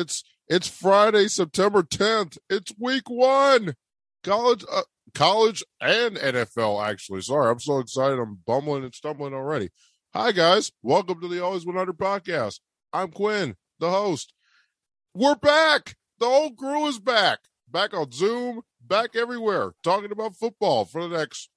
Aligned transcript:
It's 0.00 0.24
it's 0.48 0.66
Friday, 0.66 1.28
September 1.28 1.82
10th. 1.82 2.38
It's 2.48 2.72
week 2.78 3.10
one. 3.10 3.74
College, 4.24 4.64
uh, 4.72 4.82
college 5.12 5.62
and 5.78 6.16
NFL. 6.16 6.82
Actually, 6.82 7.20
sorry, 7.20 7.50
I'm 7.50 7.60
so 7.60 7.80
excited. 7.80 8.18
I'm 8.18 8.38
bumbling 8.46 8.82
and 8.82 8.94
stumbling 8.94 9.34
already. 9.34 9.68
Hi 10.14 10.32
guys, 10.32 10.72
welcome 10.82 11.20
to 11.20 11.28
the 11.28 11.44
Always 11.44 11.66
100 11.66 11.98
podcast. 11.98 12.60
I'm 12.94 13.10
Quinn, 13.10 13.56
the 13.78 13.90
host. 13.90 14.32
We're 15.14 15.34
back. 15.34 15.96
The 16.18 16.26
whole 16.26 16.52
crew 16.52 16.86
is 16.86 16.98
back. 16.98 17.40
Back 17.70 17.92
on 17.92 18.10
Zoom, 18.10 18.62
back 18.80 19.14
everywhere, 19.14 19.72
talking 19.84 20.12
about 20.12 20.34
football 20.34 20.86
for 20.86 21.06
the 21.06 21.18
next 21.18 21.50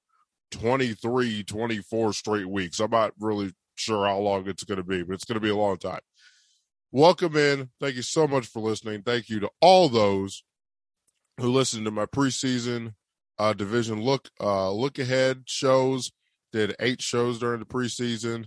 23, 0.50 1.44
24 1.44 2.12
straight 2.12 2.48
weeks. 2.48 2.78
I'm 2.78 2.90
not 2.90 3.14
really 3.18 3.54
sure 3.74 4.06
how 4.06 4.18
long 4.18 4.46
it's 4.46 4.64
going 4.64 4.76
to 4.78 4.84
be, 4.84 5.02
but 5.02 5.14
it's 5.14 5.24
going 5.24 5.36
to 5.36 5.40
be 5.40 5.48
a 5.48 5.56
long 5.56 5.78
time. 5.78 6.00
Welcome 6.96 7.36
in. 7.36 7.70
Thank 7.80 7.96
you 7.96 8.02
so 8.02 8.28
much 8.28 8.46
for 8.46 8.62
listening. 8.62 9.02
Thank 9.02 9.28
you 9.28 9.40
to 9.40 9.50
all 9.60 9.88
those 9.88 10.44
who 11.40 11.50
listened 11.50 11.86
to 11.86 11.90
my 11.90 12.06
preseason 12.06 12.94
uh, 13.36 13.52
division 13.52 14.00
look 14.00 14.30
uh, 14.40 14.70
look 14.70 15.00
ahead 15.00 15.42
shows. 15.46 16.12
Did 16.52 16.76
eight 16.78 17.02
shows 17.02 17.40
during 17.40 17.58
the 17.58 17.66
preseason, 17.66 18.44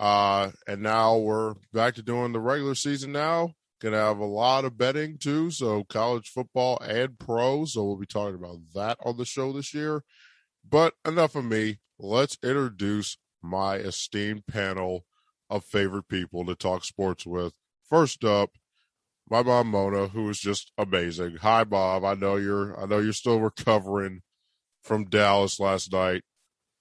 uh, 0.00 0.50
and 0.66 0.82
now 0.82 1.18
we're 1.18 1.54
back 1.72 1.94
to 1.94 2.02
doing 2.02 2.32
the 2.32 2.40
regular 2.40 2.74
season. 2.74 3.12
Now 3.12 3.52
gonna 3.80 3.98
have 3.98 4.18
a 4.18 4.24
lot 4.24 4.64
of 4.64 4.76
betting 4.76 5.16
too, 5.16 5.52
so 5.52 5.84
college 5.84 6.30
football 6.30 6.80
and 6.80 7.16
pro. 7.16 7.64
So 7.64 7.84
we'll 7.84 7.96
be 7.96 8.06
talking 8.06 8.34
about 8.34 8.58
that 8.74 8.98
on 9.04 9.18
the 9.18 9.24
show 9.24 9.52
this 9.52 9.72
year. 9.72 10.02
But 10.68 10.94
enough 11.06 11.36
of 11.36 11.44
me. 11.44 11.78
Let's 12.00 12.38
introduce 12.42 13.18
my 13.40 13.76
esteemed 13.76 14.48
panel 14.48 15.04
of 15.48 15.64
favorite 15.64 16.08
people 16.08 16.44
to 16.46 16.56
talk 16.56 16.84
sports 16.84 17.24
with. 17.24 17.52
First 17.94 18.24
up, 18.24 18.50
my 19.30 19.44
mom 19.44 19.68
Mona, 19.68 20.08
who 20.08 20.28
is 20.28 20.40
just 20.40 20.72
amazing. 20.76 21.36
Hi, 21.42 21.62
Bob. 21.62 22.04
I 22.04 22.14
know 22.14 22.34
you're. 22.34 22.76
I 22.76 22.86
know 22.86 22.98
you're 22.98 23.12
still 23.12 23.38
recovering 23.38 24.22
from 24.82 25.04
Dallas 25.04 25.60
last 25.60 25.92
night. 25.92 26.22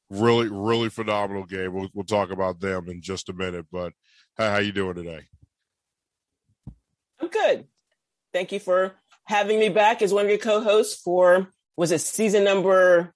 Really, 0.09 0.49
really 0.49 0.89
phenomenal 0.89 1.45
game. 1.45 1.71
We'll, 1.71 1.89
we'll 1.93 2.03
talk 2.03 2.31
about 2.31 2.61
them 2.61 2.89
in 2.89 3.03
just 3.03 3.29
a 3.29 3.33
minute. 3.33 3.67
But 3.71 3.93
how, 4.39 4.53
how 4.53 4.57
you 4.57 4.71
doing 4.71 4.95
today? 4.95 5.27
I'm 7.19 7.27
good. 7.27 7.67
Thank 8.33 8.51
you 8.51 8.59
for 8.59 8.93
having 9.25 9.59
me 9.59 9.69
back 9.69 10.01
as 10.01 10.11
one 10.11 10.25
of 10.25 10.31
your 10.31 10.39
co-hosts 10.39 10.99
for 10.99 11.49
was 11.77 11.91
it 11.91 12.01
season 12.01 12.43
number 12.43 13.13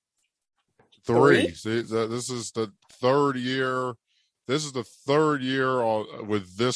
three? 1.03 1.47
three? 1.47 1.53
See, 1.55 1.81
this 1.81 2.29
is 2.29 2.51
the 2.51 2.71
third 3.01 3.37
year. 3.37 3.93
This 4.47 4.65
is 4.65 4.73
the 4.73 4.83
third 4.83 5.41
year 5.41 5.83
with 6.23 6.57
this 6.57 6.75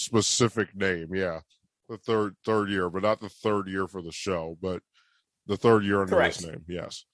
specific 0.00 0.74
name. 0.74 1.14
Yeah, 1.14 1.40
the 1.88 1.98
third 1.98 2.36
third 2.44 2.70
year, 2.70 2.90
but 2.90 3.02
not 3.02 3.20
the 3.20 3.28
third 3.28 3.68
year 3.68 3.86
for 3.86 4.02
the 4.02 4.12
show, 4.12 4.56
but 4.60 4.82
the 5.46 5.56
third 5.56 5.84
year 5.84 6.00
under 6.00 6.16
Correct. 6.16 6.38
this 6.38 6.46
name. 6.46 6.64
Yes, 6.68 7.04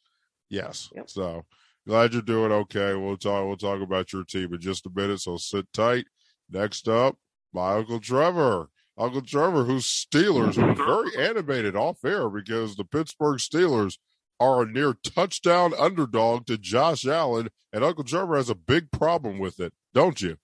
yes. 0.48 0.90
Yep. 0.94 1.10
So 1.10 1.44
glad 1.86 2.12
you're 2.12 2.22
doing 2.22 2.52
okay. 2.52 2.94
We'll 2.94 3.16
talk. 3.16 3.46
We'll 3.46 3.56
talk 3.56 3.82
about 3.82 4.12
your 4.12 4.24
team 4.24 4.54
in 4.54 4.60
just 4.60 4.86
a 4.86 4.90
minute. 4.94 5.20
So 5.20 5.36
sit 5.36 5.72
tight. 5.72 6.06
Next 6.50 6.88
up, 6.88 7.16
my 7.52 7.74
uncle 7.74 8.00
Trevor. 8.00 8.68
Uncle 8.98 9.20
Trevor, 9.20 9.64
whose 9.64 9.84
Steelers 9.84 10.56
were 10.56 10.72
very 10.74 11.28
animated 11.28 11.76
off 11.76 12.02
air 12.02 12.30
because 12.30 12.76
the 12.76 12.84
Pittsburgh 12.84 13.38
Steelers 13.38 13.98
are 14.40 14.62
a 14.62 14.66
near 14.66 14.94
touchdown 14.94 15.74
underdog 15.78 16.46
to 16.46 16.56
Josh 16.56 17.06
Allen, 17.06 17.50
and 17.74 17.84
Uncle 17.84 18.04
Trevor 18.04 18.36
has 18.36 18.48
a 18.48 18.54
big 18.54 18.90
problem 18.90 19.38
with 19.38 19.60
it, 19.60 19.74
don't 19.92 20.22
you? 20.22 20.38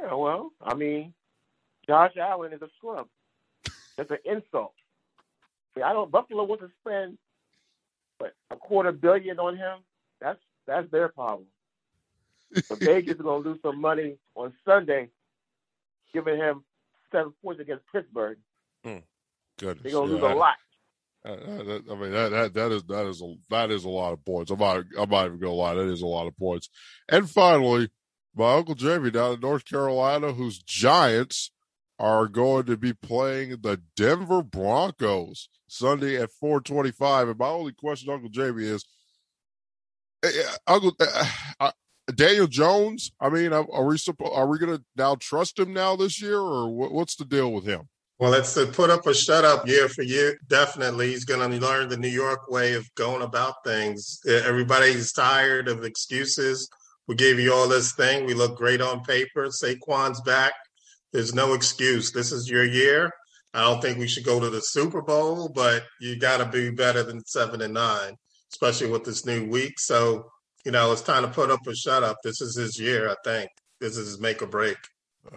Yeah, 0.00 0.14
well, 0.14 0.52
I 0.62 0.74
mean, 0.74 1.14
Josh 1.86 2.12
Allen 2.20 2.52
is 2.52 2.62
a 2.62 2.68
scrub. 2.76 3.08
That's 3.96 4.10
an 4.10 4.18
insult. 4.24 4.72
I, 5.76 5.82
I 5.82 5.92
don't. 5.92 6.10
Buffalo 6.10 6.44
wants 6.44 6.64
to 6.64 6.70
spend, 6.80 7.18
but 8.18 8.34
a 8.50 8.56
quarter 8.56 8.92
billion 8.92 9.38
on 9.38 9.56
him. 9.56 9.78
That's 10.20 10.38
that's 10.66 10.90
their 10.90 11.08
problem. 11.08 11.46
But 12.68 12.78
Vegas 12.80 13.16
is 13.16 13.22
going 13.22 13.42
to 13.42 13.48
lose 13.50 13.58
some 13.62 13.80
money 13.80 14.18
on 14.34 14.52
Sunday, 14.64 15.08
giving 16.12 16.36
him 16.36 16.64
seven 17.10 17.32
points 17.42 17.60
against 17.60 17.84
Pittsburgh. 17.92 18.38
Mm, 18.86 19.02
goodness, 19.58 19.82
they're 19.82 19.92
going 19.92 20.08
to 20.08 20.14
lose 20.14 20.22
a 20.22 20.34
lot. 20.34 20.56
Uh, 21.24 21.34
that, 21.34 21.82
I 21.90 21.94
mean 21.96 22.12
that, 22.12 22.28
that 22.30 22.54
that 22.54 22.72
is 22.72 22.84
that 22.84 23.06
is 23.06 23.20
a 23.20 23.34
that 23.50 23.70
is 23.72 23.84
a 23.84 23.88
lot 23.88 24.12
of 24.12 24.24
points. 24.24 24.52
I'm 24.52 24.58
not 24.58 24.84
I'm 24.96 25.10
not 25.10 25.26
even 25.26 25.40
gonna 25.40 25.52
lie, 25.52 25.74
that 25.74 25.88
is 25.88 26.00
a 26.00 26.06
lot 26.06 26.28
of 26.28 26.36
points. 26.36 26.70
And 27.08 27.28
finally, 27.28 27.90
my 28.38 28.54
uncle 28.54 28.74
Jamie 28.74 29.10
down 29.10 29.34
in 29.34 29.40
North 29.40 29.64
Carolina, 29.64 30.32
whose 30.32 30.58
Giants 30.58 31.50
are 31.98 32.28
going 32.28 32.64
to 32.66 32.76
be 32.76 32.92
playing 32.92 33.50
the 33.62 33.80
Denver 33.96 34.42
Broncos 34.42 35.48
Sunday 35.66 36.16
at 36.16 36.30
4:25. 36.42 37.30
And 37.30 37.38
my 37.38 37.48
only 37.48 37.72
question, 37.72 38.10
Uncle 38.10 38.30
Jamie, 38.30 38.64
is 38.64 38.84
eh, 40.22 40.30
eh, 40.32 40.56
Uncle 40.68 40.96
uh, 41.60 41.72
Daniel 42.14 42.46
Jones. 42.46 43.10
I 43.20 43.28
mean, 43.28 43.52
are 43.52 43.84
we 43.84 43.98
are 44.32 44.46
we 44.46 44.58
going 44.58 44.78
to 44.78 44.84
now 44.96 45.16
trust 45.16 45.58
him 45.58 45.72
now 45.72 45.96
this 45.96 46.22
year, 46.22 46.38
or 46.38 46.68
what's 46.68 47.16
the 47.16 47.24
deal 47.24 47.52
with 47.52 47.64
him? 47.64 47.88
Well, 48.20 48.34
it's 48.34 48.54
to 48.54 48.66
put 48.66 48.90
up 48.90 49.06
or 49.06 49.14
shut 49.14 49.44
up 49.44 49.68
year 49.68 49.88
for 49.88 50.02
year. 50.02 50.38
Definitely, 50.48 51.10
he's 51.10 51.24
going 51.24 51.48
to 51.48 51.64
learn 51.64 51.88
the 51.88 51.96
New 51.96 52.08
York 52.08 52.50
way 52.50 52.74
of 52.74 52.92
going 52.96 53.22
about 53.22 53.64
things. 53.64 54.20
Everybody's 54.26 55.12
tired 55.12 55.68
of 55.68 55.84
excuses. 55.84 56.68
We 57.08 57.14
gave 57.14 57.40
you 57.40 57.54
all 57.54 57.66
this 57.66 57.92
thing. 57.92 58.26
We 58.26 58.34
look 58.34 58.56
great 58.56 58.82
on 58.82 59.02
paper. 59.02 59.46
Saquon's 59.46 60.20
back. 60.20 60.52
There's 61.12 61.34
no 61.34 61.54
excuse. 61.54 62.12
This 62.12 62.32
is 62.32 62.50
your 62.50 62.64
year. 62.64 63.10
I 63.54 63.62
don't 63.62 63.80
think 63.80 63.98
we 63.98 64.06
should 64.06 64.26
go 64.26 64.38
to 64.38 64.50
the 64.50 64.60
Super 64.60 65.00
Bowl, 65.00 65.48
but 65.48 65.84
you 66.00 66.18
got 66.18 66.36
to 66.36 66.44
be 66.44 66.70
better 66.70 67.02
than 67.02 67.24
seven 67.24 67.62
and 67.62 67.72
nine, 67.72 68.14
especially 68.52 68.90
with 68.90 69.04
this 69.04 69.24
new 69.24 69.48
week. 69.48 69.80
So, 69.80 70.30
you 70.66 70.70
know, 70.70 70.92
it's 70.92 71.00
time 71.00 71.22
to 71.22 71.28
put 71.28 71.50
up 71.50 71.66
or 71.66 71.74
shut 71.74 72.04
up. 72.04 72.18
This 72.22 72.42
is 72.42 72.54
his 72.54 72.78
year, 72.78 73.08
I 73.08 73.16
think. 73.24 73.48
This 73.80 73.96
is 73.96 74.08
his 74.08 74.20
make 74.20 74.42
or 74.42 74.46
break. 74.46 74.76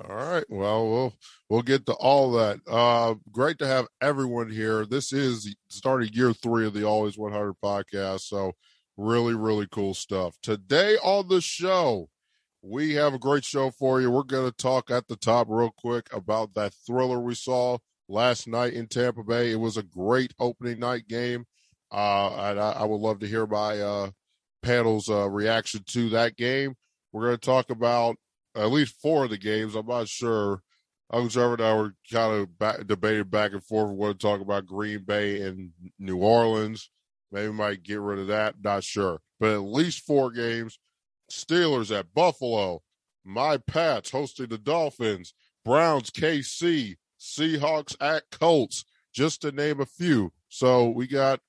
All 0.09 0.15
right. 0.15 0.43
Well, 0.49 0.89
we'll 0.89 1.13
we'll 1.49 1.61
get 1.61 1.85
to 1.85 1.93
all 1.93 2.33
that. 2.33 2.59
Uh, 2.67 3.15
great 3.31 3.57
to 3.59 3.67
have 3.67 3.87
everyone 4.01 4.49
here. 4.49 4.85
This 4.85 5.13
is 5.13 5.55
starting 5.69 6.09
year 6.13 6.33
three 6.33 6.65
of 6.65 6.73
the 6.73 6.85
Always 6.85 7.17
100 7.17 7.53
podcast. 7.63 8.21
So, 8.21 8.53
really, 8.97 9.33
really 9.33 9.67
cool 9.71 9.93
stuff. 9.93 10.37
Today 10.41 10.97
on 11.03 11.27
the 11.27 11.41
show, 11.41 12.09
we 12.61 12.93
have 12.93 13.13
a 13.13 13.19
great 13.19 13.43
show 13.43 13.71
for 13.71 14.01
you. 14.01 14.11
We're 14.11 14.23
going 14.23 14.49
to 14.49 14.55
talk 14.55 14.91
at 14.91 15.07
the 15.07 15.15
top 15.15 15.47
real 15.49 15.71
quick 15.75 16.07
about 16.13 16.53
that 16.53 16.73
thriller 16.85 17.19
we 17.19 17.35
saw 17.35 17.79
last 18.07 18.47
night 18.47 18.73
in 18.73 18.87
Tampa 18.87 19.23
Bay. 19.23 19.51
It 19.51 19.59
was 19.59 19.77
a 19.77 19.83
great 19.83 20.33
opening 20.39 20.79
night 20.79 21.07
game. 21.07 21.45
Uh, 21.91 22.35
and 22.37 22.59
I, 22.59 22.71
I, 22.71 22.83
would 22.85 23.01
love 23.01 23.19
to 23.19 23.27
hear 23.27 23.45
my 23.45 23.79
uh, 23.79 24.11
panel's 24.61 25.09
uh, 25.09 25.29
reaction 25.29 25.83
to 25.87 26.09
that 26.09 26.37
game. 26.37 26.75
We're 27.11 27.25
going 27.25 27.37
to 27.37 27.45
talk 27.45 27.69
about 27.69 28.15
at 28.55 28.71
least 28.71 28.95
four 29.01 29.25
of 29.25 29.29
the 29.29 29.37
games. 29.37 29.75
I'm 29.75 29.87
not 29.87 30.07
sure. 30.07 30.61
Uncle 31.11 31.29
Trevor 31.29 31.53
and 31.55 31.61
I 31.61 31.73
were 31.75 31.93
kind 32.09 32.33
of 32.33 32.57
back, 32.57 32.87
debating 32.87 33.25
back 33.25 33.51
and 33.51 33.63
forth. 33.63 33.89
We 33.89 33.95
want 33.97 34.17
to 34.17 34.25
talk 34.25 34.39
about 34.39 34.65
Green 34.65 35.03
Bay 35.03 35.41
and 35.41 35.71
New 35.99 36.17
Orleans. 36.17 36.89
Maybe 37.31 37.51
might 37.53 37.83
get 37.83 37.99
rid 37.99 38.19
of 38.19 38.27
that. 38.27 38.55
Not 38.63 38.83
sure. 38.83 39.21
But 39.39 39.53
at 39.53 39.61
least 39.63 40.05
four 40.05 40.31
games. 40.31 40.79
Steelers 41.31 41.97
at 41.97 42.13
Buffalo. 42.13 42.81
My 43.23 43.57
Pats 43.57 44.11
hosting 44.11 44.47
the 44.47 44.57
Dolphins. 44.57 45.33
Browns, 45.63 46.09
KC. 46.09 46.97
Seahawks 47.21 47.95
at 48.01 48.23
Colts, 48.31 48.83
just 49.13 49.43
to 49.43 49.51
name 49.51 49.79
a 49.79 49.85
few. 49.85 50.33
So 50.49 50.89
we 50.89 51.05
got 51.05 51.39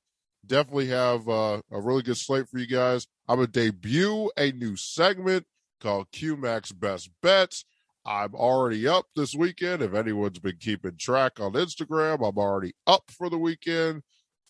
definitely 0.46 0.88
have 0.88 1.29
uh, 1.29 1.62
a 1.70 1.81
really 1.81 2.02
good 2.02 2.19
slate 2.19 2.49
for 2.49 2.58
you 2.58 2.67
guys. 2.67 3.06
I'm 3.26 3.37
gonna 3.37 3.46
debut 3.46 4.31
a 4.37 4.52
new 4.52 4.76
segment 4.76 5.46
called 5.81 6.12
Q-Mac's 6.12 6.73
Best 6.73 7.11
Bets. 7.23 7.64
I'm 8.05 8.34
already 8.34 8.87
up 8.87 9.06
this 9.17 9.34
weekend. 9.34 9.81
If 9.81 9.94
anyone's 9.94 10.40
been 10.40 10.58
keeping 10.61 10.96
track 10.99 11.40
on 11.40 11.52
Instagram, 11.52 12.17
I'm 12.17 12.37
already 12.37 12.75
up 12.87 13.11
for 13.11 13.31
the 13.31 13.38
weekend 13.38 14.02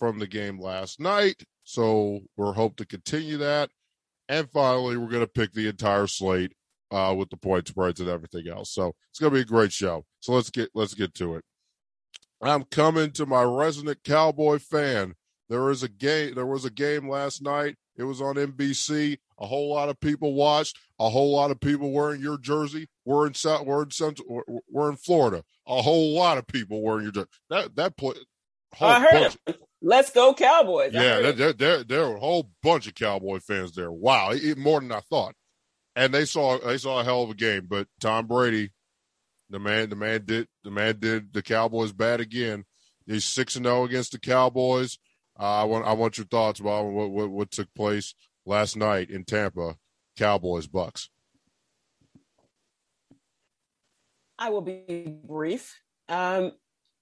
from 0.02 0.18
the 0.18 0.26
game 0.26 0.58
last 0.58 0.98
night. 0.98 1.44
So 1.62 2.22
we're 2.36 2.54
hope 2.54 2.74
to 2.78 2.84
continue 2.84 3.36
that. 3.36 3.70
And 4.28 4.50
finally, 4.50 4.96
we're 4.96 5.06
going 5.06 5.22
to 5.22 5.28
pick 5.28 5.52
the 5.52 5.68
entire 5.68 6.08
slate 6.08 6.54
uh, 6.90 7.14
with 7.16 7.30
the 7.30 7.36
point 7.36 7.68
spreads 7.68 8.00
and 8.00 8.08
everything 8.08 8.48
else. 8.48 8.72
So 8.72 8.96
it's 9.10 9.20
going 9.20 9.32
to 9.32 9.36
be 9.36 9.42
a 9.42 9.44
great 9.44 9.72
show. 9.72 10.04
So 10.18 10.32
let's 10.32 10.50
get 10.50 10.70
let's 10.74 10.94
get 10.94 11.14
to 11.14 11.36
it. 11.36 11.44
I'm 12.42 12.64
coming 12.64 13.12
to 13.12 13.26
my 13.26 13.44
resident 13.44 14.02
Cowboy 14.02 14.58
fan. 14.58 15.14
There 15.48 15.70
is 15.70 15.84
a 15.84 15.88
game. 15.88 16.34
There 16.34 16.46
was 16.46 16.64
a 16.64 16.70
game 16.70 17.08
last 17.08 17.40
night. 17.40 17.76
It 17.96 18.02
was 18.02 18.20
on 18.20 18.34
NBC. 18.34 19.18
A 19.38 19.46
whole 19.46 19.72
lot 19.72 19.88
of 19.88 20.00
people 20.00 20.34
watched. 20.34 20.78
A 20.98 21.08
whole 21.08 21.32
lot 21.32 21.52
of 21.52 21.60
people 21.60 21.92
wearing 21.92 22.20
your 22.20 22.38
jersey. 22.38 22.88
We're 23.04 23.28
in 23.28 23.34
South. 23.34 23.66
We're 23.66 23.84
in 23.84 23.92
Central. 23.92 24.42
We're 24.68 24.90
in 24.90 24.96
Florida. 24.96 25.44
A 25.68 25.80
whole 25.80 26.12
lot 26.12 26.38
of 26.38 26.48
people 26.48 26.82
wearing 26.82 27.04
your 27.04 27.12
jersey. 27.12 27.28
That 27.50 27.76
that 27.76 27.96
play. 27.96 28.14
I 28.80 29.00
heard 29.00 29.12
bunch, 29.12 29.36
it. 29.46 29.60
Let's 29.82 30.10
go 30.10 30.32
Cowboys. 30.32 30.92
yeah, 30.92 31.32
there, 31.32 31.52
there, 31.52 31.82
there 31.84 32.08
were 32.08 32.16
a 32.16 32.20
whole 32.20 32.50
bunch 32.62 32.86
of 32.86 32.94
Cowboy 32.94 33.40
fans 33.40 33.72
there. 33.74 33.90
Wow, 33.90 34.32
more 34.56 34.80
than 34.80 34.92
I 34.92 35.00
thought. 35.00 35.34
And 35.96 36.14
they 36.14 36.24
saw 36.24 36.58
they 36.58 36.78
saw 36.78 37.00
a 37.00 37.04
hell 37.04 37.24
of 37.24 37.30
a 37.30 37.34
game. 37.34 37.66
But 37.68 37.88
Tom 38.00 38.26
Brady, 38.26 38.70
The 39.50 39.58
man, 39.58 39.90
the 39.90 39.96
man 39.96 40.24
did, 40.24 40.48
the 40.64 40.70
man 40.70 40.98
did 41.00 41.32
the 41.34 41.42
Cowboys 41.42 41.92
bad 41.92 42.20
again. 42.20 42.64
He's 43.06 43.24
six 43.24 43.56
and 43.56 43.66
zero 43.66 43.84
against 43.84 44.12
the 44.12 44.18
Cowboys. 44.18 44.98
Uh, 45.38 45.62
I 45.62 45.64
want, 45.64 45.84
I 45.86 45.92
want 45.94 46.16
your 46.16 46.26
thoughts 46.26 46.60
about 46.60 46.84
what, 46.86 47.10
what 47.10 47.30
what 47.30 47.50
took 47.50 47.68
place 47.74 48.14
last 48.46 48.76
night 48.76 49.10
in 49.10 49.24
Tampa, 49.24 49.76
Cowboys 50.16 50.66
Bucks. 50.66 51.10
I 54.38 54.50
will 54.50 54.62
be 54.62 55.18
brief. 55.24 55.78
Um, 56.08 56.52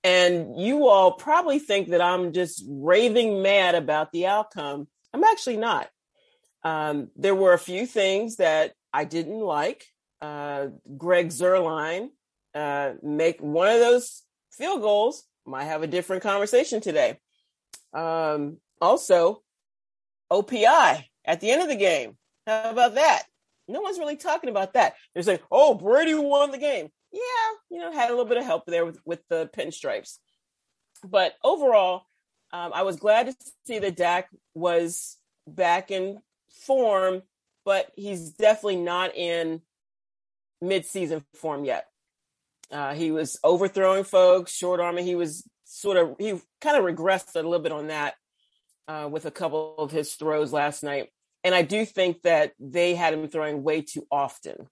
and 0.03 0.59
you 0.59 0.89
all 0.89 1.13
probably 1.13 1.59
think 1.59 1.89
that 1.89 2.01
I'm 2.01 2.33
just 2.33 2.65
raving 2.67 3.43
mad 3.43 3.75
about 3.75 4.13
the 4.13 4.27
outcome. 4.27 4.89
I'm 5.13 5.25
actually 5.25 5.59
not. 5.59 5.89
Um, 6.63 7.09
there 7.17 7.35
were 7.35 7.53
a 7.53 7.59
few 7.59 7.87
things 7.87 8.37
that 8.37 8.73
I 8.93 9.05
didn't 9.05 9.41
like. 9.41 9.85
Uh, 10.21 10.69
Greg 10.97 11.29
Zuerlein 11.29 12.09
uh, 12.55 12.93
make 13.03 13.41
one 13.41 13.69
of 13.69 13.81
those 13.81 14.23
field 14.53 14.83
goals 14.83 15.25
might 15.47 15.65
have 15.65 15.83
a 15.83 15.87
different 15.87 16.23
conversation 16.23 16.81
today. 16.81 17.19
Um, 17.93 18.59
also, 18.81 19.43
OPI 20.31 21.05
at 21.25 21.41
the 21.41 21.51
end 21.51 21.63
of 21.63 21.69
the 21.69 21.77
game. 21.77 22.17
How 22.47 22.71
about 22.71 22.95
that? 22.95 23.25
No 23.69 23.81
one's 23.81 23.99
really 23.99 24.17
talking 24.17 24.51
about 24.51 24.75
that. 24.75 24.95
They're 25.15 25.23
saying, 25.23 25.41
"Oh, 25.51 25.75
Brady 25.75 26.15
won 26.15 26.51
the 26.51 26.59
game." 26.59 26.91
Yeah, 27.13 27.21
you 27.71 27.79
know, 27.81 27.93
had 27.93 28.09
a 28.09 28.13
little 28.13 28.25
bit 28.25 28.37
of 28.37 28.45
help 28.45 28.67
there 28.67 28.87
with 28.87 29.01
with 29.05 29.21
the 29.29 29.51
pinstripes, 29.57 30.19
but 31.05 31.35
overall, 31.43 32.05
um, 32.53 32.73
I 32.75 32.83
was 32.83 32.97
glad 32.97 33.27
to 33.27 33.35
see 33.67 33.79
that 33.81 33.97
Dak 33.97 34.29
was 34.55 35.17
back 35.47 35.91
in 35.91 36.19
form, 36.51 37.23
but 37.65 37.91
he's 37.97 38.31
definitely 38.31 38.77
not 38.77 39.15
in 39.17 39.63
mid-season 40.61 41.25
form 41.35 41.65
yet. 41.65 41.87
Uh, 42.71 42.95
he 42.95 43.11
was 43.11 43.39
overthrowing 43.43 44.05
folks, 44.05 44.53
short 44.53 44.79
arming. 44.81 45.05
He 45.05 45.17
was 45.17 45.49
sort 45.65 45.97
of 45.97 46.17
he 46.19 46.41
kind 46.61 46.77
of 46.77 46.85
regressed 46.85 47.35
a 47.35 47.43
little 47.43 47.59
bit 47.59 47.73
on 47.73 47.89
that 47.89 48.15
uh, 48.89 49.09
with 49.11 49.27
a 49.27 49.31
couple 49.31 49.77
of 49.79 49.91
his 49.91 50.15
throws 50.15 50.53
last 50.53 50.83
night, 50.83 51.09
and 51.43 51.55
I 51.55 51.63
do 51.63 51.85
think 51.85 52.23
that 52.23 52.53
they 52.61 52.95
had 52.95 53.15
him 53.15 53.29
throwing 53.29 53.63
way 53.65 53.83
too 53.83 54.07
often. 54.11 54.69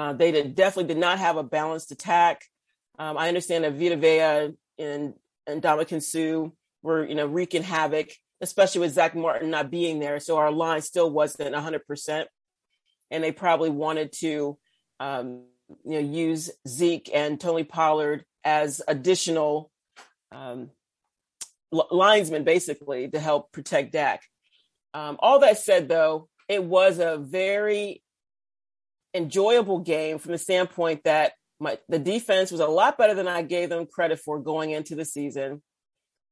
Uh, 0.00 0.14
they 0.14 0.32
did, 0.32 0.54
definitely 0.54 0.94
did 0.94 0.98
not 0.98 1.18
have 1.18 1.36
a 1.36 1.42
balanced 1.42 1.92
attack. 1.92 2.46
Um, 2.98 3.18
I 3.18 3.28
understand 3.28 3.64
that 3.64 3.74
Vita 3.74 3.96
Vea 3.96 4.54
and 4.82 5.14
and 5.46 5.62
Ndamukong 5.62 6.02
Suh 6.02 6.50
were 6.82 7.06
you 7.06 7.14
know 7.14 7.26
wreaking 7.26 7.62
havoc, 7.62 8.08
especially 8.40 8.80
with 8.80 8.94
Zack 8.94 9.14
Martin 9.14 9.50
not 9.50 9.70
being 9.70 9.98
there. 9.98 10.18
So 10.18 10.38
our 10.38 10.50
line 10.50 10.80
still 10.80 11.10
wasn't 11.10 11.52
100, 11.52 11.86
percent 11.86 12.28
and 13.10 13.22
they 13.22 13.30
probably 13.30 13.68
wanted 13.68 14.12
to 14.20 14.56
um, 15.00 15.42
you 15.84 15.92
know 15.92 15.98
use 15.98 16.50
Zeke 16.66 17.10
and 17.12 17.38
Tony 17.38 17.64
Pollard 17.64 18.24
as 18.42 18.80
additional 18.88 19.70
um, 20.32 20.70
linesmen, 21.70 22.44
basically 22.44 23.08
to 23.08 23.20
help 23.20 23.52
protect 23.52 23.92
Dak. 23.92 24.22
Um, 24.94 25.18
all 25.18 25.40
that 25.40 25.58
said, 25.58 25.90
though, 25.90 26.30
it 26.48 26.64
was 26.64 27.00
a 27.00 27.18
very 27.18 28.02
enjoyable 29.14 29.80
game 29.80 30.18
from 30.18 30.32
the 30.32 30.38
standpoint 30.38 31.04
that 31.04 31.32
my, 31.58 31.78
the 31.88 31.98
defense 31.98 32.50
was 32.50 32.60
a 32.60 32.66
lot 32.66 32.96
better 32.96 33.14
than 33.14 33.28
I 33.28 33.42
gave 33.42 33.68
them 33.68 33.86
credit 33.86 34.18
for 34.18 34.38
going 34.38 34.70
into 34.70 34.94
the 34.94 35.04
season. 35.04 35.62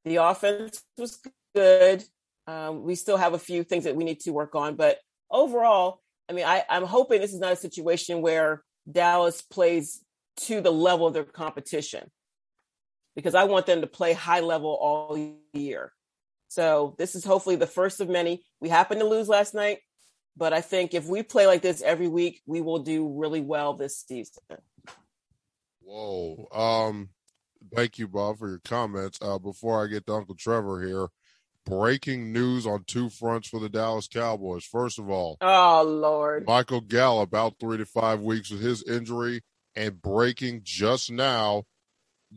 The 0.04 0.16
offense 0.16 0.82
was 0.96 1.18
good. 1.54 2.04
Um, 2.46 2.82
we 2.82 2.94
still 2.94 3.18
have 3.18 3.34
a 3.34 3.38
few 3.38 3.62
things 3.62 3.84
that 3.84 3.96
we 3.96 4.04
need 4.04 4.20
to 4.20 4.30
work 4.30 4.54
on, 4.54 4.76
but 4.76 4.98
overall, 5.30 6.00
I 6.28 6.32
mean, 6.32 6.46
I, 6.46 6.64
I'm 6.68 6.84
hoping 6.84 7.20
this 7.20 7.34
is 7.34 7.40
not 7.40 7.52
a 7.52 7.56
situation 7.56 8.22
where 8.22 8.62
Dallas 8.90 9.42
plays 9.42 10.02
to 10.38 10.60
the 10.60 10.70
level 10.70 11.06
of 11.06 11.14
their 11.14 11.24
competition 11.24 12.10
because 13.16 13.34
I 13.34 13.44
want 13.44 13.66
them 13.66 13.80
to 13.80 13.86
play 13.86 14.12
high 14.12 14.40
level 14.40 14.70
all 14.80 15.36
year. 15.52 15.92
So 16.48 16.94
this 16.98 17.14
is 17.14 17.24
hopefully 17.24 17.56
the 17.56 17.66
first 17.66 18.00
of 18.00 18.08
many. 18.08 18.44
We 18.60 18.68
happened 18.68 19.00
to 19.00 19.06
lose 19.06 19.28
last 19.28 19.54
night, 19.54 19.78
but 20.38 20.52
I 20.52 20.60
think 20.60 20.94
if 20.94 21.06
we 21.06 21.22
play 21.22 21.46
like 21.46 21.62
this 21.62 21.82
every 21.82 22.08
week, 22.08 22.40
we 22.46 22.60
will 22.60 22.78
do 22.78 23.08
really 23.08 23.40
well 23.40 23.74
this 23.74 23.98
season. 24.06 24.42
Whoa. 25.82 26.46
Um, 26.52 27.08
thank 27.74 27.98
you, 27.98 28.06
Bob, 28.06 28.38
for 28.38 28.48
your 28.48 28.60
comments. 28.64 29.18
Uh, 29.20 29.38
before 29.38 29.82
I 29.82 29.88
get 29.88 30.06
to 30.06 30.14
Uncle 30.14 30.36
Trevor 30.36 30.86
here, 30.86 31.08
breaking 31.66 32.32
news 32.32 32.66
on 32.66 32.84
two 32.84 33.08
fronts 33.08 33.48
for 33.48 33.58
the 33.58 33.68
Dallas 33.68 34.06
Cowboys. 34.06 34.64
First 34.64 34.98
of 34.98 35.10
all, 35.10 35.38
oh 35.40 35.82
Lord, 35.82 36.46
Michael 36.46 36.80
Gallup 36.80 37.34
out 37.34 37.56
three 37.58 37.78
to 37.78 37.86
five 37.86 38.20
weeks 38.20 38.50
with 38.50 38.60
his 38.60 38.82
injury, 38.84 39.42
and 39.74 40.00
breaking 40.00 40.60
just 40.62 41.10
now, 41.10 41.64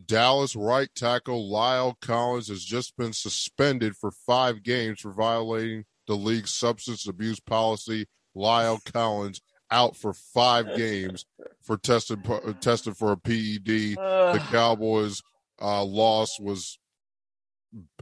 Dallas 0.06 0.56
right 0.56 0.90
tackle 0.96 1.50
La'el 1.52 1.96
Collins 2.02 2.48
has 2.48 2.64
just 2.64 2.98
been 2.98 3.14
suspended 3.14 3.96
for 3.96 4.12
five 4.12 4.64
games 4.64 5.02
for 5.02 5.12
violating 5.12 5.86
the 6.12 6.18
league's 6.18 6.52
substance 6.52 7.08
abuse 7.08 7.40
policy. 7.40 8.06
La'el 8.36 8.84
Collins 8.92 9.42
out 9.72 9.96
for 9.96 10.12
five 10.12 10.76
games 10.76 11.26
for 11.62 11.78
tested 11.78 12.20
tested 12.60 12.98
for 12.98 13.14
a 13.14 13.18
PED. 13.18 13.98
Uh. 13.98 14.34
The 14.34 14.44
Cowboys' 14.52 15.22
uh, 15.62 15.86
loss 15.86 16.38
was 16.38 16.78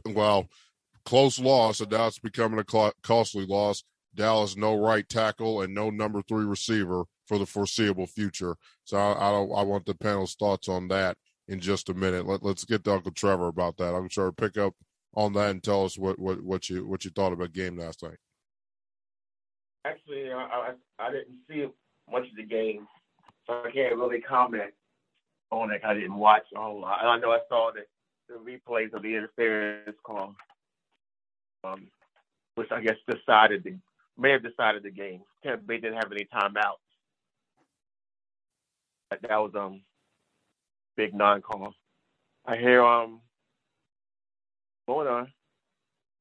well 0.04 0.48
close 1.04 1.38
loss, 1.38 1.80
and 1.80 1.92
now 1.92 2.08
it's 2.08 2.18
becoming 2.18 2.58
a 2.58 2.92
costly 3.02 3.46
loss. 3.46 3.84
Dallas 4.16 4.56
no 4.56 4.76
right 4.76 5.08
tackle 5.08 5.62
and 5.62 5.72
no 5.72 5.88
number 5.88 6.20
three 6.22 6.44
receiver 6.44 7.04
for 7.26 7.38
the 7.38 7.46
foreseeable 7.46 8.08
future. 8.08 8.56
So 8.82 8.96
I, 8.96 9.12
I, 9.12 9.30
I 9.30 9.62
want 9.62 9.86
the 9.86 9.94
panel's 9.94 10.34
thoughts 10.34 10.68
on 10.68 10.88
that 10.88 11.16
in 11.46 11.60
just 11.60 11.88
a 11.88 11.94
minute. 11.94 12.26
Let, 12.26 12.44
us 12.44 12.64
get 12.64 12.82
to 12.84 12.94
Uncle 12.94 13.12
Trevor 13.12 13.46
about 13.46 13.76
that. 13.76 13.94
Uncle 13.94 14.08
Trevor, 14.08 14.32
pick 14.32 14.58
up 14.58 14.74
on 15.14 15.32
that 15.34 15.50
and 15.50 15.62
tell 15.62 15.84
us 15.84 15.98
what, 15.98 16.18
what, 16.18 16.42
what 16.42 16.68
you 16.68 16.86
what 16.86 17.04
you 17.04 17.10
thought 17.10 17.32
about 17.32 17.52
game 17.52 17.76
last 17.76 18.02
night. 18.02 18.18
Actually, 19.84 20.30
I, 20.30 20.36
I, 20.36 20.72
I 20.98 21.10
didn't 21.10 21.38
see 21.48 21.66
much 22.10 22.24
of 22.28 22.36
the 22.36 22.44
game, 22.44 22.86
so 23.46 23.62
I 23.64 23.70
can't 23.70 23.96
really 23.96 24.20
comment 24.20 24.72
on 25.50 25.72
it. 25.72 25.82
I 25.84 25.94
didn't 25.94 26.16
watch 26.16 26.44
a 26.54 26.60
whole 26.60 26.80
lot. 26.80 27.04
I 27.04 27.18
know 27.18 27.30
I 27.30 27.40
saw 27.48 27.70
the, 27.72 27.82
the 28.28 28.38
replays 28.38 28.92
of 28.92 29.02
the 29.02 29.16
interference 29.16 29.96
call, 30.04 30.34
um, 31.64 31.88
which 32.54 32.70
I 32.70 32.80
guess 32.82 32.96
decided 33.08 33.64
the 33.64 33.76
may 34.18 34.32
have 34.32 34.42
decided 34.42 34.82
the 34.82 34.90
game. 34.90 35.22
Tampa 35.42 35.64
Bay 35.64 35.78
didn't 35.78 35.94
have 35.94 36.12
any 36.12 36.28
timeouts. 36.32 36.74
That 39.10 39.22
was 39.30 39.52
um 39.56 39.82
big 40.96 41.14
non-call. 41.14 41.72
I 42.46 42.56
hear 42.56 42.84
um 42.84 43.20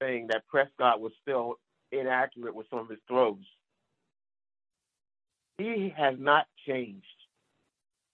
Saying 0.02 0.28
that 0.30 0.48
Prescott 0.48 1.02
was 1.02 1.12
still 1.22 1.56
inaccurate 1.92 2.56
with 2.56 2.68
some 2.70 2.80
of 2.80 2.90
his 2.90 3.00
throws. 3.08 3.44
He 5.58 5.94
has 5.98 6.16
not 6.18 6.46
changed. 6.68 7.06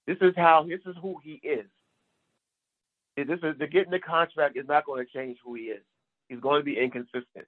This 0.08 0.18
is 0.22 0.34
how 0.36 0.66
this 0.68 0.82
is 0.86 0.96
who 1.02 1.18
he 1.24 1.34
is. 1.44 1.66
This 3.18 3.40
is 3.44 3.58
the 3.60 3.68
getting 3.68 3.92
the 3.92 4.00
contract 4.00 4.58
is 4.58 4.68
not 4.68 4.86
going 4.86 5.06
to 5.06 5.12
change 5.12 5.38
who 5.44 5.56
he 5.56 5.64
is. 5.64 5.84
He's 6.28 6.40
going 6.40 6.60
to 6.60 6.66
be 6.66 6.80
inconsistent. 6.80 7.48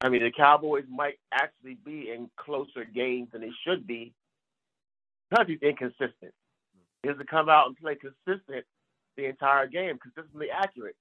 I 0.00 0.08
mean, 0.08 0.22
the 0.22 0.32
Cowboys 0.32 0.84
might 0.90 1.18
actually 1.32 1.78
be 1.84 2.10
in 2.10 2.28
closer 2.36 2.84
games 2.84 3.28
than 3.32 3.40
they 3.40 3.52
should 3.66 3.86
be 3.86 4.12
because 5.30 5.46
he's 5.46 5.62
inconsistent 5.62 6.32
is 7.04 7.18
to 7.18 7.24
come 7.24 7.48
out 7.48 7.66
and 7.66 7.76
play 7.76 7.96
consistent 7.96 8.64
the 9.16 9.26
entire 9.26 9.66
game, 9.66 9.98
consistently 9.98 10.48
accurate. 10.50 10.96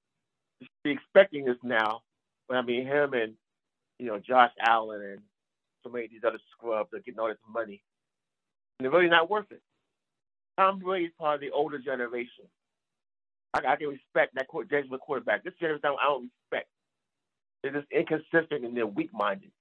Be 0.84 0.92
expecting 0.92 1.46
this 1.46 1.58
now. 1.64 2.02
But 2.48 2.58
I 2.58 2.62
mean, 2.62 2.86
him 2.86 3.14
and 3.14 3.34
you 4.00 4.08
know 4.08 4.20
Josh 4.20 4.52
Allen 4.60 5.02
and 5.02 5.20
so 5.84 5.90
many 5.90 6.06
of 6.06 6.12
these 6.12 6.24
other 6.26 6.40
scrubs 6.52 6.94
are 6.94 7.00
getting 7.00 7.20
all 7.20 7.28
this 7.28 7.38
money, 7.50 7.82
and 8.80 8.86
they're 8.86 8.92
really 8.92 9.10
not 9.10 9.30
worth 9.30 9.52
it. 9.52 9.62
Tom 10.58 10.80
Brady 10.80 11.06
is 11.06 11.12
part 11.20 11.36
of 11.36 11.42
the 11.42 11.52
older 11.52 11.80
generation. 11.80 12.46
I, 13.54 13.60
I 13.68 13.76
can 13.76 13.90
respect 13.90 14.36
that 14.36 14.48
James 14.70 14.90
quarterback. 15.02 15.44
This 15.44 15.54
generation 15.60 15.82
I 15.86 16.06
don't 16.06 16.30
respect. 16.52 16.70
They're 17.62 17.74
just 17.74 17.92
inconsistent 17.92 18.66
and 18.66 18.76
they're 18.76 18.86
weak-minded. 18.86 19.52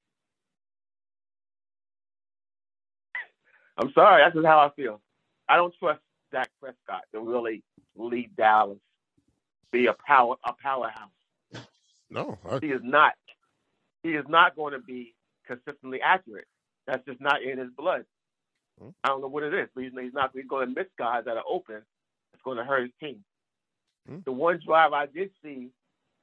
I'm 3.78 3.92
sorry, 3.94 4.22
that's 4.22 4.34
just 4.34 4.46
how 4.46 4.58
I 4.58 4.70
feel. 4.74 5.00
I 5.48 5.56
don't 5.56 5.74
trust 5.78 6.00
Dak 6.30 6.50
Prescott 6.60 7.04
to 7.12 7.20
really 7.20 7.62
lead 7.96 8.34
Dallas, 8.36 8.78
be 9.72 9.86
a 9.86 9.94
power 10.06 10.36
a 10.44 10.52
powerhouse. 10.52 11.10
No, 12.10 12.38
I... 12.48 12.58
he 12.60 12.68
is 12.68 12.80
not. 12.82 13.14
He 14.02 14.10
is 14.10 14.24
not 14.28 14.56
going 14.56 14.72
to 14.74 14.80
be 14.80 15.14
consistently 15.46 16.00
accurate. 16.02 16.46
That's 16.86 17.04
just 17.06 17.20
not 17.20 17.42
in 17.42 17.58
his 17.58 17.70
blood. 17.76 18.04
Hmm. 18.80 18.90
I 19.04 19.08
don't 19.08 19.20
know 19.20 19.28
what 19.28 19.42
it 19.44 19.54
is, 19.54 19.68
but 19.74 19.84
he's, 19.84 19.92
he's 19.98 20.12
not. 20.12 20.30
He's 20.34 20.46
going 20.48 20.68
to 20.68 20.74
miss 20.74 20.88
guys 20.98 21.24
that 21.26 21.36
are 21.36 21.44
open. 21.48 21.82
It's 22.34 22.42
going 22.44 22.58
to 22.58 22.64
hurt 22.64 22.82
his 22.82 22.90
team. 23.00 23.24
Hmm. 24.08 24.18
The 24.24 24.32
one 24.32 24.60
drive 24.64 24.92
I 24.92 25.06
did 25.06 25.30
see, 25.42 25.70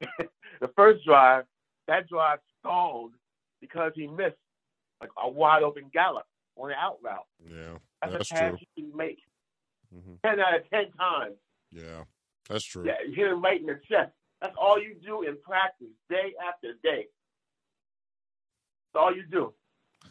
the 0.60 0.68
first 0.76 1.04
drive, 1.04 1.44
that 1.88 2.08
drive 2.08 2.38
stalled 2.60 3.12
because 3.60 3.92
he 3.94 4.06
missed 4.06 4.36
like 5.00 5.10
a 5.22 5.28
wide 5.28 5.62
open 5.62 5.84
Gallup 5.92 6.26
on 6.56 6.68
the 6.68 6.74
out 6.74 6.98
route. 7.02 7.26
Yeah, 7.48 7.78
that's, 8.02 8.12
that's 8.12 8.30
a 8.30 8.34
pass 8.34 8.50
true. 8.50 8.58
you 8.76 8.84
can 8.90 8.96
make 8.96 9.18
Mhm. 9.94 10.20
ten 10.22 10.38
out 10.38 10.54
of 10.54 10.70
ten 10.70 10.92
times. 10.92 11.36
Yeah, 11.72 12.04
that's 12.50 12.64
true. 12.64 12.84
Yeah, 12.86 12.96
you 13.06 13.14
hit 13.14 13.28
him 13.28 13.40
right 13.42 13.60
in 13.60 13.66
the 13.66 13.80
chest. 13.88 14.12
That's 14.42 14.54
all 14.60 14.78
you 14.80 14.94
do 15.04 15.22
in 15.22 15.36
practice, 15.42 15.88
day 16.08 16.32
after 16.46 16.72
day. 16.82 17.06
That's 18.92 19.02
all 19.02 19.14
you 19.14 19.22
do. 19.30 19.54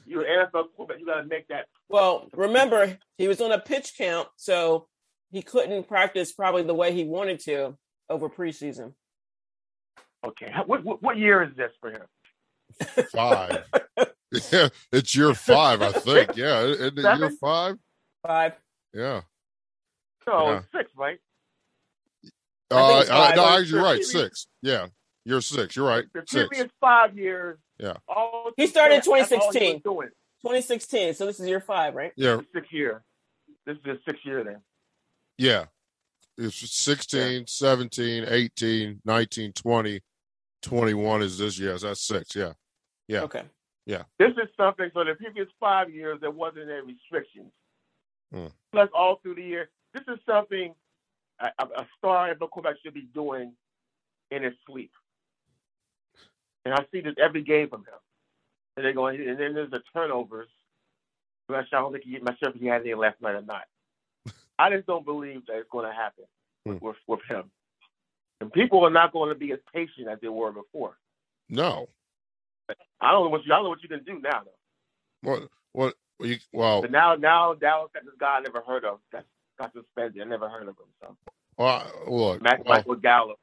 You're 0.06 0.24
an 0.24 0.48
NFL 0.48 0.66
quarterback. 0.76 1.00
You 1.00 1.06
got 1.06 1.22
to 1.22 1.28
make 1.28 1.48
that. 1.50 1.66
Well, 1.90 2.28
remember 2.34 2.98
he 3.18 3.28
was 3.28 3.42
on 3.42 3.52
a 3.52 3.60
pitch 3.60 3.94
count, 3.98 4.28
so 4.36 4.88
he 5.32 5.42
couldn't 5.42 5.88
practice 5.88 6.32
probably 6.32 6.64
the 6.64 6.74
way 6.76 6.94
he 6.94 7.04
wanted 7.04 7.40
to 7.42 7.76
over 8.10 8.30
preseason. 8.30 8.94
Okay, 10.26 10.52
what 10.66 10.84
what, 10.84 11.02
what 11.02 11.18
year 11.18 11.44
is 11.44 11.56
this 11.56 11.72
for 11.80 11.92
him? 11.92 12.06
Five. 13.12 13.64
yeah, 14.52 14.68
it's 14.92 15.16
year 15.16 15.34
five, 15.34 15.82
I 15.82 15.92
think. 15.92 16.36
Yeah, 16.36 16.62
isn't 16.62 17.00
it 17.00 17.18
year 17.20 17.32
five? 17.42 17.78
Five. 18.26 18.54
Yeah. 18.94 19.22
No, 20.28 20.52
Yeah. 20.52 20.62
six, 20.76 20.92
right? 20.96 21.18
I 22.72 22.76
think 22.88 22.98
Uh, 22.98 23.00
it's 23.02 23.10
uh, 23.10 23.14
five. 23.28 23.36
no, 23.36 23.46
actually, 23.48 23.68
you're 23.70 23.84
right. 23.84 24.04
Six. 24.04 24.48
Yeah, 24.62 24.88
you're 25.26 25.42
six. 25.42 25.76
You're 25.76 25.88
right. 25.88 26.06
The 26.14 26.24
Six. 26.28 26.48
previous 26.48 26.72
five 26.80 27.18
years. 27.18 27.58
Yeah. 27.80 27.94
All 28.08 28.52
He 28.58 28.68
started 28.68 28.96
in 28.96 28.98
that's 29.00 29.08
all 29.08 29.16
he 29.16 29.22
was 29.22 29.30
2016. 29.30 29.82
doing. 29.84 30.10
2016. 30.44 31.14
So 31.16 31.26
this 31.26 31.40
is 31.40 31.48
year 31.48 31.60
five, 31.62 31.96
right? 31.96 32.12
Yeah, 32.16 32.42
Six 32.54 32.68
year. 32.72 33.04
This 33.66 33.78
is 33.78 33.84
his 33.86 33.98
sixth 34.06 34.26
year 34.26 34.44
then. 34.44 34.62
yeah. 35.38 35.66
It's 36.42 36.56
16, 36.74 37.48
17, 37.48 38.24
18, 38.26 39.02
19, 39.04 39.52
20, 39.52 40.02
21 40.62 41.22
is 41.22 41.38
this 41.38 41.60
year. 41.60 41.78
That's 41.78 42.02
six. 42.02 42.34
Yeah. 42.34 42.54
Yeah. 43.10 43.22
Okay. 43.24 43.44
Yeah. 43.86 44.04
This 44.20 44.32
is 44.42 44.48
something. 44.56 44.90
So 44.94 45.04
the 45.04 45.16
previous 45.16 45.50
five 45.60 45.90
years, 45.94 46.20
there 46.22 46.32
wasn't 46.32 46.70
any 46.70 46.94
restrictions. 46.94 47.52
Hmm. 48.32 48.46
Plus, 48.72 48.88
all 48.94 49.18
through 49.22 49.36
the 49.36 49.44
year, 49.44 49.70
this 49.94 50.04
is 50.08 50.18
something 50.26 50.74
a, 51.40 51.82
a 51.82 51.88
star 51.98 52.34
NFL 52.34 52.50
quarterback 52.50 52.78
should 52.84 52.94
be 52.94 53.08
doing 53.14 53.54
in 54.32 54.44
his 54.44 54.54
sleep. 54.68 54.92
And 56.66 56.74
I 56.74 56.86
see 56.92 57.02
this 57.02 57.16
every 57.22 57.44
game 57.44 57.70
from 57.70 57.82
him. 57.82 58.00
And 58.78 58.86
they're 58.86 58.94
going, 58.94 59.20
and 59.20 59.40
then 59.40 59.54
there's 59.54 59.72
the 59.72 59.82
turnovers. 59.94 60.48
I'm 61.48 61.56
not 61.56 61.70
sure, 61.70 61.80
I 61.80 61.82
don't 61.82 61.92
think 61.94 62.04
he, 62.06 62.16
I'm 62.18 62.24
not 62.24 62.38
sure 62.40 62.50
if 62.50 62.56
he 62.56 62.68
had 62.68 62.82
any 62.82 62.94
last 62.94 63.22
night 63.22 63.36
or 63.36 63.42
not. 63.42 63.64
I 64.60 64.70
just 64.70 64.88
don't 64.88 65.06
believe 65.06 65.46
that 65.48 65.58
it's 65.58 65.70
going 65.72 65.88
to 65.90 65.94
happen 65.94 66.26
with, 66.66 66.80
Hmm. 66.80 66.86
with, 66.86 66.98
with 67.08 67.20
him. 67.30 67.50
And 68.42 68.52
people 68.54 68.86
are 68.86 68.90
not 68.92 69.12
going 69.12 69.30
to 69.30 69.36
be 69.36 69.52
as 69.52 69.60
patient 69.74 70.08
as 70.10 70.20
they 70.22 70.30
were 70.30 70.52
before. 70.52 70.98
No. 71.50 71.90
I 73.02 73.12
don't 73.12 73.26
know 73.26 73.30
what 73.30 73.46
you, 73.46 73.52
I 73.54 73.58
don't 73.58 73.64
know 73.66 73.70
what 73.70 73.84
you 73.84 73.90
can 73.90 74.04
do 74.04 74.20
now, 74.22 74.42
though. 74.46 75.30
What? 75.30 75.50
What? 75.74 75.96
You, 76.22 76.38
well, 76.54 76.82
But 76.82 76.92
now, 76.92 77.16
now 77.16 77.54
Dallas 77.54 77.90
got 77.94 78.04
this 78.06 78.14
guy 78.20 78.38
I 78.38 78.42
never 78.42 78.62
heard 78.62 78.86
of 78.86 79.00
that 79.12 79.26
got 79.60 79.74
suspended. 79.74 80.22
I 80.22 80.26
never 80.26 80.50
heard 80.50 80.64
of 80.64 80.70
him. 80.70 80.76
So 81.02 81.18
well 81.58 81.92
look. 82.08 82.42
Mac, 82.42 82.60
well, 82.66 82.68
oh. 82.68 82.76
Michael 82.78 82.96
Gallup. 82.96 83.38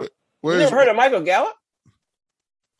You 0.00 0.08
where's- 0.40 0.60
never 0.70 0.76
heard 0.76 0.88
of 0.88 0.96
Michael 0.96 1.20
Gallup? 1.22 1.54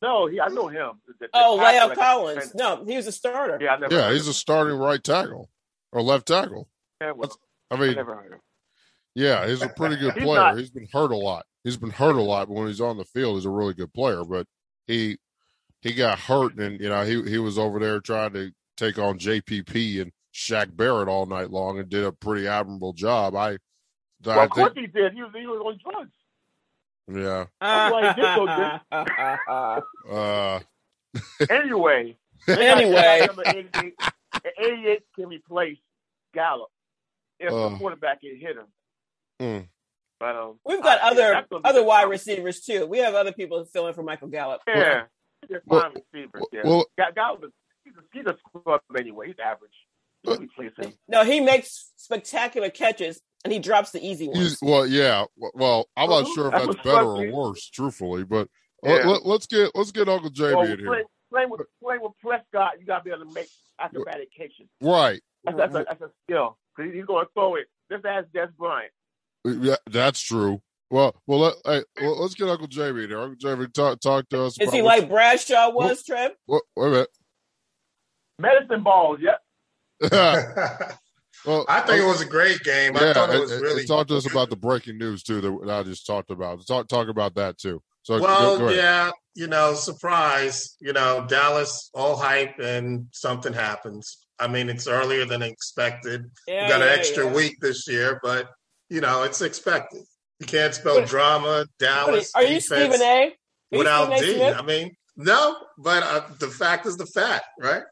No, 0.03 0.27
he, 0.29 0.41
I 0.41 0.49
know 0.49 0.69
him. 0.69 0.93
The- 1.07 1.15
the 1.21 1.29
Oh, 1.35 1.59
tackle 1.59 1.59
La'el 1.59 1.89
that 1.89 1.97
got 1.97 2.05
Collins. 2.05 2.55
No, 2.55 2.85
he 2.87 2.97
was 2.97 3.07
a 3.07 3.13
starter. 3.13 3.59
Yeah, 3.61 3.75
I 3.75 3.79
never. 3.79 3.95
yeah, 3.95 4.13
he's 4.13 4.23
of 4.23 4.31
a 4.31 4.33
starting 4.35 4.77
right 4.79 5.03
tackle 5.03 5.51
or 5.93 6.01
left 6.03 6.27
tackle. 6.27 6.69
Yeah, 7.03 7.13
well, 7.13 7.31
I 7.71 7.75
I 7.75 7.79
mean, 7.79 7.95
never 7.97 8.15
heard 8.15 8.33
him. 8.33 8.41
yeah, 9.15 9.47
he's 9.47 9.61
a 9.63 9.69
pretty 9.69 9.97
good 9.97 10.15
He's 10.15 10.23
player. 10.25 10.41
not- 10.41 10.59
He's 10.59 10.71
been 10.71 10.89
hurt 10.91 11.11
a 11.11 11.17
lot. 11.17 11.45
He's 11.65 11.77
been 11.77 11.91
hurt 11.91 12.17
a 12.17 12.23
lot, 12.23 12.49
but 12.49 12.55
when 12.55 12.69
he's 12.69 12.81
on 12.81 12.97
the 12.97 13.05
field, 13.05 13.35
he's 13.37 13.45
a 13.45 13.51
really 13.51 13.75
good 13.75 13.93
player. 13.93 14.25
But 14.25 14.47
he 14.87 15.19
he 15.83 15.93
got 15.93 16.19
hurt, 16.19 16.57
and 16.59 16.81
you 16.81 16.89
know 16.89 17.05
he 17.05 17.23
he 17.29 17.37
was 17.39 17.59
over 17.59 17.79
there 17.79 18.01
trying 18.01 18.33
to 18.33 18.53
take 18.79 18.99
on 18.99 19.19
JPP 19.19 20.01
and 20.01 20.13
Shaq 20.35 20.77
Barrett 20.77 21.09
all 21.09 21.27
night 21.27 21.51
long, 21.51 21.79
and 21.79 21.89
did 21.89 22.05
a 22.05 22.13
pretty 22.13 22.47
admirable 22.47 22.93
job. 22.93 23.35
I, 23.35 23.59
Well, 24.25 24.39
I 24.39 24.45
of 24.45 24.51
course 24.51 24.73
think, 24.75 24.87
he 24.95 25.01
did. 25.01 25.13
He 25.13 25.23
was, 25.23 25.33
he 25.35 25.47
was 25.47 25.61
on 25.65 25.79
drugs. 25.93 26.13
yeah. 27.09 27.47
That's 27.61 27.93
why 27.93 28.13
he 28.13 28.21
did 28.21 29.85
so 30.07 30.11
Uh, 30.11 30.61
Anyway. 31.51 32.17
Anyway. 32.49 33.27
Number 33.27 33.43
88, 33.47 33.95
88 34.59 35.03
can 35.17 35.27
replace 35.29 35.79
Gallup 36.33 36.69
if 37.39 37.53
Uh. 37.53 37.69
the 37.71 37.77
quarterback 37.77 38.21
can 38.21 38.37
hit 38.39 38.57
him. 38.57 38.67
mm, 39.41 39.69
But 40.21 40.37
um, 40.37 40.59
We've 40.65 40.83
got 40.83 41.03
I- 41.03 41.11
other 41.11 41.29
that's 41.33 41.49
other 41.65 41.83
wide 41.83 42.03
problem. 42.03 42.11
receivers 42.13 42.61
too. 42.61 42.87
We 42.87 42.99
have 42.99 43.15
other 43.15 43.33
people 43.33 43.65
filling 43.67 43.95
for 43.95 44.03
Michael 44.03 44.29
Gallup. 44.29 44.61
Yeah, 44.67 45.05
he's 45.43 45.57
a 45.57 45.61
Well- 45.67 45.81
fine 45.83 46.03
receiver. 46.15 46.41
Yeah, 46.53 46.61
well, 46.65 46.87
Gallup 47.15 47.45
is 47.45 47.51
he's 47.85 47.95
a, 47.97 48.01
he's 48.13 48.27
a 48.27 48.37
scrub 48.59 48.81
anyway. 48.97 49.27
He's 49.29 49.37
average. 49.45 49.73
You 50.25 50.35
can 50.35 50.43
replace 50.45 50.73
him. 50.77 50.93
No, 51.09 51.25
he 51.25 51.41
makes 51.41 51.93
spectacular 51.97 52.71
catches 52.71 53.21
and 53.45 53.53
he 53.53 53.59
drops 53.59 53.91
the 53.91 54.05
easy 54.05 54.29
ones. 54.29 54.39
he's 54.41 54.59
well, 54.61 54.87
yeah. 54.87 55.25
Well, 55.55 55.89
I'm 55.97 56.11
not 56.11 56.23
Uh-huh. 56.25 56.35
sure 56.35 56.47
if 56.49 56.53
That's 56.53 56.67
that's 56.67 56.83
better 56.83 57.07
or 57.07 57.31
worse, 57.33 57.69
truthfully. 57.71 58.25
But 58.25 58.49
Yeah. 58.85 59.07
let, 59.07 59.27
us 59.27 59.47
get 59.47 59.71
let's 59.75 59.93
get 59.93 60.09
Uncle 60.09 60.31
Jamie 60.31 60.55
Well, 60.57 60.65
in 60.65 60.79
here. 60.79 60.87
playing, 60.87 61.05
playing 61.31 61.51
with 61.51 61.61
playing 61.83 62.03
with 62.03 62.13
Prescott, 62.23 62.81
you 62.81 62.87
gotta 62.87 63.05
be 63.05 63.11
able 63.11 63.25
to 63.27 63.33
make 63.33 63.49
acrobatic 63.79 64.29
catches. 64.37 64.69
Right. 64.81 65.21
That's, 65.45 65.57
that's, 65.57 65.75
a, 65.75 65.85
that's 65.89 66.03
a 66.03 66.11
skill 66.25 66.59
because 66.77 66.93
he's 66.93 67.07
going 67.07 67.25
to 67.25 67.31
throw 67.33 67.55
it. 67.55 67.67
Just 67.91 68.05
ask 68.05 68.29
Dez 68.29 68.55
Bryant. 68.57 68.93
Yeah, 69.45 69.77
that's 69.91 70.21
true. 70.21 70.61
Well, 70.91 71.15
well, 71.27 71.39
let, 71.39 71.55
hey, 71.65 71.83
well, 72.03 72.21
let's 72.21 72.35
get 72.35 72.49
Uncle 72.51 72.67
Jamie 72.67 73.05
in 73.05 73.11
here. 73.11 73.21
Uncle 73.21 73.37
Jamie, 73.37 73.69
talk 73.69 74.01
talk 74.01 74.29
to 74.31 74.43
us. 74.43 74.61
Is 74.61 74.69
about 74.69 74.75
he 74.75 74.83
like 74.83 75.09
Bradshaw 75.09 75.71
was, 75.71 76.05
Trev? 76.05 76.33
What, 76.45 76.63
wait 76.77 76.89
a 76.89 76.91
minute. 76.91 77.09
Medicine 78.39 78.83
balls, 78.83 79.19
yep. 79.23 79.41
well, 81.47 81.67
I 81.69 81.81
think 81.81 82.01
it 82.01 82.07
was 82.07 82.21
a 82.21 82.27
great 82.27 82.61
game. 82.61 82.97
I 82.97 83.01
yeah. 83.01 83.13
thought 83.13 83.35
it 83.35 83.41
was 83.41 83.53
and- 83.53 83.63
really 83.63 83.81
and 83.81 83.89
talk 83.89 84.07
to 84.09 84.17
us 84.17 84.31
about 84.31 84.51
the 84.51 84.57
breaking 84.57 84.99
news 84.99 85.23
too 85.23 85.41
that, 85.41 85.67
that 85.67 85.81
I 85.81 85.83
just 85.83 86.07
talked 86.07 86.31
about. 86.31 86.67
Talk 86.67 86.89
talk 86.89 87.09
about 87.09 87.35
that 87.35 87.59
too. 87.59 87.83
So 88.03 88.19
Well, 88.21 88.59
go, 88.59 88.69
go 88.69 88.73
yeah, 88.73 89.11
you 89.35 89.47
know, 89.47 89.75
surprise, 89.75 90.77
you 90.81 90.93
know, 90.95 91.27
Dallas 91.29 91.91
all 91.93 92.17
hype 92.17 92.59
and 92.59 93.07
something 93.13 93.53
happens. 93.53 94.27
I 94.39 94.49
mean, 94.49 94.71
it's 94.71 94.87
earlier 94.87 95.27
than 95.27 95.43
expected. 95.43 96.25
Yeah, 96.49 96.65
we 96.65 96.69
got 96.71 96.81
yeah, 96.81 96.93
an 96.93 96.99
extra 96.99 97.27
yeah. 97.27 97.35
week 97.35 97.57
this 97.61 97.87
year, 97.87 98.19
but 98.23 98.49
you 98.89 99.01
know, 99.03 99.23
it's 99.25 99.43
expected. 99.43 100.03
You 100.41 100.47
can't 100.47 100.75
spell 100.75 100.97
What- 100.97 101.09
drama, 101.09 101.47
What 101.47 101.69
Dallas. 101.79 102.33
Are 102.35 102.43
you 102.43 102.61
defense 102.61 102.95
Stephen 102.95 103.03
A? 103.03 103.27
Are 103.73 103.79
without 103.79 104.17
Stephen 104.17 104.55
A. 104.55 104.57
D. 104.57 104.67
Mean, 104.67 104.97
no, 105.17 105.57
but 105.77 106.03
uh, 106.03 106.23
the 106.39 106.49
fact 106.49 106.87
is 106.87 106.97
the 106.97 107.07
fact, 107.07 107.45
right? 107.61 107.83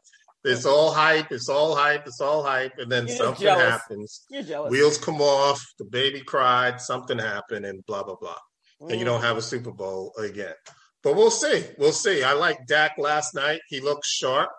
It's 0.45 0.65
all 0.65 0.91
hype. 0.91 1.31
It's 1.31 1.49
all 1.49 1.75
hype. 1.75 2.07
It's 2.07 2.21
all 2.21 2.43
hype, 2.43 2.73
and 2.77 2.89
then 2.91 3.07
You're 3.07 3.17
something 3.17 3.43
jealous. 3.43 3.63
happens. 3.71 4.25
You're 4.29 4.43
jealous. 4.43 4.71
Wheels 4.71 4.97
come 4.97 5.21
off. 5.21 5.61
The 5.77 5.85
baby 5.85 6.21
cried. 6.21 6.79
Something 6.79 7.19
happened, 7.19 7.65
and 7.65 7.85
blah 7.85 8.03
blah 8.03 8.15
blah 8.15 8.37
and 8.81 8.91
you 8.91 8.99
Mm. 9.05 9.09
don't 9.09 9.21
have 9.21 9.35
a 9.35 9.41
Super 9.41 9.71
Bowl 9.71 10.13
again. 10.17 10.53
But 11.03 11.15
we'll 11.17 11.31
see. 11.31 11.65
We'll 11.77 11.91
see. 11.91 12.23
I 12.23 12.31
like 12.31 12.65
Dak 12.65 12.93
last 12.97 13.33
night. 13.35 13.59
He 13.67 13.81
looked 13.81 14.05
sharp. 14.05 14.49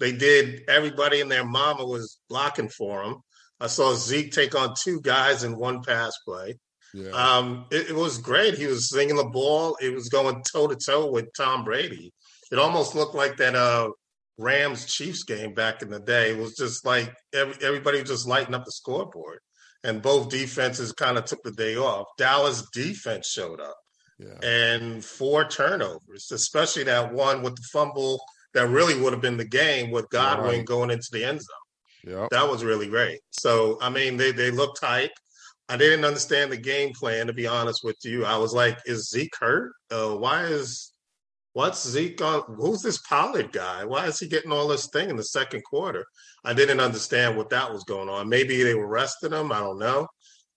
They 0.00 0.12
did. 0.12 0.62
Everybody 0.68 1.20
and 1.20 1.30
their 1.30 1.44
mama 1.44 1.84
was 1.84 2.18
blocking 2.30 2.70
for 2.70 3.02
him. 3.02 3.16
I 3.60 3.66
saw 3.66 3.94
Zeke 3.94 4.32
take 4.32 4.54
on 4.54 4.74
two 4.82 5.00
guys 5.02 5.44
in 5.44 5.56
one 5.58 5.82
pass 5.82 6.12
play. 6.26 6.58
yeah. 6.94 7.10
Um, 7.10 7.66
it, 7.70 7.90
it 7.90 7.94
was 7.94 8.16
great. 8.16 8.54
He 8.54 8.66
was 8.66 8.88
slinging 8.88 9.16
the 9.16 9.24
ball. 9.24 9.76
It 9.82 9.92
was 9.94 10.08
going 10.08 10.42
toe 10.50 10.68
to 10.68 10.76
toe 10.76 11.10
with 11.10 11.26
Tom 11.36 11.62
Brady. 11.64 12.12
It 12.50 12.58
almost 12.58 12.94
looked 12.94 13.14
like 13.14 13.36
that 13.38 13.54
uh, 13.54 13.90
Rams 14.38 14.86
Chiefs 14.86 15.22
game 15.22 15.54
back 15.54 15.82
in 15.82 15.90
the 15.90 16.00
day. 16.00 16.34
Was 16.34 16.56
just 16.56 16.84
like 16.84 17.14
every, 17.34 17.54
everybody 17.66 18.00
was 18.00 18.10
just 18.10 18.28
lighting 18.28 18.54
up 18.54 18.64
the 18.64 18.72
scoreboard, 18.72 19.38
and 19.84 20.02
both 20.02 20.28
defenses 20.28 20.92
kind 20.92 21.18
of 21.18 21.24
took 21.24 21.42
the 21.42 21.52
day 21.52 21.76
off. 21.76 22.06
Dallas 22.18 22.64
defense 22.72 23.28
showed 23.28 23.60
up 23.60 23.76
yeah. 24.18 24.38
and 24.42 25.04
four 25.04 25.46
turnovers, 25.48 26.30
especially 26.32 26.84
that 26.84 27.12
one 27.12 27.42
with 27.42 27.56
the 27.56 27.68
fumble 27.72 28.20
that 28.54 28.68
really 28.68 28.98
would 28.98 29.12
have 29.12 29.22
been 29.22 29.36
the 29.36 29.44
game 29.44 29.90
with 29.90 30.08
Godwin 30.10 30.58
Right. 30.58 30.64
going 30.64 30.90
into 30.90 31.08
the 31.12 31.24
end 31.24 31.40
zone. 31.40 32.12
Yeah. 32.14 32.28
That 32.30 32.48
was 32.48 32.64
really 32.64 32.88
great. 32.88 33.20
So, 33.32 33.78
I 33.82 33.90
mean, 33.90 34.16
they, 34.16 34.32
they 34.32 34.50
looked 34.50 34.80
hype. 34.82 35.10
I 35.68 35.76
didn't 35.76 36.04
understand 36.04 36.52
the 36.52 36.56
game 36.56 36.92
plan, 36.94 37.26
to 37.26 37.32
be 37.32 37.46
honest 37.46 37.80
with 37.82 37.96
you. 38.04 38.24
I 38.24 38.36
was 38.36 38.54
like, 38.54 38.78
is 38.86 39.10
Zeke 39.10 39.34
hurt? 39.38 39.72
Uh, 39.90 40.14
why 40.16 40.44
is, 40.44 40.92
what's 41.56 41.88
Zeke 41.88 42.20
on? 42.20 42.42
Who's 42.58 42.82
this 42.82 42.98
Pollard 42.98 43.50
guy? 43.50 43.82
Why 43.86 44.04
is 44.04 44.18
he 44.18 44.28
getting 44.28 44.52
all 44.52 44.68
this 44.68 44.88
thing 44.88 45.08
in 45.08 45.16
the 45.16 45.24
second 45.24 45.64
quarter? 45.64 46.04
I 46.44 46.52
didn't 46.52 46.80
understand 46.80 47.34
what 47.34 47.48
that 47.48 47.72
was 47.72 47.82
going 47.84 48.10
on. 48.10 48.28
Maybe 48.28 48.62
they 48.62 48.74
were 48.74 48.86
resting 48.86 49.32
him. 49.32 49.50
I 49.50 49.60
don't 49.60 49.78
know. 49.78 50.06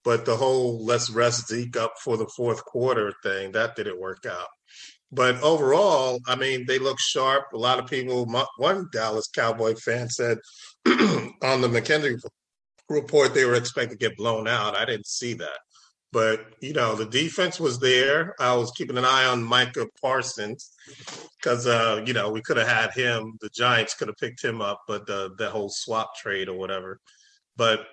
But 0.04 0.26
the 0.26 0.36
whole 0.36 0.84
let's 0.84 1.10
rest 1.10 1.48
Zeke 1.48 1.78
up 1.78 1.94
for 2.04 2.18
the 2.18 2.28
fourth 2.36 2.66
quarter 2.66 3.14
thing, 3.24 3.54
that 3.54 3.78
didn't 3.78 4.00
work 4.00 4.26
out. 4.30 4.50
But 5.10 5.42
overall, 5.42 6.20
I 6.28 6.36
mean, 6.36 6.66
they 6.68 6.80
look 6.80 7.00
sharp. 7.00 7.46
A 7.54 7.58
lot 7.58 7.80
of 7.80 7.88
people, 7.88 8.26
one 8.58 8.90
Dallas 8.92 9.30
Cowboy 9.34 9.76
fan 9.76 10.10
said 10.10 10.38
on 10.86 11.62
the 11.62 11.70
McKenzie 11.70 12.20
report 12.90 13.34
they 13.34 13.46
were 13.46 13.56
expected 13.56 14.00
to 14.00 14.06
get 14.06 14.18
blown 14.18 14.50
out. 14.50 14.76
I 14.76 14.84
didn't 14.84 15.08
see 15.08 15.34
that. 15.36 15.60
But, 16.12 16.46
you 16.60 16.74
know, 16.74 16.96
the 16.96 17.06
defense 17.06 17.60
was 17.60 17.80
there. 17.80 18.36
I 18.40 18.56
was 18.56 18.72
keeping 18.72 18.98
an 18.98 19.06
eye 19.06 19.26
on 19.26 19.44
Micah 19.44 19.88
Parsons 20.02 20.72
because, 21.38 21.68
uh, 21.68 22.04
you 22.06 22.14
know, 22.14 22.32
we 22.32 22.42
could 22.42 22.58
have 22.58 22.68
had 22.68 22.92
him. 22.94 23.38
The 23.42 23.50
Giants 23.50 23.94
could 23.94 24.08
have 24.08 24.18
picked 24.18 24.44
him 24.44 24.62
up, 24.62 24.82
but 24.88 25.10
uh, 25.10 25.30
the 25.38 25.50
whole 25.50 25.70
swap 25.70 26.16
trade 26.16 26.50
or 26.50 26.58
whatever. 26.58 27.00
But 27.56 27.86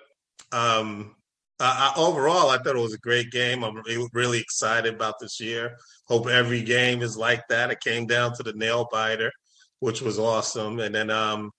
Um, 0.53 1.17
uh, 1.59 1.93
overall, 1.97 2.51
I 2.51 2.59
thought 2.59 2.77
it 2.77 2.83
was 2.83 2.95
a 2.95 3.09
great 3.09 3.31
game. 3.31 3.65
I'm 3.65 3.83
really 4.13 4.39
excited 4.39 4.95
about 4.95 5.15
this 5.19 5.41
year. 5.41 5.77
Hope 6.07 6.29
every 6.29 6.63
game 6.63 7.03
is 7.03 7.17
like 7.17 7.43
that. 7.49 7.71
It 7.71 7.81
came 7.81 8.07
down 8.07 8.35
to 8.35 8.43
the 8.43 8.53
nail 8.53 8.87
biter, 8.93 9.33
which 9.81 10.03
was 10.03 10.19
awesome. 10.19 10.79
And 10.79 10.95
then, 10.95 11.11
um, 11.11 11.51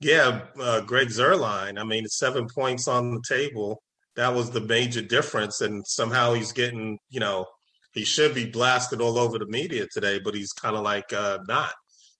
yeah, 0.00 0.42
uh, 0.60 0.80
Greg 0.82 1.08
Zuerlein. 1.08 1.78
I 1.78 1.84
mean, 1.84 2.06
seven 2.08 2.46
points 2.48 2.88
on 2.88 3.14
the 3.14 3.22
table. 3.26 3.80
That 4.16 4.34
was 4.34 4.50
the 4.50 4.60
major 4.60 5.02
difference. 5.02 5.60
And 5.60 5.86
somehow 5.86 6.34
he's 6.34 6.52
getting, 6.52 6.98
you 7.10 7.20
know, 7.20 7.46
he 7.92 8.04
should 8.04 8.34
be 8.34 8.46
blasted 8.50 9.00
all 9.00 9.18
over 9.18 9.38
the 9.38 9.46
media 9.46 9.86
today, 9.92 10.20
but 10.22 10.34
he's 10.34 10.52
kind 10.52 10.76
of 10.76 10.82
like 10.82 11.12
uh, 11.12 11.38
not. 11.48 11.72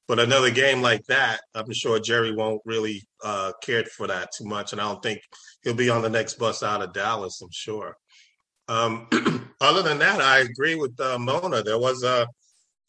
But 0.08 0.20
another 0.20 0.50
game 0.50 0.82
like 0.82 1.04
that, 1.06 1.40
I'm 1.54 1.72
sure 1.72 1.98
Jerry 1.98 2.32
won't 2.32 2.62
really 2.64 3.02
uh, 3.24 3.52
care 3.62 3.84
for 3.84 4.06
that 4.06 4.30
too 4.36 4.44
much, 4.44 4.72
and 4.72 4.80
I 4.80 4.84
don't 4.84 5.02
think 5.02 5.20
he'll 5.64 5.74
be 5.74 5.90
on 5.90 6.02
the 6.02 6.08
next 6.08 6.38
bus 6.38 6.62
out 6.62 6.82
of 6.82 6.92
Dallas. 6.92 7.40
I'm 7.42 7.48
sure. 7.50 7.96
Um, 8.68 9.08
other 9.60 9.82
than 9.82 9.98
that, 9.98 10.20
I 10.20 10.38
agree 10.38 10.76
with 10.76 10.98
uh, 11.00 11.18
Mona. 11.18 11.62
There 11.62 11.78
was 11.78 12.04
a 12.04 12.26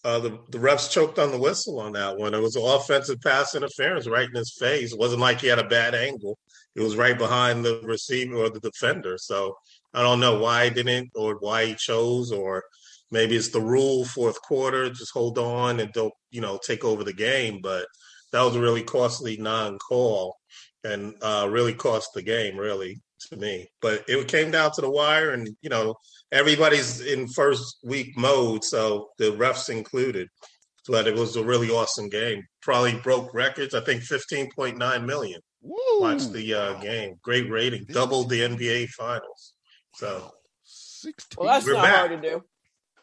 uh, 0.03 0.19
the 0.19 0.39
the 0.51 0.59
refs 0.59 0.89
choked 0.91 1.17
on 1.17 1.31
the 1.31 1.39
whistle 1.39 1.79
on 1.79 1.93
that 1.93 2.17
one. 2.17 2.33
It 2.33 2.41
was 2.41 2.55
an 2.55 2.63
offensive 2.63 3.19
pass 3.21 3.55
interference 3.55 4.07
right 4.07 4.29
in 4.29 4.35
his 4.35 4.55
face. 4.57 4.93
It 4.93 4.99
wasn't 4.99 5.21
like 5.21 5.41
he 5.41 5.47
had 5.47 5.59
a 5.59 5.67
bad 5.67 5.95
angle. 5.95 6.37
It 6.77 6.83
was 6.83 6.95
right 6.95 7.17
behind 7.17 7.65
the 7.65 7.81
receiver 7.83 8.35
or 8.35 8.49
the 8.49 8.59
defender. 8.59 9.17
So 9.17 9.57
I 9.95 10.03
don't 10.03 10.19
know 10.19 10.37
why 10.37 10.65
he 10.65 10.69
didn't 10.69 11.09
or 11.15 11.37
why 11.39 11.65
he 11.65 11.75
chose 11.75 12.31
or 12.31 12.63
maybe 13.09 13.35
it's 13.35 13.49
the 13.49 13.59
rule 13.59 14.05
fourth 14.05 14.39
quarter, 14.43 14.89
just 14.89 15.11
hold 15.11 15.39
on 15.39 15.79
and 15.79 15.91
don't, 15.91 16.13
you 16.29 16.39
know, 16.39 16.59
take 16.63 16.85
over 16.85 17.03
the 17.03 17.13
game. 17.13 17.61
But 17.63 17.87
that 18.31 18.43
was 18.43 18.55
a 18.55 18.61
really 18.61 18.83
costly 18.83 19.37
non-call 19.37 20.37
and 20.83 21.15
uh, 21.23 21.47
really 21.49 21.73
cost 21.73 22.11
the 22.13 22.21
game, 22.21 22.57
really, 22.57 23.01
to 23.29 23.37
me. 23.37 23.67
But 23.81 24.03
it 24.07 24.27
came 24.27 24.51
down 24.51 24.71
to 24.73 24.81
the 24.81 24.91
wire, 24.91 25.31
and 25.31 25.49
you 25.61 25.69
know, 25.69 25.95
everybody's 26.31 27.01
in 27.01 27.27
first 27.27 27.77
week 27.83 28.15
mode, 28.17 28.63
so 28.63 29.09
the 29.17 29.31
refs 29.31 29.69
included. 29.69 30.27
But 30.87 31.07
it 31.07 31.15
was 31.15 31.35
a 31.35 31.43
really 31.43 31.69
awesome 31.69 32.07
game. 32.07 32.43
Probably 32.61 32.95
broke 32.99 33.33
records. 33.33 33.73
I 33.73 33.81
think 33.81 34.03
15.9 34.03 35.05
million 35.05 35.41
Woo! 35.67 36.01
watched 36.01 36.31
the 36.33 36.53
uh, 36.53 36.73
game. 36.79 37.19
Great 37.21 37.49
rating, 37.49 37.85
doubled 37.85 38.29
the 38.29 38.41
NBA 38.41 38.89
Finals. 38.89 39.53
So, 39.95 40.31
16. 40.63 41.37
Well, 41.37 41.53
that's 41.53 41.65
We're 41.65 41.73
not 41.73 41.83
back. 41.83 41.95
hard 41.95 42.21
to 42.21 42.29
do. 42.29 42.43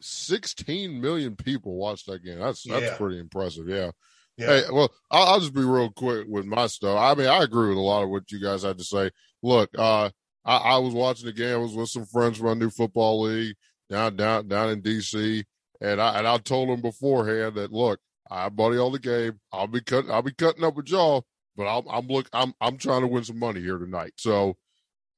16 0.00 1.00
million 1.00 1.34
people 1.34 1.76
watched 1.76 2.06
that 2.06 2.24
game. 2.24 2.38
That's 2.38 2.62
that's 2.64 2.84
yeah. 2.84 2.96
pretty 2.96 3.18
impressive. 3.18 3.68
Yeah. 3.68 3.90
yeah. 4.36 4.46
Hey, 4.46 4.62
well, 4.70 4.92
I'll, 5.10 5.26
I'll, 5.34 5.40
just 5.40 5.54
be 5.54 5.64
real 5.64 5.90
quick 5.90 6.26
with 6.28 6.44
my 6.44 6.66
stuff. 6.66 6.98
I 6.98 7.14
mean, 7.14 7.28
I 7.28 7.42
agree 7.42 7.68
with 7.68 7.78
a 7.78 7.82
lot 7.82 8.02
of 8.02 8.10
what 8.10 8.30
you 8.30 8.40
guys 8.40 8.62
had 8.62 8.78
to 8.78 8.84
say. 8.84 9.10
Look, 9.42 9.70
uh, 9.78 10.10
I, 10.44 10.56
I 10.56 10.78
was 10.78 10.92
watching 10.92 11.26
the 11.26 11.32
game. 11.32 11.54
I 11.54 11.58
was 11.58 11.74
with 11.74 11.88
some 11.88 12.04
friends 12.04 12.38
from 12.38 12.48
a 12.48 12.54
new 12.54 12.70
football 12.70 13.22
league 13.22 13.56
down 13.88 14.16
down 14.16 14.48
down 14.48 14.70
in 14.70 14.82
DC, 14.82 15.44
and 15.80 16.00
I 16.00 16.18
and 16.18 16.26
I 16.26 16.36
told 16.38 16.68
them 16.68 16.82
beforehand 16.82 17.54
that 17.54 17.72
look, 17.72 17.98
I 18.30 18.48
buddy 18.50 18.76
on 18.76 18.92
the 18.92 18.98
game. 18.98 19.40
I'll 19.52 19.66
be 19.66 19.80
cut. 19.80 20.10
I'll 20.10 20.22
be 20.22 20.32
cutting 20.32 20.64
up 20.64 20.76
with 20.76 20.88
y'all, 20.88 21.24
but 21.56 21.64
I'm 21.66 21.88
I'm 21.88 22.06
look. 22.08 22.28
I'm 22.32 22.54
I'm 22.60 22.76
trying 22.76 23.02
to 23.02 23.06
win 23.06 23.24
some 23.24 23.38
money 23.38 23.60
here 23.60 23.78
tonight. 23.78 24.14
So 24.16 24.56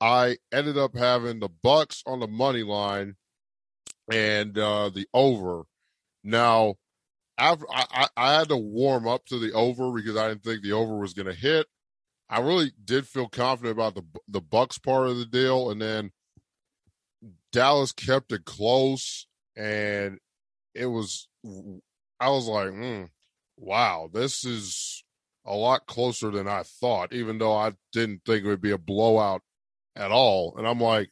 I 0.01 0.37
ended 0.53 0.77
up 0.77 0.97
having 0.97 1.41
the 1.41 1.49
Bucks 1.49 2.03
on 2.07 2.21
the 2.21 2.27
money 2.27 2.63
line 2.63 3.17
and 4.13 4.57
uh, 4.59 4.91
the 4.91 5.07
over. 5.15 5.65
Now, 6.23 6.75
after 7.39 7.65
I, 7.71 8.09
I 8.17 8.35
had 8.35 8.49
to 8.49 8.57
warm 8.57 9.07
up 9.07 9.27
to 9.27 9.39
the 9.39 9.53
over 9.53 9.93
because 9.93 10.17
I 10.17 10.29
didn't 10.29 10.45
think 10.45 10.63
the 10.63 10.73
over 10.73 10.99
was 10.99 11.15
going 11.15 11.27
to 11.27 11.35
hit. 11.35 11.67
I 12.29 12.41
really 12.41 12.73
did 12.85 13.07
feel 13.07 13.29
confident 13.29 13.73
about 13.73 13.95
the 13.95 14.03
the 14.29 14.41
Bucks 14.41 14.79
part 14.79 15.09
of 15.09 15.19
the 15.19 15.27
deal, 15.27 15.71
and 15.71 15.81
then 15.81 16.11
Dallas 17.53 17.93
kept 17.93 18.33
it 18.33 18.45
close, 18.45 19.27
and 19.57 20.19
it 20.75 20.87
was. 20.87 21.29
I 22.19 22.31
was 22.31 22.49
like, 22.49 22.69
mm, 22.69 23.09
"Wow, 23.57 24.11
this 24.13 24.45
is 24.45 25.05
a 25.47 25.55
lot 25.55 25.87
closer 25.87 26.31
than 26.31 26.49
I 26.49 26.63
thought." 26.63 27.13
Even 27.13 27.39
though 27.39 27.55
I 27.55 27.73
didn't 27.93 28.23
think 28.27 28.45
it 28.45 28.49
would 28.49 28.61
be 28.61 28.73
a 28.73 28.79
blowout 28.79 29.43
at 29.95 30.11
all, 30.11 30.55
and 30.57 30.67
I'm 30.67 30.81
like, 30.81 31.11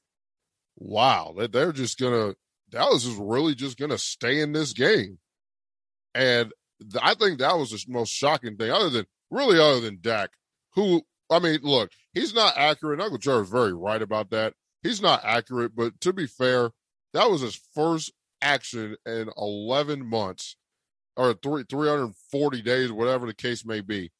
"Wow, 0.77 1.35
they're 1.51 1.73
just 1.73 1.99
gonna 1.99 2.35
Dallas 2.75 3.05
is 3.05 3.15
really 3.15 3.55
just 3.55 3.79
going 3.79 3.93
to 3.93 3.99
stay 3.99 4.41
in 4.41 4.53
this 4.53 4.73
game. 4.73 5.19
And 6.13 6.53
I 7.01 7.15
think 7.15 7.39
that 7.39 7.57
was 7.57 7.71
the 7.71 7.85
most 7.89 8.11
shocking 8.11 8.57
thing, 8.57 8.71
other 8.71 8.91
than 8.91 9.07
really, 9.31 9.61
other 9.61 9.81
than 9.81 9.99
Dak, 10.01 10.31
who, 10.75 11.03
I 11.31 11.39
mean, 11.39 11.61
look, 11.63 11.91
he's 12.13 12.35
not 12.35 12.55
accurate. 12.57 13.01
Uncle 13.01 13.19
Jerry's 13.19 13.49
very 13.49 13.73
right 13.73 14.03
about 14.03 14.31
that. 14.31 14.55
He's 14.83 15.01
not 15.01 15.25
accurate, 15.25 15.77
but 15.77 16.01
to 16.01 16.13
be 16.13 16.27
fair, 16.27 16.73
that 17.13 17.31
was 17.31 17.43
his 17.43 17.59
first 17.75 18.13
action 18.43 18.97
in 19.07 19.31
11 19.37 20.05
months 20.05 20.57
or 21.17 21.33
three, 21.35 21.65
340 21.69 22.63
days, 22.63 22.91
whatever 22.91 23.27
the 23.27 23.35
case 23.35 23.65
may 23.65 23.81
be. 23.81 24.11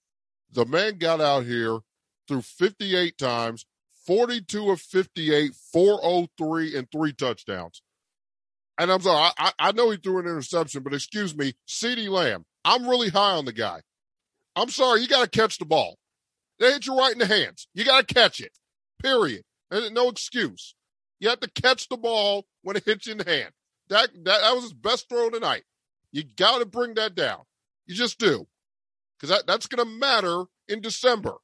The 0.55 0.65
man 0.65 0.99
got 0.99 1.21
out 1.21 1.45
here 1.45 1.81
threw 2.27 2.41
58 2.41 3.19
times, 3.19 3.67
42 4.07 4.71
of 4.71 4.81
58, 4.81 5.53
403, 5.55 6.77
and 6.77 6.91
three 6.91 7.13
touchdowns 7.13 7.83
and 8.79 8.91
I'm 8.91 9.01
sorry, 9.01 9.31
I, 9.39 9.53
I 9.59 9.73
know 9.73 9.91
he 9.91 9.97
threw 9.97 10.19
an 10.19 10.27
interception, 10.27 10.83
but 10.83 10.95
excuse 10.95 11.37
me, 11.37 11.55
CeeDee 11.69 12.09
Lamb, 12.09 12.45
I'm 12.65 12.89
really 12.89 13.09
high 13.09 13.35
on 13.35 13.45
the 13.45 13.53
guy. 13.53 13.81
I'm 14.57 14.69
sorry, 14.69 15.01
you 15.01 15.09
got 15.09 15.31
to 15.31 15.39
catch 15.39 15.59
the 15.59 15.65
ball. 15.65 15.97
They 16.59 16.73
hit 16.73 16.87
you 16.87 16.97
right 16.97 17.13
in 17.13 17.19
the 17.19 17.27
hands. 17.27 17.69
You 17.75 17.85
got 17.85 18.07
to 18.07 18.15
catch 18.15 18.41
it, 18.41 18.53
period. 19.03 19.43
And 19.71 19.95
no 19.95 20.09
excuse. 20.09 20.75
You 21.21 21.29
have 21.29 21.41
to 21.41 21.51
catch 21.51 21.89
the 21.89 21.97
ball 21.97 22.45
when 22.63 22.77
it 22.77 22.85
hits 22.85 23.07
you 23.07 23.13
in 23.13 23.19
the 23.19 23.31
hand. 23.31 23.51
That, 23.89 24.11
that, 24.25 24.41
that 24.41 24.55
was 24.55 24.65
his 24.65 24.73
best 24.73 25.09
throw 25.09 25.31
tonight. 25.31 25.65
You 26.13 26.25
got 26.25 26.59
to 26.59 26.67
bring 26.67 26.95
that 26.95 27.15
down. 27.15 27.41
You 27.87 27.95
just 27.95 28.19
do. 28.19 28.47
Because 29.25 29.39
that, 29.39 29.47
that's 29.47 29.67
going 29.67 29.83
to 29.83 29.99
matter 29.99 30.45
in 30.69 30.83
December. 30.83 31.37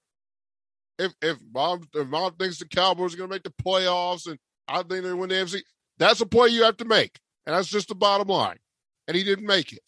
If 0.99 1.15
if 1.23 1.39
mom, 1.51 1.89
if 1.95 2.07
mom 2.09 2.35
thinks 2.35 2.59
the 2.59 2.67
Cowboys 2.67 3.15
are 3.15 3.17
going 3.17 3.31
to 3.31 3.35
make 3.35 3.43
the 3.43 3.55
playoffs 3.63 4.27
and 4.27 4.39
I 4.69 4.83
think 4.83 5.03
they 5.03 5.15
win 5.15 5.31
the 5.31 5.37
AFC, 5.37 5.63
that's 5.99 6.21
a 6.21 6.27
play 6.27 6.49
you 6.49 6.65
have 6.65 6.77
to 6.77 6.85
make. 6.85 7.19
And 7.47 7.57
that's 7.57 7.69
just 7.69 7.89
the 7.89 7.95
bottom 7.95 8.29
line. 8.29 8.59
And 9.09 9.17
he 9.17 9.25
didn't 9.25 9.47
make 9.47 9.73
it. 9.73 9.81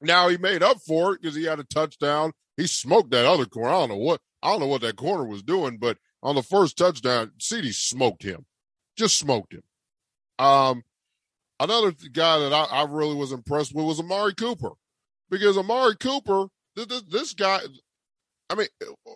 Now 0.00 0.30
he 0.30 0.38
made 0.38 0.62
up 0.62 0.78
for 0.80 1.12
it 1.12 1.20
because 1.20 1.36
he 1.36 1.44
had 1.44 1.60
a 1.60 1.64
touchdown. 1.64 2.32
He 2.56 2.66
smoked 2.66 3.10
that 3.10 3.26
other 3.26 3.44
corner. 3.44 3.68
I 3.68 3.80
don't 3.80 3.90
know 3.90 3.96
what 3.96 4.22
I 4.42 4.50
don't 4.50 4.60
know 4.60 4.66
what 4.66 4.80
that 4.80 4.96
corner 4.96 5.26
was 5.26 5.42
doing, 5.42 5.76
but 5.76 5.98
on 6.22 6.36
the 6.36 6.42
first 6.42 6.78
touchdown, 6.78 7.32
CeeDee 7.38 7.74
smoked 7.74 8.22
him. 8.22 8.46
Just 8.96 9.18
smoked 9.18 9.52
him. 9.52 9.62
Um, 10.38 10.84
another 11.60 11.92
guy 12.12 12.38
that 12.38 12.54
I, 12.54 12.64
I 12.64 12.84
really 12.84 13.14
was 13.14 13.30
impressed 13.30 13.74
with 13.74 13.84
was 13.84 14.00
Amari 14.00 14.32
Cooper. 14.32 14.70
Because 15.32 15.56
Amari 15.56 15.96
Cooper, 15.96 16.48
this, 16.76 17.02
this 17.02 17.34
guy, 17.34 17.60
I 18.50 18.54
mean, 18.54 18.68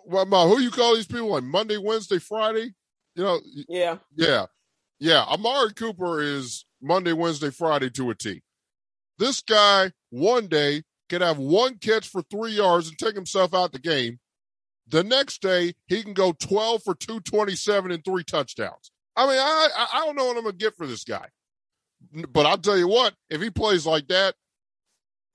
well, 0.05 0.47
who 0.49 0.59
you 0.59 0.71
call 0.71 0.95
these 0.95 1.07
people 1.07 1.29
like 1.29 1.43
Monday, 1.43 1.77
Wednesday, 1.77 2.19
Friday? 2.19 2.73
You 3.15 3.23
know, 3.23 3.39
yeah, 3.67 3.97
yeah. 4.15 4.45
Yeah, 4.99 5.23
Amari 5.23 5.73
Cooper 5.73 6.21
is 6.21 6.65
Monday, 6.81 7.13
Wednesday, 7.13 7.51
Friday 7.51 7.89
to 7.91 8.09
a 8.09 8.15
T. 8.15 8.41
This 9.19 9.41
guy 9.41 9.91
one 10.09 10.47
day 10.47 10.83
can 11.09 11.21
have 11.21 11.37
one 11.37 11.77
catch 11.77 12.07
for 12.07 12.23
three 12.23 12.51
yards 12.51 12.87
and 12.87 12.97
take 12.97 13.15
himself 13.15 13.53
out 13.53 13.71
the 13.71 13.79
game. 13.79 14.19
The 14.87 15.03
next 15.03 15.41
day, 15.41 15.73
he 15.87 16.01
can 16.01 16.13
go 16.13 16.31
12 16.31 16.81
for 16.83 16.95
227 16.95 17.91
and 17.91 18.03
three 18.03 18.23
touchdowns. 18.23 18.91
I 19.15 19.27
mean, 19.27 19.37
I, 19.39 19.87
I 19.93 20.05
don't 20.05 20.15
know 20.15 20.25
what 20.25 20.37
I'm 20.37 20.43
going 20.43 20.57
to 20.57 20.63
get 20.63 20.75
for 20.75 20.87
this 20.87 21.03
guy. 21.03 21.27
But 22.29 22.45
I'll 22.45 22.57
tell 22.57 22.77
you 22.77 22.87
what, 22.87 23.13
if 23.29 23.41
he 23.41 23.49
plays 23.49 23.85
like 23.85 24.07
that, 24.07 24.35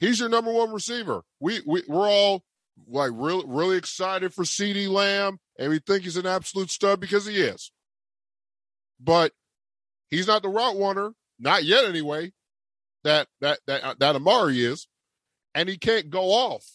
he's 0.02 0.20
your 0.20 0.28
number 0.28 0.52
one 0.52 0.72
receiver. 0.72 1.22
We, 1.40 1.60
we, 1.66 1.82
we're 1.88 2.08
all 2.08 2.44
like 2.86 3.10
really, 3.14 3.44
really 3.46 3.76
excited 3.76 4.34
for 4.34 4.44
CeeDee 4.44 4.88
Lamb, 4.88 5.38
and 5.58 5.70
we 5.70 5.78
think 5.78 6.02
he's 6.02 6.16
an 6.16 6.26
absolute 6.26 6.70
stud 6.70 7.00
because 7.00 7.26
he 7.26 7.36
is. 7.36 7.72
But 9.00 9.32
He's 10.12 10.26
not 10.26 10.42
the 10.42 10.50
route 10.50 10.76
runner, 10.76 11.14
not 11.38 11.64
yet 11.64 11.86
anyway. 11.86 12.32
That 13.02 13.28
that 13.40 13.60
that 13.66 13.82
uh, 13.82 13.94
that 13.98 14.14
Amari 14.14 14.62
is, 14.62 14.86
and 15.54 15.70
he 15.70 15.78
can't 15.78 16.10
go 16.10 16.24
off. 16.24 16.66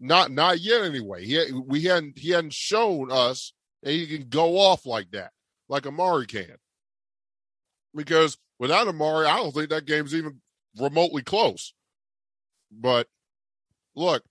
Not 0.00 0.30
not 0.30 0.60
yet 0.60 0.82
anyway. 0.82 1.26
He 1.26 1.52
we 1.52 1.82
hadn't 1.82 2.18
he 2.18 2.30
hadn't 2.30 2.54
shown 2.54 3.12
us 3.12 3.52
that 3.82 3.92
he 3.92 4.06
can 4.06 4.30
go 4.30 4.56
off 4.58 4.86
like 4.86 5.10
that, 5.10 5.32
like 5.68 5.86
Amari 5.86 6.26
can. 6.26 6.56
Because 7.94 8.38
without 8.58 8.88
Amari, 8.88 9.26
I 9.26 9.36
don't 9.36 9.52
think 9.52 9.68
that 9.68 9.84
game's 9.84 10.14
even 10.14 10.40
remotely 10.80 11.20
close. 11.20 11.73
But 12.78 13.08
look, 13.94 14.24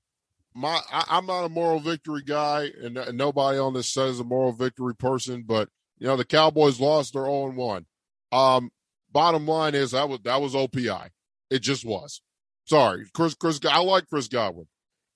my 0.54 0.80
I, 0.92 1.18
am 1.18 1.26
not 1.26 1.46
a 1.46 1.50
moral 1.50 1.80
victory 1.80 2.22
guy, 2.24 2.70
and, 2.82 2.98
and 2.98 3.18
nobody 3.18 3.58
on 3.58 3.74
this 3.74 3.90
set 3.90 4.08
is 4.08 4.20
a 4.20 4.24
moral 4.24 4.52
victory 4.52 4.96
person. 4.96 5.44
But 5.46 5.70
you 5.98 6.08
know, 6.08 6.18
the 6.18 6.26
Cowboys 6.26 6.80
lost 6.80 7.14
their 7.14 7.28
own 7.28 7.56
one. 7.56 7.86
Um, 8.32 8.72
bottom 9.12 9.48
line 9.48 9.76
is 9.76 9.92
that 9.92 10.10
was 10.10 10.20
that 10.24 10.42
was 10.42 10.54
OPI. 10.54 11.10
It 11.50 11.60
just 11.60 11.86
was. 11.86 12.22
Sorry, 12.66 13.06
Chris. 13.14 13.36
Chris, 13.36 13.60
I 13.70 13.80
like 13.80 14.08
Chris 14.08 14.28
Godwin, 14.28 14.68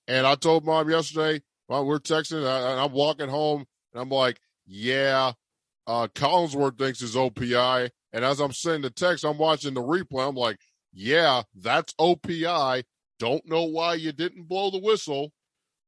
and 0.06 0.26
I 0.26 0.34
told 0.34 0.64
mom 0.64 0.90
yesterday 0.90 1.42
while 1.66 1.84
we're 1.84 1.98
texting, 1.98 2.38
and 2.38 2.80
I'm 2.80 2.92
walking 2.92 3.28
home, 3.28 3.64
and 3.92 4.02
I'm 4.02 4.10
like, 4.10 4.40
yeah, 4.66 5.32
uh, 5.86 6.08
Collinsworth 6.14 6.78
thinks 6.78 7.02
is 7.02 7.16
OPI. 7.16 7.90
And 8.12 8.24
as 8.24 8.40
I'm 8.40 8.52
sending 8.52 8.82
the 8.82 8.90
text, 8.90 9.24
I'm 9.24 9.38
watching 9.38 9.74
the 9.74 9.82
replay. 9.82 10.28
I'm 10.28 10.34
like, 10.34 10.58
yeah, 10.92 11.42
that's 11.54 11.94
OPI. 11.94 12.84
Don't 13.18 13.46
know 13.48 13.64
why 13.64 13.94
you 13.94 14.12
didn't 14.12 14.48
blow 14.48 14.70
the 14.70 14.78
whistle. 14.78 15.32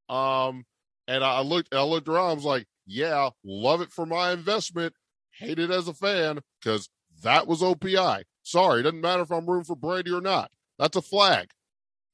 Um, 0.08 0.64
and 1.06 1.24
I 1.24 1.40
looked, 1.40 1.74
I 1.74 1.82
looked. 1.82 2.08
I 2.08 2.32
was 2.32 2.44
like, 2.44 2.66
yeah, 2.86 3.30
love 3.44 3.80
it 3.80 3.92
for 3.92 4.06
my 4.06 4.32
investment. 4.32 4.94
Hate 5.38 5.58
it 5.58 5.70
as 5.70 5.88
a 5.88 5.94
fan 5.94 6.40
because 6.60 6.88
that 7.22 7.46
was 7.46 7.62
OPI. 7.62 8.22
Sorry, 8.42 8.80
it 8.80 8.82
doesn't 8.84 9.00
matter 9.00 9.22
if 9.22 9.30
I'm 9.30 9.46
rooting 9.46 9.64
for 9.64 9.76
Brady 9.76 10.12
or 10.12 10.20
not. 10.20 10.50
That's 10.78 10.96
a 10.96 11.02
flag. 11.02 11.50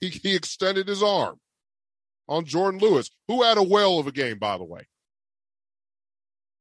He, 0.01 0.09
he 0.09 0.35
extended 0.35 0.89
his 0.89 1.03
arm 1.03 1.39
on 2.29 2.45
Jourdan 2.45 2.81
Lewis, 2.81 3.11
who 3.29 3.43
had 3.43 3.57
a 3.57 3.63
whale 3.63 3.99
of 3.99 4.07
a 4.07 4.13
game, 4.13 4.39
by 4.39 4.59
the 4.59 4.65
way. 4.65 4.83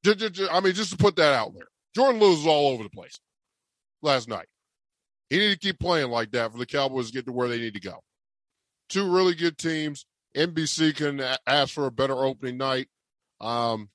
I 0.05 0.59
mean, 0.61 0.73
just 0.73 0.91
to 0.91 0.97
put 0.97 1.15
that 1.15 1.33
out 1.33 1.53
there, 1.55 1.67
Jourdan 1.97 2.21
Lewis 2.21 2.39
is 2.39 2.47
all 2.47 2.69
over 2.69 2.83
the 2.83 2.89
place 2.89 3.19
last 4.01 4.29
night. 4.29 4.47
He 5.29 5.39
need 5.39 5.53
to 5.53 5.59
keep 5.59 5.79
playing 5.79 6.11
like 6.11 6.31
that 6.31 6.51
for 6.51 6.59
the 6.59 6.65
Cowboys 6.65 7.07
to 7.07 7.13
get 7.13 7.25
to 7.25 7.31
where 7.31 7.49
they 7.49 7.57
need 7.57 7.73
to 7.73 7.79
go. 7.79 7.99
Two 8.89 9.11
really 9.11 9.35
good 9.35 9.57
teams. 9.57 10.05
NBC 10.35 10.95
can 10.95 11.21
ask 11.47 11.73
for 11.73 11.85
a 11.85 11.91
better 11.91 12.15
opening 12.15 12.57
night. 12.57 12.87
Um, 13.39 13.89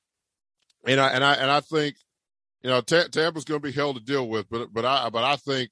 and 0.86 1.00
I 1.00 1.08
and 1.08 1.24
I 1.24 1.34
and 1.34 1.50
I 1.50 1.60
think 1.60 1.96
you 2.62 2.70
know 2.70 2.80
T- 2.80 3.08
Tampa's 3.10 3.44
going 3.44 3.60
to 3.60 3.66
be 3.66 3.72
hell 3.72 3.94
to 3.94 4.00
deal 4.00 4.28
with, 4.28 4.48
but 4.48 4.72
but 4.72 4.84
I 4.84 5.10
but 5.10 5.24
I 5.24 5.36
think 5.36 5.70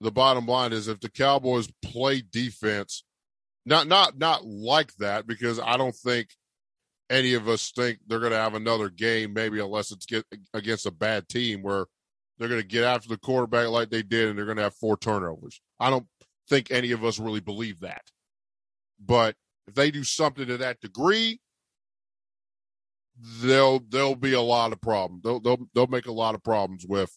the 0.00 0.12
bottom 0.12 0.46
line 0.46 0.72
is 0.72 0.88
if 0.88 1.00
the 1.00 1.10
Cowboys 1.10 1.68
play 1.82 2.22
defense, 2.22 3.04
not 3.66 3.86
not 3.86 4.16
not 4.18 4.44
like 4.44 4.94
that 4.96 5.26
because 5.26 5.58
I 5.58 5.76
don't 5.76 5.94
think 5.94 6.28
any 7.10 7.34
of 7.34 7.48
us 7.48 7.72
think 7.74 7.98
they're 8.06 8.20
going 8.20 8.32
to 8.32 8.38
have 8.38 8.54
another 8.54 8.90
game, 8.90 9.32
maybe 9.32 9.60
unless 9.60 9.90
it's 9.90 10.06
get 10.06 10.24
against 10.54 10.86
a 10.86 10.90
bad 10.90 11.28
team 11.28 11.62
where 11.62 11.86
they're 12.38 12.48
going 12.48 12.60
to 12.60 12.66
get 12.66 12.84
after 12.84 13.08
the 13.08 13.18
quarterback 13.18 13.68
like 13.68 13.90
they 13.90 14.02
did 14.02 14.28
and 14.28 14.38
they're 14.38 14.44
going 14.44 14.58
to 14.58 14.62
have 14.62 14.74
four 14.74 14.96
turnovers. 14.96 15.60
I 15.80 15.90
don't 15.90 16.06
think 16.48 16.70
any 16.70 16.92
of 16.92 17.04
us 17.04 17.18
really 17.18 17.40
believe 17.40 17.80
that. 17.80 18.02
But 19.04 19.36
if 19.66 19.74
they 19.74 19.90
do 19.90 20.04
something 20.04 20.46
to 20.46 20.56
that 20.58 20.80
degree, 20.80 21.40
there'll 23.40 23.80
there'll 23.88 24.16
be 24.16 24.34
a 24.34 24.40
lot 24.40 24.72
of 24.72 24.80
problems. 24.80 25.22
They'll 25.22 25.40
they'll 25.40 25.68
they'll 25.74 25.86
make 25.86 26.06
a 26.06 26.12
lot 26.12 26.34
of 26.34 26.42
problems 26.42 26.86
with 26.86 27.16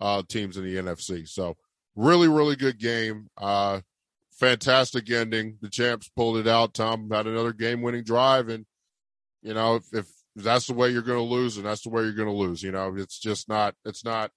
uh, 0.00 0.22
teams 0.28 0.56
in 0.56 0.64
the 0.64 0.76
NFC. 0.76 1.28
So 1.28 1.56
really 1.94 2.28
really 2.28 2.56
good 2.56 2.78
game. 2.78 3.28
Uh, 3.36 3.80
fantastic 4.32 5.10
ending. 5.10 5.58
The 5.60 5.68
champs 5.68 6.10
pulled 6.16 6.38
it 6.38 6.48
out. 6.48 6.74
Tom 6.74 7.10
had 7.10 7.26
another 7.26 7.52
game 7.52 7.82
winning 7.82 8.04
drive, 8.04 8.48
and 8.48 8.66
you 9.42 9.54
know 9.54 9.76
if, 9.76 9.84
if 9.92 10.06
that's 10.34 10.66
the 10.66 10.74
way 10.74 10.90
you're 10.90 11.02
going 11.02 11.18
to 11.18 11.34
lose, 11.34 11.56
and 11.56 11.66
that's 11.66 11.82
the 11.82 11.90
way 11.90 12.02
you're 12.02 12.12
going 12.12 12.28
to 12.28 12.34
lose. 12.34 12.62
You 12.62 12.72
know 12.72 12.94
it's 12.96 13.18
just 13.18 13.48
not 13.48 13.74
it's 13.84 14.04
not 14.04 14.30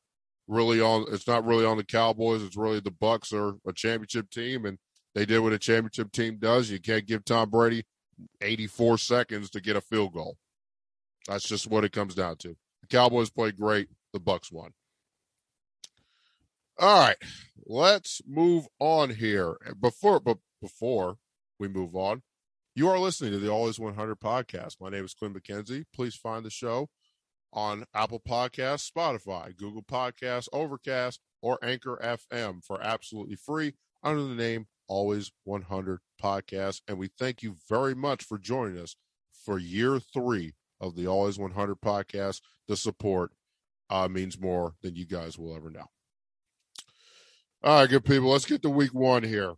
really 0.48 0.82
on 0.82 1.06
it's 1.10 1.28
not 1.28 1.46
really 1.46 1.66
on 1.66 1.78
the 1.78 1.84
Cowboys. 1.84 2.44
It's 2.44 2.58
really 2.58 2.80
the 2.80 2.92
Bucks 2.92 3.34
are 3.34 3.56
a 3.66 3.74
championship 3.74 4.30
team, 4.30 4.66
and 4.66 4.78
they 5.16 5.26
did 5.26 5.40
what 5.40 5.54
a 5.54 5.58
championship 5.60 6.12
team 6.12 6.38
does. 6.40 6.70
You 6.70 6.80
can't 6.80 7.08
give 7.08 7.26
Tom 7.26 7.50
Brady 7.50 7.86
84 8.42 8.98
seconds 9.00 9.50
to 9.52 9.62
get 9.62 9.78
a 9.78 9.82
field 9.82 10.14
goal. 10.14 10.38
That's 11.28 11.48
just 11.48 11.68
what 11.68 11.86
it 11.86 11.94
comes 11.94 12.14
down 12.14 12.36
to. 12.38 12.50
The 12.82 12.88
Cowboys 12.88 13.32
played 13.32 13.58
great. 13.58 13.88
The 14.14 14.20
Bucks 14.20 14.52
won. 14.52 14.74
All 16.78 17.08
right, 17.08 17.16
let's 17.66 18.22
move 18.28 18.68
on 18.80 19.12
here. 19.12 19.56
Before, 19.80 20.20
but 20.20 20.38
before 20.62 21.18
we 21.58 21.70
move 21.70 21.96
on, 21.96 22.22
you 22.76 22.90
are 22.90 23.00
listening 23.00 23.32
to 23.32 23.40
the 23.40 23.50
Always 23.50 23.80
100 23.80 24.20
podcast. 24.20 24.76
My 24.82 24.90
name 24.90 25.06
is 25.06 25.14
Quinn 25.14 25.34
McKenzie. 25.34 25.86
Please 25.96 26.16
find 26.16 26.44
the 26.44 26.50
show 26.50 26.90
on 27.54 27.86
Apple 27.94 28.20
Podcasts, 28.20 28.92
Spotify, 28.92 29.56
Google 29.56 29.84
Podcasts, 29.84 30.50
Overcast, 30.52 31.22
or 31.42 31.58
Anchor 31.64 31.98
FM 32.04 32.62
for 32.62 32.82
absolutely 32.84 33.38
free 33.38 33.76
under 34.04 34.24
the 34.24 34.36
name 34.36 34.68
Always 34.88 35.32
100 35.44 36.00
Podcast. 36.22 36.82
And 36.88 36.98
we 36.98 37.08
thank 37.08 37.44
you 37.44 37.56
very 37.70 37.96
much 37.96 38.24
for 38.24 38.38
joining 38.38 38.78
us 38.78 38.96
for 39.46 39.58
year 39.58 40.00
three 40.00 40.54
of 40.80 40.96
the 40.96 41.08
Always 41.08 41.38
100 41.38 41.82
Podcast. 41.82 42.42
The 42.68 42.78
support 42.78 43.32
uh, 43.90 44.08
means 44.08 44.40
more 44.40 44.74
than 44.82 44.96
you 44.96 45.06
guys 45.06 45.38
will 45.38 45.56
ever 45.56 45.70
know. 45.70 45.86
All 47.64 47.80
right, 47.80 47.90
good 47.90 48.06
people. 48.06 48.30
Let's 48.30 48.46
get 48.46 48.62
to 48.64 48.70
week 48.70 48.94
one 48.94 49.24
here. 49.24 49.54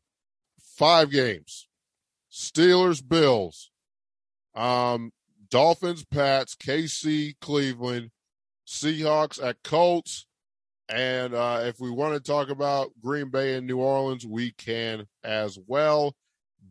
Five 0.60 1.12
games 1.12 1.68
Steelers, 2.32 3.06
Bills. 3.06 3.72
Um, 4.56 5.12
Dolphins, 5.50 6.06
Pats, 6.06 6.56
KC, 6.56 7.36
Cleveland, 7.40 8.12
Seahawks 8.68 9.42
at 9.44 9.64
Colts. 9.64 10.27
And 10.90 11.34
uh, 11.34 11.62
if 11.64 11.80
we 11.80 11.92
want 11.92 12.14
to 12.14 12.20
talk 12.20 12.50
about 12.50 12.92
Green 13.02 13.30
Bay 13.30 13.56
and 13.56 13.68
New 13.68 13.80
Orleans, 13.80 14.26
we 14.26 14.52
can 14.52 15.06
as 15.24 15.60
well. 15.68 16.16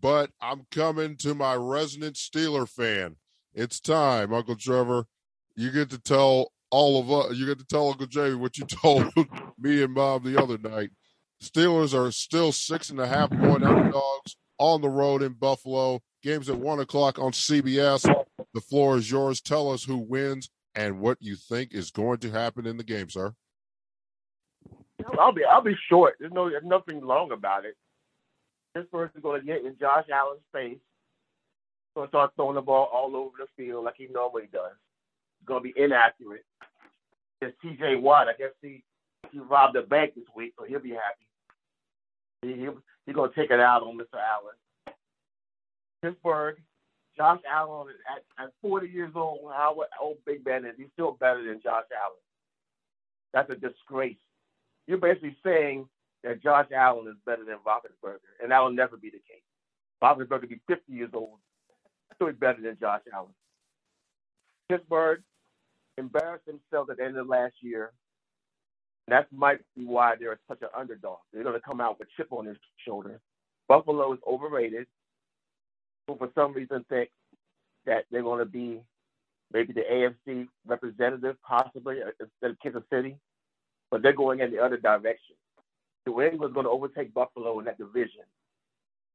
But 0.00 0.30
I'm 0.40 0.66
coming 0.70 1.16
to 1.18 1.34
my 1.34 1.54
resident 1.54 2.16
Steeler 2.16 2.68
fan. 2.68 3.16
It's 3.54 3.80
time, 3.80 4.32
Uncle 4.32 4.56
Trevor. 4.56 5.06
You 5.54 5.70
get 5.70 5.90
to 5.90 5.98
tell 5.98 6.52
all 6.70 7.00
of 7.00 7.10
us, 7.10 7.36
you 7.36 7.46
get 7.46 7.58
to 7.58 7.64
tell 7.66 7.88
Uncle 7.88 8.06
Jamie 8.06 8.34
what 8.34 8.58
you 8.58 8.64
told 8.66 9.12
me 9.58 9.82
and 9.82 9.94
Bob 9.94 10.24
the 10.24 10.40
other 10.40 10.58
night. 10.58 10.90
Steelers 11.42 11.94
are 11.94 12.10
still 12.10 12.52
six 12.52 12.90
and 12.90 13.00
a 13.00 13.06
half 13.06 13.30
point 13.30 13.62
underdogs 13.62 14.36
on 14.58 14.80
the 14.80 14.88
road 14.88 15.22
in 15.22 15.34
Buffalo. 15.34 16.00
Games 16.22 16.48
at 16.48 16.58
one 16.58 16.80
o'clock 16.80 17.18
on 17.18 17.32
CBS. 17.32 18.02
The 18.54 18.60
floor 18.60 18.96
is 18.96 19.10
yours. 19.10 19.40
Tell 19.40 19.70
us 19.70 19.84
who 19.84 19.98
wins 19.98 20.48
and 20.74 21.00
what 21.00 21.18
you 21.20 21.36
think 21.36 21.74
is 21.74 21.90
going 21.90 22.18
to 22.18 22.30
happen 22.30 22.66
in 22.66 22.78
the 22.78 22.84
game, 22.84 23.10
sir. 23.10 23.34
I'll 25.18 25.32
be 25.32 25.44
I'll 25.44 25.62
be 25.62 25.76
short. 25.88 26.16
There's 26.18 26.32
no 26.32 26.48
there's 26.50 26.64
nothing 26.64 27.00
long 27.00 27.32
about 27.32 27.64
it. 27.64 27.76
This 28.74 28.84
person's 28.92 29.22
going 29.22 29.40
to 29.40 29.46
get 29.46 29.64
in 29.64 29.76
Josh 29.78 30.04
Allen's 30.12 30.42
face. 30.52 30.78
To 31.96 32.06
start 32.08 32.32
throwing 32.36 32.56
the 32.56 32.60
ball 32.60 32.90
all 32.92 33.16
over 33.16 33.36
the 33.38 33.46
field 33.56 33.86
like 33.86 33.94
he 33.96 34.06
normally 34.12 34.48
does. 34.52 34.72
It's 35.40 35.48
going 35.48 35.62
to 35.62 35.72
be 35.72 35.82
inaccurate. 35.82 36.44
It's 37.40 37.56
T.J. 37.62 37.96
Watt. 37.96 38.28
I 38.28 38.34
guess 38.36 38.50
he 38.60 38.82
he 39.32 39.38
robbed 39.38 39.76
a 39.76 39.82
bank 39.82 40.14
this 40.14 40.24
week, 40.36 40.52
so 40.58 40.66
he'll 40.66 40.80
be 40.80 40.90
happy. 40.90 41.26
He, 42.42 42.48
he 42.60 42.68
he's 43.06 43.14
going 43.14 43.30
to 43.30 43.34
take 43.34 43.50
it 43.50 43.60
out 43.60 43.82
on 43.82 43.96
Mr. 43.96 44.20
Allen. 44.20 44.94
Pittsburgh, 46.02 46.56
Josh 47.16 47.40
Allen 47.50 47.88
at, 48.14 48.44
at 48.44 48.52
40 48.60 48.88
years 48.88 49.12
old, 49.14 49.40
how 49.52 49.76
old 50.00 50.18
Big 50.26 50.44
Ben 50.44 50.64
is, 50.64 50.74
he's 50.76 50.88
still 50.92 51.12
better 51.12 51.42
than 51.42 51.60
Josh 51.62 51.84
Allen. 51.92 52.20
That's 53.32 53.50
a 53.50 53.54
disgrace. 53.54 54.16
You're 54.86 54.98
basically 54.98 55.36
saying 55.44 55.88
that 56.24 56.42
Josh 56.42 56.66
Allen 56.74 57.08
is 57.08 57.16
better 57.24 57.44
than 57.44 57.56
Roethlisberger, 57.66 58.18
and 58.42 58.50
that 58.50 58.60
will 58.60 58.72
never 58.72 58.96
be 58.96 59.10
the 59.10 59.18
case. 59.18 59.42
Roethlisberger 60.02 60.42
will 60.42 60.48
be 60.48 60.60
50 60.68 60.92
years 60.92 61.10
old, 61.14 61.38
still 62.14 62.28
be 62.28 62.32
better 62.34 62.60
than 62.62 62.76
Josh 62.80 63.02
Allen. 63.12 63.32
Pittsburgh 64.68 65.22
embarrassed 65.98 66.46
themselves 66.46 66.90
at 66.90 66.98
the 66.98 67.04
end 67.04 67.16
of 67.16 67.26
last 67.26 67.54
year. 67.60 67.92
That 69.08 69.32
might 69.32 69.60
be 69.76 69.84
why 69.84 70.14
they're 70.18 70.38
such 70.48 70.62
an 70.62 70.68
underdog. 70.76 71.18
They're 71.32 71.44
going 71.44 71.54
to 71.54 71.60
come 71.60 71.80
out 71.80 71.98
with 71.98 72.08
a 72.08 72.10
chip 72.16 72.32
on 72.32 72.44
their 72.44 72.56
shoulder. 72.84 73.20
Buffalo 73.68 74.12
is 74.12 74.18
overrated 74.26 74.86
who 76.06 76.16
for 76.16 76.30
some 76.34 76.52
reason 76.52 76.84
think 76.88 77.10
that 77.84 78.04
they're 78.10 78.22
going 78.22 78.38
to 78.38 78.44
be 78.44 78.80
maybe 79.52 79.72
the 79.72 79.82
AFC 79.90 80.46
representative, 80.66 81.36
possibly 81.46 81.98
instead 82.20 82.50
of 82.50 82.56
Kansas 82.62 82.82
City, 82.92 83.16
but 83.96 84.02
they're 84.02 84.12
going 84.12 84.40
in 84.40 84.50
the 84.50 84.62
other 84.62 84.76
direction. 84.76 85.36
New 86.06 86.20
England's 86.20 86.52
going 86.52 86.66
to 86.66 86.70
overtake 86.70 87.14
Buffalo 87.14 87.58
in 87.60 87.64
that 87.64 87.78
division. 87.78 88.24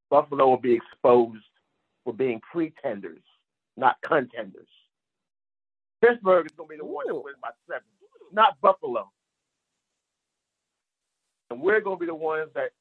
Buffalo 0.09 0.49
will 0.49 0.57
be 0.57 0.73
exposed 0.73 1.43
for 2.03 2.15
being 2.15 2.41
pretenders, 2.51 3.21
not 3.77 3.97
contenders. 4.01 4.67
Pittsburgh 6.03 6.47
is 6.47 6.51
going 6.57 6.69
to 6.69 6.73
be 6.73 6.77
the 6.77 6.85
one 6.85 7.05
that 7.05 7.13
wins 7.13 7.37
by 7.39 7.49
seven, 7.67 7.83
not 8.33 8.59
Buffalo. 8.59 9.11
And 11.51 11.61
we're 11.61 11.81
going 11.81 11.97
to 11.97 11.99
be 11.99 12.07
the 12.07 12.15
ones 12.15 12.49
that 12.55 12.63
are 12.63 12.71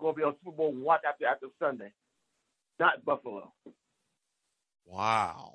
going 0.00 0.14
to 0.16 0.18
be 0.18 0.24
on 0.24 0.34
Super 0.44 0.54
Bowl 0.54 0.74
watch 0.74 1.00
after 1.08 1.26
after 1.26 1.46
Sunday 1.58 1.92
not 2.78 3.02
Buffalo. 3.06 3.54
Wow. 4.84 5.54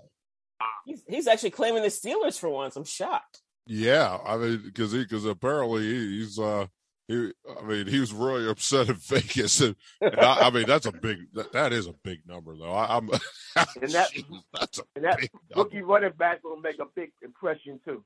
He's, 0.85 1.03
he's 1.07 1.27
actually 1.27 1.51
claiming 1.51 1.83
the 1.83 1.89
Steelers 1.89 2.39
for 2.39 2.49
once. 2.49 2.75
I'm 2.75 2.83
shocked. 2.83 3.42
Yeah, 3.65 4.17
I 4.25 4.37
mean, 4.37 4.61
because 4.65 4.93
because 4.93 5.25
apparently 5.25 5.83
he's 5.83 6.37
uh 6.37 6.67
he 7.07 7.31
I 7.59 7.63
mean 7.63 7.87
he 7.87 7.99
was 7.99 8.13
really 8.13 8.49
upset 8.49 8.89
in 8.89 8.95
Vegas, 8.95 9.61
and, 9.61 9.75
and 10.01 10.19
I, 10.19 10.47
I, 10.47 10.49
mean 10.49 10.65
that's 10.67 10.85
a 10.85 10.91
big 10.91 11.19
that, 11.33 11.51
that 11.53 11.73
is 11.73 11.87
a 11.87 11.93
big 12.03 12.19
number 12.27 12.57
though. 12.57 12.71
I, 12.71 12.97
am 12.97 13.09
and 13.55 13.91
that 13.91 14.11
geez, 14.11 14.25
that's 14.53 14.79
a 14.79 14.83
and 14.95 15.05
that 15.05 15.19
rookie 15.55 15.81
running 15.81 16.11
back 16.17 16.43
will 16.43 16.59
make 16.59 16.79
a 16.79 16.85
big 16.95 17.11
impression 17.21 17.79
too. 17.85 18.03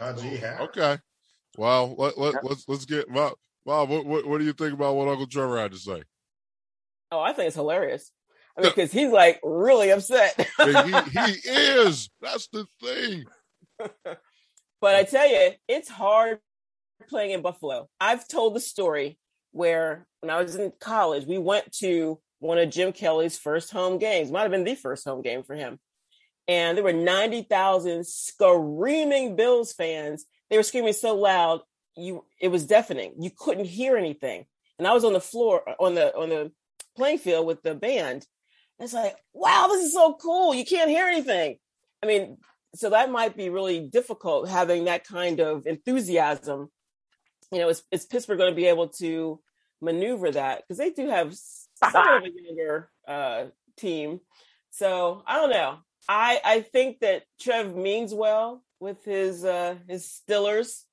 okay, 0.00 0.98
well 1.56 1.94
let, 1.96 2.18
let, 2.18 2.44
let's 2.44 2.68
let's 2.68 2.84
get 2.84 3.12
Bob. 3.12 3.34
Bob, 3.64 3.88
what, 3.88 4.06
what 4.06 4.26
what 4.26 4.38
do 4.38 4.44
you 4.44 4.52
think 4.52 4.74
about 4.74 4.94
what 4.94 5.08
Uncle 5.08 5.26
Trevor 5.26 5.58
had 5.58 5.72
to 5.72 5.78
say? 5.78 6.02
Oh, 7.10 7.20
I 7.20 7.32
think 7.32 7.48
it's 7.48 7.56
hilarious. 7.56 8.12
I 8.56 8.62
mean, 8.62 8.70
because 8.70 8.92
he's 8.92 9.10
like 9.10 9.40
really 9.42 9.90
upset. 9.90 10.34
he, 10.58 10.72
he 10.72 11.20
is. 11.50 12.08
That's 12.20 12.46
the 12.48 12.66
thing. 12.80 13.24
But 14.80 14.94
I 14.94 15.04
tell 15.04 15.28
you, 15.28 15.52
it's 15.68 15.88
hard 15.88 16.38
playing 17.08 17.32
in 17.32 17.42
Buffalo. 17.42 17.88
I've 18.00 18.28
told 18.28 18.54
the 18.54 18.60
story 18.60 19.18
where 19.52 20.06
when 20.20 20.30
I 20.30 20.40
was 20.42 20.54
in 20.54 20.72
college, 20.78 21.26
we 21.26 21.38
went 21.38 21.72
to 21.78 22.20
one 22.40 22.58
of 22.58 22.70
Jim 22.70 22.92
Kelly's 22.92 23.38
first 23.38 23.72
home 23.72 23.98
games. 23.98 24.30
Might 24.30 24.42
have 24.42 24.50
been 24.50 24.64
the 24.64 24.74
first 24.74 25.04
home 25.04 25.22
game 25.22 25.42
for 25.42 25.54
him. 25.54 25.78
And 26.46 26.76
there 26.76 26.84
were 26.84 26.92
90,000 26.92 28.06
screaming 28.06 29.34
Bills 29.34 29.72
fans. 29.72 30.26
They 30.50 30.56
were 30.56 30.62
screaming 30.62 30.92
so 30.92 31.16
loud, 31.16 31.62
you 31.96 32.24
it 32.40 32.48
was 32.48 32.66
deafening. 32.66 33.14
You 33.18 33.30
couldn't 33.36 33.64
hear 33.64 33.96
anything. 33.96 34.44
And 34.78 34.86
I 34.86 34.92
was 34.92 35.04
on 35.04 35.14
the 35.14 35.20
floor 35.20 35.62
on 35.80 35.94
the 35.94 36.14
on 36.14 36.28
the 36.28 36.52
playing 36.96 37.18
field 37.18 37.46
with 37.46 37.62
the 37.62 37.74
band. 37.74 38.26
It's 38.78 38.92
like, 38.92 39.16
wow, 39.32 39.68
this 39.70 39.86
is 39.86 39.94
so 39.94 40.14
cool. 40.14 40.54
You 40.54 40.64
can't 40.64 40.90
hear 40.90 41.06
anything. 41.06 41.56
I 42.02 42.06
mean, 42.06 42.36
so 42.76 42.90
that 42.90 43.10
might 43.10 43.36
be 43.36 43.48
really 43.48 43.80
difficult 43.80 44.48
having 44.48 44.84
that 44.84 45.04
kind 45.04 45.40
of 45.40 45.66
enthusiasm. 45.66 46.70
You 47.52 47.60
know, 47.60 47.68
is, 47.68 47.82
is 47.90 48.04
Pittsburgh 48.04 48.38
going 48.38 48.50
to 48.50 48.56
be 48.56 48.66
able 48.66 48.88
to 49.00 49.40
maneuver 49.80 50.30
that? 50.32 50.62
Because 50.62 50.78
they 50.78 50.90
do 50.90 51.08
have 51.08 51.34
sort 51.34 51.94
of 51.94 52.24
a 52.24 52.30
younger 52.42 52.90
uh, 53.06 53.44
team. 53.76 54.20
So 54.70 55.22
I 55.26 55.36
don't 55.36 55.50
know. 55.50 55.78
I 56.08 56.40
I 56.44 56.60
think 56.60 57.00
that 57.00 57.24
Trev 57.40 57.74
means 57.74 58.12
well 58.14 58.62
with 58.80 59.04
his 59.04 59.44
uh, 59.44 59.76
his 59.88 60.04
Steelers, 60.04 60.84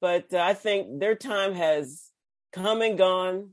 but 0.00 0.32
uh, 0.32 0.38
I 0.38 0.54
think 0.54 1.00
their 1.00 1.14
time 1.14 1.54
has 1.54 2.04
come 2.52 2.82
and 2.82 2.98
gone, 2.98 3.50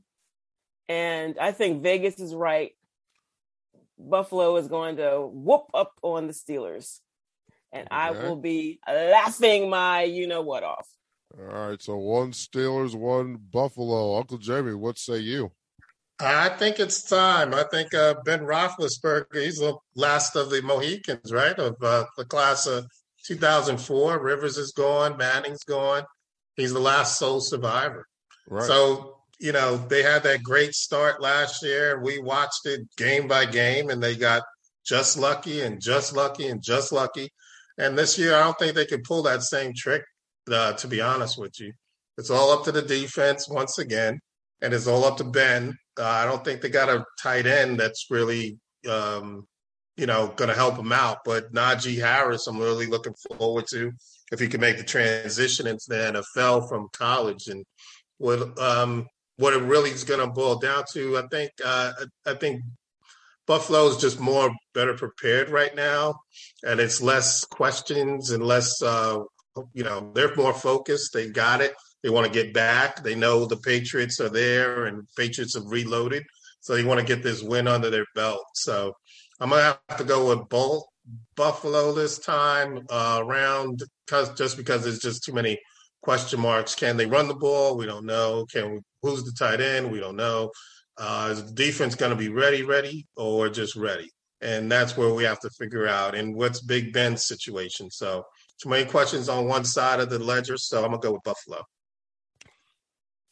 and 0.88 1.38
I 1.38 1.52
think 1.52 1.82
Vegas 1.82 2.18
is 2.18 2.34
right. 2.34 2.72
Buffalo 3.98 4.56
is 4.56 4.68
going 4.68 4.96
to 4.96 5.28
whoop 5.32 5.70
up 5.74 5.92
on 6.02 6.26
the 6.28 6.32
Steelers, 6.32 7.00
and 7.72 7.86
okay. 7.86 7.96
I 7.96 8.10
will 8.10 8.36
be 8.36 8.80
laughing 8.86 9.70
my 9.70 10.02
you 10.02 10.26
know 10.26 10.42
what 10.42 10.62
off. 10.62 10.86
All 11.38 11.68
right, 11.68 11.82
so 11.82 11.96
one 11.96 12.32
Steelers, 12.32 12.94
one 12.94 13.38
Buffalo. 13.52 14.16
Uncle 14.16 14.38
Jamie, 14.38 14.74
what 14.74 14.98
say 14.98 15.18
you? 15.18 15.52
I 16.20 16.48
think 16.48 16.80
it's 16.80 17.02
time. 17.02 17.54
I 17.54 17.64
think 17.70 17.94
uh, 17.94 18.14
Ben 18.24 18.40
Roethlisberger, 18.40 19.42
he's 19.42 19.58
the 19.58 19.76
last 19.94 20.34
of 20.34 20.50
the 20.50 20.62
Mohicans, 20.62 21.32
right? 21.32 21.56
Of 21.56 21.76
uh, 21.82 22.06
the 22.16 22.24
class 22.24 22.66
of 22.66 22.86
2004. 23.26 24.18
Rivers 24.18 24.56
is 24.56 24.72
gone, 24.72 25.16
Manning's 25.16 25.62
gone. 25.62 26.02
He's 26.56 26.72
the 26.72 26.80
last 26.80 27.18
sole 27.18 27.40
survivor. 27.40 28.06
Right. 28.48 28.66
So, 28.66 29.18
you 29.38 29.52
know, 29.52 29.76
they 29.76 30.02
had 30.02 30.24
that 30.24 30.42
great 30.42 30.74
start 30.74 31.20
last 31.20 31.62
year. 31.62 32.00
We 32.02 32.18
watched 32.18 32.66
it 32.66 32.80
game 32.96 33.28
by 33.28 33.44
game, 33.44 33.90
and 33.90 34.02
they 34.02 34.16
got 34.16 34.42
just 34.84 35.18
lucky 35.18 35.60
and 35.60 35.80
just 35.80 36.16
lucky 36.16 36.48
and 36.48 36.60
just 36.60 36.90
lucky. 36.90 37.28
And 37.78 37.96
this 37.96 38.18
year, 38.18 38.34
I 38.34 38.40
don't 38.40 38.58
think 38.58 38.74
they 38.74 38.86
can 38.86 39.02
pull 39.02 39.22
that 39.22 39.42
same 39.42 39.72
trick, 39.74 40.02
uh, 40.50 40.72
to 40.74 40.88
be 40.88 41.00
honest 41.00 41.38
with 41.38 41.58
you. 41.60 41.72
It's 42.16 42.30
all 42.30 42.50
up 42.50 42.64
to 42.64 42.72
the 42.72 42.82
defense 42.82 43.48
once 43.48 43.78
again, 43.78 44.18
and 44.60 44.74
it's 44.74 44.88
all 44.88 45.04
up 45.04 45.16
to 45.18 45.24
Ben 45.24 45.78
uh, 45.98 46.04
I 46.04 46.24
don't 46.24 46.44
think 46.44 46.60
they 46.60 46.68
got 46.68 46.88
a 46.88 47.04
tight 47.20 47.46
end 47.46 47.78
that's 47.78 48.06
really, 48.10 48.58
um, 48.88 49.46
you 49.96 50.06
know, 50.06 50.28
going 50.28 50.48
to 50.48 50.54
help 50.54 50.76
them 50.76 50.92
out. 50.92 51.18
But 51.24 51.52
Najee 51.52 51.98
Harris, 51.98 52.46
I'm 52.46 52.58
really 52.58 52.86
looking 52.86 53.14
forward 53.36 53.66
to 53.70 53.90
if 54.30 54.38
he 54.38 54.46
can 54.46 54.60
make 54.60 54.78
the 54.78 54.84
transition 54.84 55.66
into 55.66 55.84
the 55.88 56.24
NFL 56.36 56.68
from 56.68 56.88
college 56.92 57.48
and 57.48 57.64
what 58.18 58.58
um, 58.58 59.06
what 59.36 59.54
it 59.54 59.62
really 59.62 59.90
is 59.90 60.04
going 60.04 60.20
to 60.20 60.28
boil 60.28 60.56
down 60.56 60.84
to. 60.92 61.18
I 61.18 61.26
think 61.28 61.50
uh, 61.64 61.92
I 62.26 62.34
think 62.34 62.62
Buffalo 63.48 63.88
is 63.88 63.96
just 63.96 64.20
more 64.20 64.50
better 64.74 64.94
prepared 64.94 65.48
right 65.48 65.74
now, 65.74 66.20
and 66.62 66.78
it's 66.78 67.02
less 67.02 67.44
questions 67.46 68.30
and 68.30 68.44
less. 68.44 68.80
Uh, 68.80 69.20
you 69.72 69.82
know, 69.82 70.12
they're 70.14 70.36
more 70.36 70.54
focused. 70.54 71.12
They 71.12 71.30
got 71.30 71.60
it. 71.60 71.74
They 72.02 72.10
want 72.10 72.26
to 72.26 72.32
get 72.32 72.54
back. 72.54 73.02
They 73.02 73.14
know 73.14 73.44
the 73.44 73.56
Patriots 73.56 74.20
are 74.20 74.28
there 74.28 74.86
and 74.86 75.08
Patriots 75.16 75.54
have 75.54 75.66
reloaded. 75.66 76.22
So 76.60 76.74
they 76.74 76.84
want 76.84 77.00
to 77.00 77.06
get 77.06 77.22
this 77.22 77.42
win 77.42 77.66
under 77.66 77.90
their 77.90 78.04
belt. 78.14 78.44
So 78.54 78.92
I'm 79.40 79.50
to 79.50 79.56
have 79.56 79.98
to 79.98 80.04
go 80.04 80.28
with 80.28 80.48
Bull, 80.48 80.88
Buffalo 81.36 81.92
this 81.92 82.18
time 82.18 82.86
uh, 82.90 83.20
around 83.22 83.82
cause, 84.06 84.32
just 84.34 84.56
because 84.56 84.84
there's 84.84 85.00
just 85.00 85.24
too 85.24 85.32
many 85.32 85.58
question 86.02 86.40
marks. 86.40 86.74
Can 86.74 86.96
they 86.96 87.06
run 87.06 87.26
the 87.26 87.34
ball? 87.34 87.76
We 87.76 87.86
don't 87.86 88.06
know. 88.06 88.46
Can 88.52 88.72
we, 88.72 88.78
who's 89.02 89.24
the 89.24 89.32
tight 89.32 89.60
end? 89.60 89.90
We 89.90 90.00
don't 90.00 90.16
know. 90.16 90.50
Uh, 90.98 91.28
is 91.32 91.44
the 91.44 91.52
defense 91.52 91.94
going 91.94 92.10
to 92.10 92.16
be 92.16 92.28
ready, 92.28 92.62
ready, 92.62 93.06
or 93.16 93.48
just 93.48 93.76
ready? 93.76 94.10
And 94.40 94.70
that's 94.70 94.96
where 94.96 95.14
we 95.14 95.24
have 95.24 95.40
to 95.40 95.50
figure 95.50 95.86
out. 95.86 96.14
And 96.14 96.34
what's 96.34 96.60
Big 96.60 96.92
Ben's 96.92 97.24
situation? 97.24 97.90
So, 97.90 98.24
too 98.60 98.68
many 98.68 98.84
questions 98.84 99.28
on 99.28 99.46
one 99.46 99.64
side 99.64 100.00
of 100.00 100.10
the 100.10 100.18
ledger. 100.18 100.56
So 100.56 100.78
I'm 100.84 100.90
gonna 100.90 100.98
go 100.98 101.12
with 101.12 101.22
Buffalo. 101.22 101.64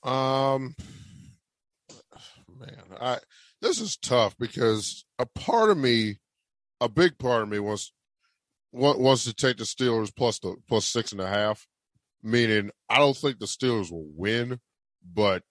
Um, 0.04 0.74
man, 2.58 2.84
I 3.00 3.18
this 3.60 3.80
is 3.80 3.96
tough 3.96 4.36
because 4.38 5.04
a 5.18 5.26
part 5.26 5.70
of 5.70 5.78
me, 5.78 6.20
a 6.80 6.88
big 6.88 7.18
part 7.18 7.42
of 7.42 7.48
me 7.48 7.58
wants 7.58 7.92
wants 8.72 9.24
to 9.24 9.34
take 9.34 9.56
the 9.56 9.64
Steelers 9.64 10.14
plus 10.14 10.38
the 10.38 10.56
plus 10.68 10.86
six 10.86 11.12
and 11.12 11.20
a 11.20 11.28
half. 11.28 11.66
Meaning, 12.22 12.70
I 12.88 12.98
don't 12.98 13.16
think 13.16 13.38
the 13.38 13.46
Steelers 13.46 13.90
will 13.90 14.08
win, 14.14 14.60
but 15.04 15.42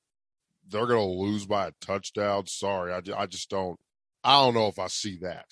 they're 0.69 0.87
going 0.87 0.99
to 0.99 1.23
lose 1.23 1.45
by 1.45 1.67
a 1.67 1.71
touchdown. 1.81 2.47
Sorry, 2.47 2.93
I, 2.93 3.01
I 3.15 3.25
just 3.25 3.49
don't. 3.49 3.77
I 4.23 4.43
don't 4.43 4.55
know 4.55 4.67
if 4.67 4.79
I 4.79 4.87
see 4.87 5.19
that. 5.21 5.45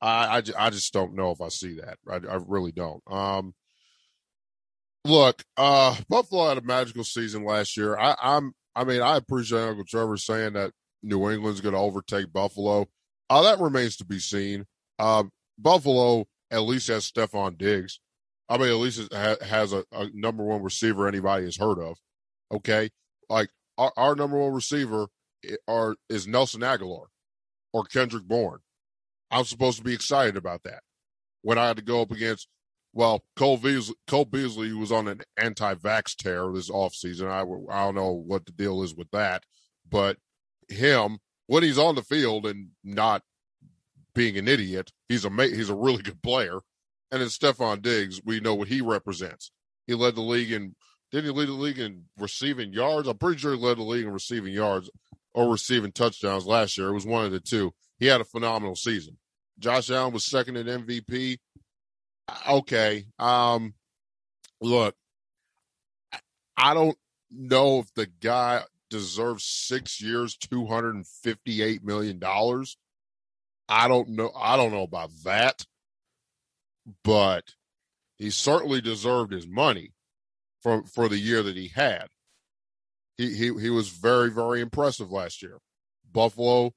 I, 0.00 0.38
I, 0.38 0.66
I 0.66 0.70
just 0.70 0.92
don't 0.92 1.14
know 1.14 1.30
if 1.32 1.40
I 1.40 1.48
see 1.48 1.80
that. 1.80 1.98
I, 2.08 2.16
I 2.16 2.38
really 2.46 2.72
don't. 2.72 3.02
Um, 3.10 3.54
Look, 5.04 5.44
uh, 5.56 5.96
Buffalo 6.08 6.48
had 6.48 6.58
a 6.58 6.62
magical 6.62 7.04
season 7.04 7.44
last 7.44 7.76
year. 7.76 7.96
I, 7.98 8.14
I'm, 8.22 8.52
I 8.76 8.84
mean, 8.84 9.00
I 9.00 9.16
appreciate 9.16 9.62
Uncle 9.62 9.84
Trevor 9.84 10.16
saying 10.16 10.54
that 10.54 10.72
New 11.02 11.30
England's 11.30 11.60
going 11.60 11.74
to 11.74 11.80
overtake 11.80 12.32
Buffalo. 12.32 12.86
Uh, 13.30 13.42
that 13.42 13.60
remains 13.60 13.96
to 13.96 14.04
be 14.04 14.18
seen. 14.18 14.66
Uh, 14.98 15.24
Buffalo 15.58 16.26
at 16.50 16.62
least 16.62 16.88
has 16.88 17.10
Stefon 17.10 17.56
Diggs. 17.56 18.00
I 18.48 18.58
mean, 18.58 18.68
at 18.68 18.74
least 18.74 19.12
has 19.12 19.72
a, 19.72 19.84
a, 19.92 20.08
number 20.12 20.42
one 20.42 20.62
receiver 20.62 21.06
anybody 21.06 21.44
has 21.44 21.56
heard 21.56 21.78
of. 21.78 21.96
Okay, 22.52 22.90
like 23.28 23.48
our, 23.80 23.92
our 23.96 24.14
number 24.14 24.38
one 24.38 24.52
receiver 24.52 25.08
are 25.66 25.96
is 26.08 26.26
Nelson 26.26 26.60
Agholor 26.60 27.06
or 27.72 27.84
Kendrick 27.84 28.24
Bourne. 28.24 28.60
I'm 29.30 29.44
supposed 29.44 29.78
to 29.78 29.84
be 29.84 29.94
excited 29.94 30.36
about 30.36 30.64
that 30.64 30.82
when 31.42 31.56
I 31.56 31.66
had 31.66 31.78
to 31.78 31.82
go 31.82 32.02
up 32.02 32.10
against 32.10 32.46
well, 32.92 33.22
Cole 33.36 33.56
Beasley, 33.56 33.94
Cole 34.08 34.24
Beasley 34.24 34.72
was 34.72 34.90
on 34.90 35.06
an 35.06 35.20
anti-vax 35.36 36.16
tear 36.16 36.50
this 36.52 36.68
offseason. 36.68 37.30
I, 37.30 37.42
I 37.72 37.84
don't 37.84 37.94
know 37.94 38.10
what 38.10 38.46
the 38.46 38.52
deal 38.52 38.82
is 38.82 38.96
with 38.96 39.08
that, 39.12 39.44
but 39.88 40.16
him 40.68 41.18
when 41.46 41.62
he's 41.62 41.78
on 41.78 41.94
the 41.94 42.02
field 42.02 42.46
and 42.46 42.70
not 42.84 43.22
being 44.14 44.36
an 44.36 44.48
idiot, 44.48 44.90
he's 45.08 45.24
a 45.24 45.30
he's 45.30 45.70
a 45.70 45.74
really 45.74 46.02
good 46.02 46.22
player. 46.22 46.60
And 47.12 47.20
then 47.20 47.28
Stefon 47.28 47.82
Diggs, 47.82 48.20
we 48.24 48.40
know 48.40 48.54
what 48.54 48.68
he 48.68 48.80
represents. 48.80 49.50
He 49.86 49.94
led 49.94 50.14
the 50.14 50.20
league 50.20 50.52
in 50.52 50.76
didn't 51.10 51.26
he 51.26 51.38
lead 51.38 51.48
the 51.48 51.52
league 51.52 51.78
in 51.78 52.04
receiving 52.18 52.72
yards? 52.72 53.08
I'm 53.08 53.18
pretty 53.18 53.38
sure 53.38 53.54
he 53.54 53.58
led 53.58 53.78
the 53.78 53.82
league 53.82 54.06
in 54.06 54.12
receiving 54.12 54.52
yards 54.52 54.90
or 55.34 55.50
receiving 55.50 55.92
touchdowns 55.92 56.46
last 56.46 56.78
year. 56.78 56.88
It 56.88 56.94
was 56.94 57.06
one 57.06 57.24
of 57.24 57.32
the 57.32 57.40
two. 57.40 57.72
He 57.98 58.06
had 58.06 58.20
a 58.20 58.24
phenomenal 58.24 58.76
season. 58.76 59.18
Josh 59.58 59.90
Allen 59.90 60.12
was 60.12 60.24
second 60.24 60.56
in 60.56 60.66
MVP 60.66 61.38
okay. 62.48 63.06
Um, 63.18 63.74
look, 64.60 64.94
I 66.56 66.74
don't 66.74 66.96
know 67.30 67.80
if 67.80 67.92
the 67.94 68.06
guy 68.06 68.62
deserves 68.88 69.44
six 69.44 70.00
years, 70.00 70.36
two 70.36 70.66
hundred 70.66 70.94
and 70.96 71.06
fifty-eight 71.06 71.84
million 71.84 72.18
dollars. 72.18 72.76
I 73.68 73.88
don't 73.88 74.10
know. 74.10 74.32
I 74.36 74.56
don't 74.56 74.72
know 74.72 74.82
about 74.82 75.10
that, 75.24 75.64
but 77.04 77.54
he 78.16 78.30
certainly 78.30 78.80
deserved 78.80 79.32
his 79.32 79.46
money 79.46 79.92
for 80.62 80.84
for 80.84 81.08
the 81.08 81.18
year 81.18 81.42
that 81.42 81.56
he 81.56 81.68
had. 81.68 82.06
He 83.16 83.34
he 83.34 83.52
he 83.60 83.70
was 83.70 83.88
very 83.88 84.30
very 84.30 84.60
impressive 84.60 85.10
last 85.10 85.42
year. 85.42 85.58
Buffalo 86.12 86.72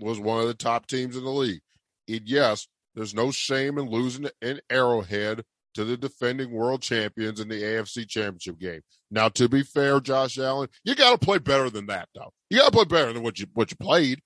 was 0.00 0.20
one 0.20 0.40
of 0.40 0.46
the 0.46 0.54
top 0.54 0.86
teams 0.86 1.16
in 1.16 1.24
the 1.24 1.30
league. 1.30 1.62
It, 2.06 2.22
yes, 2.26 2.68
there's 2.94 3.14
no 3.14 3.30
shame 3.30 3.78
in 3.78 3.90
losing 3.90 4.28
in 4.40 4.60
Arrowhead 4.70 5.42
to 5.74 5.84
the 5.84 5.96
defending 5.96 6.52
world 6.52 6.80
champions 6.80 7.38
in 7.38 7.48
the 7.48 7.62
AFC 7.62 8.08
Championship 8.08 8.58
game. 8.58 8.80
Now, 9.10 9.28
to 9.30 9.48
be 9.48 9.62
fair, 9.62 10.00
Josh 10.00 10.38
Allen, 10.38 10.68
you 10.84 10.94
got 10.94 11.12
to 11.12 11.24
play 11.24 11.38
better 11.38 11.68
than 11.68 11.86
that, 11.86 12.08
though. 12.14 12.32
You 12.48 12.58
got 12.58 12.66
to 12.66 12.72
play 12.72 12.84
better 12.84 13.12
than 13.12 13.22
what 13.22 13.38
you 13.38 13.46
what 13.52 13.70
you 13.70 13.76
played. 13.76 14.20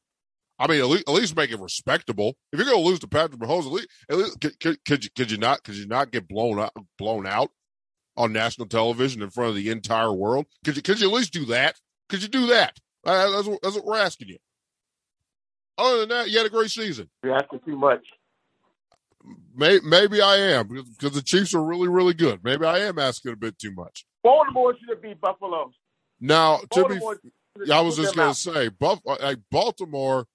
I 0.58 0.66
mean, 0.66 0.80
at 0.80 0.86
least, 0.86 1.08
at 1.08 1.14
least 1.14 1.36
make 1.36 1.50
it 1.50 1.58
respectable. 1.58 2.34
If 2.52 2.58
you're 2.58 2.66
going 2.66 2.82
to 2.82 2.88
lose 2.88 3.00
to 3.00 3.08
Patrick 3.08 3.40
Mahomes, 3.40 3.66
at 3.66 3.72
least, 3.72 3.88
at 4.10 4.18
least 4.18 4.40
could, 4.40 4.60
could, 4.60 4.84
could, 4.84 5.04
you 5.04 5.10
could 5.16 5.30
you 5.30 5.38
not 5.38 5.64
could 5.64 5.74
you 5.74 5.86
not 5.86 6.12
get 6.12 6.28
blown 6.28 6.60
out 6.60 6.72
blown 6.98 7.26
out 7.26 7.50
on 8.20 8.32
national 8.32 8.68
television 8.68 9.22
in 9.22 9.30
front 9.30 9.50
of 9.50 9.56
the 9.56 9.70
entire 9.70 10.12
world? 10.12 10.46
Could 10.64 10.76
you 10.76 10.82
could 10.82 11.00
you 11.00 11.08
at 11.08 11.14
least 11.14 11.32
do 11.32 11.46
that? 11.46 11.80
Could 12.08 12.22
you 12.22 12.28
do 12.28 12.46
that? 12.48 12.78
Uh, 13.04 13.30
that's, 13.30 13.48
what, 13.48 13.62
that's 13.62 13.76
what 13.76 13.86
we're 13.86 13.96
asking 13.96 14.28
you. 14.28 14.36
Other 15.78 16.00
than 16.00 16.08
that, 16.10 16.30
you 16.30 16.36
had 16.36 16.46
a 16.46 16.50
great 16.50 16.70
season. 16.70 17.08
You're 17.24 17.34
asking 17.34 17.60
too 17.60 17.76
much. 17.76 18.04
May, 19.54 19.80
maybe 19.82 20.20
I 20.20 20.36
am 20.36 20.68
because 20.68 21.14
the 21.14 21.22
Chiefs 21.22 21.54
are 21.54 21.62
really, 21.62 21.88
really 21.88 22.14
good. 22.14 22.40
Maybe 22.44 22.66
I 22.66 22.80
am 22.80 22.98
asking 22.98 23.32
a 23.32 23.36
bit 23.36 23.58
too 23.58 23.72
much. 23.72 24.04
Baltimore 24.22 24.76
should 24.78 24.90
have 24.90 25.02
beat 25.02 25.20
Buffalo. 25.20 25.72
Now, 26.20 26.58
to 26.58 26.64
be, 26.88 26.98
Baltimore 26.98 27.14
should 27.14 27.32
have 27.60 27.68
yeah, 27.68 27.78
I 27.78 27.80
was 27.80 27.96
just 27.96 28.14
going 28.14 28.32
to 28.32 28.38
say, 28.38 28.68
Buff, 28.68 29.00
like 29.04 29.38
Baltimore. 29.50 30.26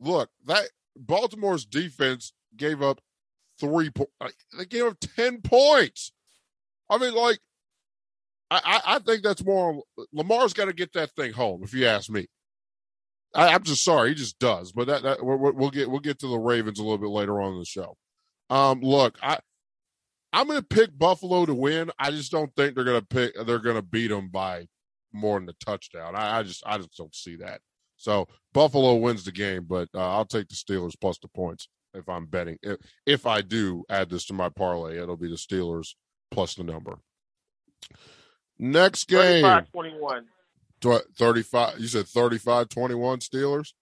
Look, 0.00 0.30
that 0.46 0.68
Baltimore's 0.96 1.64
defense 1.64 2.32
gave 2.56 2.82
up 2.82 3.00
three. 3.58 3.90
Po- 3.90 4.10
like, 4.20 4.36
they 4.56 4.64
gave 4.64 4.84
up 4.84 4.98
ten 5.00 5.40
points. 5.40 6.12
I 6.90 6.98
mean, 6.98 7.14
like, 7.14 7.38
I, 8.50 8.80
I, 8.86 8.98
think 9.00 9.22
that's 9.22 9.44
more. 9.44 9.82
Lamar's 10.12 10.54
got 10.54 10.66
to 10.66 10.72
get 10.72 10.94
that 10.94 11.10
thing 11.10 11.32
home, 11.32 11.62
if 11.62 11.74
you 11.74 11.86
ask 11.86 12.08
me. 12.08 12.28
I, 13.34 13.48
I'm 13.48 13.62
just 13.62 13.84
sorry, 13.84 14.10
he 14.10 14.14
just 14.14 14.38
does. 14.38 14.72
But 14.72 14.86
that, 14.86 15.02
that 15.02 15.18
we'll 15.22 15.70
get 15.70 15.90
we'll 15.90 16.00
get 16.00 16.18
to 16.20 16.28
the 16.28 16.38
Ravens 16.38 16.78
a 16.78 16.82
little 16.82 16.98
bit 16.98 17.10
later 17.10 17.42
on 17.42 17.52
in 17.52 17.58
the 17.58 17.66
show. 17.66 17.96
Um, 18.48 18.80
look, 18.80 19.18
I 19.22 19.38
I'm 20.32 20.46
going 20.46 20.60
to 20.60 20.66
pick 20.66 20.96
Buffalo 20.98 21.46
to 21.46 21.54
win. 21.54 21.90
I 21.98 22.10
just 22.10 22.32
don't 22.32 22.54
think 22.56 22.74
they're 22.74 22.84
going 22.84 23.00
to 23.00 23.06
pick. 23.06 23.34
They're 23.46 23.58
going 23.58 23.76
to 23.76 23.82
beat 23.82 24.08
them 24.08 24.28
by 24.28 24.66
more 25.12 25.38
than 25.38 25.48
a 25.48 25.64
touchdown. 25.64 26.14
I, 26.16 26.38
I 26.38 26.42
just 26.42 26.62
I 26.66 26.78
just 26.78 26.96
don't 26.96 27.14
see 27.14 27.36
that. 27.36 27.60
So 27.96 28.28
Buffalo 28.54 28.94
wins 28.94 29.24
the 29.24 29.32
game, 29.32 29.66
but 29.68 29.88
uh, 29.94 30.16
I'll 30.16 30.24
take 30.24 30.48
the 30.48 30.54
Steelers 30.54 30.94
plus 30.98 31.18
the 31.18 31.28
points 31.28 31.68
if 31.94 32.08
I'm 32.08 32.26
betting. 32.26 32.56
If, 32.62 32.76
if 33.06 33.26
I 33.26 33.40
do 33.40 33.84
add 33.90 34.08
this 34.08 34.26
to 34.26 34.34
my 34.34 34.48
parlay, 34.48 34.98
it'll 34.98 35.16
be 35.16 35.28
the 35.28 35.34
Steelers 35.34 35.94
plus 36.30 36.54
the 36.54 36.64
number. 36.64 36.98
Next 38.58 39.08
game, 39.08 39.44
35-21. 39.44 40.22
35. 41.16 41.78
You 41.78 41.86
said 41.88 42.06
35 42.06 42.68
21 42.68 43.18
Steelers? 43.20 43.72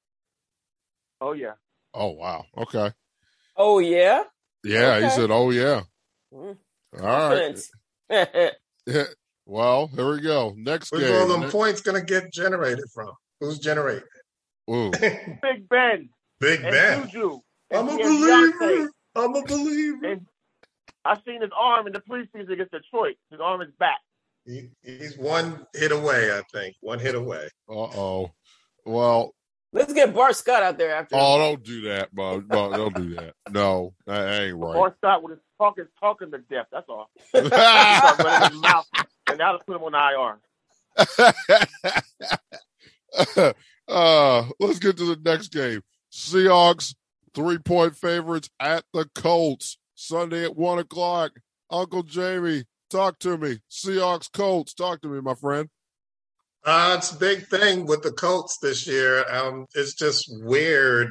Oh 1.21 1.33
yeah. 1.33 1.53
Oh, 1.95 2.11
wow. 2.13 2.45
Okay. 2.57 2.93
Oh 3.57 3.79
yeah. 3.79 4.25
Yeah, 4.65 5.01
he 5.01 5.11
said, 5.11 5.31
oh, 5.31 5.51
yeah. 5.51 5.83
Mm, 6.35 6.57
All 7.01 7.31
right. 7.31 7.59
Yeah. 8.89 9.03
Well, 9.47 9.89
here 9.89 10.11
we 10.13 10.21
go. 10.21 10.55
Next 10.57 10.93
Where's 10.93 11.05
game. 11.05 11.15
all 11.21 11.27
them 11.29 11.41
Ne- 11.43 11.51
points 11.51 11.81
going 11.81 11.99
to 12.01 12.05
get 12.07 12.33
generated 12.33 12.85
from? 12.93 13.11
Who's 13.41 13.59
generating? 13.59 14.03
Ooh. 14.71 14.91
Big 15.01 15.69
Ben 15.69 16.09
Big 16.41 16.61
and 16.63 16.71
Ben. 16.71 17.09
Juju. 17.09 17.41
I'm 17.73 17.89
a 17.89 17.91
and 17.93 18.01
Beyonce. 18.01 18.59
believer. 18.59 18.91
I'm 19.17 19.35
a 19.35 19.43
believer. 19.45 20.07
And 20.07 20.27
I 21.05 21.17
seen 21.27 21.41
his 21.41 21.51
arm 21.57 21.87
in 21.87 21.93
the 21.93 22.01
preseason 22.01 22.51
against 22.51 22.73
Detroit. 22.73 23.17
His 23.31 23.41
arm 23.41 23.61
is 23.63 23.69
back. 23.79 23.99
He, 24.45 24.71
he's 24.83 25.17
one 25.17 25.67
hit 25.75 25.93
away, 25.93 26.31
I 26.33 26.43
think. 26.53 26.77
One 26.81 26.99
hit 26.99 27.15
away. 27.15 27.49
Uh 27.69 27.75
oh. 27.75 28.31
Well, 28.85 29.35
Let's 29.73 29.93
get 29.93 30.15
Bart 30.15 30.35
Scott 30.35 30.63
out 30.63 30.79
there 30.79 30.95
after. 30.95 31.17
oh, 31.19 31.39
don't 31.39 31.63
do 31.63 31.83
that, 31.83 32.15
Bo. 32.15 32.41
Bo, 32.41 32.73
don't 32.73 32.95
do 32.95 33.15
that. 33.17 33.35
No, 33.51 33.93
that 34.07 34.41
ain't 34.41 34.57
right. 34.57 34.77
Or 34.77 34.95
start 34.97 35.23
with 35.23 35.33
his 35.33 35.41
talking, 35.59 35.85
talking 36.01 36.31
to 36.31 36.39
death. 36.39 36.67
That's 36.73 36.89
all. 36.89 37.11
Start 37.35 38.19
running 38.19 38.53
his 38.53 38.61
mouth, 38.61 38.87
and 39.29 39.39
that'll 39.39 39.61
put 39.67 39.77
him 39.77 39.83
on 39.83 39.95
IR. 39.95 40.39
uh, 43.89 44.45
let's 44.61 44.79
get 44.79 44.97
to 44.97 45.15
the 45.15 45.21
next 45.23 45.49
game. 45.49 45.83
Seahawks 46.11 46.95
three 47.35 47.59
point 47.59 47.97
favorites 47.97 48.49
at 48.59 48.85
the 48.95 49.11
Colts 49.15 49.77
Sunday 49.97 50.45
at 50.45 50.57
one 50.57 50.79
o'clock. 50.79 51.33
Uncle 51.71 52.05
Jamie, 52.05 52.65
talk 52.91 53.19
to 53.21 53.37
me. 53.37 53.59
Seahawks 53.71 54.31
Colts, 54.31 54.73
talk 54.73 55.01
to 55.03 55.09
me, 55.09 55.21
my 55.21 55.35
friend. 55.35 55.69
Uh, 56.65 56.95
it's 56.99 57.13
a 57.13 57.19
big 57.19 57.47
thing 57.47 57.87
with 57.87 58.03
the 58.03 58.13
Colts 58.13 58.59
this 58.61 58.87
year. 58.87 59.25
Um, 59.31 59.67
it's 59.75 59.95
just 59.95 60.27
weird 60.43 61.11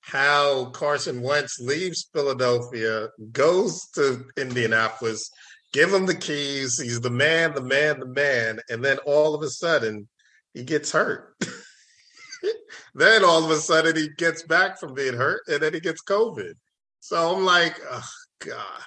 how 0.00 0.66
Carson 0.66 1.22
Wentz 1.22 1.58
leaves 1.60 2.08
Philadelphia, 2.12 3.08
goes 3.30 3.86
to 3.94 4.24
Indianapolis, 4.36 5.30
give 5.72 5.92
him 5.92 6.06
the 6.06 6.14
keys. 6.14 6.78
He's 6.80 7.00
the 7.00 7.10
man, 7.10 7.54
the 7.54 7.62
man, 7.62 8.00
the 8.00 8.06
man. 8.06 8.60
And 8.68 8.84
then 8.84 8.98
all 9.06 9.34
of 9.34 9.42
a 9.42 9.48
sudden, 9.48 10.08
he 10.54 10.64
gets 10.64 10.92
hurt. 10.92 11.34
then 12.94 13.24
all 13.24 13.44
of 13.44 13.50
a 13.50 13.56
sudden, 13.56 13.96
he 13.96 14.08
gets 14.18 14.42
back 14.42 14.78
from 14.78 14.94
being 14.94 15.14
hurt 15.14 15.42
and 15.48 15.60
then 15.60 15.72
he 15.72 15.80
gets 15.80 16.02
COVID. 16.02 16.54
So 17.02 17.34
I'm 17.34 17.44
like, 17.44 17.76
oh, 17.90 18.08
God. 18.38 18.80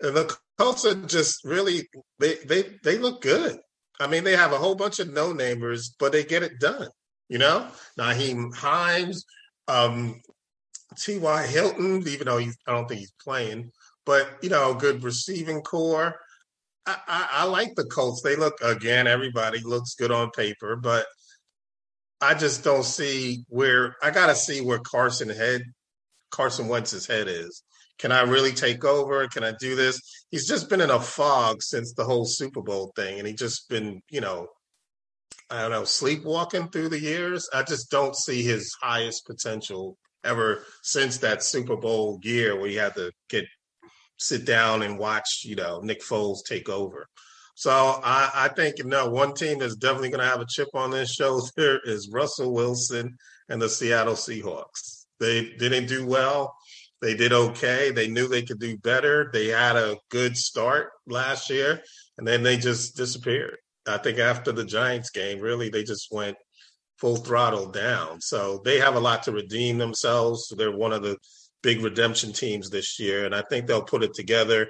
The 0.00 0.36
Colts 0.58 0.84
are 0.84 0.94
just 1.06 1.44
really, 1.44 1.88
they, 2.18 2.34
they, 2.46 2.64
they 2.84 2.98
look 2.98 3.22
good. 3.22 3.58
I 3.98 4.06
mean, 4.06 4.22
they 4.22 4.36
have 4.36 4.52
a 4.52 4.58
whole 4.58 4.74
bunch 4.74 4.98
of 4.98 5.10
no 5.10 5.32
namers, 5.32 5.94
but 5.98 6.12
they 6.12 6.24
get 6.24 6.42
it 6.42 6.60
done. 6.60 6.88
You 7.30 7.38
know, 7.38 7.66
Nyheim 7.98 8.54
Hines, 8.54 9.24
um, 9.66 10.20
T.Y. 10.98 11.46
Hilton, 11.46 12.06
even 12.06 12.26
though 12.26 12.36
he's, 12.36 12.56
I 12.66 12.72
don't 12.72 12.86
think 12.86 13.00
he's 13.00 13.14
playing, 13.18 13.72
but 14.04 14.28
you 14.42 14.50
know, 14.50 14.74
good 14.74 15.02
receiving 15.02 15.62
corps. 15.62 16.20
I, 16.84 16.96
I, 17.08 17.28
I 17.32 17.44
like 17.44 17.74
the 17.76 17.84
Colts. 17.84 18.20
They 18.20 18.36
look 18.36 18.60
again. 18.62 19.06
Everybody 19.06 19.60
looks 19.60 19.94
good 19.94 20.10
on 20.10 20.30
paper, 20.32 20.76
but 20.76 21.06
I 22.20 22.34
just 22.34 22.62
don't 22.62 22.84
see 22.84 23.46
where 23.48 23.96
I 24.02 24.10
got 24.10 24.26
to 24.26 24.34
see 24.34 24.60
where 24.60 24.80
Carson 24.80 25.30
head, 25.30 25.62
Carson 26.34 26.68
Wentz's 26.68 27.06
head 27.06 27.28
is. 27.28 27.62
Can 27.98 28.10
I 28.10 28.22
really 28.22 28.52
take 28.52 28.84
over? 28.84 29.26
Can 29.28 29.44
I 29.44 29.52
do 29.60 29.76
this? 29.76 30.00
He's 30.30 30.48
just 30.48 30.68
been 30.68 30.80
in 30.80 30.90
a 30.90 31.00
fog 31.00 31.62
since 31.62 31.94
the 31.94 32.04
whole 32.04 32.24
Super 32.24 32.60
Bowl 32.60 32.92
thing, 32.96 33.18
and 33.18 33.28
he 33.28 33.34
just 33.34 33.68
been, 33.68 34.00
you 34.10 34.20
know, 34.20 34.48
I 35.48 35.62
don't 35.62 35.70
know, 35.70 35.84
sleepwalking 35.84 36.70
through 36.70 36.88
the 36.88 36.98
years. 36.98 37.48
I 37.54 37.62
just 37.62 37.88
don't 37.90 38.16
see 38.16 38.42
his 38.42 38.74
highest 38.82 39.26
potential 39.26 39.96
ever 40.24 40.64
since 40.82 41.18
that 41.18 41.44
Super 41.44 41.76
Bowl 41.76 42.18
year 42.22 42.58
where 42.58 42.68
he 42.68 42.74
had 42.74 42.96
to 42.96 43.12
get 43.28 43.44
sit 44.18 44.44
down 44.44 44.82
and 44.82 44.98
watch, 44.98 45.42
you 45.44 45.54
know, 45.54 45.80
Nick 45.80 46.02
Foles 46.02 46.38
take 46.48 46.68
over. 46.68 47.06
So 47.54 47.70
I, 47.70 48.30
I 48.34 48.48
think 48.48 48.78
you 48.78 48.84
know 48.84 49.08
one 49.08 49.34
team 49.34 49.60
that's 49.60 49.76
definitely 49.76 50.10
going 50.10 50.24
to 50.24 50.30
have 50.30 50.40
a 50.40 50.46
chip 50.48 50.68
on 50.74 50.90
their 50.90 51.06
shoulder 51.06 51.80
is 51.84 52.10
Russell 52.12 52.52
Wilson 52.52 53.16
and 53.48 53.62
the 53.62 53.68
Seattle 53.68 54.14
Seahawks. 54.14 54.93
They 55.24 55.50
didn't 55.56 55.86
do 55.86 56.06
well. 56.06 56.54
They 57.00 57.14
did 57.14 57.32
okay. 57.32 57.90
They 57.90 58.08
knew 58.08 58.28
they 58.28 58.42
could 58.42 58.60
do 58.60 58.76
better. 58.78 59.30
They 59.32 59.48
had 59.48 59.76
a 59.76 59.98
good 60.10 60.36
start 60.36 60.90
last 61.06 61.50
year, 61.50 61.82
and 62.18 62.26
then 62.26 62.42
they 62.42 62.56
just 62.56 62.96
disappeared. 62.96 63.56
I 63.86 63.98
think 63.98 64.18
after 64.18 64.52
the 64.52 64.64
Giants 64.64 65.10
game, 65.10 65.40
really, 65.40 65.68
they 65.68 65.82
just 65.82 66.08
went 66.10 66.36
full 66.98 67.16
throttle 67.16 67.70
down. 67.70 68.20
So 68.20 68.62
they 68.64 68.78
have 68.78 68.96
a 68.96 69.00
lot 69.00 69.22
to 69.24 69.32
redeem 69.32 69.78
themselves. 69.78 70.52
They're 70.56 70.76
one 70.76 70.92
of 70.92 71.02
the 71.02 71.18
big 71.62 71.82
redemption 71.82 72.32
teams 72.32 72.70
this 72.70 72.98
year, 73.00 73.24
and 73.26 73.34
I 73.34 73.42
think 73.42 73.66
they'll 73.66 73.82
put 73.82 74.04
it 74.04 74.14
together. 74.14 74.68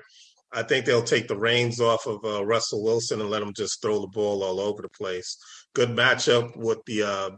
I 0.52 0.62
think 0.62 0.86
they'll 0.86 1.02
take 1.02 1.28
the 1.28 1.36
reins 1.36 1.80
off 1.80 2.06
of 2.06 2.24
uh, 2.24 2.44
Russell 2.44 2.82
Wilson 2.82 3.20
and 3.20 3.30
let 3.30 3.42
him 3.42 3.52
just 3.52 3.82
throw 3.82 4.00
the 4.00 4.06
ball 4.08 4.42
all 4.42 4.60
over 4.60 4.82
the 4.82 4.88
place. 4.88 5.36
Good 5.74 5.90
matchup 5.90 6.56
with 6.56 6.78
the 6.86 7.02
uh, 7.02 7.30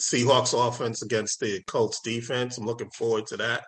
Seahawks 0.00 0.54
offense 0.56 1.02
against 1.02 1.40
the 1.40 1.62
Colts 1.66 2.00
defense. 2.00 2.58
I'm 2.58 2.66
looking 2.66 2.90
forward 2.90 3.26
to 3.26 3.36
that 3.38 3.64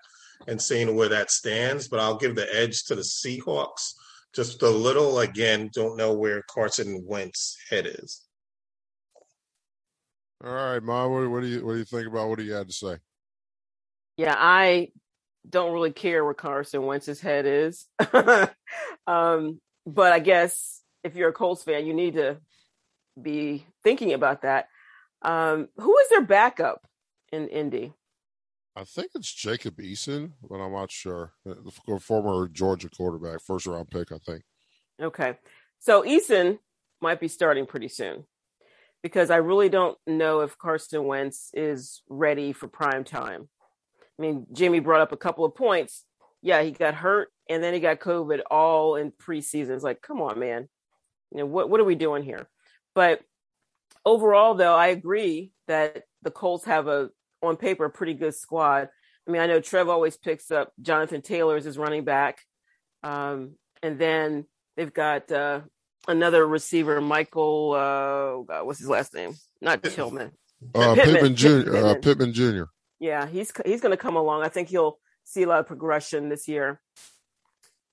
and 0.46 0.60
seeing 0.60 0.94
where 0.94 1.08
that 1.08 1.30
stands. 1.30 1.88
But 1.88 2.00
I'll 2.00 2.16
give 2.16 2.34
the 2.34 2.52
edge 2.54 2.84
to 2.84 2.94
the 2.94 3.02
Seahawks 3.02 3.92
just 4.34 4.62
a 4.62 4.70
little. 4.70 5.20
Again, 5.20 5.70
don't 5.72 5.96
know 5.96 6.12
where 6.12 6.42
Carson 6.42 7.04
Wentz's 7.06 7.56
head 7.70 7.86
is. 7.86 8.22
All 10.44 10.52
right, 10.52 10.82
Ma, 10.82 11.06
what, 11.06 11.30
what 11.30 11.40
do 11.40 11.46
you 11.46 11.64
what 11.64 11.72
do 11.72 11.78
you 11.78 11.84
think 11.84 12.06
about 12.06 12.28
what 12.28 12.38
he 12.38 12.50
had 12.50 12.66
to 12.66 12.72
say? 12.72 12.96
Yeah, 14.16 14.34
I 14.36 14.88
don't 15.48 15.72
really 15.72 15.92
care 15.92 16.24
where 16.24 16.34
Carson 16.34 16.84
Wentz's 16.84 17.20
head 17.20 17.46
is. 17.46 17.86
um, 19.06 19.60
but 19.86 20.12
I 20.12 20.18
guess 20.18 20.82
if 21.02 21.16
you're 21.16 21.30
a 21.30 21.32
Colts 21.32 21.62
fan, 21.62 21.86
you 21.86 21.94
need 21.94 22.14
to 22.14 22.38
be 23.20 23.66
thinking 23.82 24.12
about 24.12 24.42
that. 24.42 24.68
Um, 25.24 25.68
who 25.76 25.96
is 25.98 26.08
their 26.10 26.22
backup 26.22 26.86
in 27.32 27.48
Indy? 27.48 27.92
I 28.76 28.84
think 28.84 29.12
it's 29.14 29.32
Jacob 29.32 29.78
Eason, 29.78 30.32
but 30.48 30.56
I'm 30.56 30.72
not 30.72 30.90
sure. 30.90 31.32
Uh, 31.48 31.54
The 31.86 32.00
former 32.00 32.48
Georgia 32.48 32.88
quarterback, 32.90 33.40
first 33.40 33.66
round 33.66 33.90
pick, 33.90 34.12
I 34.12 34.18
think. 34.18 34.42
Okay. 35.00 35.38
So 35.78 36.02
Eason 36.02 36.58
might 37.00 37.20
be 37.20 37.28
starting 37.28 37.66
pretty 37.66 37.88
soon 37.88 38.24
because 39.02 39.30
I 39.30 39.36
really 39.36 39.68
don't 39.68 39.98
know 40.06 40.40
if 40.40 40.58
Carson 40.58 41.04
Wentz 41.04 41.50
is 41.54 42.02
ready 42.08 42.52
for 42.52 42.68
prime 42.68 43.04
time. 43.04 43.48
I 44.18 44.22
mean, 44.22 44.46
Jimmy 44.52 44.80
brought 44.80 45.02
up 45.02 45.12
a 45.12 45.16
couple 45.16 45.44
of 45.44 45.54
points. 45.54 46.04
Yeah, 46.42 46.62
he 46.62 46.70
got 46.70 46.94
hurt 46.94 47.28
and 47.48 47.62
then 47.62 47.74
he 47.74 47.80
got 47.80 48.00
COVID 48.00 48.40
all 48.50 48.96
in 48.96 49.12
preseason. 49.12 49.70
It's 49.70 49.84
like, 49.84 50.02
come 50.02 50.20
on, 50.20 50.38
man. 50.38 50.68
You 51.30 51.38
know, 51.38 51.46
what, 51.46 51.68
what 51.68 51.80
are 51.80 51.84
we 51.84 51.94
doing 51.96 52.22
here? 52.22 52.48
But 52.94 53.20
overall, 54.04 54.54
though, 54.54 54.74
I 54.74 54.88
agree 54.88 55.52
that 55.66 56.04
the 56.22 56.30
Colts 56.30 56.64
have 56.64 56.88
a, 56.88 57.10
on 57.42 57.56
paper, 57.56 57.84
a 57.84 57.90
pretty 57.90 58.14
good 58.14 58.34
squad. 58.34 58.88
I 59.26 59.30
mean, 59.30 59.40
I 59.40 59.46
know 59.46 59.60
Trev 59.60 59.88
always 59.88 60.16
picks 60.16 60.50
up 60.50 60.72
Jonathan 60.80 61.22
Taylor 61.22 61.56
as 61.56 61.64
his 61.64 61.78
running 61.78 62.04
back. 62.04 62.38
Um, 63.02 63.56
and 63.82 63.98
then 63.98 64.46
they've 64.76 64.92
got 64.92 65.30
uh, 65.30 65.60
another 66.08 66.46
receiver, 66.46 67.00
Michael, 67.00 67.72
uh, 67.74 67.78
oh 67.78 68.44
God, 68.48 68.66
what's 68.66 68.78
his 68.78 68.88
last 68.88 69.14
name? 69.14 69.34
Not 69.60 69.82
Tillman. 69.82 70.32
Uh, 70.74 70.94
Pittman, 70.94 71.14
Pittman, 71.14 71.36
Jr. 71.36 71.48
Uh, 71.48 71.94
Pittman. 71.94 72.00
Pittman 72.00 72.32
Jr. 72.32 72.62
Yeah, 73.00 73.26
he's 73.26 73.52
he's 73.66 73.80
going 73.80 73.90
to 73.90 73.98
come 73.98 74.16
along. 74.16 74.42
I 74.42 74.48
think 74.48 74.68
he'll 74.68 74.98
see 75.24 75.42
a 75.42 75.46
lot 75.46 75.60
of 75.60 75.66
progression 75.66 76.28
this 76.28 76.48
year. 76.48 76.80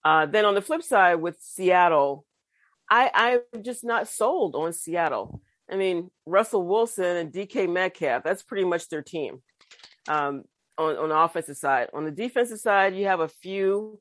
Uh, 0.04 0.26
then 0.26 0.46
on 0.46 0.56
the 0.56 0.62
flip 0.62 0.84
side 0.84 1.16
with 1.16 1.38
Seattle, 1.42 2.26
I, 2.90 3.42
I'm 3.54 3.64
just 3.64 3.84
not 3.84 4.08
sold 4.08 4.56
on 4.56 4.74
Seattle. 4.74 5.42
I 5.72 5.78
mean, 5.78 6.12
Russell 6.26 6.68
Wilson 6.68 7.18
and 7.18 7.32
DK 7.32 7.72
Metcalf, 7.72 8.24
that's 8.24 8.44
pretty 8.44 8.66
much 8.66 8.90
their 8.90 9.02
team 9.02 9.42
um, 10.08 10.44
on, 10.78 10.98
on 10.98 11.10
the 11.10 11.18
offensive 11.18 11.58
side. 11.58 11.88
On 11.94 12.04
the 12.04 12.12
defensive 12.12 12.60
side, 12.60 12.96
you 12.96 13.06
have 13.06 13.22
a 13.22 13.28
few 13.28 14.00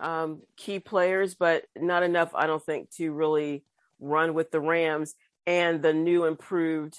um, 0.00 0.42
key 0.56 0.78
players, 0.78 1.34
but 1.34 1.64
not 1.76 2.02
enough, 2.02 2.34
I 2.34 2.46
don't 2.46 2.64
think, 2.64 2.90
to 2.96 3.12
really 3.12 3.64
run 4.00 4.32
with 4.32 4.50
the 4.50 4.60
Rams 4.60 5.14
and 5.46 5.82
the 5.82 5.92
new 5.92 6.24
improved 6.24 6.98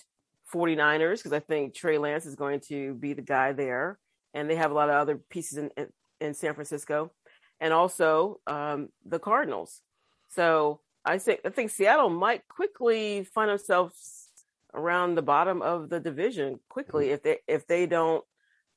49ers, 0.54 1.18
because 1.18 1.34
I 1.34 1.40
think 1.40 1.74
Trey 1.74 1.98
Lance 1.98 2.26
is 2.26 2.36
going 2.36 2.60
to 2.68 2.94
be 2.94 3.14
the 3.14 3.22
guy 3.22 3.54
there. 3.54 3.98
And 4.34 4.50
they 4.50 4.56
have 4.56 4.72
a 4.72 4.76
lot 4.76 4.90
of 4.90 4.96
other 4.96 5.18
pieces 5.18 5.58
in, 5.58 5.72
in, 5.76 5.88
in 6.20 6.34
San 6.34 6.54
Francisco 6.54 7.12
and 7.60 7.74
also 7.74 8.40
um, 8.48 8.90
the 9.06 9.20
Cardinals. 9.20 9.82
So 10.30 10.82
I 11.04 11.18
think 11.18 11.42
I 11.46 11.50
think 11.50 11.72
Seattle 11.72 12.10
might 12.10 12.48
quickly 12.48 13.24
find 13.24 13.50
themselves 13.50 14.30
around 14.74 15.16
the 15.16 15.22
bottom 15.22 15.62
of 15.62 15.90
the 15.90 16.00
division 16.00 16.60
quickly 16.70 17.06
mm-hmm. 17.06 17.14
if 17.14 17.24
they 17.24 17.38
if 17.48 17.68
they 17.68 17.86
don't 17.86 18.24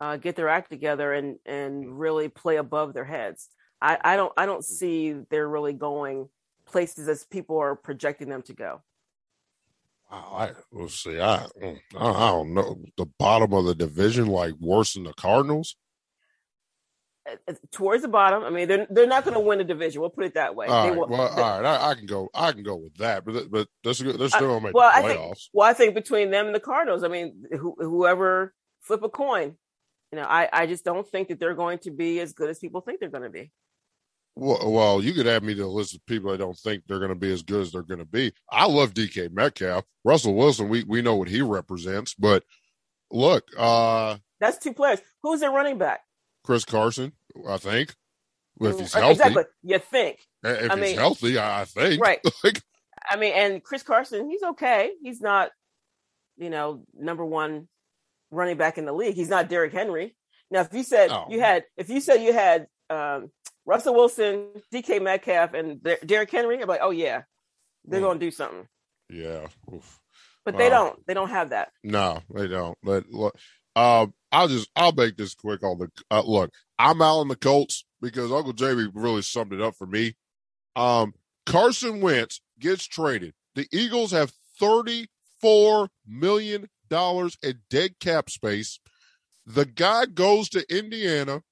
uh, 0.00 0.16
get 0.16 0.36
their 0.36 0.48
act 0.48 0.70
together 0.70 1.12
and 1.12 1.38
and 1.44 1.98
really 1.98 2.28
play 2.28 2.56
above 2.56 2.94
their 2.94 3.04
heads. 3.04 3.48
I, 3.80 3.98
I 4.02 4.16
don't 4.16 4.32
I 4.36 4.46
don't 4.46 4.60
mm-hmm. 4.60 4.74
see 4.74 5.12
they're 5.30 5.48
really 5.48 5.74
going 5.74 6.28
places 6.66 7.08
as 7.08 7.24
people 7.24 7.58
are 7.58 7.76
projecting 7.76 8.28
them 8.28 8.42
to 8.42 8.54
go. 8.54 8.82
Wow, 10.10 10.32
I 10.34 10.50
will 10.72 10.88
see. 10.88 11.10
Mm, 11.10 11.80
I 11.98 12.08
I 12.08 12.30
don't 12.30 12.54
know 12.54 12.82
the 12.96 13.06
bottom 13.18 13.52
of 13.52 13.64
the 13.66 13.74
division 13.74 14.26
like 14.26 14.54
worse 14.60 14.94
than 14.94 15.04
the 15.04 15.12
Cardinals. 15.14 15.76
Towards 17.72 18.02
the 18.02 18.08
bottom. 18.08 18.42
I 18.42 18.50
mean, 18.50 18.68
they're 18.68 18.86
they're 18.90 19.06
not 19.06 19.24
going 19.24 19.34
to 19.34 19.40
win 19.40 19.58
the 19.58 19.64
division. 19.64 20.00
We'll 20.00 20.10
put 20.10 20.24
it 20.26 20.34
that 20.34 20.54
way. 20.54 20.66
All 20.66 20.84
They 20.84 20.90
will- 20.96 21.08
well, 21.08 21.28
all 21.28 21.36
right, 21.36 21.64
I, 21.64 21.90
I 21.90 21.94
can 21.94 22.04
go. 22.06 22.28
I 22.34 22.52
can 22.52 22.62
go 22.62 22.76
with 22.76 22.94
that, 22.96 23.24
but 23.24 23.50
but 23.50 23.66
they're 23.82 23.94
still, 23.94 24.16
they're 24.16 24.28
still 24.28 24.48
gonna 24.48 24.60
make 24.60 24.74
well, 24.74 24.90
the 24.90 24.96
I 24.98 25.02
think 25.08 25.20
playoffs. 25.20 25.48
well, 25.54 25.68
I 25.68 25.72
think 25.72 25.94
between 25.94 26.30
them 26.30 26.46
and 26.46 26.54
the 26.54 26.60
Cardinals, 26.60 27.02
I 27.02 27.08
mean, 27.08 27.44
who, 27.50 27.74
whoever 27.78 28.54
flip 28.82 29.02
a 29.02 29.08
coin, 29.08 29.56
you 30.12 30.18
know, 30.18 30.26
I 30.26 30.48
I 30.52 30.66
just 30.66 30.84
don't 30.84 31.08
think 31.08 31.28
that 31.28 31.40
they're 31.40 31.54
going 31.54 31.78
to 31.80 31.90
be 31.90 32.20
as 32.20 32.34
good 32.34 32.50
as 32.50 32.58
people 32.58 32.82
think 32.82 33.00
they're 33.00 33.08
going 33.08 33.22
to 33.22 33.30
be. 33.30 33.50
Well, 34.36 34.70
well, 34.70 35.02
you 35.02 35.12
could 35.14 35.26
add 35.26 35.44
me 35.44 35.54
to 35.54 35.62
the 35.62 35.66
list 35.68 35.94
of 35.94 36.04
people 36.06 36.30
I 36.32 36.36
don't 36.36 36.58
think 36.58 36.82
they're 36.86 36.98
going 36.98 37.08
to 37.10 37.14
be 37.14 37.32
as 37.32 37.42
good 37.42 37.62
as 37.62 37.72
they're 37.72 37.82
going 37.82 38.00
to 38.00 38.04
be. 38.04 38.32
I 38.50 38.66
love 38.66 38.92
DK 38.92 39.32
Metcalf, 39.32 39.84
Russell 40.04 40.34
Wilson. 40.34 40.68
We 40.68 40.84
we 40.84 41.00
know 41.02 41.16
what 41.16 41.28
he 41.28 41.40
represents, 41.40 42.14
but 42.14 42.44
look, 43.10 43.44
uh, 43.56 44.16
That's 44.40 44.58
two 44.58 44.74
players. 44.74 45.00
Who's 45.22 45.40
their 45.40 45.52
running 45.52 45.78
back? 45.78 46.00
Chris 46.44 46.64
Carson, 46.64 47.12
I 47.48 47.56
think, 47.58 47.94
if 48.60 48.78
he's 48.78 48.94
Uh, 48.94 48.98
healthy, 49.00 49.12
Exactly. 49.12 49.44
You 49.62 49.78
think. 49.78 50.20
if 50.44 50.70
I 50.70 50.74
he's 50.76 50.82
mean- 50.82 50.96
healthy, 50.98 51.38
I 51.38 51.64
think, 51.64 52.02
Right. 52.02 52.20
like, 52.44 52.62
I 53.08 53.16
mean, 53.16 53.32
and 53.34 53.62
Chris 53.62 53.82
Carson, 53.82 54.30
he's 54.30 54.42
okay. 54.42 54.92
He's 55.02 55.20
not, 55.20 55.50
you 56.36 56.50
know, 56.50 56.84
number 56.94 57.24
one 57.24 57.68
running 58.30 58.56
back 58.56 58.78
in 58.78 58.84
the 58.86 58.92
league. 58.92 59.14
He's 59.14 59.28
not 59.28 59.48
Derrick 59.48 59.72
Henry. 59.72 60.16
Now, 60.50 60.60
if 60.60 60.72
you 60.72 60.82
said 60.82 61.10
Oh. 61.10 61.26
you 61.28 61.40
had, 61.40 61.64
if 61.76 61.88
you 61.88 62.00
said 62.00 62.16
you 62.22 62.32
had 62.32 62.66
um, 62.90 63.30
Russell 63.66 63.94
Wilson, 63.94 64.48
DK 64.72 65.00
Metcalf, 65.02 65.54
and 65.54 65.82
Der- 65.82 65.98
Derrick 66.04 66.30
Henry, 66.30 66.60
I'm 66.60 66.68
like, 66.68 66.80
oh 66.82 66.90
yeah, 66.90 67.22
they're 67.84 68.00
Hmm. 68.00 68.04
going 68.06 68.20
to 68.20 68.26
do 68.26 68.30
something. 68.30 68.68
yeah. 69.08 69.46
Oof. 69.72 70.00
But 70.44 70.58
they 70.58 70.68
don't. 70.68 71.04
They 71.06 71.14
don't 71.14 71.30
have 71.30 71.50
that. 71.50 71.72
No, 71.82 72.20
they 72.28 72.46
don't. 72.48 72.76
But 72.82 73.08
look, 73.08 73.34
uh, 73.74 74.06
I'll 74.34 74.48
just 74.48 74.68
I'll 74.74 74.92
make 74.92 75.16
this 75.16 75.34
quick 75.34 75.62
on 75.62 75.78
the 75.78 75.90
uh, 76.10 76.22
look. 76.26 76.52
I'm 76.76 77.00
out 77.00 77.20
on 77.20 77.28
the 77.28 77.36
Colts 77.36 77.84
because 78.02 78.32
Uncle 78.32 78.52
Jamie 78.52 78.90
really 78.92 79.22
summed 79.22 79.52
it 79.52 79.60
up 79.60 79.76
for 79.76 79.86
me. 79.86 80.16
Um, 80.74 81.14
Carson 81.46 82.00
Wentz 82.00 82.40
gets 82.58 82.84
traded. 82.84 83.34
The 83.54 83.68
Eagles 83.72 84.10
have 84.10 84.32
thirty 84.58 85.06
four 85.40 85.88
million 86.04 86.68
dollars 86.88 87.38
in 87.44 87.60
dead 87.70 88.00
cap 88.00 88.28
space. 88.28 88.80
The 89.46 89.66
guy 89.66 90.06
goes 90.06 90.48
to 90.48 90.66
Indiana, 90.68 91.42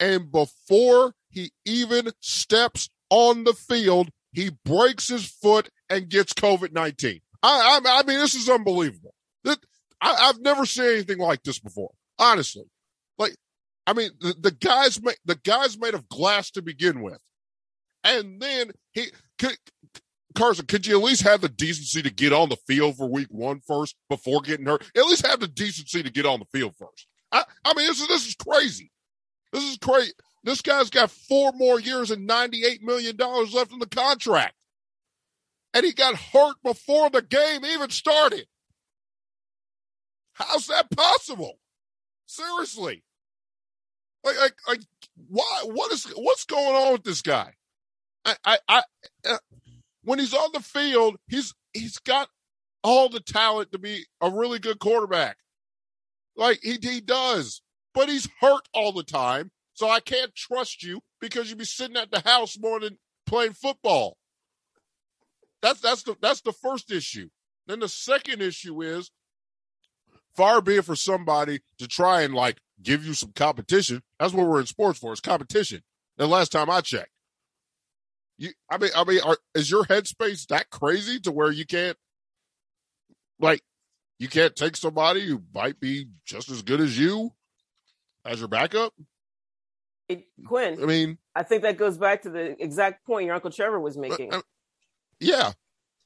and 0.00 0.32
before 0.32 1.14
he 1.28 1.52
even 1.66 2.12
steps 2.20 2.88
on 3.10 3.44
the 3.44 3.52
field, 3.52 4.08
he 4.32 4.52
breaks 4.64 5.08
his 5.08 5.26
foot 5.26 5.68
and 5.90 6.08
gets 6.08 6.32
COVID 6.32 6.72
nineteen. 6.72 7.20
I, 7.42 7.78
I, 7.84 8.00
I 8.00 8.02
mean, 8.04 8.20
this 8.20 8.34
is 8.34 8.48
unbelievable. 8.48 9.14
That 9.42 9.58
I, 10.04 10.28
I've 10.28 10.40
never 10.40 10.66
seen 10.66 10.84
anything 10.84 11.18
like 11.18 11.42
this 11.42 11.58
before. 11.58 11.90
Honestly, 12.18 12.64
like, 13.18 13.34
I 13.86 13.94
mean, 13.94 14.10
the, 14.20 14.34
the 14.38 14.50
guy's 14.52 15.02
made 15.02 15.16
the 15.24 15.34
guy's 15.36 15.78
made 15.78 15.94
of 15.94 16.08
glass 16.08 16.50
to 16.52 16.62
begin 16.62 17.02
with, 17.02 17.18
and 18.04 18.40
then 18.40 18.72
he 18.92 19.06
could, 19.38 19.56
Carson, 20.36 20.66
could 20.66 20.86
you 20.86 20.98
at 20.98 21.04
least 21.04 21.22
have 21.22 21.40
the 21.40 21.48
decency 21.48 22.02
to 22.02 22.10
get 22.10 22.32
on 22.32 22.50
the 22.50 22.56
field 22.68 22.96
for 22.96 23.08
week 23.08 23.28
one 23.30 23.60
first 23.66 23.96
before 24.08 24.42
getting 24.42 24.66
hurt? 24.66 24.88
At 24.96 25.06
least 25.06 25.26
have 25.26 25.40
the 25.40 25.48
decency 25.48 26.02
to 26.02 26.10
get 26.10 26.26
on 26.26 26.38
the 26.38 26.58
field 26.58 26.74
first. 26.78 27.08
I, 27.32 27.44
I 27.64 27.74
mean, 27.74 27.86
this 27.86 28.00
is 28.00 28.08
this 28.08 28.26
is 28.28 28.34
crazy. 28.36 28.92
This 29.52 29.64
is 29.64 29.78
crazy. 29.78 30.12
This 30.44 30.60
guy's 30.60 30.90
got 30.90 31.10
four 31.10 31.52
more 31.56 31.80
years 31.80 32.10
and 32.10 32.26
ninety-eight 32.26 32.82
million 32.82 33.16
dollars 33.16 33.54
left 33.54 33.72
in 33.72 33.78
the 33.78 33.86
contract, 33.86 34.54
and 35.72 35.84
he 35.84 35.92
got 35.92 36.14
hurt 36.14 36.56
before 36.62 37.10
the 37.10 37.22
game 37.22 37.64
even 37.64 37.90
started. 37.90 38.46
How's 40.34 40.66
that 40.66 40.90
possible? 40.90 41.58
Seriously, 42.26 43.04
like, 44.24 44.38
like, 44.38 44.54
like, 44.66 44.80
why? 45.28 45.62
What 45.64 45.92
is 45.92 46.06
what's 46.16 46.44
going 46.44 46.74
on 46.74 46.92
with 46.92 47.04
this 47.04 47.22
guy? 47.22 47.52
I, 48.24 48.36
I, 48.44 48.58
I 48.68 48.82
uh, 49.28 49.38
when 50.02 50.18
he's 50.18 50.34
on 50.34 50.50
the 50.52 50.60
field, 50.60 51.16
he's 51.28 51.54
he's 51.72 51.98
got 51.98 52.28
all 52.82 53.08
the 53.08 53.20
talent 53.20 53.72
to 53.72 53.78
be 53.78 54.06
a 54.20 54.30
really 54.30 54.58
good 54.58 54.78
quarterback. 54.78 55.36
Like 56.36 56.60
he 56.62 56.78
he 56.80 57.00
does, 57.00 57.62
but 57.92 58.08
he's 58.08 58.28
hurt 58.40 58.68
all 58.72 58.92
the 58.92 59.04
time. 59.04 59.50
So 59.74 59.88
I 59.88 60.00
can't 60.00 60.34
trust 60.34 60.82
you 60.82 61.00
because 61.20 61.48
you'd 61.48 61.58
be 61.58 61.64
sitting 61.64 61.96
at 61.96 62.10
the 62.10 62.20
house 62.20 62.56
more 62.58 62.80
than 62.80 62.98
playing 63.26 63.52
football. 63.52 64.16
That's 65.60 65.80
that's 65.80 66.02
the 66.02 66.16
that's 66.20 66.40
the 66.40 66.52
first 66.52 66.90
issue. 66.90 67.28
Then 67.66 67.80
the 67.80 67.88
second 67.88 68.42
issue 68.42 68.82
is 68.82 69.10
far 70.34 70.60
be 70.60 70.76
it 70.76 70.84
for 70.84 70.96
somebody 70.96 71.60
to 71.78 71.88
try 71.88 72.22
and 72.22 72.34
like 72.34 72.58
give 72.82 73.04
you 73.04 73.14
some 73.14 73.32
competition. 73.32 74.02
That's 74.18 74.32
what 74.32 74.46
we're 74.46 74.60
in 74.60 74.66
sports 74.66 74.98
for. 74.98 75.12
It's 75.12 75.20
competition. 75.20 75.82
The 76.16 76.26
last 76.26 76.52
time 76.52 76.70
I 76.70 76.80
checked, 76.80 77.10
you, 78.38 78.50
I 78.70 78.78
mean, 78.78 78.90
I 78.96 79.04
mean, 79.04 79.20
are, 79.24 79.38
is 79.54 79.70
your 79.70 79.84
headspace 79.84 80.46
that 80.48 80.70
crazy 80.70 81.20
to 81.20 81.32
where 81.32 81.52
you 81.52 81.64
can't, 81.64 81.96
like, 83.38 83.62
you 84.18 84.28
can't 84.28 84.54
take 84.54 84.76
somebody 84.76 85.26
who 85.26 85.42
might 85.54 85.80
be 85.80 86.08
just 86.24 86.50
as 86.50 86.62
good 86.62 86.80
as 86.80 86.98
you 86.98 87.32
as 88.24 88.40
your 88.40 88.48
backup? 88.48 88.92
It, 90.08 90.26
Quinn, 90.46 90.78
I 90.82 90.86
mean, 90.86 91.18
I 91.34 91.42
think 91.42 91.62
that 91.62 91.76
goes 91.76 91.96
back 91.96 92.22
to 92.22 92.30
the 92.30 92.62
exact 92.62 93.06
point 93.06 93.26
your 93.26 93.34
Uncle 93.34 93.50
Trevor 93.50 93.80
was 93.80 93.96
making. 93.96 94.32
Uh, 94.34 94.38
uh, 94.38 94.42
yeah, 95.18 95.52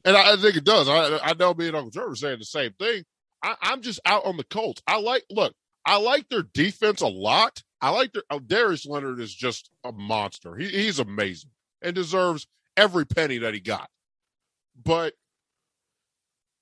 and 0.05 0.17
I, 0.17 0.35
I 0.35 0.37
think 0.37 0.57
it 0.57 0.65
does. 0.65 0.89
I, 0.89 1.19
I 1.19 1.35
know 1.35 1.53
me 1.53 1.67
and 1.67 1.77
Uncle 1.77 1.91
Trevor 1.91 2.15
saying 2.15 2.39
the 2.39 2.45
same 2.45 2.73
thing. 2.79 3.05
I, 3.43 3.57
I'm 3.63 3.83
just 3.83 4.01
out 4.05 4.25
on 4.25 4.37
the 4.37 4.45
Colts. 4.45 4.83
I 4.87 5.01
like 5.01 5.25
look. 5.31 5.55
I 5.85 5.97
like 5.99 6.29
their 6.29 6.43
defense 6.43 7.01
a 7.01 7.07
lot. 7.07 7.63
I 7.81 7.91
like 7.91 8.13
their 8.13 8.25
oh, 8.31 8.41
Darius 8.41 8.87
Leonard 8.87 9.21
is 9.21 9.35
just 9.35 9.71
a 9.85 9.93
monster. 9.93 10.57
He, 10.57 10.69
he's 10.69 10.99
amazing 10.99 11.51
and 11.81 11.95
deserves 11.95 12.47
every 12.77 13.07
penny 13.07 13.39
that 13.39 13.55
he 13.55 13.61
got. 13.61 13.89
But 14.83 15.15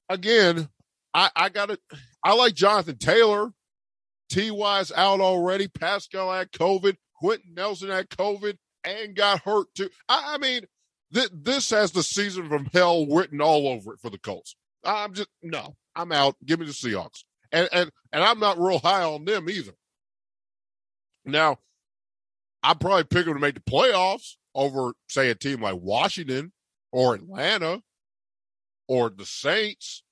again, 0.08 0.68
I, 1.14 1.30
I 1.34 1.48
got 1.48 1.70
to 1.70 1.78
I 2.22 2.34
like 2.34 2.54
Jonathan 2.54 2.98
Taylor. 2.98 3.52
T.Y.'s 4.28 4.90
out 4.94 5.20
already. 5.20 5.68
Pascal 5.68 6.32
had 6.32 6.50
COVID. 6.50 6.96
Quenton 7.14 7.54
Nelson 7.54 7.88
had 7.88 8.10
COVID 8.10 8.56
and 8.84 9.14
got 9.14 9.42
hurt 9.42 9.68
too. 9.74 9.88
I, 10.08 10.34
I 10.34 10.38
mean, 10.38 10.62
th- 11.14 11.30
this 11.32 11.70
has 11.70 11.92
the 11.92 12.02
season 12.02 12.48
from 12.48 12.68
hell 12.72 13.06
written 13.06 13.40
all 13.40 13.68
over 13.68 13.94
it 13.94 14.00
for 14.00 14.10
the 14.10 14.18
Colts. 14.18 14.56
I'm 14.84 15.14
just 15.14 15.28
no, 15.42 15.76
I'm 15.96 16.12
out. 16.12 16.36
Give 16.44 16.60
me 16.60 16.66
the 16.66 16.72
Seahawks, 16.72 17.24
and 17.50 17.68
and 17.72 17.90
and 18.12 18.22
I'm 18.22 18.38
not 18.38 18.60
real 18.60 18.78
high 18.78 19.02
on 19.02 19.24
them 19.24 19.48
either. 19.50 19.72
Now, 21.24 21.58
I'd 22.62 22.80
probably 22.80 23.04
pick 23.04 23.24
them 23.24 23.34
to 23.34 23.40
make 23.40 23.54
the 23.54 23.60
playoffs 23.60 24.34
over, 24.54 24.92
say, 25.08 25.30
a 25.30 25.34
team 25.34 25.62
like 25.62 25.76
Washington 25.76 26.52
or 26.92 27.14
Atlanta 27.14 27.82
or 28.88 29.10
the 29.10 29.26
Saints 29.26 30.02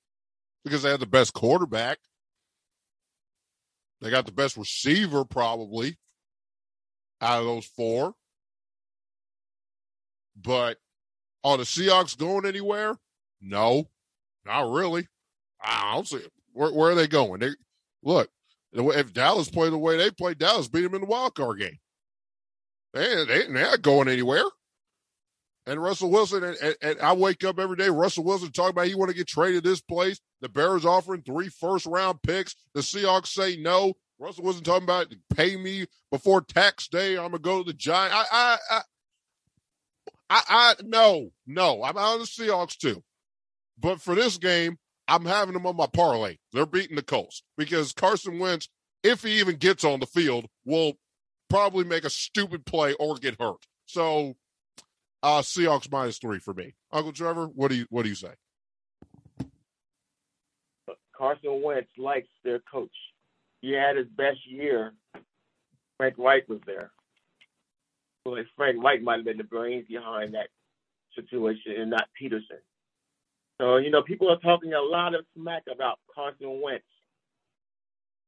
because 0.63 0.83
they 0.83 0.89
have 0.89 0.99
the 0.99 1.05
best 1.05 1.33
quarterback. 1.33 1.99
They 4.01 4.09
got 4.09 4.25
the 4.25 4.31
best 4.31 4.57
receiver 4.57 5.23
probably 5.23 5.97
out 7.21 7.39
of 7.39 7.45
those 7.45 7.65
four. 7.65 8.13
But 10.35 10.77
are 11.43 11.57
the 11.57 11.63
Seahawks 11.63 12.17
going 12.17 12.45
anywhere? 12.45 12.97
No, 13.41 13.89
not 14.45 14.69
really. 14.69 15.07
I 15.63 15.93
don't 15.93 16.07
see. 16.07 16.21
Where, 16.53 16.71
where 16.71 16.91
are 16.91 16.95
they 16.95 17.07
going? 17.07 17.39
They, 17.41 17.51
look, 18.03 18.29
If 18.73 19.13
Dallas 19.13 19.49
played 19.49 19.73
the 19.73 19.77
way 19.77 19.97
they 19.97 20.11
played, 20.11 20.37
Dallas 20.37 20.67
beat 20.67 20.81
them 20.81 20.95
in 20.95 21.01
the 21.01 21.07
wild 21.07 21.35
card 21.35 21.59
game. 21.59 21.77
They, 22.93 23.25
they, 23.25 23.47
they're 23.47 23.49
not 23.49 23.81
going 23.81 24.07
anywhere. 24.07 24.45
And 25.67 25.81
Russell 25.81 26.11
Wilson, 26.11 26.43
and, 26.43 26.57
and, 26.61 26.75
and, 26.81 26.99
I 27.01 27.13
wake 27.13 27.43
up 27.43 27.59
every 27.59 27.75
day, 27.75 27.89
Russell 27.89 28.23
Wilson 28.23 28.51
talking 28.51 28.69
about 28.69 28.85
he 28.85 28.93
want 28.93 29.09
to 29.09 29.17
get 29.17 29.27
traded 29.27 29.63
this 29.63 29.81
place. 29.81 30.19
The 30.41 30.49
Bears 30.49 30.85
offering 30.85 31.23
three 31.23 31.49
first 31.49 31.87
round 31.87 32.21
picks. 32.21 32.55
The 32.75 32.81
Seahawks 32.81 33.27
say 33.27 33.57
no. 33.57 33.93
Russell 34.19 34.43
Wilson 34.43 34.63
talking 34.63 34.83
about 34.83 35.13
pay 35.35 35.55
me 35.55 35.87
before 36.11 36.41
tax 36.41 36.87
day. 36.87 37.17
I'm 37.17 37.31
gonna 37.31 37.39
go 37.39 37.63
to 37.63 37.67
the 37.67 37.73
Giant. 37.73 38.13
I, 38.13 38.25
I, 38.31 38.57
I, 38.69 38.81
I, 40.29 40.41
I 40.47 40.75
no, 40.83 41.31
no. 41.47 41.83
I'm 41.83 41.97
out 41.97 42.19
of 42.19 42.21
the 42.21 42.25
Seahawks 42.25 42.77
too. 42.77 43.03
But 43.79 43.99
for 43.99 44.13
this 44.13 44.37
game, 44.37 44.77
I'm 45.07 45.25
having 45.25 45.53
them 45.53 45.65
on 45.65 45.75
my 45.75 45.87
parlay. 45.87 46.37
They're 46.51 46.65
beating 46.65 46.95
the 46.95 47.03
Colts 47.03 47.43
because 47.57 47.93
Carson 47.93 48.39
Wentz, 48.39 48.69
if 49.03 49.23
he 49.23 49.39
even 49.39 49.57
gets 49.57 49.83
on 49.83 49.99
the 49.99 50.07
field, 50.07 50.47
will 50.65 50.97
probably 51.49 51.83
make 51.83 52.03
a 52.03 52.09
stupid 52.09 52.65
play 52.65 52.93
or 52.93 53.15
get 53.15 53.39
hurt. 53.39 53.65
So, 53.85 54.35
uh, 55.21 55.41
Seahawks 55.41 55.91
minus 55.91 56.17
three 56.17 56.39
for 56.39 56.53
me. 56.53 56.73
Uncle 56.91 57.11
Trevor, 57.11 57.47
what 57.47 57.69
do 57.69 57.77
you 57.77 57.85
what 57.89 58.03
do 58.03 58.09
you 58.09 58.15
say? 58.15 58.33
Carson 61.17 61.61
Wentz 61.61 61.89
likes 61.97 62.27
their 62.43 62.59
coach. 62.59 62.95
He 63.61 63.71
had 63.71 63.95
his 63.95 64.07
best 64.07 64.39
year. 64.47 64.93
Frank 65.97 66.15
Reich 66.17 66.47
was 66.49 66.59
there. 66.65 66.91
Well, 68.25 68.43
Frank 68.57 68.83
Reich 68.83 69.01
might 69.01 69.17
have 69.17 69.25
been 69.25 69.37
the 69.37 69.43
brains 69.43 69.85
behind 69.87 70.33
that 70.33 70.49
situation 71.15 71.73
and 71.79 71.89
not 71.91 72.07
Pederson. 72.21 72.61
So, 73.59 73.77
you 73.77 73.89
know, 73.89 74.01
people 74.01 74.29
are 74.29 74.39
talking 74.39 74.73
a 74.73 74.81
lot 74.81 75.15
of 75.15 75.25
smack 75.35 75.63
about 75.71 75.99
Carson 76.13 76.61
Wentz. 76.61 76.83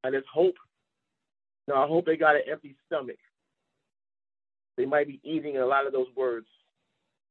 And 0.04 0.16
it's 0.16 0.28
hope. 0.32 0.56
You 1.68 1.74
know, 1.74 1.82
I 1.84 1.88
hope 1.88 2.06
they 2.06 2.16
got 2.16 2.36
an 2.36 2.44
empty 2.50 2.76
stomach. 2.86 3.18
They 4.78 4.86
might 4.86 5.08
be 5.08 5.20
eating 5.24 5.58
a 5.58 5.66
lot 5.66 5.86
of 5.86 5.92
those 5.92 6.08
words 6.16 6.48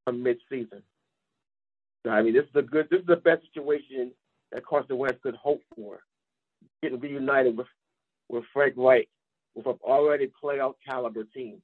from 0.05 0.23
mid-season. 0.23 0.83
I 2.09 2.23
mean, 2.23 2.35
this 2.35 2.45
is 2.45 2.55
a 2.55 2.63
good, 2.63 2.89
this 2.91 3.01
is 3.01 3.07
the 3.07 3.17
best 3.17 3.43
situation 3.47 4.13
that 4.53 4.65
Carson 4.65 4.99
Wentz 4.99 5.19
could 5.23 5.35
hope 5.35 5.63
for. 5.75 6.01
Getting 6.83 7.01
reunited 7.01 7.57
with 7.57 7.67
with 8.29 8.45
Frank 8.53 8.75
Reich, 8.77 9.09
with 9.55 9.67
an 9.67 9.79
already 9.83 10.31
playoff 10.43 10.75
caliber 10.87 11.25
team. 11.25 11.63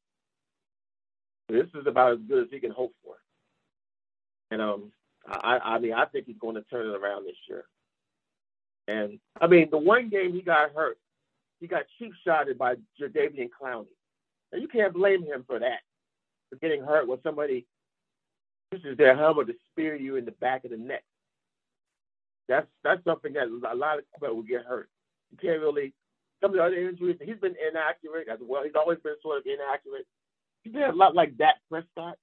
This 1.48 1.66
is 1.74 1.86
about 1.86 2.12
as 2.12 2.18
good 2.28 2.44
as 2.44 2.48
he 2.50 2.60
can 2.60 2.70
hope 2.70 2.94
for. 3.04 3.16
And 4.50 4.62
um, 4.62 4.92
I, 5.26 5.58
I 5.62 5.78
mean, 5.78 5.92
I 5.92 6.04
think 6.06 6.26
he's 6.26 6.38
going 6.38 6.56
to 6.56 6.62
turn 6.62 6.86
it 6.86 6.96
around 6.96 7.24
this 7.24 7.36
year. 7.48 7.64
And 8.88 9.18
I 9.40 9.46
mean, 9.46 9.68
the 9.70 9.78
one 9.78 10.08
game 10.08 10.32
he 10.32 10.42
got 10.42 10.72
hurt, 10.74 10.98
he 11.60 11.66
got 11.68 11.84
cheap 11.98 12.12
shotted 12.24 12.58
by 12.58 12.74
Jadeveon 13.00 13.50
Clowney. 13.60 13.86
And 14.52 14.60
you 14.60 14.68
can't 14.68 14.92
blame 14.92 15.22
him 15.22 15.44
for 15.46 15.58
that, 15.58 15.80
for 16.50 16.56
getting 16.56 16.82
hurt 16.82 17.06
when 17.06 17.22
somebody 17.22 17.66
uses 18.72 18.96
their 18.98 19.16
helmet 19.16 19.46
to 19.46 19.54
spear 19.70 19.94
you 19.94 20.16
in 20.16 20.24
the 20.24 20.32
back 20.32 20.64
of 20.64 20.70
the 20.72 20.76
neck. 20.76 21.04
That's 22.48 22.66
that's 22.82 23.04
something 23.04 23.34
that 23.34 23.46
a 23.46 23.74
lot 23.74 23.98
of 23.98 24.04
people 24.12 24.36
will 24.36 24.42
get 24.42 24.64
hurt. 24.64 24.88
You 25.30 25.38
can't 25.38 25.60
really. 25.60 25.92
Some 26.40 26.50
of 26.50 26.56
the 26.56 26.64
other 26.64 26.88
injuries, 26.88 27.18
he's 27.22 27.38
been 27.38 27.54
inaccurate 27.70 28.26
as 28.28 28.40
well. 28.42 28.64
He's 28.64 28.74
always 28.74 28.98
been 28.98 29.14
sort 29.22 29.38
of 29.38 29.44
inaccurate. 29.46 30.06
He's 30.64 30.72
been 30.72 30.82
a 30.82 30.92
lot 30.92 31.14
like 31.14 31.38
Dak 31.38 31.54
Prescott. 31.70 32.18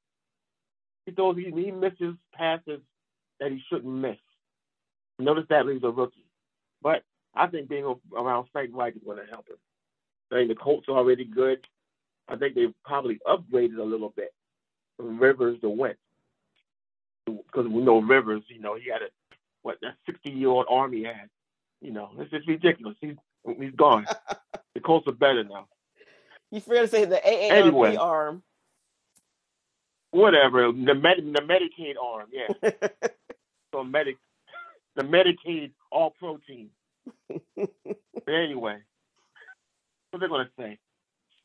He 1.06 1.14
throws, 1.14 1.38
he, 1.38 1.46
he 1.46 1.72
misses 1.72 2.16
passes 2.34 2.82
that 3.40 3.52
he 3.52 3.62
shouldn't 3.70 3.94
miss. 3.94 4.18
Notice 5.18 5.46
that 5.50 5.66
he's 5.66 5.84
a 5.84 5.90
rookie. 5.90 6.26
But 6.82 7.04
I 7.36 7.48
think 7.48 7.70
being 7.70 7.96
around 8.16 8.48
Frank 8.52 8.72
Reich 8.74 8.96
is 8.96 9.04
going 9.04 9.18
to 9.18 9.30
help 9.30 9.48
him. 9.48 9.58
I 10.32 10.36
think 10.36 10.50
the 10.50 10.56
Colts 10.56 10.88
are 10.88 10.98
already 10.98 11.26
good. 11.26 11.66
I 12.28 12.36
think 12.36 12.56
they've 12.56 12.74
probably 12.86 13.20
upgraded 13.28 13.80
a 13.80 13.84
little 13.84 14.14
bit 14.16 14.34
from 14.98 15.20
Rivers 15.20 15.60
to 15.62 15.70
Wentz. 15.70 16.00
Because 17.26 17.68
we 17.68 17.82
know 17.82 18.00
Rivers, 18.02 18.44
you 18.48 18.60
know, 18.60 18.76
he 18.76 18.90
had 18.90 19.02
a, 19.02 19.08
what, 19.62 19.78
that 19.82 19.96
60 20.06 20.30
year 20.32 20.50
old 20.50 20.66
army 20.70 21.04
had. 21.04 21.30
You 21.82 21.92
know, 21.92 22.10
it's 22.18 22.32
just 22.32 22.48
ridiculous. 22.48 22.96
He's, 23.00 23.16
he's 23.58 23.74
gone. 23.76 24.06
the 24.74 24.80
Colts 24.82 25.08
are 25.08 25.14
better 25.14 25.44
now. 25.44 25.68
You 26.52 26.62
forgot 26.62 26.82
to 26.82 26.88
say 26.88 27.06
the 27.06 27.16
AARP 27.16 27.52
anyway, 27.52 27.96
arm. 27.96 28.44
Whatever. 30.12 30.72
The, 30.72 30.96
Med- 30.96 31.34
the 31.34 31.42
Medicaid 31.42 31.94
arm, 32.02 32.28
yeah. 32.32 32.72
so 33.74 33.84
Medic, 33.84 34.18
the 34.96 35.04
Medicaid 35.04 35.72
all 35.92 36.12
protein. 36.20 36.70
but 37.30 37.70
anyway, 38.28 38.78
what 40.12 40.20
they're 40.20 40.30
to 40.46 40.52
say. 40.58 40.78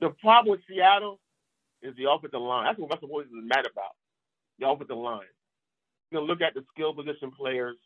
The 0.00 0.10
problem 0.20 0.52
with 0.52 0.60
Seattle 0.68 1.20
is 1.82 1.94
the 1.96 2.10
offensive 2.10 2.40
line. 2.40 2.64
That's 2.66 2.78
what 2.78 2.90
Russell 2.90 3.08
Wilson 3.10 3.38
is 3.38 3.48
mad 3.48 3.66
about. 3.70 3.92
The 4.58 4.68
offensive 4.68 4.96
line. 4.96 5.22
You're 6.10 6.20
to 6.22 6.26
look 6.26 6.40
at 6.42 6.54
the 6.54 6.64
skill 6.74 6.94
position 6.94 7.30
players, 7.30 7.76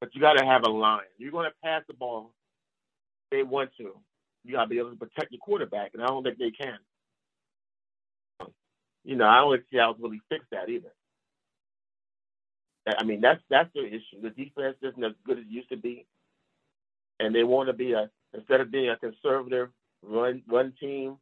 but 0.00 0.14
you 0.14 0.20
got 0.20 0.34
to 0.34 0.44
have 0.44 0.62
a 0.64 0.70
line. 0.70 1.00
You're 1.18 1.32
going 1.32 1.48
to 1.50 1.54
pass 1.62 1.82
the 1.88 1.94
ball. 1.94 2.32
They 3.30 3.42
want 3.42 3.70
to. 3.78 3.92
You 4.44 4.52
got 4.52 4.64
to 4.64 4.68
be 4.68 4.78
able 4.78 4.90
to 4.90 4.96
protect 4.96 5.32
your 5.32 5.40
quarterback, 5.40 5.92
and 5.94 6.02
I 6.02 6.06
don't 6.06 6.22
think 6.22 6.38
they 6.38 6.50
can. 6.50 6.78
You 9.04 9.16
know, 9.16 9.26
I 9.26 9.36
don't 9.36 9.56
think 9.56 9.64
Seattle's 9.72 9.96
really 10.00 10.20
fixed 10.28 10.50
that 10.50 10.68
either. 10.68 10.92
I 12.86 13.04
mean, 13.04 13.20
that's 13.20 13.40
that's 13.50 13.70
the 13.74 13.86
issue. 13.86 14.20
The 14.22 14.30
defense 14.30 14.76
isn't 14.82 15.04
as 15.04 15.12
good 15.24 15.38
as 15.38 15.44
it 15.44 15.50
used 15.50 15.68
to 15.70 15.76
be, 15.76 16.06
and 17.20 17.34
they 17.34 17.44
want 17.44 17.68
to 17.68 17.72
be 17.72 17.92
a 17.92 18.10
instead 18.34 18.60
of 18.60 18.70
being 18.70 18.90
a 18.90 18.96
conservative 18.96 19.68
run 20.02 20.42
run 20.48 20.72
team 20.80 21.16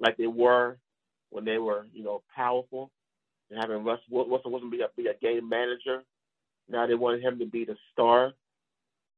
like 0.00 0.16
they 0.16 0.26
were 0.26 0.78
when 1.30 1.44
they 1.44 1.58
were, 1.58 1.86
you 1.92 2.04
know, 2.04 2.22
powerful 2.34 2.90
and 3.50 3.60
having 3.60 3.84
Russ 3.84 4.00
Wilson 4.10 4.52
wasn't 4.52 4.72
be 4.72 4.80
a 4.80 4.88
be 4.96 5.06
a 5.08 5.14
game 5.14 5.48
manager. 5.48 6.02
Now 6.68 6.86
they 6.86 6.94
want 6.94 7.22
him 7.22 7.38
to 7.38 7.46
be 7.46 7.64
the 7.64 7.76
star. 7.92 8.32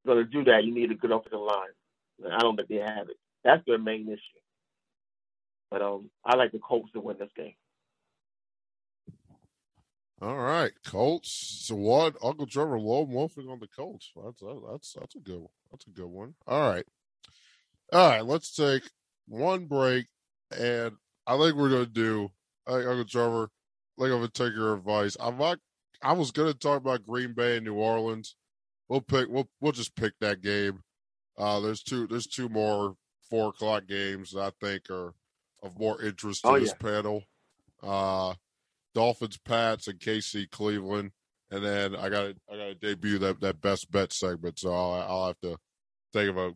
Going 0.07 0.18
to 0.18 0.24
do 0.24 0.44
that, 0.44 0.64
you 0.64 0.72
need 0.72 0.90
a 0.92 0.94
good 0.94 1.11
offensive 1.11 1.40
line. 1.40 1.68
I 2.32 2.38
don't 2.38 2.57
think 2.57 2.68
they 2.68 2.76
have 2.76 3.09
it. 3.09 3.16
That's 3.44 3.64
their 3.66 3.78
main 3.78 4.09
issue. 4.09 4.20
But 5.70 5.82
um, 5.82 6.11
I 6.24 6.36
like 6.36 6.53
the 6.53 6.59
Colts 6.59 6.92
to 6.92 7.01
win 7.01 7.16
this 7.18 7.30
game. 7.36 7.55
All 10.23 10.39
right, 10.39 10.73
Colts. 10.85 11.31
So 11.67 11.75
what? 11.75 12.17
Uncle 12.23 12.47
Trevor 12.47 12.81
Lone 12.81 13.11
wolfing 13.11 13.49
on 13.49 13.61
the 13.61 13.69
Colts. 13.69 14.12
That's 14.17 14.41
that's 14.41 14.93
that's 14.95 15.14
a 15.14 15.21
good 15.21 15.41
one. 15.41 15.51
That's 15.71 15.87
a 15.87 15.91
good 15.91 16.07
one. 16.07 16.35
All 16.47 16.71
right, 16.71 16.87
all 17.93 18.09
right. 18.09 18.25
Let's 18.25 18.55
take 18.55 18.85
one 19.29 19.67
break, 19.67 20.07
and 20.57 20.93
I 21.27 21.37
think 21.37 21.57
we're 21.57 21.69
gonna 21.69 21.87
do. 21.87 22.31
I 22.67 22.73
think 22.73 22.87
Uncle 22.87 23.05
Trevor, 23.05 23.51
I 23.99 24.03
think 24.03 24.12
I'm 24.12 24.19
gonna 24.21 24.29
take 24.29 24.55
your 24.55 24.75
advice. 24.75 25.19
I'm 25.21 25.37
not. 25.37 25.59
I 26.03 26.12
was 26.12 26.31
gonna 26.31 26.55
talk 26.55 26.79
about 26.79 27.07
Green 27.07 27.35
Bay 27.35 27.57
and 27.57 27.67
New 27.67 27.75
Orleans. 27.75 28.37
We'll 28.89 29.03
pick. 29.03 29.29
We'll 29.29 29.51
we'll 29.61 29.73
just 29.73 29.97
pick 29.97 30.14
that 30.21 30.41
game. 30.41 30.81
Uh, 31.37 31.61
there's 31.61 31.83
two. 31.83 32.07
There's 32.07 32.27
two 32.27 32.49
more 32.49 32.97
four 33.29 33.51
o'clock 33.51 33.87
games 33.87 34.33
that 34.33 34.41
I 34.41 34.67
think 34.67 34.89
are 34.91 35.12
of 35.62 35.79
more 35.79 36.01
interest 36.01 36.43
to 36.43 36.49
oh, 36.49 36.59
this 36.59 36.71
yeah. 36.71 36.93
panel. 36.93 37.23
Uh, 37.83 38.35
Dolphins, 38.97 39.36
Pats, 39.36 39.88
and 39.88 40.01
KC, 40.01 40.51
Cleveland, 40.51 41.11
and 41.51 41.62
then 41.62 41.94
I 41.94 42.09
got 42.09 42.34
I 42.51 42.57
got 42.57 42.64
to 42.64 42.74
debut 42.74 43.18
that 43.18 43.42
that 43.42 43.61
best 43.61 43.90
bet 43.90 44.11
segment. 44.11 44.59
So 44.59 44.72
I'll, 44.72 44.92
I'll 45.07 45.26
have 45.26 45.40
to 45.42 45.59
think 46.14 46.30
of 46.30 46.38
a 46.38 46.53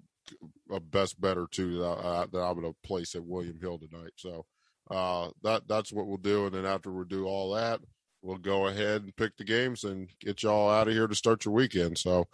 a 0.74 0.80
best 0.80 1.20
bet 1.20 1.36
or 1.36 1.48
two 1.50 1.80
that, 1.80 1.98
I, 2.02 2.26
that 2.32 2.38
I'm 2.38 2.58
going 2.58 2.72
to 2.72 2.88
place 2.88 3.14
at 3.14 3.26
William 3.26 3.58
Hill 3.60 3.78
tonight. 3.78 4.12
So 4.16 4.46
uh, 4.90 5.28
that 5.42 5.68
that's 5.68 5.92
what 5.92 6.06
we'll 6.06 6.16
do, 6.16 6.46
and 6.46 6.54
then 6.54 6.64
after 6.64 6.90
we 6.90 7.04
do 7.04 7.26
all 7.26 7.52
that, 7.56 7.80
we'll 8.22 8.38
go 8.38 8.68
ahead 8.68 9.02
and 9.02 9.14
pick 9.16 9.36
the 9.36 9.44
games 9.44 9.84
and 9.84 10.08
get 10.18 10.42
y'all 10.42 10.70
out 10.70 10.88
of 10.88 10.94
here 10.94 11.08
to 11.08 11.14
start 11.14 11.44
your 11.44 11.52
weekend. 11.52 11.98
So 11.98 12.26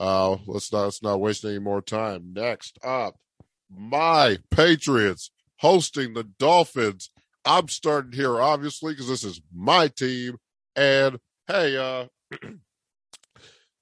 uh, 0.00 0.38
let's 0.46 0.72
not 0.72 0.84
let's 0.84 1.02
not 1.02 1.20
waste 1.20 1.44
any 1.44 1.58
more 1.58 1.82
time. 1.82 2.32
Next 2.32 2.78
up, 2.82 3.16
my 3.70 4.38
Patriots 4.50 5.30
hosting 5.58 6.14
the 6.14 6.24
Dolphins 6.24 7.10
I'm 7.44 7.68
starting 7.68 8.12
here, 8.12 8.40
obviously, 8.40 8.92
because 8.92 9.08
this 9.08 9.24
is 9.24 9.40
my 9.54 9.88
team. 9.88 10.36
And 10.76 11.18
hey, 11.46 11.76
uh, 11.76 12.06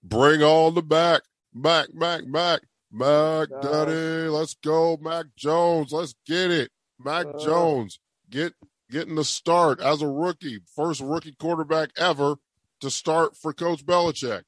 bring 0.03 0.43
on 0.43 0.75
the 0.75 0.83
back, 0.83 1.23
Mac, 1.53 1.93
Mac, 1.93 2.27
Mac, 2.27 2.61
Mac, 2.91 3.49
Daddy, 3.61 4.29
let's 4.29 4.55
go, 4.63 4.97
Mac 5.01 5.27
Jones, 5.37 5.93
let's 5.93 6.15
get 6.27 6.51
it, 6.51 6.71
Mac 6.99 7.27
uh, 7.27 7.39
Jones, 7.39 8.01
get 8.31 8.55
getting 8.91 9.17
the 9.17 9.25
start 9.25 9.81
as 9.81 10.01
a 10.01 10.09
rookie, 10.09 10.61
first 10.75 11.01
rookie 11.01 11.37
quarterback 11.39 11.91
ever 11.99 12.37
to 12.81 12.91
start 12.91 13.37
for 13.37 13.53
Coach 13.53 13.85
Belichick. 13.85 14.43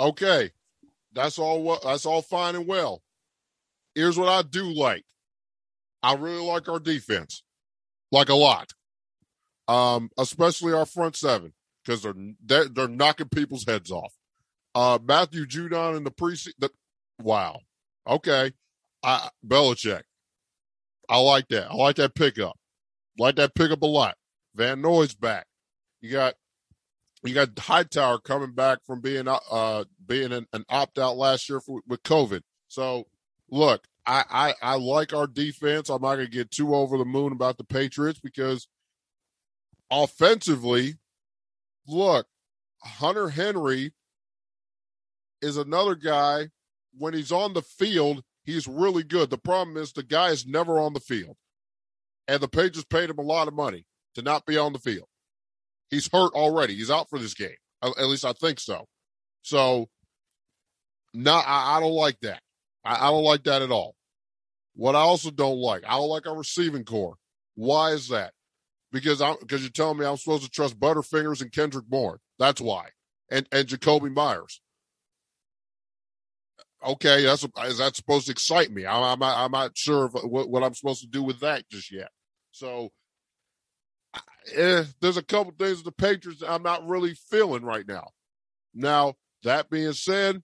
Okay, 0.00 0.50
that's 1.12 1.38
all. 1.38 1.78
That's 1.84 2.06
all 2.06 2.22
fine 2.22 2.56
and 2.56 2.66
well. 2.66 3.02
Here's 3.94 4.18
what 4.18 4.28
I 4.28 4.42
do 4.42 4.72
like. 4.72 5.04
I 6.02 6.14
really 6.14 6.44
like 6.44 6.68
our 6.68 6.80
defense 6.80 7.42
like 8.12 8.28
a 8.28 8.34
lot. 8.34 8.72
Um, 9.66 10.10
especially 10.18 10.72
our 10.72 10.86
front 10.86 11.16
seven 11.16 11.54
because 11.84 12.02
they're, 12.02 12.14
they're 12.44 12.68
they're 12.68 12.88
knocking 12.88 13.28
people's 13.28 13.64
heads 13.66 13.90
off. 13.90 14.14
Uh, 14.74 14.98
Matthew 15.02 15.46
Judon 15.46 15.96
in 15.96 16.04
the 16.04 16.10
preseason. 16.10 16.68
Wow. 17.20 17.60
Okay. 18.06 18.52
I 19.02 19.28
Belichick. 19.46 20.02
I 21.08 21.18
like 21.18 21.48
that. 21.48 21.70
I 21.70 21.74
like 21.74 21.96
that 21.96 22.14
pickup. 22.14 22.56
Like 23.18 23.36
that 23.36 23.54
pickup 23.54 23.82
a 23.82 23.86
lot. 23.86 24.16
Van 24.54 24.80
Noy's 24.80 25.14
back. 25.14 25.46
You 26.00 26.10
got 26.10 26.34
you 27.22 27.34
got 27.34 27.58
Hightower 27.58 28.18
coming 28.18 28.52
back 28.52 28.78
from 28.84 29.00
being 29.00 29.26
uh 29.28 29.84
being 30.04 30.32
an, 30.32 30.46
an 30.52 30.64
opt 30.68 30.98
out 30.98 31.16
last 31.16 31.48
year 31.48 31.60
for, 31.60 31.80
with 31.86 32.02
COVID. 32.02 32.42
So 32.68 33.06
look, 33.50 33.86
I, 34.04 34.24
I 34.30 34.54
I 34.62 34.76
like 34.76 35.12
our 35.12 35.26
defense. 35.26 35.88
I'm 35.88 36.02
not 36.02 36.16
gonna 36.16 36.26
get 36.26 36.50
too 36.50 36.74
over 36.74 36.98
the 36.98 37.04
moon 37.04 37.32
about 37.32 37.56
the 37.56 37.64
Patriots 37.64 38.20
because 38.20 38.66
offensively, 39.90 40.94
look, 41.86 42.26
Hunter 42.82 43.28
Henry 43.28 43.92
is 45.40 45.56
another 45.56 45.94
guy. 45.94 46.48
When 46.98 47.14
he's 47.14 47.32
on 47.32 47.54
the 47.54 47.62
field, 47.62 48.22
he's 48.44 48.66
really 48.66 49.02
good. 49.02 49.30
The 49.30 49.38
problem 49.38 49.76
is 49.76 49.92
the 49.92 50.02
guy 50.02 50.28
is 50.28 50.46
never 50.46 50.78
on 50.78 50.92
the 50.92 51.00
field. 51.00 51.36
And 52.28 52.40
the 52.40 52.48
Patriots 52.48 52.84
paid 52.84 53.08
him 53.08 53.18
a 53.18 53.22
lot 53.22 53.48
of 53.48 53.54
money 53.54 53.86
to 54.14 54.22
not 54.22 54.44
be 54.46 54.58
on 54.58 54.72
the 54.72 54.78
field. 54.78 55.06
He's 55.90 56.08
hurt 56.12 56.34
already. 56.34 56.74
He's 56.74 56.90
out 56.90 57.08
for 57.08 57.18
this 57.18 57.34
game. 57.34 57.56
At 57.82 58.06
least 58.06 58.24
I 58.24 58.32
think 58.32 58.60
so. 58.60 58.86
So, 59.42 59.88
not 61.12 61.44
I, 61.46 61.76
I 61.76 61.80
don't 61.80 61.92
like 61.92 62.20
that. 62.20 62.40
I, 62.84 63.08
I 63.08 63.10
don't 63.10 63.24
like 63.24 63.44
that 63.44 63.62
at 63.62 63.70
all. 63.70 63.94
What 64.74 64.96
I 64.96 65.00
also 65.00 65.30
don't 65.30 65.58
like, 65.58 65.82
I 65.86 65.96
don't 65.96 66.08
like 66.08 66.26
our 66.26 66.36
receiving 66.36 66.84
corps. 66.84 67.16
Why 67.54 67.90
is 67.90 68.08
that? 68.08 68.32
Because 68.90 69.20
I'm 69.20 69.36
because 69.40 69.62
you're 69.62 69.70
telling 69.70 69.98
me 69.98 70.06
I'm 70.06 70.16
supposed 70.16 70.44
to 70.44 70.50
trust 70.50 70.78
Butterfingers 70.78 71.40
and 71.40 71.52
Kendrick 71.52 71.86
Bourne. 71.86 72.18
That's 72.38 72.60
why. 72.60 72.88
And 73.30 73.46
and 73.52 73.68
Jakobi 73.68 74.12
Myers. 74.12 74.60
Okay, 76.84 77.24
that's 77.24 77.46
is 77.64 77.78
that 77.78 77.96
supposed 77.96 78.26
to 78.26 78.32
excite 78.32 78.70
me? 78.72 78.86
I'm 78.86 79.02
I'm 79.02 79.22
I'm 79.22 79.50
not 79.52 79.76
sure 79.76 80.06
if, 80.06 80.12
what, 80.24 80.50
what 80.50 80.62
I'm 80.62 80.74
supposed 80.74 81.00
to 81.02 81.06
do 81.06 81.22
with 81.22 81.40
that 81.40 81.68
just 81.70 81.92
yet. 81.92 82.10
So 82.50 82.90
eh, 84.54 84.84
there's 85.00 85.16
a 85.16 85.22
couple 85.22 85.52
things 85.58 85.82
the 85.82 85.92
Patriots 85.92 86.42
I'm 86.46 86.62
not 86.62 86.86
really 86.86 87.14
feeling 87.14 87.62
right 87.62 87.86
now. 87.86 88.08
Now, 88.74 89.14
that 89.44 89.70
being 89.70 89.92
said, 89.92 90.42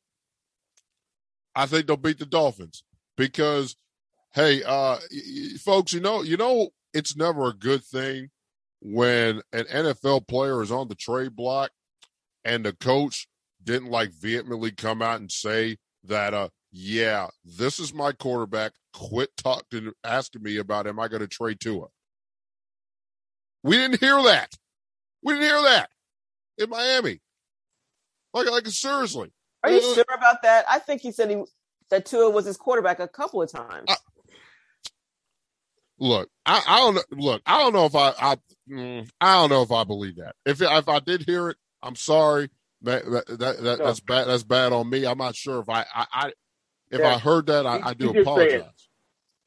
I 1.58 1.66
think 1.66 1.88
they'll 1.88 1.96
beat 1.96 2.20
the 2.20 2.24
Dolphins 2.24 2.84
because, 3.16 3.74
hey, 4.32 4.62
uh, 4.62 4.98
folks, 5.58 5.92
you 5.92 5.98
know, 5.98 6.22
you 6.22 6.36
know, 6.36 6.68
it's 6.94 7.16
never 7.16 7.48
a 7.48 7.52
good 7.52 7.82
thing 7.82 8.30
when 8.80 9.42
an 9.52 9.64
NFL 9.64 10.28
player 10.28 10.62
is 10.62 10.70
on 10.70 10.86
the 10.86 10.94
trade 10.94 11.34
block 11.34 11.72
and 12.44 12.64
the 12.64 12.74
coach 12.74 13.26
didn't 13.64 13.90
like 13.90 14.12
vehemently 14.12 14.70
come 14.70 15.02
out 15.02 15.18
and 15.18 15.32
say 15.32 15.78
that, 16.04 16.32
uh, 16.32 16.48
yeah, 16.70 17.26
this 17.44 17.80
is 17.80 17.92
my 17.92 18.12
quarterback. 18.12 18.70
Quit 18.92 19.30
talking, 19.36 19.90
asking 20.04 20.44
me 20.44 20.58
about 20.58 20.86
am 20.86 21.00
I 21.00 21.08
going 21.08 21.22
to 21.22 21.26
trade 21.26 21.58
Tua? 21.58 21.86
We 23.64 23.76
didn't 23.78 23.98
hear 23.98 24.22
that. 24.22 24.52
We 25.24 25.34
didn't 25.34 25.48
hear 25.48 25.62
that 25.62 25.90
in 26.56 26.70
Miami. 26.70 27.18
Like, 28.32 28.48
like 28.48 28.66
seriously. 28.68 29.32
Are 29.62 29.70
you 29.70 29.80
sure 29.94 30.04
about 30.14 30.42
that? 30.42 30.64
I 30.68 30.78
think 30.78 31.00
he 31.00 31.12
said 31.12 31.30
he 31.30 31.42
that 31.90 32.06
Tua 32.06 32.30
was 32.30 32.44
his 32.44 32.56
quarterback 32.56 33.00
a 33.00 33.08
couple 33.08 33.42
of 33.42 33.50
times. 33.50 33.86
I, 33.88 33.96
look, 35.98 36.28
I, 36.46 36.62
I 36.66 36.78
don't 36.78 37.12
look. 37.12 37.42
I 37.46 37.58
don't 37.58 37.72
know 37.72 37.86
if 37.86 37.94
I, 37.94 38.12
I, 38.20 38.36
mm, 38.70 39.08
I 39.20 39.34
don't 39.34 39.50
know 39.50 39.62
if 39.62 39.72
I 39.72 39.84
believe 39.84 40.16
that. 40.16 40.36
If 40.44 40.60
if 40.60 40.88
I 40.88 41.00
did 41.00 41.22
hear 41.22 41.50
it, 41.50 41.56
I'm 41.82 41.96
sorry. 41.96 42.50
That, 42.82 43.04
that, 43.06 43.26
that, 43.38 43.62
that 43.62 43.78
that's 43.78 44.00
bad. 44.00 44.28
That's 44.28 44.44
bad 44.44 44.72
on 44.72 44.88
me. 44.88 45.04
I'm 45.04 45.18
not 45.18 45.34
sure 45.34 45.60
if 45.60 45.68
I, 45.68 45.84
I, 45.92 46.06
I 46.12 46.32
if 46.90 47.00
yeah. 47.00 47.14
I 47.14 47.18
heard 47.18 47.46
that, 47.46 47.66
I, 47.66 47.80
I 47.82 47.94
do 47.94 48.10
apologize. 48.10 48.62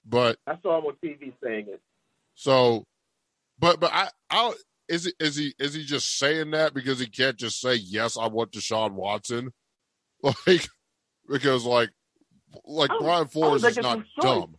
But 0.05 0.37
I 0.45 0.57
saw 0.61 0.79
him 0.79 0.85
on 0.85 0.95
TV 1.03 1.31
saying 1.41 1.67
it. 1.69 1.81
So 2.35 2.85
but 3.59 3.79
but 3.79 3.91
I 3.93 4.09
I 4.29 4.53
is 4.89 5.05
it 5.05 5.15
is 5.19 5.37
he 5.37 5.53
is 5.59 5.73
he 5.73 5.85
just 5.85 6.17
saying 6.17 6.51
that 6.51 6.73
because 6.73 6.99
he 6.99 7.07
can't 7.07 7.37
just 7.37 7.61
say 7.61 7.75
yes 7.75 8.17
I 8.17 8.27
want 8.27 8.51
Deshaun 8.51 8.91
Watson, 8.93 9.53
like 10.47 10.67
because 11.29 11.65
like 11.65 11.89
like 12.65 12.91
Brian 12.99 13.27
Flores 13.27 13.63
is 13.63 13.77
not 13.77 14.03
dumb. 14.19 14.55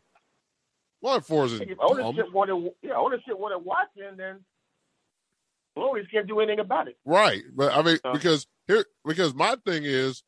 Brian 1.02 1.20
Flores 1.20 1.52
is 1.52 1.60
if 1.60 1.78
ownership 1.80 2.26
dumb. 2.26 2.32
wanted 2.32 2.72
yeah 2.82 2.94
ownership 2.96 3.38
wanted 3.38 3.64
Watson 3.64 4.16
then 4.16 4.40
Flores 5.74 6.06
can't 6.10 6.26
do 6.26 6.40
anything 6.40 6.60
about 6.60 6.88
it. 6.88 6.96
Right, 7.04 7.42
but 7.54 7.72
I 7.72 7.82
mean 7.82 7.98
uh, 8.04 8.12
because 8.12 8.46
here 8.66 8.84
because 9.04 9.34
my 9.34 9.56
thing 9.66 9.82
is 9.84 10.22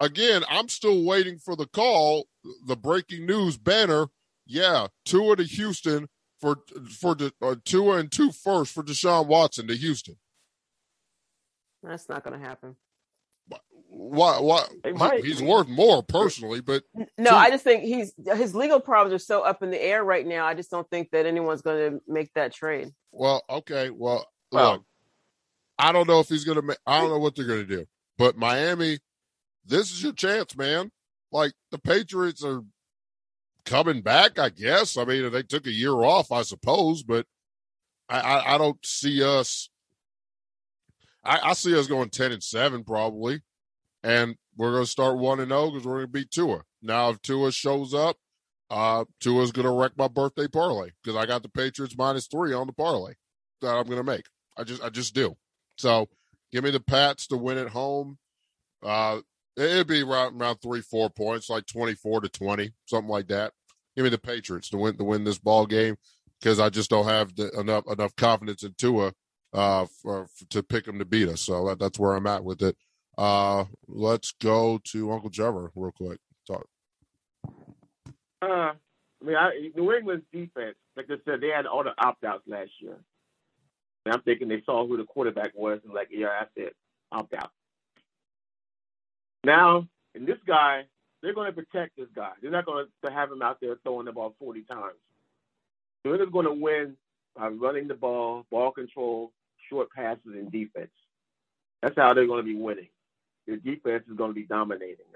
again 0.00 0.42
I'm 0.48 0.68
still 0.68 1.04
waiting 1.04 1.38
for 1.38 1.56
the 1.56 1.66
call 1.66 2.26
the 2.66 2.76
breaking 2.76 3.26
news 3.26 3.56
banner. 3.56 4.08
Yeah, 4.46 4.88
Tua 5.04 5.36
to 5.36 5.42
Houston 5.42 6.08
for 6.40 6.58
for 6.98 7.14
the 7.14 7.32
uh, 7.42 7.56
Tua 7.64 7.98
and 7.98 8.10
two 8.10 8.30
first 8.30 8.72
for 8.72 8.82
Deshaun 8.82 9.26
Watson 9.26 9.66
to 9.68 9.76
Houston. 9.76 10.16
That's 11.82 12.08
not 12.08 12.24
going 12.24 12.38
to 12.38 12.44
happen. 12.46 12.76
Why? 13.98 14.38
Why? 14.92 15.20
He's 15.22 15.42
worth 15.42 15.68
more 15.68 16.02
personally, 16.02 16.60
but 16.60 16.82
no, 17.16 17.30
two, 17.30 17.36
I 17.36 17.48
just 17.48 17.64
think 17.64 17.82
he's 17.82 18.12
his 18.34 18.54
legal 18.54 18.78
problems 18.78 19.14
are 19.14 19.24
so 19.24 19.40
up 19.40 19.62
in 19.62 19.70
the 19.70 19.82
air 19.82 20.04
right 20.04 20.26
now. 20.26 20.44
I 20.44 20.52
just 20.52 20.70
don't 20.70 20.88
think 20.90 21.10
that 21.12 21.24
anyone's 21.24 21.62
going 21.62 21.92
to 21.92 22.00
make 22.06 22.30
that 22.34 22.52
trade. 22.52 22.90
Well, 23.10 23.42
okay, 23.48 23.88
well, 23.88 24.26
well, 24.52 24.72
look, 24.72 24.84
I 25.78 25.92
don't 25.92 26.06
know 26.06 26.20
if 26.20 26.28
he's 26.28 26.44
going 26.44 26.56
to. 26.56 26.62
make 26.62 26.76
I 26.86 27.00
don't 27.00 27.08
know 27.08 27.18
what 27.18 27.36
they're 27.36 27.46
going 27.46 27.66
to 27.66 27.76
do, 27.76 27.86
but 28.18 28.36
Miami, 28.36 28.98
this 29.64 29.90
is 29.90 30.02
your 30.02 30.12
chance, 30.12 30.54
man. 30.54 30.90
Like 31.32 31.54
the 31.70 31.78
Patriots 31.78 32.44
are 32.44 32.60
coming 33.64 34.02
back, 34.02 34.38
I 34.38 34.50
guess. 34.50 34.98
I 34.98 35.06
mean, 35.06 35.32
they 35.32 35.42
took 35.42 35.66
a 35.66 35.72
year 35.72 35.94
off, 35.94 36.30
I 36.32 36.42
suppose, 36.42 37.02
but 37.02 37.24
I, 38.10 38.20
I, 38.20 38.54
I 38.54 38.58
don't 38.58 38.84
see 38.84 39.24
us. 39.24 39.70
I, 41.24 41.40
I, 41.42 41.52
see 41.54 41.76
us 41.76 41.86
going 41.86 42.10
ten 42.10 42.30
and 42.30 42.42
seven 42.42 42.84
probably, 42.84 43.40
and 44.06 44.36
we're 44.56 44.72
going 44.72 44.84
to 44.84 44.90
start 44.90 45.18
one 45.18 45.40
and 45.40 45.50
zero 45.50 45.70
because 45.70 45.84
we're 45.86 45.96
going 45.96 46.06
to 46.06 46.12
beat 46.12 46.30
Tua. 46.30 46.62
Now, 46.80 47.10
if 47.10 47.20
Tua 47.22 47.50
shows 47.52 47.92
up, 47.92 48.16
uh, 48.70 49.04
Tua's 49.20 49.52
going 49.52 49.66
to 49.66 49.72
wreck 49.72 49.92
my 49.96 50.08
birthday 50.08 50.48
parlay 50.48 50.90
because 51.02 51.16
I 51.16 51.26
got 51.26 51.42
the 51.42 51.48
Patriots 51.48 51.96
minus 51.98 52.26
three 52.26 52.52
on 52.52 52.66
the 52.66 52.72
parlay 52.72 53.14
that 53.60 53.74
I'm 53.74 53.86
going 53.86 53.98
to 53.98 54.04
make. 54.04 54.26
I 54.56 54.64
just, 54.64 54.82
I 54.82 54.88
just 54.90 55.14
do. 55.14 55.36
So, 55.76 56.08
give 56.52 56.64
me 56.64 56.70
the 56.70 56.80
Pats 56.80 57.26
to 57.28 57.36
win 57.36 57.58
at 57.58 57.68
home. 57.68 58.18
Uh, 58.82 59.20
It'd 59.58 59.86
be 59.86 60.02
around, 60.02 60.38
around 60.38 60.56
three, 60.56 60.82
four 60.82 61.08
points, 61.08 61.48
like 61.48 61.64
twenty-four 61.64 62.20
to 62.20 62.28
twenty, 62.28 62.72
something 62.84 63.08
like 63.08 63.28
that. 63.28 63.52
Give 63.96 64.04
me 64.04 64.10
the 64.10 64.18
Patriots 64.18 64.68
to 64.68 64.76
win 64.76 64.98
to 64.98 65.04
win 65.04 65.24
this 65.24 65.38
ball 65.38 65.64
game 65.64 65.96
because 66.38 66.60
I 66.60 66.68
just 66.68 66.90
don't 66.90 67.06
have 67.06 67.34
the, 67.34 67.48
enough 67.58 67.84
enough 67.90 68.14
confidence 68.16 68.64
in 68.64 68.74
Tua 68.76 69.14
uh, 69.54 69.86
for, 70.02 70.26
for, 70.26 70.44
to 70.50 70.62
pick 70.62 70.86
him 70.86 70.98
to 70.98 71.06
beat 71.06 71.30
us. 71.30 71.40
So 71.40 71.68
that, 71.68 71.78
that's 71.78 71.98
where 71.98 72.14
I'm 72.14 72.26
at 72.26 72.44
with 72.44 72.60
it. 72.60 72.76
Uh, 73.18 73.64
let's 73.88 74.32
go 74.40 74.78
to 74.84 75.12
Uncle 75.12 75.30
Trevor 75.30 75.70
real 75.74 75.92
quick. 75.92 76.18
Talk. 76.46 76.66
Uh, 78.42 78.46
I 78.46 78.74
mean, 79.24 79.36
I, 79.36 79.70
New 79.74 79.92
England's 79.92 80.26
defense, 80.32 80.76
like 80.96 81.06
I 81.10 81.16
said, 81.24 81.40
they 81.40 81.48
had 81.48 81.66
all 81.66 81.82
the 81.82 81.94
opt 81.98 82.24
outs 82.24 82.44
last 82.46 82.70
year. 82.80 82.98
And 84.04 84.14
I'm 84.14 84.22
thinking 84.22 84.48
they 84.48 84.62
saw 84.64 84.86
who 84.86 84.96
the 84.96 85.04
quarterback 85.04 85.52
was 85.54 85.80
and 85.84 85.92
like, 85.92 86.08
yeah, 86.10 86.28
I 86.28 86.44
said, 86.56 86.70
opt 87.10 87.34
out. 87.34 87.50
Now, 89.44 89.88
and 90.14 90.26
this 90.26 90.38
guy, 90.46 90.84
they're 91.22 91.34
going 91.34 91.52
to 91.52 91.52
protect 91.52 91.96
this 91.96 92.08
guy. 92.14 92.32
They're 92.40 92.50
not 92.50 92.66
going 92.66 92.86
to 93.04 93.12
have 93.12 93.32
him 93.32 93.42
out 93.42 93.58
there 93.60 93.76
throwing 93.82 94.06
the 94.06 94.12
ball 94.12 94.34
40 94.38 94.62
times. 94.62 94.96
They're 96.04 96.24
going 96.26 96.46
to 96.46 96.52
win 96.52 96.96
by 97.34 97.48
running 97.48 97.88
the 97.88 97.94
ball, 97.94 98.46
ball 98.50 98.70
control, 98.70 99.32
short 99.68 99.90
passes, 99.90 100.22
and 100.26 100.52
defense. 100.52 100.90
That's 101.82 101.96
how 101.96 102.14
they're 102.14 102.26
going 102.26 102.44
to 102.44 102.48
be 102.48 102.56
winning. 102.56 102.88
Their 103.46 103.56
defense 103.56 104.04
is 104.10 104.16
going 104.16 104.30
to 104.30 104.34
be 104.34 104.44
dominating. 104.44 105.06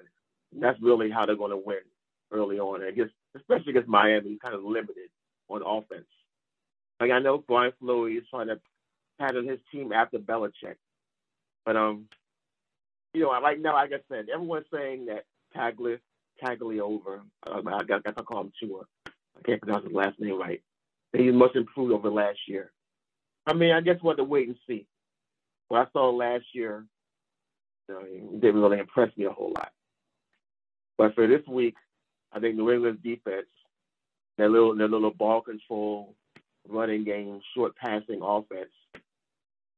And 0.53 0.63
that's 0.63 0.81
really 0.81 1.11
how 1.11 1.27
they're 1.27 1.37
going 1.37 1.51
to 1.51 1.57
win 1.57 1.79
early 2.33 2.59
on. 2.59 2.83
I 2.83 2.91
guess, 2.91 3.09
especially 3.37 3.71
against 3.71 3.89
Miami, 3.89 4.31
he's 4.31 4.39
kind 4.41 4.55
of 4.55 4.65
limited 4.65 5.11
on 5.49 5.63
offense. 5.65 6.07
Like 7.01 7.11
I 7.11 7.19
know 7.19 7.39
Brian 7.39 7.73
Flores 7.81 8.19
is 8.19 8.29
trying 8.31 8.49
to 8.49 8.61
pattern 9.19 9.49
his 9.49 9.59
team 9.73 9.93
after 9.93 10.19
Belichick, 10.19 10.77
but 11.65 11.77
um, 11.77 12.07
you 13.15 13.23
know, 13.23 13.31
I 13.31 13.41
like 13.41 13.59
now, 13.59 13.75
like 13.75 13.93
I 13.93 14.01
said, 14.09 14.27
everyone's 14.33 14.67
saying 14.73 15.07
that 15.07 15.25
Tagli, 15.57 15.99
Tagliova, 16.43 17.21
um, 17.47 17.69
I 17.69 17.83
got, 17.85 18.05
to 18.05 18.13
call 18.23 18.43
him 18.43 18.53
Tua. 18.61 18.83
I 19.07 19.43
can't 19.45 19.61
pronounce 19.61 19.85
his 19.85 19.95
last 19.95 20.21
name 20.21 20.39
right. 20.39 20.63
That 21.13 21.23
he 21.23 21.31
must 21.31 21.57
improve 21.57 21.91
over 21.91 22.11
last 22.11 22.39
year. 22.47 22.71
I 23.47 23.55
mean, 23.55 23.73
I 23.73 23.81
guess 23.81 23.97
we'll 24.03 24.13
have 24.13 24.19
to 24.19 24.25
wait 24.25 24.49
and 24.49 24.57
see. 24.67 24.87
What 25.69 25.89
I 25.89 25.91
saw 25.93 26.11
last 26.11 26.45
year, 26.53 26.85
you 27.91 28.39
didn't 28.41 28.61
really 28.61 28.79
impress 28.79 29.17
me 29.17 29.25
a 29.27 29.31
whole 29.31 29.53
lot. 29.57 29.73
But 30.99 31.15
for 31.15 31.27
this 31.27 31.47
week, 31.49 31.77
I 32.33 32.41
think 32.41 32.57
New 32.57 32.71
England's 32.71 33.03
defense, 33.03 33.47
their 34.39 34.49
little 34.49 34.77
their 34.77 34.89
little 34.89 35.11
ball 35.13 35.41
control, 35.41 36.15
running 36.69 37.05
game, 37.05 37.41
short 37.55 37.75
passing 37.77 38.21
offense, 38.23 38.71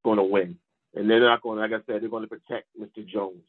going 0.05 0.19
to 0.19 0.25
win. 0.25 0.57
And 0.95 1.09
they're 1.09 1.21
not 1.21 1.43
going, 1.43 1.59
like 1.59 1.73
I 1.73 1.85
said, 1.87 2.03
they're 2.03 2.09
going 2.09 2.25
to 2.25 2.29
protect 2.29 2.67
Mr. 2.79 3.07
Jones. 3.07 3.41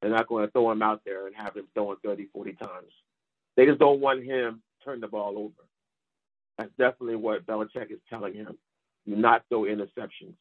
They're 0.00 0.10
not 0.10 0.28
going 0.28 0.46
to 0.46 0.50
throw 0.52 0.70
him 0.70 0.82
out 0.82 1.02
there 1.04 1.26
and 1.26 1.36
have 1.36 1.56
him 1.56 1.66
throwing 1.74 1.98
30, 2.04 2.28
40 2.32 2.52
times. 2.54 2.92
They 3.56 3.66
just 3.66 3.78
don't 3.78 4.00
want 4.00 4.24
him 4.24 4.62
turn 4.84 5.00
the 5.00 5.08
ball 5.08 5.36
over. 5.36 5.66
That's 6.58 6.70
definitely 6.78 7.16
what 7.16 7.46
Belichick 7.46 7.90
is 7.90 7.98
telling 8.08 8.34
him. 8.34 8.56
Do 9.06 9.16
not 9.16 9.44
throw 9.48 9.62
interceptions 9.62 10.36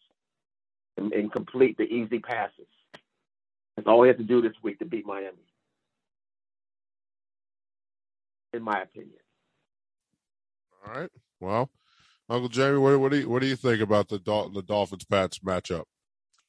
and, 0.98 1.12
and 1.14 1.32
complete 1.32 1.78
the 1.78 1.84
easy 1.84 2.20
passes. 2.20 2.68
That's 3.76 3.88
all 3.88 4.04
he 4.04 4.08
have 4.08 4.18
to 4.18 4.24
do 4.24 4.42
this 4.42 4.54
week 4.64 4.80
to 4.80 4.86
beat 4.86 5.06
Miami, 5.06 5.38
in 8.54 8.64
my 8.64 8.82
opinion. 8.82 9.20
All 10.86 10.94
right. 10.94 11.10
Well, 11.40 11.70
Uncle 12.30 12.50
Jamie, 12.50 12.78
what, 12.78 13.00
what 13.00 13.12
do 13.12 13.20
you 13.20 13.30
what 13.30 13.42
do 13.42 13.48
you 13.48 13.56
think 13.56 13.82
about 13.82 14.08
the 14.08 14.20
Dol- 14.20 14.50
the 14.50 14.62
Dolphins 14.62 15.06
Pats 15.06 15.40
matchup? 15.40 15.84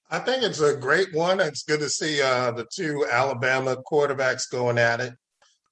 I 0.08 0.20
think 0.20 0.44
it's 0.44 0.60
a 0.60 0.76
great 0.76 1.12
one. 1.12 1.40
It's 1.40 1.64
good 1.64 1.80
to 1.80 1.88
see 1.88 2.22
uh, 2.22 2.52
the 2.52 2.66
two 2.72 3.06
Alabama 3.10 3.76
quarterbacks 3.90 4.48
going 4.50 4.78
at 4.78 5.00
it. 5.00 5.14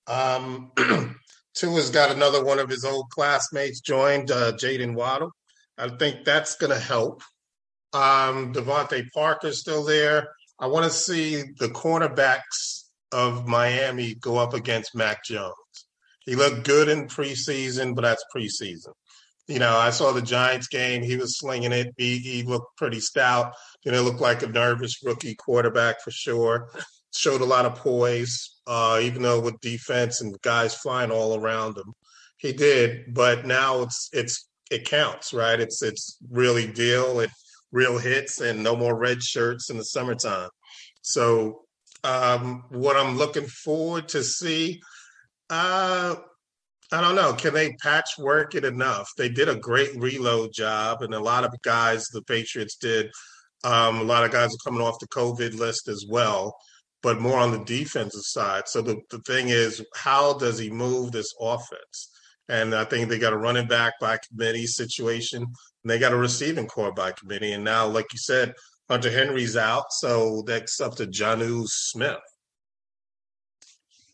Um, 0.09 0.73
Tua's 1.55 1.91
got 1.91 2.11
another 2.11 2.45
one 2.45 2.59
of 2.59 2.69
his 2.69 2.85
old 2.85 3.11
classmates 3.11 3.81
joined, 3.81 4.33
uh, 4.33 4.53
Jaylen 4.53 4.95
Waddle. 4.95 5.31
I 5.79 5.89
think 5.89 6.25
that's 6.25 6.57
going 6.57 6.73
to 6.73 6.79
help. 6.79 7.23
Um, 7.93 8.53
DeVante 8.53 9.09
Parker's 9.13 9.61
still 9.61 9.85
there. 9.85 10.29
I 10.61 10.67
want 10.67 10.85
to 10.85 10.91
see 10.91 11.43
the 11.59 11.69
cornerbacks 11.69 12.85
of 13.13 13.47
Miami 13.47 14.15
go 14.15 14.39
up 14.39 14.55
against 14.55 14.95
Mac 14.95 15.25
Jones. 15.25 15.55
He 16.25 16.37
looked 16.37 16.65
good 16.65 16.89
in 16.89 17.07
preseason, 17.07 17.95
but 17.95 18.03
that's 18.03 18.25
preseason. 18.35 18.93
You 19.47 19.59
know, 19.59 19.77
I 19.77 19.91
saw 19.91 20.13
the 20.13 20.23
Giants 20.23 20.69
game. 20.69 21.03
He 21.03 21.17
was 21.17 21.39
slinging 21.39 21.73
it. 21.73 21.93
He, 21.99 22.19
he 22.19 22.43
looked 22.45 22.79
pretty 22.79 23.01
stout. 23.01 23.53
You 23.85 23.93
know, 23.93 24.03
looked 24.03 24.21
like 24.21 24.43
a 24.43 24.47
nervous 24.47 25.03
rookie 25.05 25.35
quarterback 25.35 26.01
for 26.03 26.11
sure. 26.11 26.71
Showed 27.15 27.43
a 27.43 27.47
lot 27.47 27.67
of 27.67 27.77
poise, 27.77 28.57
uh, 28.67 29.01
even 29.03 29.23
though 29.23 29.41
with 29.41 29.61
defense 29.61 30.21
and 30.21 30.41
guys 30.41 30.75
flying 30.75 31.11
all 31.11 31.39
around 31.39 31.77
him, 31.77 31.93
he 32.39 32.53
did. 32.53 33.15
But 33.15 33.47
now 33.47 33.83
it's 33.83 34.09
it's 34.13 34.49
it 34.71 34.89
counts, 34.89 35.33
right? 35.33 35.61
It's 35.61 35.83
it's 35.83 36.17
really 36.31 36.67
deal. 36.67 37.21
It 37.21 37.31
real 37.75 37.99
hits 37.99 38.41
and 38.41 38.63
no 38.63 38.77
more 38.77 38.97
red 38.97 39.23
shirts 39.23 39.69
in 39.69 39.77
the 39.77 39.85
summertime. 39.85 40.49
So, 41.03 41.65
um, 42.05 42.65
what 42.71 42.97
I'm 42.97 43.17
looking 43.17 43.47
forward 43.47 44.09
to 44.11 44.23
see, 44.23 44.81
uh, 45.51 46.15
I 46.93 47.01
don't 47.01 47.17
know. 47.17 47.33
Can 47.33 47.53
they 47.55 47.73
patchwork 47.83 48.55
it 48.55 48.65
enough? 48.65 49.09
They 49.19 49.29
did 49.29 49.49
a 49.49 49.57
great 49.57 49.97
reload 49.97 50.53
job, 50.53 51.03
and 51.03 51.13
a 51.13 51.21
lot 51.21 51.45
of 51.45 51.53
guys, 51.63 52.07
the 52.13 52.23
Patriots 52.23 52.77
did. 52.77 53.11
Um, 53.65 53.99
a 53.99 54.05
lot 54.05 54.25
of 54.25 54.31
guys 54.31 54.51
are 54.55 54.65
coming 54.65 54.83
off 54.83 55.01
the 55.01 55.09
COVID 55.09 55.59
list 55.59 55.89
as 55.89 56.05
well, 56.09 56.55
but 57.03 57.21
more 57.21 57.39
on 57.39 57.51
the 57.51 57.65
defensive 57.65 58.23
side. 58.23 58.69
So 58.69 58.83
the, 58.83 59.01
the 59.11 59.19
thing 59.21 59.49
is, 59.49 59.83
how 59.95 60.35
does 60.35 60.59
he 60.59 60.71
move 60.71 61.13
this 61.13 61.35
offense? 61.41 62.11
And 62.49 62.75
I 62.75 62.85
think 62.85 63.09
they 63.09 63.19
got 63.19 63.33
a 63.33 63.39
running 63.39 63.67
back 63.67 63.95
by 64.01 64.19
committee 64.29 64.67
situation, 64.67 65.47
and 65.85 65.91
they 65.91 65.99
got 65.99 66.13
a 66.13 66.17
receiving 66.17 66.67
corps 66.67 66.93
by 66.93 67.13
committee. 67.13 67.53
And 67.53 67.63
now, 67.63 67.87
like 67.87 68.13
you 68.13 68.19
said, 68.19 68.55
Hunter 68.89 69.11
Henry's 69.11 69.57
out, 69.57 69.93
so 69.93 70.43
that's 70.47 70.81
up 70.81 70.97
to 70.97 71.07
Jonnu 71.07 71.67
Smith. 71.67 72.17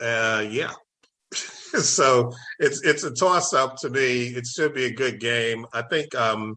Uh, 0.01 0.45
yeah. 0.49 0.73
so 1.33 2.33
it's 2.59 2.83
it's 2.83 3.05
a 3.05 3.13
toss 3.13 3.53
up 3.53 3.77
to 3.79 3.91
me. 3.91 4.29
It 4.29 4.47
should 4.47 4.75
be 4.75 4.87
a 4.87 4.95
good 4.95 5.21
game. 5.21 5.67
I 5.73 5.83
think 5.83 6.15
um, 6.15 6.57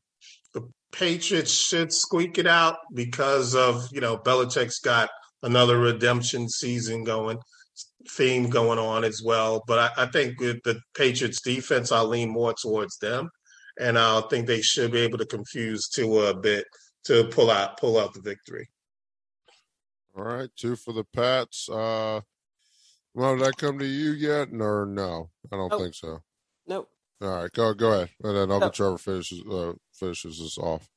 the 0.54 0.68
Patriots 0.92 1.52
should 1.52 1.94
squeak 1.94 2.38
it 2.38 2.48
out 2.48 2.78
because 2.94 3.56
of 3.56 3.88
you 3.92 4.02
know 4.02 4.18
Belichick's 4.18 4.80
got 4.80 5.10
another 5.44 5.78
redemption 5.78 6.50
season 6.50 7.04
going 7.04 7.38
theme 8.10 8.50
going 8.50 8.80
on 8.80 9.04
as 9.04 9.22
well. 9.24 9.64
But 9.68 9.94
I, 9.98 10.04
I 10.04 10.06
think 10.08 10.40
with 10.40 10.64
the 10.64 10.80
Patriots 10.96 11.42
defense, 11.42 11.92
I'll 11.92 12.08
lean 12.08 12.30
more 12.30 12.54
towards 12.54 12.98
them, 12.98 13.30
and 13.80 13.98
I 13.98 14.22
think 14.30 14.48
they 14.48 14.62
should 14.62 14.92
be 14.92 15.00
able 15.00 15.18
to 15.18 15.26
confuse 15.26 15.88
Tua 15.90 16.32
a 16.32 16.36
bit 16.36 16.66
to 17.06 17.26
pull 17.26 17.52
out 17.52 17.78
pull 17.80 18.00
out 18.00 18.14
the 18.14 18.22
victory. 18.22 18.70
All 20.16 20.24
right, 20.24 20.50
two 20.56 20.76
for 20.76 20.94
the 20.94 21.04
Pats. 21.04 21.68
Uh, 21.70 22.22
well, 23.16 23.36
did 23.36 23.46
that 23.46 23.58
come 23.58 23.80
to 23.80 23.86
you 23.86 24.12
yet, 24.12 24.50
or 24.54 24.86
no? 24.86 25.30
I 25.52 25.56
don't 25.56 25.70
Nope. 25.72 25.82
think 25.82 25.96
so. 25.96 26.20
Nope. 26.68 26.90
All 27.22 27.30
right, 27.30 27.52
go 27.52 27.74
go 27.74 27.94
ahead, 27.94 28.10
and 28.24 28.36
then 28.36 28.52
Uncle 28.52 28.60
Nope. 28.60 28.74
Trevor 28.74 28.98
finishes 28.98 29.42
uh, 29.50 29.74
finishes 29.94 30.40
this 30.40 30.58
off. 30.58 30.88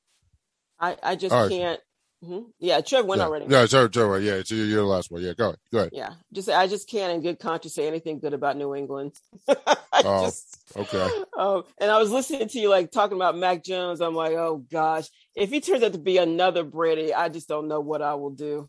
I, 0.78 0.96
I 1.02 1.16
just 1.16 1.34
All 1.34 1.42
right. 1.42 1.50
can't. 1.50 1.80
Mhm. 2.26 2.46
Yeah, 2.58 2.80
Trev 2.80 3.06
went 3.06 3.20
yeah. 3.20 3.26
already. 3.26 3.46
Yeah, 3.48 3.66
Trevor, 3.66 3.88
Trevor, 3.88 4.20
yeah, 4.20 4.34
it's 4.34 4.50
your, 4.50 4.66
your 4.66 4.84
last 4.84 5.10
one. 5.10 5.22
Yeah, 5.22 5.34
go 5.34 5.46
ahead, 5.46 5.58
go 5.72 5.78
ahead. 5.78 5.90
Yeah, 5.92 6.14
just 6.32 6.48
I 6.48 6.66
just 6.66 6.88
can't 6.88 7.12
in 7.12 7.22
good 7.22 7.38
conscience 7.38 7.74
say 7.74 7.86
anything 7.86 8.18
good 8.18 8.34
about 8.34 8.56
New 8.56 8.74
England. 8.74 9.12
Oh, 10.04 10.26
just, 10.26 10.58
okay. 10.76 11.08
Oh, 11.34 11.64
and 11.80 11.90
I 11.90 11.98
was 11.98 12.10
listening 12.10 12.48
to 12.48 12.60
you 12.60 12.68
like 12.68 12.90
talking 12.90 13.16
about 13.16 13.34
Mac 13.34 13.64
Jones. 13.64 14.02
I'm 14.02 14.14
like, 14.14 14.34
oh 14.34 14.58
gosh, 14.70 15.06
if 15.34 15.48
he 15.48 15.62
turns 15.62 15.82
out 15.82 15.94
to 15.94 15.98
be 15.98 16.18
another 16.18 16.64
Brady, 16.64 17.14
I 17.14 17.30
just 17.30 17.48
don't 17.48 17.66
know 17.66 17.80
what 17.80 18.02
I 18.02 18.14
will 18.14 18.30
do. 18.30 18.68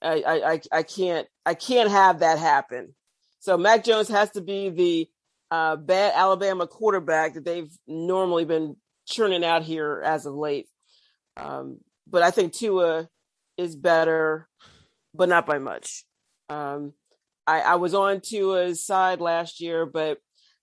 I 0.00 0.22
I 0.22 0.52
I, 0.52 0.60
I 0.70 0.82
can't 0.84 1.26
I 1.44 1.54
can't 1.54 1.90
have 1.90 2.20
that 2.20 2.38
happen. 2.38 2.94
So 3.40 3.58
Mac 3.58 3.82
Jones 3.82 4.08
has 4.08 4.30
to 4.32 4.40
be 4.40 4.68
the 4.68 5.10
uh, 5.50 5.74
bad 5.74 6.12
Alabama 6.14 6.68
quarterback 6.68 7.34
that 7.34 7.44
they've 7.44 7.70
normally 7.88 8.44
been 8.44 8.76
churning 9.06 9.44
out 9.44 9.64
here 9.64 10.00
as 10.04 10.26
of 10.26 10.34
late. 10.34 10.68
Um, 11.36 11.78
but 12.06 12.22
I 12.22 12.30
think 12.30 12.52
Tua 12.52 13.08
is 13.56 13.76
better, 13.76 14.48
but 15.14 15.28
not 15.28 15.46
by 15.46 15.58
much. 15.58 16.04
Um, 16.48 16.92
I, 17.46 17.60
I 17.60 17.74
was 17.76 17.94
on 17.94 18.20
Tua's 18.20 18.84
side 18.84 19.20
last 19.20 19.60
year, 19.60 19.86
but 19.86 20.18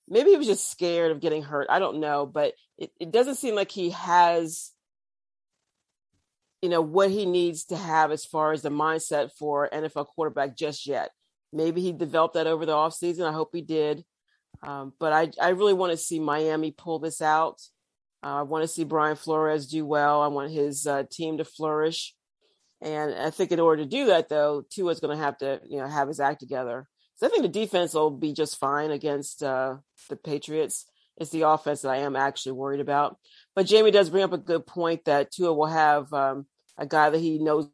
maybe 0.08 0.32
he 0.32 0.38
was 0.38 0.48
just 0.48 0.72
scared 0.72 1.12
of 1.12 1.20
getting 1.20 1.44
hurt. 1.44 1.68
I 1.70 1.80
don't 1.80 2.00
know, 2.00 2.26
but 2.26 2.54
it, 2.78 2.92
it 3.00 3.12
doesn't 3.12 3.36
seem 3.36 3.56
like 3.56 3.72
he 3.72 3.92
has, 3.92 4.72
you 6.62 6.70
know, 6.70 6.82
what 6.82 7.12
he 7.12 7.26
needs 7.26 7.66
to 7.66 7.78
have 7.78 8.12
as 8.12 8.26
far 8.26 8.52
as 8.52 8.62
the 8.62 8.70
mindset 8.70 9.32
for 9.38 9.70
NFL 9.70 10.08
quarterback 10.08 10.56
just 10.56 10.88
yet. 10.88 11.12
Maybe 11.52 11.82
he 11.82 11.92
developed 11.92 12.36
that 12.36 12.48
over 12.48 12.66
the 12.66 12.74
offseason. 12.74 13.26
I 13.28 13.32
hope 13.32 13.50
he 13.54 13.62
did. 13.62 14.04
Um, 14.62 14.94
but 15.00 15.14
I, 15.14 15.32
I 15.42 15.50
really 15.50 15.74
want 15.74 15.92
to 15.92 15.98
see 15.98 16.20
Miami 16.20 16.72
pull 16.72 17.00
this 17.00 17.22
out. 17.22 17.62
I 18.22 18.42
want 18.42 18.64
to 18.64 18.68
see 18.68 18.84
Brian 18.84 19.16
Flores 19.16 19.68
do 19.68 19.86
well. 19.86 20.22
I 20.22 20.28
want 20.28 20.52
his 20.52 20.86
uh, 20.86 21.04
team 21.10 21.38
to 21.38 21.46
flourish. 21.46 22.14
And 22.82 23.14
I 23.14 23.30
think 23.30 23.52
in 23.52 23.60
order 23.60 23.84
to 23.84 23.90
do 23.90 24.08
that, 24.08 24.30
though, 24.30 24.64
Tua's 24.70 25.00
going 25.00 25.18
to 25.18 25.24
have 25.24 25.38
to, 25.40 25.62
you 25.70 25.80
know, 25.80 25.88
have 25.88 26.08
his 26.08 26.20
act 26.20 26.40
together. 26.40 26.88
So 27.16 27.28
I 27.28 27.30
think 27.30 27.44
the 27.44 27.50
defense 27.50 27.94
will 27.94 28.12
be 28.12 28.34
just 28.34 28.58
fine 28.58 28.92
against 28.92 29.44
uh, 29.44 29.78
the 30.10 30.16
Patriots. 30.16 30.86
It's 31.18 31.32
the 31.32 31.42
offense 31.42 31.82
that 31.82 31.90
I 31.90 31.98
am 31.98 32.16
actually 32.16 32.54
worried 32.54 32.80
about. 32.80 33.18
But 33.56 33.66
Jamie 33.66 33.92
does 33.92 34.10
bring 34.10 34.24
up 34.24 34.32
a 34.32 34.38
good 34.38 34.66
point 34.66 35.06
that 35.06 35.32
Tua 35.32 35.54
will 35.54 35.66
have 35.66 36.12
um, 36.14 36.46
a 36.78 36.86
guy 36.86 37.10
that 37.10 37.20
he 37.20 37.40
knows 37.40 37.70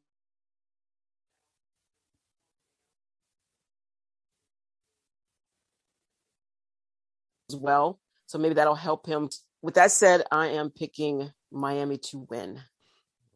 as 7.51 7.55
well. 7.55 7.99
So 8.25 8.39
maybe 8.39 8.55
that'll 8.55 8.73
help 8.73 9.05
him. 9.05 9.29
With 9.65 9.73
that 9.73 9.91
said, 9.91 10.21
I 10.31 10.49
am 10.49 10.69
picking 10.69 11.31
Miami 11.51 11.97
to 12.09 12.27
win. 12.29 12.61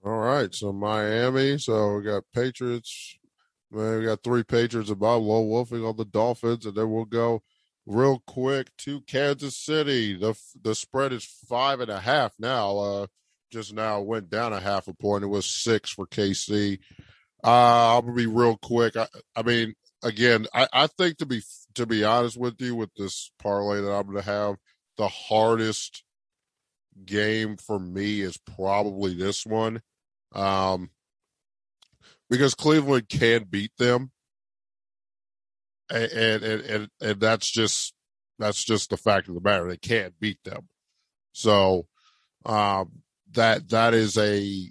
All 0.05 0.19
right, 0.19 0.53
so 0.53 0.71
Miami. 0.71 1.57
So 1.57 1.95
we 1.95 2.03
got 2.03 2.21
Patriots. 2.35 3.17
Man, 3.71 3.97
we 3.97 4.05
got 4.05 4.21
three 4.21 4.43
Patriots 4.43 4.91
about 4.91 5.23
low 5.23 5.41
wolfing 5.41 5.83
on 5.83 5.97
the 5.97 6.05
Dolphins, 6.05 6.67
and 6.67 6.75
then 6.75 6.91
we'll 6.91 7.05
go 7.05 7.41
real 7.87 8.21
quick 8.27 8.69
to 8.77 9.01
Kansas 9.01 9.57
City. 9.57 10.15
the 10.15 10.39
The 10.61 10.75
spread 10.75 11.13
is 11.13 11.25
five 11.25 11.79
and 11.79 11.89
a 11.89 11.99
half 11.99 12.35
now. 12.37 12.77
Uh, 12.77 13.07
just 13.51 13.73
now 13.73 13.99
went 14.01 14.29
down 14.29 14.53
a 14.53 14.59
half 14.59 14.87
a 14.87 14.93
point. 14.93 15.23
It 15.23 15.27
was 15.27 15.47
six 15.47 15.89
for 15.89 16.05
KC. 16.05 16.77
Uh, 17.43 17.97
I'm 17.97 18.01
gonna 18.05 18.13
be 18.13 18.27
real 18.27 18.55
quick. 18.55 18.95
I, 18.95 19.07
I 19.35 19.41
mean, 19.41 19.73
again, 20.03 20.45
I, 20.53 20.67
I 20.71 20.85
think 20.85 21.17
to 21.17 21.25
be 21.25 21.41
to 21.73 21.87
be 21.87 22.03
honest 22.03 22.37
with 22.37 22.61
you, 22.61 22.75
with 22.75 22.93
this 22.93 23.31
parlay 23.39 23.81
that 23.81 23.91
I'm 23.91 24.05
gonna 24.05 24.21
have, 24.21 24.57
the 24.95 25.07
hardest 25.07 26.03
game 27.05 27.57
for 27.57 27.79
me 27.79 28.21
is 28.21 28.37
probably 28.37 29.13
this 29.13 29.45
one 29.45 29.81
um, 30.33 30.89
because 32.29 32.53
Cleveland 32.53 33.09
can 33.09 33.45
beat 33.45 33.71
them, 33.77 34.11
and 35.89 36.11
and, 36.11 36.43
and 36.43 36.89
and 37.01 37.19
that's 37.19 37.51
just 37.51 37.93
that's 38.37 38.63
just 38.63 38.89
the 38.89 38.97
fact 38.97 39.27
of 39.27 39.35
the 39.35 39.41
matter. 39.41 39.67
They 39.67 39.77
can't 39.77 40.19
beat 40.19 40.43
them, 40.43 40.69
so 41.31 41.87
um, 42.45 43.01
that 43.31 43.69
that 43.69 43.93
is 43.93 44.17
a 44.17 44.69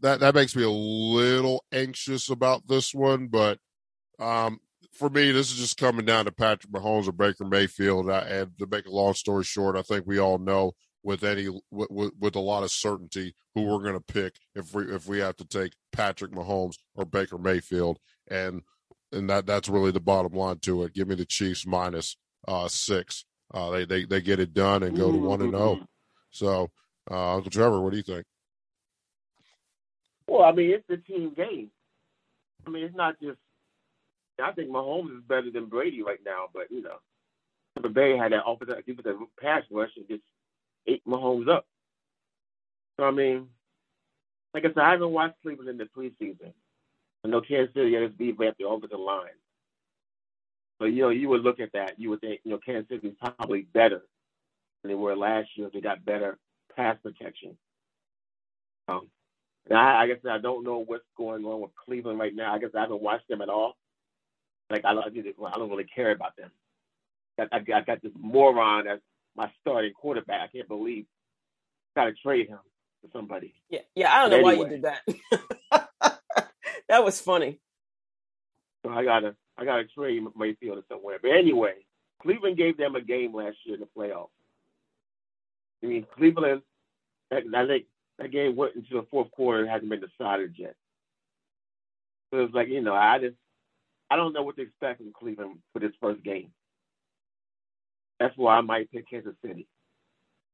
that 0.00 0.20
that 0.20 0.34
makes 0.34 0.54
me 0.54 0.62
a 0.62 0.70
little 0.70 1.64
anxious 1.72 2.28
about 2.28 2.68
this 2.68 2.94
one. 2.94 3.28
But 3.28 3.58
um, 4.18 4.60
for 4.94 5.10
me, 5.10 5.32
this 5.32 5.50
is 5.50 5.58
just 5.58 5.76
coming 5.76 6.06
down 6.06 6.24
to 6.24 6.32
Patrick 6.32 6.72
Mahomes 6.72 7.08
or 7.08 7.12
Baker 7.12 7.44
Mayfield. 7.44 8.08
And 8.08 8.56
to 8.58 8.66
make 8.66 8.86
a 8.86 8.90
long 8.90 9.14
story 9.14 9.44
short, 9.44 9.76
I 9.76 9.82
think 9.82 10.06
we 10.06 10.18
all 10.18 10.38
know 10.38 10.72
with 11.02 11.22
any 11.22 11.48
with, 11.70 11.90
with, 11.90 12.12
with 12.18 12.36
a 12.36 12.40
lot 12.40 12.62
of 12.62 12.70
certainty 12.70 13.34
who 13.54 13.62
we're 13.62 13.82
going 13.82 13.98
to 13.98 14.12
pick 14.12 14.36
if 14.54 14.74
we 14.74 14.84
if 14.84 15.06
we 15.06 15.18
have 15.18 15.36
to 15.36 15.46
take 15.46 15.72
Patrick 15.92 16.32
Mahomes 16.32 16.76
or 16.94 17.04
Baker 17.04 17.38
Mayfield. 17.38 17.98
And 18.30 18.62
and 19.12 19.28
that 19.30 19.46
that's 19.46 19.68
really 19.68 19.90
the 19.90 20.00
bottom 20.00 20.32
line 20.32 20.58
to 20.60 20.84
it. 20.84 20.94
Give 20.94 21.08
me 21.08 21.14
the 21.14 21.26
Chiefs 21.26 21.66
minus 21.66 22.16
uh, 22.48 22.68
six. 22.68 23.24
Uh, 23.52 23.70
they 23.70 23.84
they 23.84 24.04
they 24.04 24.20
get 24.20 24.40
it 24.40 24.54
done 24.54 24.82
and 24.82 24.96
go 24.96 25.12
to 25.12 25.18
one 25.18 25.42
and 25.42 25.52
zero. 25.52 25.80
Oh. 25.80 25.86
So, 26.30 26.70
uh, 27.10 27.36
Uncle 27.36 27.50
Trevor, 27.50 27.80
what 27.80 27.92
do 27.92 27.96
you 27.96 28.02
think? 28.02 28.24
Well, 30.26 30.42
I 30.42 30.52
mean, 30.52 30.70
it's 30.72 30.84
the 30.88 30.96
team 30.96 31.32
game. 31.36 31.70
I 32.66 32.70
mean, 32.70 32.84
it's 32.84 32.96
not 32.96 33.14
just. 33.22 33.38
I 34.42 34.52
think 34.52 34.70
Mahomes 34.70 35.16
is 35.18 35.24
better 35.28 35.50
than 35.50 35.66
Brady 35.66 36.02
right 36.02 36.20
now, 36.24 36.46
but 36.52 36.70
you 36.70 36.82
know, 36.82 36.96
Tampa 37.74 37.88
Bay 37.88 38.16
had 38.16 38.32
that 38.32 38.44
offensive 38.46 38.84
defensive 38.86 39.16
pass 39.40 39.62
rush 39.70 39.90
and 39.96 40.08
just 40.08 40.22
ate 40.86 41.04
Mahomes 41.06 41.48
up. 41.48 41.66
So 42.98 43.06
I 43.06 43.10
mean, 43.10 43.48
like 44.52 44.64
I 44.64 44.68
said, 44.68 44.78
I 44.78 44.92
haven't 44.92 45.10
watched 45.10 45.40
Cleveland 45.42 45.68
in 45.70 45.78
the 45.78 45.84
preseason. 45.84 46.52
I 47.24 47.28
know 47.28 47.40
Kansas 47.40 47.74
City 47.74 47.94
has 47.94 48.10
revamped 48.18 48.58
the 48.58 48.68
offensive 48.68 48.98
line. 48.98 49.28
But 50.78 50.86
you 50.86 51.02
know, 51.02 51.08
you 51.10 51.28
would 51.28 51.42
look 51.42 51.60
at 51.60 51.72
that, 51.72 51.98
you 51.98 52.10
would 52.10 52.20
think, 52.20 52.40
you 52.44 52.50
know, 52.50 52.58
Kansas 52.58 52.88
City 52.88 53.08
is 53.08 53.14
probably 53.20 53.62
better 53.72 54.02
than 54.82 54.90
they 54.90 54.94
were 54.94 55.16
last 55.16 55.48
year. 55.56 55.70
They 55.72 55.80
got 55.80 56.04
better 56.04 56.38
pass 56.76 56.96
protection. 57.02 57.56
Um, 58.88 59.08
and 59.68 59.78
I, 59.78 60.02
I 60.02 60.06
guess 60.06 60.18
I 60.28 60.38
don't 60.38 60.64
know 60.64 60.84
what's 60.84 61.04
going 61.16 61.44
on 61.44 61.60
with 61.60 61.70
Cleveland 61.86 62.18
right 62.18 62.34
now. 62.34 62.54
I 62.54 62.58
guess 62.58 62.70
I 62.76 62.80
haven't 62.82 63.02
watched 63.02 63.28
them 63.28 63.40
at 63.40 63.48
all. 63.48 63.76
Like 64.70 64.84
I, 64.84 64.92
I 64.92 65.58
don't 65.58 65.70
really 65.70 65.84
care 65.84 66.10
about 66.10 66.36
them. 66.36 66.50
I, 67.38 67.44
I, 67.52 67.56
I 67.74 67.80
got 67.80 68.02
this 68.02 68.12
moron 68.18 68.86
as 68.86 69.00
my 69.36 69.50
starting 69.60 69.92
quarterback. 69.92 70.40
I 70.42 70.46
can't 70.48 70.68
believe 70.68 71.06
got 71.94 72.04
to 72.04 72.12
trade 72.12 72.48
him 72.48 72.58
to 73.04 73.10
somebody. 73.12 73.54
Yeah, 73.68 73.80
yeah. 73.94 74.12
I 74.12 74.22
don't 74.22 74.30
but 74.30 74.40
know 74.40 74.48
anyway. 74.48 74.64
why 74.64 74.70
you 74.70 74.76
did 74.76 74.82
that. 75.70 76.20
that 76.88 77.04
was 77.04 77.20
funny. 77.20 77.60
So 78.84 78.92
I 78.92 79.04
gotta, 79.04 79.34
I 79.56 79.64
gotta 79.64 79.84
trade 79.84 80.22
Mayfield 80.36 80.78
to 80.78 80.84
somewhere. 80.88 81.18
But 81.20 81.32
anyway, 81.32 81.74
Cleveland 82.22 82.56
gave 82.56 82.76
them 82.76 82.94
a 82.96 83.00
game 83.00 83.34
last 83.34 83.56
year 83.64 83.76
in 83.76 83.80
the 83.80 83.88
playoffs. 83.96 84.28
I 85.82 85.86
mean, 85.86 86.06
Cleveland. 86.16 86.62
I 87.32 87.66
think 87.66 87.86
that 88.18 88.30
game 88.30 88.54
went 88.54 88.76
into 88.76 88.94
the 88.94 89.06
fourth 89.10 89.30
quarter. 89.30 89.64
It 89.64 89.68
hasn't 89.68 89.90
been 89.90 90.00
decided 90.00 90.54
yet. 90.56 90.74
So 92.32 92.40
it's 92.40 92.54
like 92.54 92.68
you 92.68 92.80
know, 92.80 92.94
I 92.94 93.18
just, 93.18 93.36
I 94.10 94.16
don't 94.16 94.32
know 94.32 94.42
what 94.42 94.56
to 94.56 94.62
expect 94.62 94.98
from 94.98 95.12
Cleveland 95.12 95.58
for 95.72 95.78
this 95.78 95.92
first 96.00 96.22
game. 96.22 96.50
That's 98.20 98.36
why 98.36 98.56
I 98.56 98.60
might 98.60 98.90
pick 98.90 99.08
Kansas 99.08 99.34
City. 99.44 99.66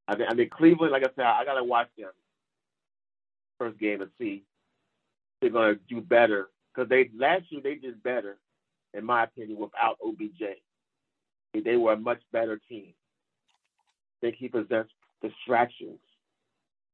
I 0.08 0.16
mean, 0.16 0.26
I 0.30 0.34
mean 0.34 0.50
Cleveland. 0.50 0.92
Like 0.92 1.02
I 1.02 1.10
said, 1.14 1.24
I 1.24 1.44
gotta 1.44 1.64
watch 1.64 1.88
them 1.98 2.10
first 3.58 3.78
game 3.78 4.00
and 4.00 4.10
see 4.18 4.44
they're 5.40 5.50
gonna 5.50 5.74
do 5.88 6.00
better 6.00 6.48
because 6.74 6.88
they 6.88 7.10
last 7.16 7.44
year 7.50 7.60
they 7.62 7.74
did 7.74 8.02
better, 8.02 8.38
in 8.94 9.04
my 9.04 9.24
opinion, 9.24 9.58
without 9.58 9.98
OBJ. 10.04 10.42
They 11.64 11.76
were 11.76 11.92
a 11.92 11.96
much 11.98 12.20
better 12.32 12.60
team. 12.68 12.94
They 14.22 14.32
keep 14.32 14.52
possess 14.52 14.86
distractions 15.22 15.98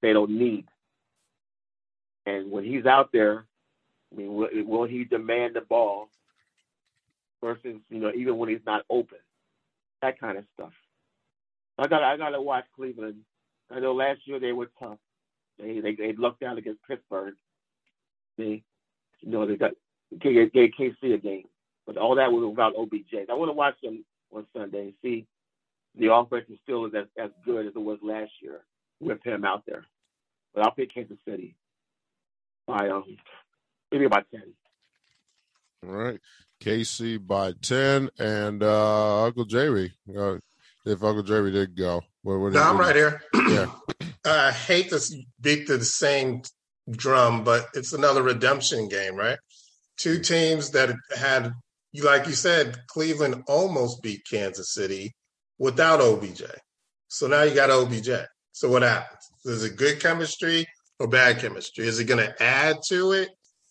they 0.03 0.13
don't 0.13 0.31
need. 0.31 0.67
And 2.27 2.51
when 2.51 2.65
he's 2.65 2.87
out 2.87 3.11
there, 3.13 3.47
I 4.13 4.17
mean, 4.17 4.35
will, 4.35 4.49
will 4.65 4.85
he 4.85 5.05
demand 5.05 5.55
the 5.55 5.61
ball 5.63 6.09
versus 7.47 7.81
you 7.89 8.01
know 8.01 8.11
even 8.15 8.37
when 8.37 8.49
he's 8.49 8.67
not 8.67 8.85
open? 8.91 9.19
That 10.03 10.19
kind 10.21 10.37
of 10.37 10.45
stuff. 10.55 10.73
I 11.79 11.87
got 11.87 12.03
I 12.03 12.17
got 12.17 12.31
to 12.31 12.43
watch 12.43 12.65
Cleveland. 12.75 13.21
I 13.71 13.81
know 13.81 13.95
last 13.95 14.21
year 14.25 14.41
they 14.41 14.53
were 14.53 14.71
tough. 14.79 14.99
They 15.59 15.81
they 15.81 15.95
they 15.95 16.13
lucked 16.13 16.43
out 16.43 16.59
against 16.59 16.83
Pittsburgh. 16.89 17.35
They 18.37 18.63
you 19.21 19.31
know 19.31 19.47
they 19.47 19.57
got 19.57 19.73
gave, 20.21 20.53
gave 20.53 20.71
KC 20.79 21.15
a 21.15 21.19
game, 21.19 21.47
but 21.87 21.97
all 21.97 22.17
that 22.17 22.33
was 22.33 22.49
without 22.49 22.75
OBJ. 22.77 23.29
I 23.31 23.35
want 23.35 23.49
to 23.49 23.55
watch 23.55 23.77
them 23.83 24.05
on 24.33 24.47
Sunday 24.55 24.81
and 24.81 24.95
see 25.03 25.27
the 25.99 26.13
offense 26.13 26.47
is 26.49 26.59
still 26.65 26.87
as 26.87 26.93
as 27.17 27.31
good 27.45 27.67
as 27.67 27.73
it 27.75 27.79
was 27.79 27.99
last 28.03 28.33
year 28.43 28.63
with 29.01 29.23
him 29.23 29.45
out 29.45 29.65
there. 29.67 29.85
But 30.55 30.65
I'll 30.65 30.73
pick 30.73 30.93
Kansas 30.93 31.19
City 31.27 31.55
by 32.67 32.89
um 32.89 33.17
maybe 33.93 34.05
about 34.05 34.27
ten. 34.31 34.53
All 35.87 35.95
right. 35.95 36.21
KC 36.63 37.25
by 37.25 37.53
ten 37.63 38.11
and 38.19 38.63
uh 38.63 39.25
Uncle 39.25 39.45
Jerry, 39.45 39.93
Uh, 40.17 40.37
if 40.85 41.03
Uncle 41.03 41.23
Jerry 41.23 41.51
did 41.51 41.77
go. 41.77 42.03
What, 42.23 42.39
what 42.41 42.53
no, 42.53 42.63
I'm 42.63 42.79
right 42.79 42.97
here. 42.97 43.23
Yeah. 43.35 43.67
I 44.25 44.51
hate 44.53 44.91
to 44.91 45.01
beat 45.41 45.67
the 45.69 45.85
same 45.85 46.43
drum, 46.91 47.45
but 47.45 47.67
it's 47.75 47.93
another 47.93 48.23
redemption 48.23 48.89
game, 48.89 49.15
right? 49.17 49.39
Two 49.97 50.19
teams 50.21 50.71
that 50.71 50.95
had, 51.17 51.53
like 52.03 52.27
you 52.27 52.35
said, 52.35 52.77
Cleveland 52.89 53.45
almost 53.47 54.03
beat 54.03 54.27
Kansas 54.29 54.73
City 54.73 55.15
without 55.59 56.01
OBJ. 56.01 56.43
So 57.09 57.27
now 57.27 57.43
you 57.43 57.55
got 57.55 57.71
OBJ. 57.71 58.11
So 58.53 58.69
what 58.69 58.83
happens? 58.83 59.21
Is 59.45 59.65
it 59.65 59.77
good 59.77 60.01
chemistry 60.01 60.67
or 60.99 61.07
bad 61.07 61.39
chemistry? 61.39 61.87
Is 61.87 62.01
it 62.01 62.05
going 62.05 62.25
to 62.25 62.43
add 62.43 62.77
to 62.89 63.13
it 63.13 63.29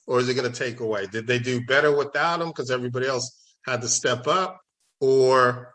or 0.08 0.20
is 0.20 0.30
it 0.30 0.36
going 0.36 0.52
to 0.52 0.58
take 0.58 0.80
away? 0.80 1.08
Did 1.08 1.28
they 1.28 1.40
do 1.40 1.66
better 1.66 1.96
without 1.96 2.42
him 2.42 2.48
because 2.48 2.72
everybody 2.72 3.08
else 3.08 3.56
had 3.66 3.82
to 3.82 3.88
step 3.88 4.28
up? 4.28 4.60
Or 5.00 5.74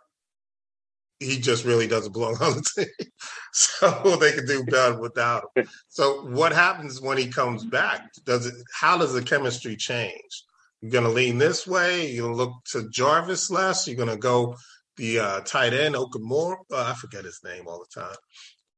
he 1.21 1.39
just 1.39 1.65
really 1.65 1.87
doesn't 1.87 2.13
belong 2.13 2.37
on 2.41 2.55
the 2.55 2.65
team. 2.75 3.09
so 3.53 4.17
they 4.17 4.33
could 4.33 4.47
do 4.47 4.65
better 4.65 4.99
without 4.99 5.45
him. 5.55 5.69
So 5.89 6.23
what 6.23 6.53
happens 6.53 7.01
when 7.01 7.19
he 7.19 7.29
comes 7.29 7.65
back? 7.65 8.09
Does 8.25 8.47
it 8.47 8.55
how 8.73 8.97
does 8.97 9.13
the 9.13 9.23
chemistry 9.23 9.77
change? 9.77 10.45
You're 10.81 10.91
gonna 10.91 11.11
lean 11.11 11.37
this 11.37 11.67
way, 11.67 12.17
gonna 12.17 12.35
look 12.35 12.53
to 12.73 12.89
Jarvis 12.89 13.51
less, 13.51 13.87
you're 13.87 13.97
gonna 13.97 14.17
go 14.17 14.57
the 14.97 15.19
uh, 15.21 15.41
tight 15.41 15.75
end 15.75 15.95
Okamura. 15.95 16.57
Uh, 16.73 16.85
I 16.91 16.95
forget 16.95 17.25
his 17.25 17.41
name 17.45 17.65
all 17.67 17.85
the 17.85 18.01
time. 18.01 18.17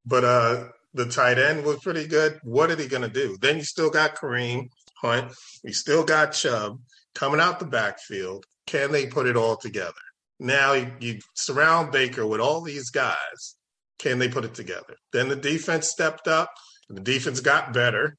But 0.04 0.24
uh, 0.24 0.64
the 0.94 1.06
tight 1.06 1.38
end 1.38 1.64
was 1.64 1.78
pretty 1.78 2.08
good. 2.08 2.40
What 2.42 2.70
are 2.70 2.74
they 2.74 2.88
gonna 2.88 3.08
do? 3.08 3.36
Then 3.40 3.56
you 3.56 3.64
still 3.64 3.90
got 3.90 4.16
Kareem 4.16 4.68
Hunt, 5.02 5.32
We 5.64 5.72
still 5.72 6.04
got 6.04 6.32
Chubb 6.32 6.80
coming 7.14 7.40
out 7.40 7.58
the 7.58 7.66
backfield. 7.66 8.44
Can 8.66 8.92
they 8.92 9.06
put 9.06 9.26
it 9.26 9.36
all 9.36 9.56
together? 9.56 9.92
Now 10.38 10.72
you, 10.72 10.92
you 11.00 11.20
surround 11.34 11.92
Baker 11.92 12.26
with 12.26 12.40
all 12.40 12.62
these 12.62 12.90
guys. 12.90 13.56
Can 13.98 14.18
they 14.18 14.28
put 14.28 14.44
it 14.44 14.54
together? 14.54 14.96
Then 15.12 15.28
the 15.28 15.36
defense 15.36 15.88
stepped 15.88 16.26
up. 16.28 16.50
The 16.88 17.00
defense 17.00 17.40
got 17.40 17.72
better. 17.72 18.16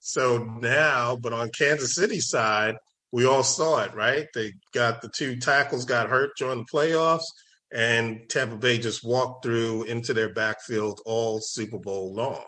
So 0.00 0.38
now, 0.38 1.16
but 1.16 1.32
on 1.32 1.50
Kansas 1.50 1.94
City 1.94 2.20
side, 2.20 2.76
we 3.12 3.26
all 3.26 3.42
saw 3.42 3.82
it, 3.82 3.94
right? 3.94 4.26
They 4.34 4.52
got 4.72 5.02
the 5.02 5.08
two 5.08 5.36
tackles 5.36 5.84
got 5.84 6.08
hurt 6.08 6.30
during 6.38 6.58
the 6.58 6.64
playoffs, 6.72 7.24
and 7.72 8.20
Tampa 8.28 8.56
Bay 8.56 8.78
just 8.78 9.04
walked 9.04 9.44
through 9.44 9.84
into 9.84 10.14
their 10.14 10.32
backfield 10.32 11.00
all 11.04 11.40
Super 11.40 11.78
Bowl 11.78 12.14
long. 12.14 12.44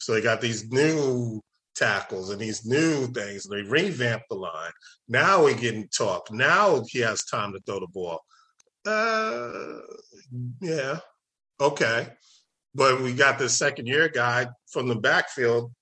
So 0.00 0.12
they 0.14 0.20
got 0.20 0.40
these 0.40 0.70
new 0.70 1.40
tackles 1.78 2.30
and 2.30 2.40
these 2.40 2.66
new 2.66 3.06
things. 3.06 3.44
They 3.44 3.62
revamped 3.62 4.28
the 4.28 4.36
line. 4.36 4.72
Now 5.08 5.44
we're 5.44 5.54
getting 5.54 5.88
talk. 5.88 6.30
Now 6.32 6.82
he 6.88 7.00
has 7.00 7.24
time 7.24 7.52
to 7.52 7.60
throw 7.60 7.80
the 7.80 7.86
ball. 7.86 8.20
Uh, 8.86 9.80
yeah, 10.60 10.98
okay. 11.60 12.08
But 12.74 13.00
we 13.00 13.12
got 13.12 13.38
this 13.38 13.56
second 13.56 13.86
year 13.86 14.08
guy 14.08 14.46
from 14.70 14.88
the 14.88 14.96
backfield, 14.96 15.72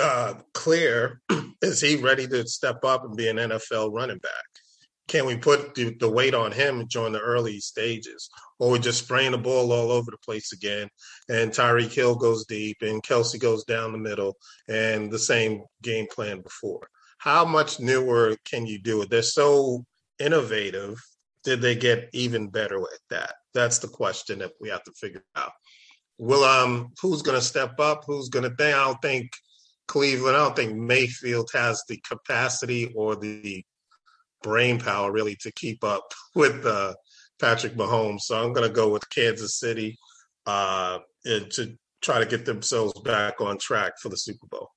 uh, 0.00 0.34
clear. 0.52 1.20
Is 1.62 1.80
he 1.80 1.96
ready 1.96 2.26
to 2.28 2.46
step 2.46 2.84
up 2.84 3.04
and 3.04 3.16
be 3.16 3.28
an 3.28 3.36
NFL 3.36 3.92
running 3.92 4.18
back? 4.18 4.44
Can 5.08 5.26
we 5.26 5.36
put 5.36 5.74
the, 5.74 5.94
the 6.00 6.10
weight 6.10 6.34
on 6.34 6.50
him 6.50 6.86
during 6.86 7.12
the 7.12 7.20
early 7.20 7.60
stages? 7.60 8.28
Or 8.58 8.70
we 8.70 8.78
just 8.78 9.04
spraying 9.04 9.32
the 9.32 9.38
ball 9.38 9.72
all 9.72 9.92
over 9.92 10.10
the 10.10 10.18
place 10.18 10.52
again, 10.52 10.88
and 11.28 11.50
Tyreek 11.50 11.92
Hill 11.92 12.16
goes 12.16 12.46
deep, 12.46 12.78
and 12.80 13.02
Kelce 13.02 13.38
goes 13.38 13.64
down 13.64 13.92
the 13.92 13.98
middle, 13.98 14.36
and 14.68 15.10
the 15.10 15.18
same 15.18 15.62
game 15.82 16.06
plan 16.10 16.40
before. 16.40 16.88
How 17.18 17.44
much 17.44 17.80
newer 17.80 18.36
can 18.44 18.66
you 18.66 18.78
do 18.78 19.02
it? 19.02 19.10
They're 19.10 19.22
so 19.22 19.84
innovative 20.18 20.98
did 21.46 21.62
they 21.62 21.76
get 21.76 22.10
even 22.12 22.48
better 22.48 22.80
at 22.80 23.00
that? 23.08 23.34
That's 23.54 23.78
the 23.78 23.86
question 23.86 24.40
that 24.40 24.50
we 24.60 24.68
have 24.68 24.82
to 24.82 24.92
figure 24.92 25.22
out. 25.36 25.52
Well, 26.18 26.42
um, 26.42 26.92
who's 27.00 27.22
going 27.22 27.38
to 27.38 27.44
step 27.44 27.78
up? 27.78 28.02
Who's 28.04 28.28
going 28.28 28.42
to 28.42 28.56
think? 28.56 28.74
I 28.74 28.84
don't 28.84 29.00
think 29.00 29.30
Cleveland. 29.86 30.36
I 30.36 30.40
don't 30.40 30.56
think 30.56 30.76
Mayfield 30.76 31.48
has 31.54 31.84
the 31.88 32.02
capacity 32.06 32.92
or 32.96 33.14
the 33.14 33.64
brain 34.46 34.78
power 34.78 35.10
really 35.10 35.34
to 35.40 35.50
keep 35.52 35.82
up 35.82 36.12
with 36.34 36.64
uh, 36.64 36.94
Patrick 37.40 37.74
Mahomes. 37.74 38.20
So 38.20 38.42
I'm 38.42 38.52
going 38.52 38.66
to 38.66 38.74
go 38.74 38.88
with 38.88 39.10
Kansas 39.10 39.58
City 39.58 39.98
uh, 40.46 41.00
to 41.24 41.76
try 42.00 42.20
to 42.20 42.26
get 42.26 42.46
themselves 42.46 42.98
back 43.00 43.40
on 43.40 43.58
track 43.58 43.94
for 44.00 44.08
the 44.08 44.16
Super 44.16 44.46
Bowl. 44.46 44.70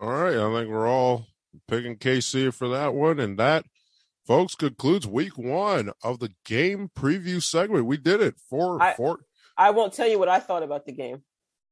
All 0.00 0.10
right, 0.10 0.36
I 0.36 0.52
think 0.52 0.70
we're 0.70 0.88
all 0.88 1.26
picking 1.68 1.96
KC 1.96 2.52
for 2.52 2.68
that 2.68 2.94
one, 2.94 3.20
and 3.20 3.38
that 3.38 3.66
folks 4.26 4.54
concludes 4.56 5.06
week 5.06 5.36
one 5.38 5.92
of 6.02 6.18
the 6.18 6.30
game 6.44 6.90
preview 6.96 7.40
segment. 7.40 7.84
We 7.84 7.98
did 7.98 8.20
it 8.20 8.34
for 8.50 8.82
I, 8.82 8.94
four. 8.94 9.20
I 9.56 9.70
won't 9.70 9.92
tell 9.92 10.08
you 10.08 10.18
what 10.18 10.28
I 10.28 10.40
thought 10.40 10.64
about 10.64 10.86
the 10.86 10.92
game. 10.92 11.22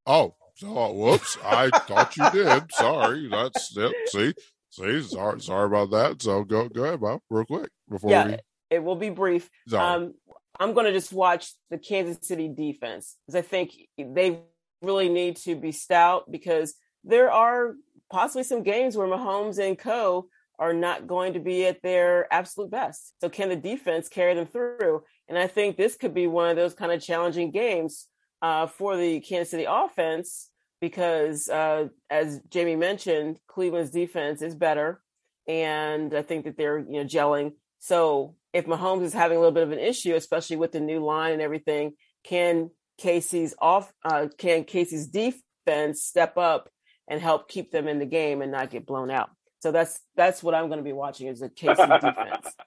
Oh, 0.07 0.37
so 0.55 0.93
whoops! 0.93 1.39
I 1.45 1.71
thought 1.71 2.17
you 2.17 2.31
did. 2.31 2.71
Sorry, 2.73 3.29
that's 3.29 3.75
yep, 3.77 3.91
see 4.07 4.35
See, 4.71 5.03
sorry, 5.03 5.41
sorry 5.41 5.67
about 5.67 5.91
that. 5.91 6.23
So 6.23 6.45
go 6.45 6.69
go 6.69 6.85
ahead, 6.85 7.01
Bob, 7.01 7.21
real 7.29 7.45
quick 7.45 7.71
before 7.89 8.11
Yeah, 8.11 8.27
we. 8.27 8.37
it 8.71 8.83
will 8.83 8.97
be 8.97 9.11
brief. 9.11 9.51
Sorry. 9.69 10.05
Um, 10.05 10.15
I'm 10.59 10.75
going 10.75 10.87
to 10.87 10.93
just 10.93 11.13
watch 11.13 11.53
the 11.71 11.79
Kansas 11.79 12.19
City 12.27 12.49
defense 12.49 13.17
because 13.27 13.39
I 13.39 13.43
think 13.43 13.73
they 13.99 14.41
really 14.83 15.09
need 15.09 15.37
to 15.39 15.57
be 15.57 15.73
stout 15.73 16.31
because 16.31 16.75
there 17.05 17.31
are 17.31 17.75
possibly 18.11 18.43
some 18.43 18.63
games 18.63 18.97
where 18.97 19.07
Mahomes 19.07 19.59
and 19.59 19.79
Co 19.79 20.27
are 20.59 20.75
not 20.75 21.07
going 21.07 21.33
to 21.33 21.41
be 21.41 21.65
at 21.65 21.81
their 21.83 22.33
absolute 22.33 22.71
best. 22.71 23.15
So 23.21 23.31
can 23.31 23.49
the 23.49 23.57
defense 23.57 24.09
carry 24.09 24.35
them 24.35 24.47
through? 24.47 25.03
And 25.27 25.39
I 25.39 25.47
think 25.47 25.77
this 25.77 25.97
could 25.97 26.13
be 26.13 26.27
one 26.27 26.51
of 26.51 26.57
those 26.57 26.75
kind 26.75 26.93
of 26.93 27.01
challenging 27.03 27.51
games 27.51 28.07
uh, 28.43 28.67
for 28.67 28.97
the 28.97 29.21
Kansas 29.21 29.51
City 29.51 29.65
offense 29.67 30.50
because, 30.81 31.49
uh, 31.49 31.89
as 32.09 32.41
Jamie 32.49 32.77
mentioned, 32.77 33.39
Cleveland's 33.47 33.91
defense 33.91 34.43
is 34.43 34.55
better, 34.55 35.01
and 35.47 36.15
I 36.15 36.23
think 36.23 36.45
that 36.45 36.57
they're 36.57 36.79
you 36.79 37.01
know 37.01 37.05
gelling. 37.05 37.53
So 37.79 38.37
if 38.53 38.67
Mahomes 38.67 39.03
is 39.03 39.13
having 39.13 39.37
a 39.37 39.41
little 39.41 39.55
bit 39.55 39.63
of 39.63 39.73
an 39.73 39.79
issue, 39.79 40.15
especially 40.15 40.57
with 40.57 40.73
the 40.73 40.81
new 40.81 41.05
line 41.05 41.33
and 41.33 41.43
everything, 41.43 41.93
can 42.25 42.71
KC's 43.01 43.55
off? 43.59 43.93
Uh, 44.05 44.29
can 44.39 44.65
KC's 44.65 45.09
defense 45.09 46.05
step 46.05 46.37
up 46.37 46.69
and 47.09 47.21
help 47.21 47.49
keep 47.49 47.71
them 47.71 47.89
in 47.89 47.99
the 47.99 48.07
game 48.07 48.43
and 48.43 48.53
not 48.53 48.71
get 48.71 48.87
blown 48.87 49.11
out? 49.11 49.31
So 49.61 49.73
that's 49.73 50.01
that's 50.17 50.43
what 50.43 50.55
I'm 50.55 50.69
going 50.69 50.79
to 50.79 50.85
be 50.85 50.93
watching 50.93 51.29
is 51.29 51.41
the 51.41 51.49
KC 51.49 52.01
defense. 52.01 52.55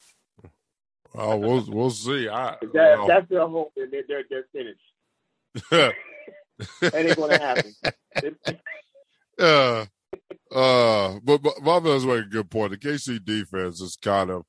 Oh, 1.16 1.38
we'll 1.38 1.64
we'll 1.68 1.92
see. 1.92 2.28
I 2.28 2.58
That, 2.60 2.72
well, 2.74 3.08
That's 3.08 3.30
their 3.30 3.48
hope, 3.48 3.72
and 3.78 3.94
they're, 3.94 4.02
they're, 4.08 4.24
they're 4.28 4.48
finished. 4.52 5.94
That 6.82 6.94
ain't 6.96 7.18
going 7.18 7.32
to 7.32 7.40
happen. 7.40 7.76
uh, 9.40 9.86
uh, 10.54 11.20
but, 11.24 11.42
but 11.42 11.80
does 11.82 12.06
make 12.06 12.26
a 12.26 12.30
good 12.30 12.50
point. 12.50 12.72
The 12.72 12.78
KC 12.78 13.24
defense 13.24 13.82
is 13.82 13.98
kind 14.02 14.30
of 14.30 14.44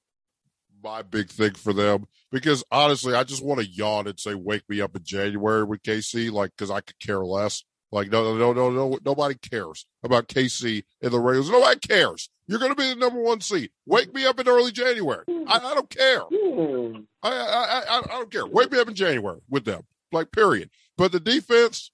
my 0.83 1.03
big 1.03 1.31
thing 1.31 1.55
for 1.55 1.73
them 1.73 2.07
because 2.31 2.63
honestly, 2.71 3.15
I 3.15 3.25
just 3.25 3.45
want 3.45 3.61
to 3.61 3.67
yawn 3.67 4.07
and 4.07 4.21
say, 4.21 4.35
"Wake 4.35 4.69
me 4.69 4.83
up 4.83 4.95
in 4.95 5.03
January 5.03 5.65
with 5.65 5.83
KC," 5.83 6.31
like 6.31 6.51
because 6.57 6.71
I 6.71 6.81
could 6.81 6.99
care 7.01 7.25
less. 7.25 7.65
Like 7.91 8.11
no, 8.11 8.37
no, 8.37 8.53
no, 8.53 8.71
no, 8.71 8.99
nobody 9.05 9.37
cares 9.37 9.87
about 10.03 10.29
KC 10.29 10.83
in 11.01 11.13
the 11.13 11.21
Raiders. 11.21 11.49
Nobody 11.49 11.79
cares. 11.79 12.29
You're 12.47 12.59
going 12.59 12.73
to 12.73 12.77
be 12.77 12.89
the 12.89 12.97
number 12.97 13.21
one 13.21 13.41
seed. 13.41 13.71
Wake 13.87 14.13
me 14.13 14.27
up 14.27 14.39
in 14.39 14.49
early 14.49 14.73
January. 14.73 15.25
I, 15.47 15.59
I 15.59 15.75
don't 15.75 15.89
care. 15.89 16.21
Hmm. 16.21 16.99
I, 17.23 17.31
I, 17.31 17.83
I, 17.89 17.99
I 17.99 18.19
don't 18.19 18.31
care. 18.31 18.47
Wake 18.47 18.71
me 18.71 18.81
up 18.81 18.89
in 18.89 18.95
January 18.95 19.41
with 19.49 19.65
them. 19.65 19.85
Like, 20.13 20.31
period. 20.31 20.71
But 20.99 21.13
the 21.13 21.21
defense, 21.21 21.91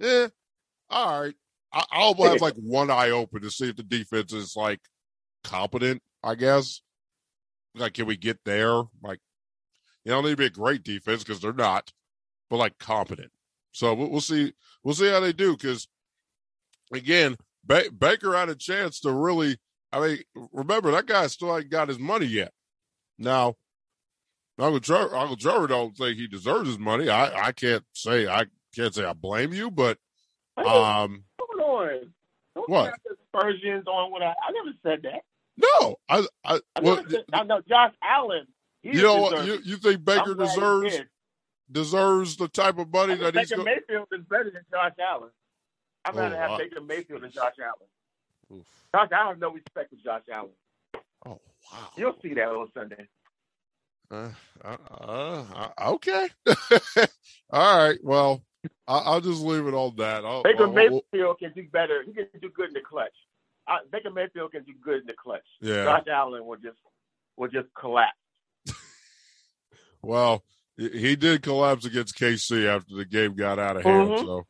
eh, 0.00 0.28
all 0.90 1.22
right. 1.22 1.34
I, 1.72 1.84
I'll 1.90 2.14
have 2.14 2.40
like 2.40 2.54
one 2.54 2.90
eye 2.90 3.10
open 3.10 3.42
to 3.42 3.50
see 3.50 3.68
if 3.68 3.76
the 3.76 3.82
defense 3.82 4.32
is 4.32 4.54
like 4.56 4.80
competent, 5.42 6.02
I 6.22 6.34
guess. 6.34 6.82
Like, 7.74 7.94
can 7.94 8.06
we 8.06 8.16
get 8.16 8.38
there? 8.44 8.82
Like, 9.02 9.18
you 10.04 10.12
don't 10.12 10.24
need 10.24 10.30
to 10.30 10.36
be 10.36 10.46
a 10.46 10.50
great 10.50 10.84
defense 10.84 11.24
because 11.24 11.40
they're 11.40 11.52
not, 11.52 11.92
but 12.48 12.58
like 12.58 12.78
competent. 12.78 13.32
So 13.72 13.92
we'll, 13.94 14.10
we'll 14.10 14.20
see. 14.20 14.52
We'll 14.84 14.94
see 14.94 15.10
how 15.10 15.20
they 15.20 15.32
do 15.32 15.56
because, 15.56 15.88
again, 16.92 17.36
ba- 17.64 17.90
Baker 17.96 18.34
had 18.34 18.48
a 18.48 18.54
chance 18.54 19.00
to 19.00 19.12
really. 19.12 19.58
I 19.92 20.00
mean, 20.00 20.18
remember 20.52 20.90
that 20.90 21.06
guy 21.06 21.26
still 21.28 21.56
ain't 21.56 21.70
got 21.70 21.88
his 21.88 22.00
money 22.00 22.26
yet. 22.26 22.52
Now, 23.16 23.54
Uncle 24.58 24.80
Trevor, 24.80 25.16
Uncle 25.16 25.36
Trevor 25.36 25.66
don't 25.68 25.96
think 25.96 26.16
he 26.16 26.26
deserves 26.26 26.68
his 26.68 26.78
money. 26.78 27.08
I, 27.08 27.46
I 27.46 27.52
can't 27.52 27.84
say 27.92 28.26
I 28.26 28.46
can't 28.74 28.94
say 28.94 29.04
I 29.04 29.12
blame 29.14 29.52
you, 29.52 29.70
but 29.70 29.98
um, 30.56 31.24
Hold 31.40 31.60
on. 31.60 32.12
Don't 32.54 32.70
What? 32.70 32.94
aspersions 33.34 33.86
on 33.86 34.10
what 34.12 34.22
I. 34.22 34.28
I 34.30 34.52
never 34.52 34.76
said 34.82 35.02
that. 35.04 35.22
no, 35.56 35.96
I, 36.08 36.26
I, 36.44 36.60
I 36.76 36.80
well, 36.82 37.02
said. 37.10 37.24
I 37.32 37.44
know 37.44 37.60
Josh 37.68 37.92
Allen. 38.02 38.46
you 38.82 39.02
know 39.02 39.16
what? 39.20 39.46
You, 39.46 39.58
you 39.64 39.76
think 39.76 40.04
Baker 40.04 40.32
I'm 40.32 40.38
deserves 40.38 40.94
deserves 41.70 42.36
the 42.36 42.48
type 42.48 42.78
of 42.78 42.92
money 42.92 43.14
that 43.16 43.34
he's 43.34 43.50
Baker? 43.50 43.62
Mayfield 43.64 44.08
is 44.12 44.24
better 44.28 44.50
than 44.52 44.64
Josh 44.70 44.92
Allen. 45.00 45.30
I'd 46.04 46.14
rather 46.16 46.36
Oh, 46.36 46.38
have 46.38 46.50
wow. 46.50 46.58
Baker 46.58 46.80
Mayfield 46.80 47.22
than 47.22 47.32
Josh 47.32 47.54
Allen. 47.60 48.64
Josh, 48.94 49.08
I 49.12 49.28
have 49.28 49.38
no 49.38 49.50
respect 49.52 49.90
for 49.90 49.96
Josh 50.04 50.22
Allen. 50.32 50.50
Oh 51.26 51.40
wow! 51.72 51.88
You'll 51.96 52.16
see 52.22 52.34
that 52.34 52.48
on 52.48 52.68
Sunday. 52.74 53.08
Uh, 54.10 54.28
uh, 54.64 54.76
uh, 55.00 55.70
okay. 55.94 56.28
All 57.50 57.88
right. 57.88 57.98
Well, 58.02 58.42
I'll 58.88 59.20
just 59.20 59.40
leave 59.42 59.66
it 59.66 59.74
on 59.74 59.96
that. 59.96 60.24
I'll, 60.24 60.42
Baker 60.42 60.64
I'll- 60.64 60.72
Mayfield 60.72 61.38
can 61.38 61.52
do 61.54 61.66
better. 61.72 62.02
He 62.04 62.12
can 62.12 62.26
do 62.40 62.50
good 62.50 62.68
in 62.68 62.74
the 62.74 62.80
clutch. 62.80 63.12
Uh, 63.66 63.78
Baker 63.90 64.10
Mayfield 64.10 64.52
can 64.52 64.62
do 64.64 64.72
good 64.82 65.00
in 65.00 65.06
the 65.06 65.14
clutch. 65.14 65.46
yeah. 65.60 65.84
Josh 65.84 66.06
Allen 66.10 66.44
will 66.44 66.56
just 66.58 66.78
will 67.36 67.48
just 67.48 67.68
collapse. 67.78 68.12
Well, 70.02 70.44
he 70.76 71.16
did 71.16 71.42
collapse 71.42 71.84
against 71.86 72.18
KC 72.18 72.66
after 72.66 72.94
the 72.94 73.04
game 73.04 73.34
got 73.36 73.58
out 73.58 73.76
of 73.78 73.84
hand. 73.84 74.10
Mhm. 74.10 74.20
So, 74.20 74.46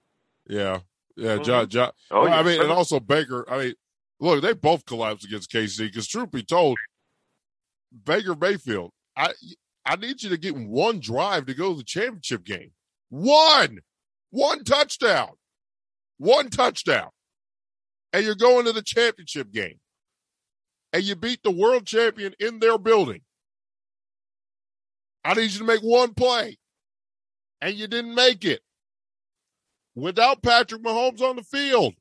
yeah, 0.48 0.80
yeah. 1.16 1.36
Mhm. 1.36 1.44
John, 1.44 1.68
John, 1.68 1.92
Oh, 2.10 2.22
well, 2.22 2.32
I 2.32 2.42
mean, 2.42 2.60
and 2.60 2.70
also 2.72 2.98
Baker. 2.98 3.44
I 3.48 3.58
mean, 3.58 3.74
look, 4.20 4.42
they 4.42 4.52
both 4.52 4.84
collapsed 4.84 5.24
against 5.24 5.50
KC 5.52 5.86
because, 5.86 6.08
truth 6.08 6.30
be 6.32 6.42
told, 6.42 6.78
Baker 8.04 8.34
Mayfield, 8.34 8.90
I 9.16 9.32
I 9.86 9.96
need 9.96 10.22
you 10.22 10.30
to 10.30 10.38
get 10.38 10.56
one 10.56 10.98
drive 10.98 11.46
to 11.46 11.54
go 11.54 11.70
to 11.72 11.76
the 11.78 11.84
championship 11.84 12.42
game. 12.42 12.72
One, 13.10 13.78
one 14.34 14.64
touchdown, 14.64 15.30
one 16.18 16.50
touchdown, 16.50 17.10
and 18.12 18.24
you're 18.24 18.34
going 18.34 18.64
to 18.66 18.72
the 18.72 18.82
championship 18.82 19.52
game, 19.52 19.78
and 20.92 21.04
you 21.04 21.14
beat 21.14 21.40
the 21.44 21.52
world 21.52 21.86
champion 21.86 22.34
in 22.40 22.58
their 22.58 22.78
building. 22.78 23.20
I 25.24 25.34
need 25.34 25.52
you 25.52 25.60
to 25.60 25.64
make 25.64 25.82
one 25.82 26.14
play, 26.14 26.58
and 27.60 27.74
you 27.76 27.86
didn't 27.86 28.14
make 28.14 28.44
it 28.44 28.60
without 29.94 30.42
Patrick 30.42 30.82
Mahomes 30.82 31.20
on 31.20 31.36
the 31.36 31.44
field. 31.44 31.94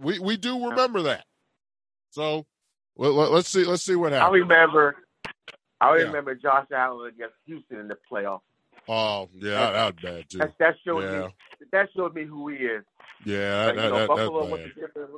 We 0.00 0.20
we 0.20 0.36
do 0.36 0.68
remember 0.70 1.02
that. 1.02 1.24
So 2.10 2.46
let, 2.96 3.12
us 3.32 3.48
see 3.48 3.64
let's 3.64 3.82
see 3.82 3.96
what 3.96 4.12
happens. 4.12 4.28
I 4.30 4.38
remember. 4.38 4.96
I 5.80 5.96
Yeah. 5.96 6.04
remember 6.04 6.34
Josh 6.34 6.66
Allen 6.72 7.08
against 7.14 7.34
Houston 7.46 7.78
in 7.80 7.88
the 7.88 7.98
playoffs. 8.10 8.40
Oh 8.88 9.28
yeah, 9.34 9.70
that 9.72 9.94
was 9.94 10.02
bad 10.02 10.24
too. 10.30 10.38
That, 10.38 10.54
that 10.58 10.74
showed 10.86 11.02
Yeah, 11.02 11.26
me. 11.26 11.34
That 11.72 11.88
showed 11.94 12.14
me 12.14 12.24
who 12.24 12.48
he 12.48 12.56
is. 12.56 12.84
yeah, 13.24 13.66
Like, 13.66 13.76
that, 13.76 13.84
you 13.84 13.90
know, 13.90 13.98
that, 13.98 14.08
Buffalo 14.08 14.46
that's 14.46 14.56
bad. 14.62 14.74
to 14.74 14.80
different. 14.80 15.10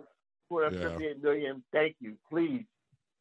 Two 0.48 0.58
hundred 0.58 0.82
fifty-eight 0.90 1.22
million. 1.22 1.62
Thank 1.72 1.96
you. 2.00 2.14
Please. 2.28 2.64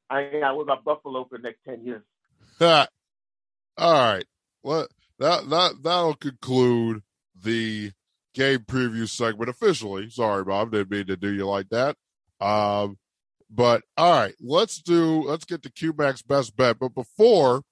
I 0.10 0.22
ain't 0.22 0.42
got 0.42 0.50
to 0.50 0.56
worry 0.56 0.64
about 0.64 0.84
Buffalo 0.84 1.26
for 1.30 1.38
the 1.38 1.44
next 1.44 1.60
ten 1.64 1.86
years. 1.86 2.02
All 3.78 3.94
right. 3.94 4.26
Well, 4.64 4.88
that 5.20 5.50
that 5.50 5.74
that'll 5.84 6.16
conclude 6.16 7.04
the 7.42 7.92
game 8.34 8.60
preview 8.60 9.08
segment 9.08 9.50
officially. 9.50 10.10
Sorry, 10.10 10.44
Bob, 10.44 10.72
didn't 10.72 10.92
mean 10.92 11.06
to 11.08 11.16
do 11.16 11.32
you 11.32 11.46
like 11.46 11.70
that. 11.70 11.96
Um, 12.42 12.98
but 13.50 13.84
all 13.98 14.12
right, 14.12 14.34
let's 14.42 14.82
do 14.82 15.24
let's 15.24 15.46
get 15.46 15.62
to 15.64 15.72
Q-Mac's 15.72 16.22
best 16.22 16.56
bet. 16.56 16.80
But 16.80 16.94
before 16.94 17.64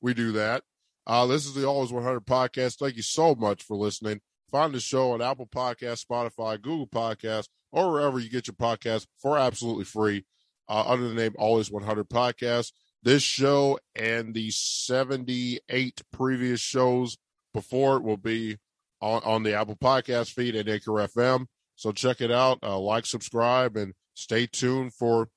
we 0.00 0.14
do 0.14 0.32
that, 0.32 0.62
uh, 1.06 1.26
this 1.26 1.46
is 1.46 1.54
the 1.54 1.66
Always 1.66 1.92
100 1.92 2.26
podcast. 2.26 2.78
Thank 2.78 2.96
you 2.96 3.02
so 3.02 3.34
much 3.34 3.62
for 3.62 3.76
listening. 3.76 4.20
Find 4.50 4.72
the 4.72 4.80
show 4.80 5.12
on 5.12 5.22
Apple 5.22 5.46
Podcast, 5.46 6.04
Spotify, 6.04 6.60
Google 6.60 6.86
Podcast, 6.86 7.48
or 7.72 7.90
wherever 7.90 8.18
you 8.18 8.30
get 8.30 8.46
your 8.46 8.54
podcast 8.54 9.06
for 9.20 9.36
absolutely 9.36 9.84
free 9.84 10.24
uh, 10.68 10.84
under 10.86 11.08
the 11.08 11.14
name 11.14 11.34
Always 11.38 11.70
100 11.70 12.08
Podcast 12.08 12.72
this 13.06 13.22
show 13.22 13.78
and 13.94 14.34
the 14.34 14.50
78 14.50 16.02
previous 16.12 16.58
shows 16.58 17.16
before 17.54 17.96
it 17.96 18.02
will 18.02 18.16
be 18.16 18.56
on, 19.00 19.22
on 19.24 19.44
the 19.44 19.54
Apple 19.54 19.76
Podcast 19.76 20.32
feed 20.32 20.56
and 20.56 20.68
Anchor 20.68 20.90
FM. 20.90 21.46
So 21.76 21.92
check 21.92 22.20
it 22.20 22.32
out, 22.32 22.58
uh, 22.64 22.76
like, 22.80 23.06
subscribe, 23.06 23.76
and 23.76 23.94
stay 24.14 24.46
tuned 24.46 24.92
for 24.92 25.28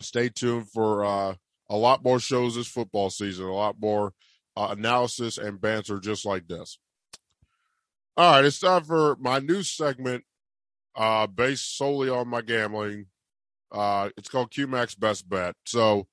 stay 0.00 0.30
tuned 0.30 0.70
for 0.70 1.04
uh, 1.04 1.34
a 1.68 1.76
lot 1.76 2.02
more 2.02 2.18
shows 2.18 2.54
this 2.54 2.66
football 2.66 3.10
season, 3.10 3.44
a 3.44 3.52
lot 3.52 3.76
more 3.78 4.12
uh, 4.56 4.68
analysis 4.70 5.38
and 5.38 5.60
banter 5.60 5.98
just 5.98 6.24
like 6.24 6.48
this. 6.48 6.78
All 8.16 8.32
right, 8.32 8.44
it's 8.44 8.60
time 8.60 8.84
for 8.84 9.16
my 9.16 9.38
new 9.38 9.62
segment 9.62 10.24
uh, 10.96 11.26
based 11.26 11.76
solely 11.76 12.08
on 12.08 12.28
my 12.28 12.42
gambling. 12.42 13.06
Uh, 13.72 14.10
it's 14.16 14.28
called 14.28 14.50
Q-Mac's 14.50 14.94
Best 14.94 15.28
Bet. 15.28 15.54
So 15.64 16.08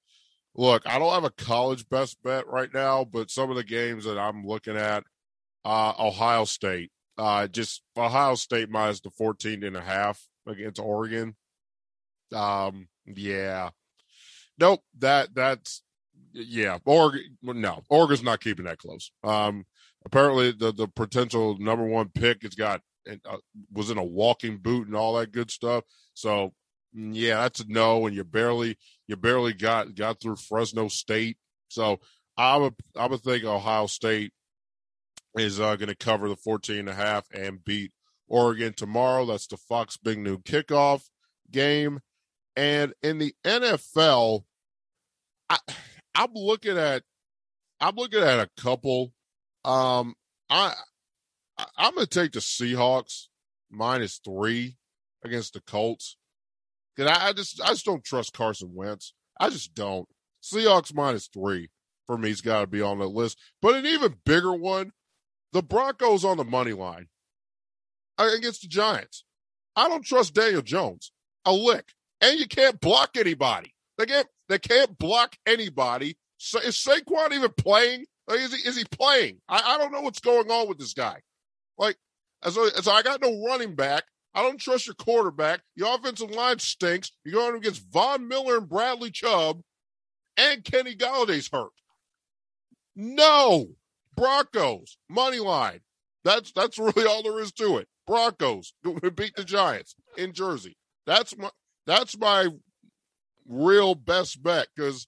look, 0.57 0.83
I 0.85 0.99
don't 0.99 1.13
have 1.13 1.23
a 1.23 1.29
college 1.29 1.87
best 1.87 2.21
bet 2.23 2.47
right 2.47 2.73
now, 2.73 3.05
but 3.05 3.31
some 3.31 3.49
of 3.49 3.55
the 3.55 3.63
games 3.63 4.05
that 4.05 4.17
I'm 4.17 4.45
looking 4.45 4.75
at, 4.75 5.03
uh, 5.63 5.93
Ohio 5.99 6.45
State, 6.45 6.91
uh, 7.17 7.47
just 7.47 7.83
Ohio 7.95 8.35
State 8.35 8.69
minus 8.69 8.99
the 8.99 9.11
14 9.11 9.63
and 9.63 9.77
a 9.77 9.81
half 9.81 10.27
against 10.47 10.79
Oregon. 10.79 11.35
Um, 12.33 12.87
yeah, 13.05 13.69
nope, 14.59 14.81
that, 14.99 15.33
that's, 15.33 15.83
yeah, 16.33 16.77
Oregon, 16.85 17.37
no, 17.41 17.81
Oregon's 17.89 18.23
not 18.23 18.41
keeping 18.41 18.65
that 18.65 18.79
close. 18.79 19.11
Um, 19.23 19.65
apparently 20.05 20.51
the, 20.51 20.71
the 20.71 20.87
potential 20.87 21.57
number 21.59 21.85
one 21.85 22.09
pick 22.09 22.43
has 22.43 22.55
got, 22.55 22.81
uh, 23.09 23.37
was 23.71 23.89
in 23.89 23.97
a 23.97 24.03
walking 24.03 24.57
boot 24.57 24.87
and 24.87 24.95
all 24.95 25.15
that 25.15 25.31
good 25.31 25.51
stuff. 25.51 25.83
So 26.13 26.53
Mm, 26.95 27.11
yeah, 27.13 27.41
that's 27.41 27.59
a 27.59 27.65
no, 27.67 28.05
and 28.05 28.15
you 28.15 28.23
barely 28.23 28.77
you 29.07 29.15
barely 29.15 29.53
got 29.53 29.95
got 29.95 30.21
through 30.21 30.37
Fresno 30.37 30.87
State. 30.87 31.37
So 31.67 31.99
I 32.37 32.57
would 32.57 32.75
I 32.95 33.07
would 33.07 33.21
think 33.21 33.43
Ohio 33.43 33.87
State 33.87 34.31
is 35.37 35.59
uh, 35.59 35.75
going 35.75 35.89
to 35.89 35.95
cover 35.95 36.29
the 36.29 36.35
14 36.35 36.79
and 36.79 36.89
a 36.89 36.93
half 36.93 37.25
and 37.31 37.63
beat 37.63 37.91
Oregon 38.27 38.73
tomorrow. 38.73 39.25
That's 39.25 39.47
the 39.47 39.57
Fox 39.57 39.97
Big 39.97 40.17
Noon 40.17 40.37
kickoff 40.39 41.03
game. 41.51 41.99
And 42.55 42.93
in 43.03 43.19
the 43.19 43.35
NFL, 43.45 44.45
I, 45.49 45.59
I'm 46.17 46.33
looking 46.33 46.77
at 46.77 47.03
I'm 47.79 47.95
looking 47.95 48.21
at 48.21 48.39
a 48.39 48.49
couple. 48.59 49.13
Um, 49.63 50.15
I 50.49 50.73
I'm 51.77 51.95
to 51.95 52.07
take 52.07 52.31
the 52.31 52.39
Seahawks 52.39 53.27
minus 53.69 54.19
three 54.23 54.77
against 55.23 55.53
the 55.53 55.61
Colts. 55.61 56.17
Cause 56.97 57.07
I, 57.07 57.29
I 57.29 57.33
just 57.33 57.61
I 57.61 57.69
just 57.69 57.85
don't 57.85 58.03
trust 58.03 58.33
Carson 58.33 58.73
Wentz. 58.73 59.13
I 59.39 59.49
just 59.49 59.75
don't. 59.75 60.07
Seahawks 60.43 60.93
minus 60.93 61.27
three 61.27 61.69
for 62.07 62.17
me's 62.17 62.41
got 62.41 62.61
to 62.61 62.67
be 62.67 62.81
on 62.81 62.97
the 62.97 63.07
list. 63.07 63.37
But 63.61 63.75
an 63.75 63.85
even 63.85 64.15
bigger 64.25 64.53
one, 64.53 64.93
the 65.53 65.61
Broncos 65.61 66.25
on 66.25 66.37
the 66.37 66.43
money 66.43 66.73
line 66.73 67.07
against 68.17 68.61
the 68.63 68.67
Giants. 68.67 69.23
I 69.75 69.87
don't 69.87 70.03
trust 70.03 70.33
Daniel 70.33 70.63
Jones 70.63 71.11
a 71.45 71.53
lick, 71.53 71.93
and 72.19 72.39
you 72.39 72.47
can't 72.47 72.81
block 72.81 73.11
anybody. 73.15 73.75
They 73.99 74.07
can't. 74.07 74.27
They 74.49 74.59
can't 74.59 74.97
block 74.97 75.35
anybody. 75.45 76.17
So 76.37 76.59
is 76.59 76.75
Saquon 76.75 77.33
even 77.33 77.51
playing? 77.57 78.05
Like, 78.27 78.39
is 78.39 78.53
he? 78.53 78.67
Is 78.67 78.77
he 78.77 78.83
playing? 78.85 79.39
I, 79.47 79.61
I 79.65 79.77
don't 79.77 79.91
know 79.91 80.01
what's 80.01 80.19
going 80.19 80.49
on 80.49 80.67
with 80.67 80.77
this 80.77 80.93
guy. 80.93 81.21
Like, 81.77 81.97
so, 82.43 82.67
so 82.69 82.91
I 82.91 83.01
got 83.01 83.21
no 83.21 83.43
running 83.45 83.75
back. 83.75 84.03
I 84.33 84.43
don't 84.43 84.59
trust 84.59 84.85
your 84.85 84.95
quarterback. 84.95 85.61
Your 85.75 85.95
offensive 85.95 86.31
line 86.31 86.59
stinks. 86.59 87.11
You're 87.25 87.41
going 87.41 87.55
against 87.55 87.91
Von 87.91 88.27
Miller 88.27 88.57
and 88.57 88.69
Bradley 88.69 89.09
Chubb, 89.09 89.61
and 90.35 90.63
Kenny 90.63 90.95
Golladay's 90.95 91.49
hurt. 91.51 91.71
No, 92.95 93.69
Broncos 94.15 94.97
money 95.09 95.39
line. 95.39 95.79
That's 96.23 96.51
that's 96.51 96.77
really 96.77 97.05
all 97.05 97.23
there 97.23 97.39
is 97.39 97.51
to 97.53 97.77
it. 97.77 97.87
Broncos 98.05 98.73
beat 99.15 99.35
the 99.35 99.43
Giants 99.43 99.95
in 100.17 100.33
Jersey. 100.33 100.77
That's 101.05 101.37
my 101.37 101.49
that's 101.85 102.17
my 102.17 102.49
real 103.47 103.95
best 103.95 104.43
bet 104.43 104.67
because 104.75 105.07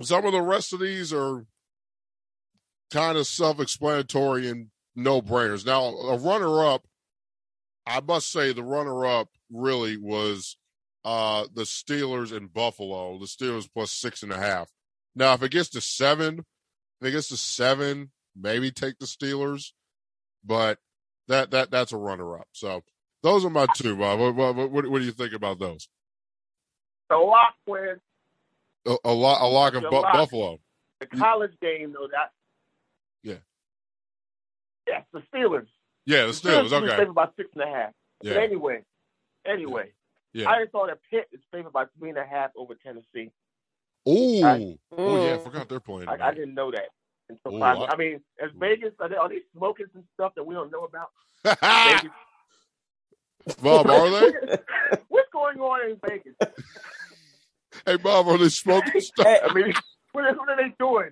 some 0.00 0.24
of 0.24 0.32
the 0.32 0.42
rest 0.42 0.72
of 0.72 0.80
these 0.80 1.12
are 1.12 1.44
kind 2.90 3.18
of 3.18 3.26
self-explanatory 3.26 4.48
and 4.48 4.68
no 4.94 5.20
brainers. 5.20 5.66
Now, 5.66 5.84
a 5.84 6.16
runner-up 6.16 6.86
I 7.88 8.00
must 8.00 8.30
say 8.30 8.52
the 8.52 8.62
runner 8.62 9.06
up 9.06 9.30
really 9.50 9.96
was 9.96 10.56
uh 11.04 11.46
the 11.54 11.62
Steelers 11.62 12.36
in 12.36 12.48
Buffalo. 12.48 13.18
The 13.18 13.24
Steelers 13.24 13.68
plus 13.72 13.90
six 13.90 14.22
and 14.22 14.30
a 14.30 14.36
half. 14.36 14.68
Now, 15.14 15.32
if 15.32 15.42
it 15.42 15.50
gets 15.50 15.70
to 15.70 15.80
seven, 15.80 16.40
if 17.00 17.08
it 17.08 17.12
gets 17.12 17.28
to 17.28 17.38
seven, 17.38 18.10
maybe 18.36 18.70
take 18.70 18.98
the 18.98 19.06
Steelers, 19.06 19.72
but 20.44 20.78
that 21.28 21.50
that 21.50 21.70
that's 21.70 21.92
a 21.92 21.96
runner 21.96 22.38
up. 22.38 22.48
So 22.52 22.84
those 23.22 23.44
are 23.44 23.50
my 23.50 23.66
two, 23.74 23.96
Bob. 23.96 24.20
What, 24.20 24.34
what, 24.34 24.54
what, 24.54 24.90
what 24.90 24.98
do 24.98 25.04
you 25.04 25.12
think 25.12 25.32
about 25.32 25.58
those? 25.58 25.88
A 27.10 27.16
lock 27.16 27.54
win. 27.66 27.96
A, 28.86 28.96
a 29.04 29.12
lot, 29.12 29.40
a 29.42 29.46
lock 29.46 29.74
of 29.74 29.82
Bu- 29.82 29.90
lock. 29.90 30.12
Buffalo. 30.12 30.58
The 31.00 31.06
college 31.06 31.52
game, 31.60 31.92
though. 31.92 32.08
That. 32.10 32.32
Yeah. 33.22 33.36
Yes, 34.86 35.04
the 35.12 35.22
Steelers. 35.32 35.66
Yeah, 36.06 36.26
the 36.26 36.32
Steelers. 36.32 36.72
Okay. 36.72 36.96
Favored 36.96 37.14
by 37.14 37.28
six 37.36 37.48
and 37.54 37.62
a 37.62 37.66
half. 37.66 37.92
Yeah. 38.22 38.34
But 38.34 38.42
anyway, 38.42 38.82
anyway, 39.46 39.92
Yeah. 40.32 40.48
I 40.50 40.60
just 40.60 40.72
saw 40.72 40.86
that 40.86 40.98
Pitt 41.10 41.28
is 41.32 41.40
favored 41.52 41.72
by 41.72 41.84
three 41.98 42.08
and 42.10 42.18
a 42.18 42.24
half 42.26 42.50
over 42.56 42.74
Tennessee. 42.74 43.30
Ooh. 44.08 44.42
I- 44.44 44.78
oh 44.96 45.24
yeah, 45.26 45.34
I 45.34 45.36
Mm. 45.38 45.44
forgot 45.44 45.68
they're 45.68 45.80
playing. 45.80 46.08
I, 46.08 46.28
I 46.28 46.32
didn't 46.32 46.54
know 46.54 46.70
that 46.70 46.88
until 47.28 47.56
Ooh. 47.58 47.62
I- 47.62 47.86
I 47.92 47.96
mean, 47.96 48.20
as 48.42 48.50
Vegas, 48.58 48.94
are 49.00 49.08
they, 49.08 49.16
are 49.16 49.28
they 49.28 49.40
smoking 49.56 49.86
some 49.92 50.04
stuff 50.14 50.32
that 50.36 50.44
we 50.44 50.54
don't 50.54 50.70
know 50.72 50.84
about? 50.84 51.10
Vegas? 51.44 52.10
Bob, 53.62 53.86
are 53.86 54.10
they? 54.10 54.32
What's 55.08 55.28
going 55.32 55.58
on 55.60 55.90
in 55.90 55.96
Vegas? 56.06 56.34
Hey, 57.86 57.96
Bob, 57.96 58.28
are 58.28 58.38
they 58.38 58.48
smoking 58.48 59.00
stuff? 59.00 59.26
Hey, 59.26 59.40
I 59.42 59.52
mean, 59.52 59.72
what 60.12 60.24
are, 60.24 60.34
what 60.36 60.48
are 60.50 60.56
they 60.56 60.74
doing? 60.78 61.10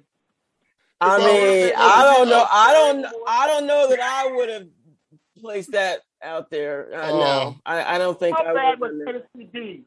I 1.01 1.19
Well, 1.19 1.27
mean, 1.33 1.73
well, 1.77 1.89
I 2.01 2.15
don't 2.17 2.29
know. 2.29 2.47
I 2.51 2.73
don't. 2.73 3.03
well, 3.03 3.25
I 3.29 3.47
don't 3.47 3.67
know 3.67 3.89
that 3.91 4.01
I 4.01 4.33
would 4.33 4.49
have 4.49 4.67
placed 5.41 5.73
that 5.73 6.01
out 6.23 6.51
there. 6.51 6.89
Uh, 6.95 7.11
know. 7.11 7.19
no, 7.19 7.57
I, 7.67 7.97
I 7.97 7.99
don't 7.99 8.19
think 8.19 8.37
How 8.37 8.45
I 8.47 8.55
bad 8.55 8.81
would. 8.81 8.93
was 8.93 9.03
have 9.07 9.23
Tennessee 9.33 9.51
D? 9.53 9.85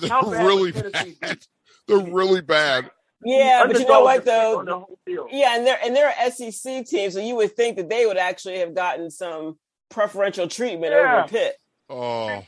They're 0.00 0.10
How 0.10 0.30
bad 0.30 0.46
really 0.46 0.72
Tennessee 0.72 1.16
bad. 1.20 1.40
D? 1.40 1.46
They're 1.88 1.98
really 2.12 2.40
bad. 2.42 2.90
Yeah, 3.24 3.64
but 3.66 3.78
you 3.78 3.86
know 3.86 4.02
what 4.02 4.24
though? 4.26 4.86
The. 5.06 5.26
Yeah, 5.30 5.56
and 5.56 5.66
they're 5.66 5.78
and 5.82 5.96
they're 5.96 6.12
an 6.20 6.30
SEC 6.30 6.84
team, 6.86 7.10
so 7.10 7.20
you 7.20 7.36
would 7.36 7.56
think 7.56 7.76
that 7.78 7.88
they 7.88 8.04
would 8.04 8.18
actually 8.18 8.58
have 8.58 8.74
gotten 8.74 9.10
some 9.10 9.56
preferential 9.90 10.46
treatment 10.46 10.92
Yeah. 10.92 11.20
over 11.20 11.28
Pitt. 11.28 11.56
Oh, 11.88 12.44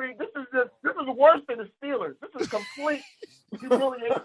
I 0.00 0.06
mean, 0.06 0.16
this 0.18 0.28
is 0.36 0.46
just 0.52 0.70
this 0.82 0.92
is 0.92 1.16
worse 1.16 1.40
than 1.48 1.58
the 1.58 1.68
Steelers. 1.82 2.14
This 2.20 2.30
is 2.40 2.48
complete 2.48 3.02
humiliation. 3.58 4.22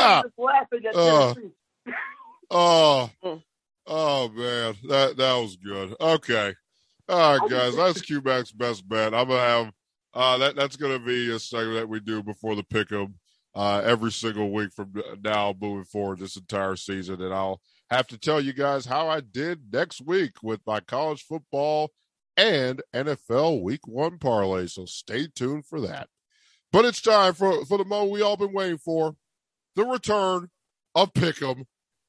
Just 0.00 0.38
laughing 0.38 0.86
at 0.88 0.96
Uh. 0.96 1.34
Oh, 2.50 3.10
oh 3.86 4.28
man, 4.30 4.74
that 4.88 5.16
that 5.16 5.34
was 5.34 5.56
good. 5.56 5.94
Okay, 6.00 6.54
all 7.08 7.38
right, 7.38 7.50
guys, 7.50 7.76
that's 7.76 8.00
Q-Mac's 8.00 8.52
best 8.52 8.88
bet. 8.88 9.14
I'm 9.14 9.28
gonna 9.28 9.40
have 9.40 9.72
uh, 10.14 10.38
that. 10.38 10.56
That's 10.56 10.76
gonna 10.76 10.98
be 10.98 11.32
a 11.32 11.38
segment 11.38 11.76
that 11.76 11.88
we 11.88 12.00
do 12.00 12.22
before 12.22 12.56
the 12.56 12.64
pick'em 12.64 13.14
uh, 13.54 13.82
every 13.84 14.10
single 14.12 14.50
week 14.50 14.72
from 14.72 14.92
now 15.22 15.54
moving 15.60 15.84
forward 15.84 16.18
this 16.18 16.36
entire 16.36 16.76
season, 16.76 17.22
and 17.22 17.32
I'll 17.32 17.60
have 17.90 18.06
to 18.08 18.18
tell 18.18 18.40
you 18.40 18.52
guys 18.52 18.86
how 18.86 19.08
I 19.08 19.20
did 19.20 19.72
next 19.72 20.00
week 20.04 20.42
with 20.42 20.60
my 20.66 20.80
college 20.80 21.22
football 21.22 21.92
and 22.36 22.82
NFL 22.94 23.62
Week 23.62 23.86
One 23.86 24.18
parlay. 24.18 24.66
So 24.66 24.84
stay 24.86 25.28
tuned 25.34 25.66
for 25.66 25.80
that. 25.80 26.08
But 26.72 26.84
it's 26.84 27.00
time 27.00 27.34
for 27.34 27.64
for 27.64 27.78
the 27.78 27.84
moment 27.84 28.12
we 28.12 28.22
all 28.22 28.36
been 28.36 28.52
waiting 28.52 28.78
for, 28.78 29.16
the 29.76 29.84
return 29.84 30.48
of 30.94 31.12
Pick'em 31.12 31.64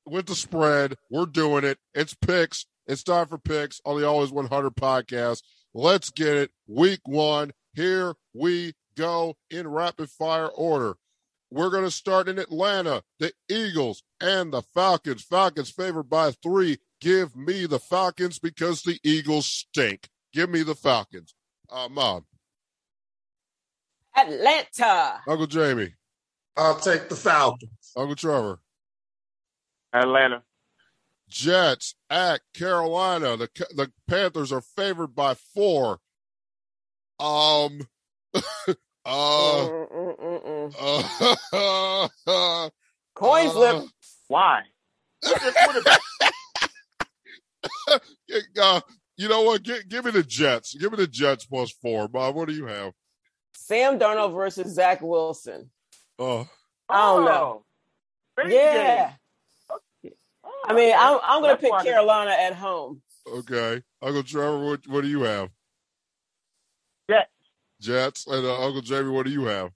with 0.06 0.26
the 0.26 0.36
spread. 0.36 0.95
We're 1.12 1.26
doing 1.26 1.64
it. 1.64 1.78
It's 1.94 2.14
picks. 2.14 2.66
It's 2.88 3.04
time 3.04 3.28
for 3.28 3.38
picks 3.38 3.82
on 3.86 3.99
the 3.99 4.08
Always 4.08 4.32
100 4.32 4.76
podcast. 4.76 5.41
Let's 5.74 6.10
get 6.10 6.36
it. 6.36 6.52
Week 6.68 7.02
one. 7.06 7.52
Here 7.74 8.16
we 8.34 8.74
go 8.95 9.36
in 9.49 9.68
rapid 9.68 10.10
fire 10.10 10.48
order. 10.48 10.95
We're 11.49 11.69
going 11.69 11.86
to 11.86 11.91
start 11.91 12.28
in 12.28 12.40
Atlanta. 12.40 13.03
The 13.19 13.32
Eagles 13.49 14.03
and 14.19 14.52
the 14.52 14.61
Falcons. 14.61 15.24
Falcons 15.24 15.69
favored 15.69 16.10
by 16.10 16.32
three. 16.32 16.80
Give 16.99 17.36
me 17.36 17.65
the 17.65 17.80
Falcons 17.80 18.40
because 18.40 18.82
the 18.82 18.99
Eagles 19.03 19.45
stink. 19.45 20.10
Give 20.34 20.49
me 20.49 20.64
the 20.64 20.76
Falcons. 20.76 21.34
Uh, 21.69 21.88
Mom, 21.90 22.26
Atlanta. 24.15 25.22
Uncle 25.28 25.48
Jamie, 25.48 25.94
I'll 26.56 26.80
take 26.80 27.10
the 27.10 27.15
Falcons. 27.15 27.91
Uncle 27.95 28.15
Trevor. 28.15 28.60
Atlanta. 29.94 30.44
Jets 31.30 31.95
at 32.10 32.41
Carolina. 32.53 33.38
The 33.38 33.49
the 33.76 33.91
Panthers 34.07 34.52
are 34.52 34.61
favored 34.61 35.14
by 35.15 35.34
four. 35.34 35.99
Um, 37.19 37.88
uh, 39.08 39.68
uh, 42.28 42.70
Coin 43.16 43.50
flip. 43.50 43.84
Why? 44.28 44.62
What's 45.24 45.44
the 45.44 45.52
quarterback? 45.64 46.00
uh, 48.62 48.82
you 49.16 49.28
know 49.30 49.42
what? 49.44 49.64
Give, 49.64 49.88
give 49.88 50.06
me 50.06 50.12
the 50.12 50.24
Jets. 50.24 50.76
Give 50.76 50.92
me 50.92 50.98
the 50.98 51.08
Jets 51.08 51.46
plus 51.46 51.72
four. 51.82 52.08
Bob, 52.08 52.36
what 52.36 52.48
do 52.48 52.54
you 52.54 52.66
have? 52.68 52.94
Sam 53.56 53.98
Darnold 54.00 54.34
versus 54.36 54.74
Zach 54.74 55.02
Wilson. 55.02 55.70
Oh, 56.20 56.48
I 56.90 56.98
don't 57.16 57.26
know. 57.26 57.64
Oh, 58.40 58.48
Yeah. 58.48 59.12
game. 60.04 60.14
Oh, 60.44 60.66
I 60.68 60.74
mean. 60.74 60.94
I'm, 60.98 61.20
I'm 61.24 61.42
going 61.42 61.56
to 61.56 61.62
pick 61.62 61.72
Carolina 61.84 62.32
at 62.32 62.54
home. 62.54 63.02
okay. 63.28 63.82
Uncle 64.02 64.24
Trevor, 64.24 64.64
what, 64.66 64.88
what 64.88 65.02
do 65.02 65.08
you 65.08 65.22
have? 65.24 65.50
Jets. 67.80 68.26
Jets. 68.26 68.28
And 68.28 68.45
uh, 68.45 68.62
Uncle 68.66 68.82
Jamie, 68.82 69.10
what 69.10 69.26
do 69.26 69.32
you 69.32 69.45
have? 69.45 69.72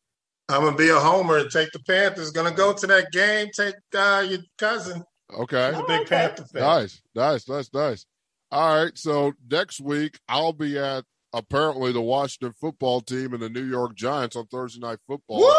I'm 0.50 0.64
gonna 0.64 0.76
be 0.76 0.90
a 0.90 1.00
homer 1.00 1.38
and 1.38 1.50
take 1.50 1.72
the 1.72 1.80
Panthers. 1.80 2.32
Gonna 2.32 2.52
go 2.52 2.74
to 2.74 2.88
that 2.88 3.12
game. 3.12 3.48
Take 3.56 3.76
uh, 3.96 4.26
your 4.28 4.40
cousin. 4.58 5.04
Okay. 5.34 5.72
He's 5.72 5.80
a 5.80 5.84
big 5.84 6.02
okay. 6.02 6.06
Panther 6.10 6.46
fan. 6.46 6.62
Nice, 6.62 7.02
nice, 7.16 7.48
nice, 7.48 7.70
nice. 7.74 8.06
All 8.52 8.84
right. 8.84 8.98
So 8.98 9.32
next 9.50 9.80
week 9.80 10.20
I'll 10.28 10.52
be 10.54 10.78
at 10.78 11.06
apparently 11.34 11.94
the 11.94 12.02
Washington 12.02 12.54
football 12.60 13.00
team 13.00 13.34
and 13.34 13.42
the 13.42 13.50
New 13.50 13.64
York 13.64 13.96
Giants 13.96 14.36
on 14.36 14.48
Thursday 14.48 14.82
night 14.82 15.00
football. 15.08 15.40
Woo! 15.40 15.54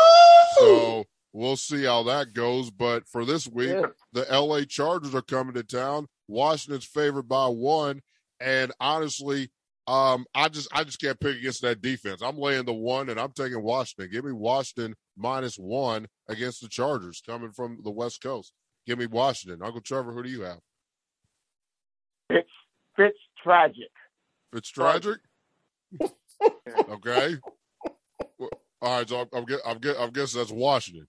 So 0.59 1.05
we'll 1.33 1.57
see 1.57 1.85
how 1.85 2.03
that 2.03 2.35
goes. 2.35 2.71
But 2.71 3.09
for 3.09 3.25
this 3.25 3.49
week, 3.49 3.71
Yeah. 3.71 3.87
the 4.13 4.27
LA 4.31 4.65
Chargers 4.65 5.15
are 5.15 5.23
coming 5.23 5.55
to 5.55 5.63
town. 5.63 6.07
Washington's 6.29 6.85
favored 6.85 7.29
by 7.29 7.47
one. 7.47 8.03
And 8.41 8.73
honestly, 8.81 9.51
Um, 9.87 10.27
I 10.35 10.49
just 10.49 10.69
I 10.73 10.85
just 10.85 11.01
can't 11.01 11.19
pick 11.19 11.37
against 11.37 11.63
that 11.63 11.83
defense. 11.83 12.23
I'm 12.23 12.39
laying 12.39 12.65
the 12.65 12.73
one, 12.73 13.09
and 13.09 13.19
I'm 13.19 13.33
taking 13.33 13.63
Washington. 13.63 14.11
Give 14.13 14.25
me 14.25 14.33
Washington 14.33 14.95
minus 15.17 15.57
one 15.57 16.07
against 16.29 16.61
the 16.63 16.69
Chargers 16.69 17.21
coming 17.27 17.51
from 17.51 17.79
the 17.83 17.91
West 17.91 18.23
Coast. 18.23 18.53
Give 18.87 18.99
me 18.99 19.07
Washington. 19.07 19.61
Uncle 19.63 19.81
Trevor, 19.81 20.13
who 20.13 20.23
do 20.23 20.29
you 20.29 20.43
have? 20.43 20.59
It's 22.31 22.49
Fitz 22.97 23.19
tragic. 23.43 23.91
It's 24.53 24.69
tragic. 24.69 25.19
okay. 26.89 27.37
All 28.41 28.99
right, 28.99 29.09
so 29.09 29.21
I'm, 29.21 29.29
I'm, 29.33 29.45
gue- 29.45 29.61
I'm, 29.65 29.79
gue- 29.79 29.95
I'm 29.99 30.11
guessing 30.11 30.41
that's 30.41 30.51
Washington. 30.51 31.07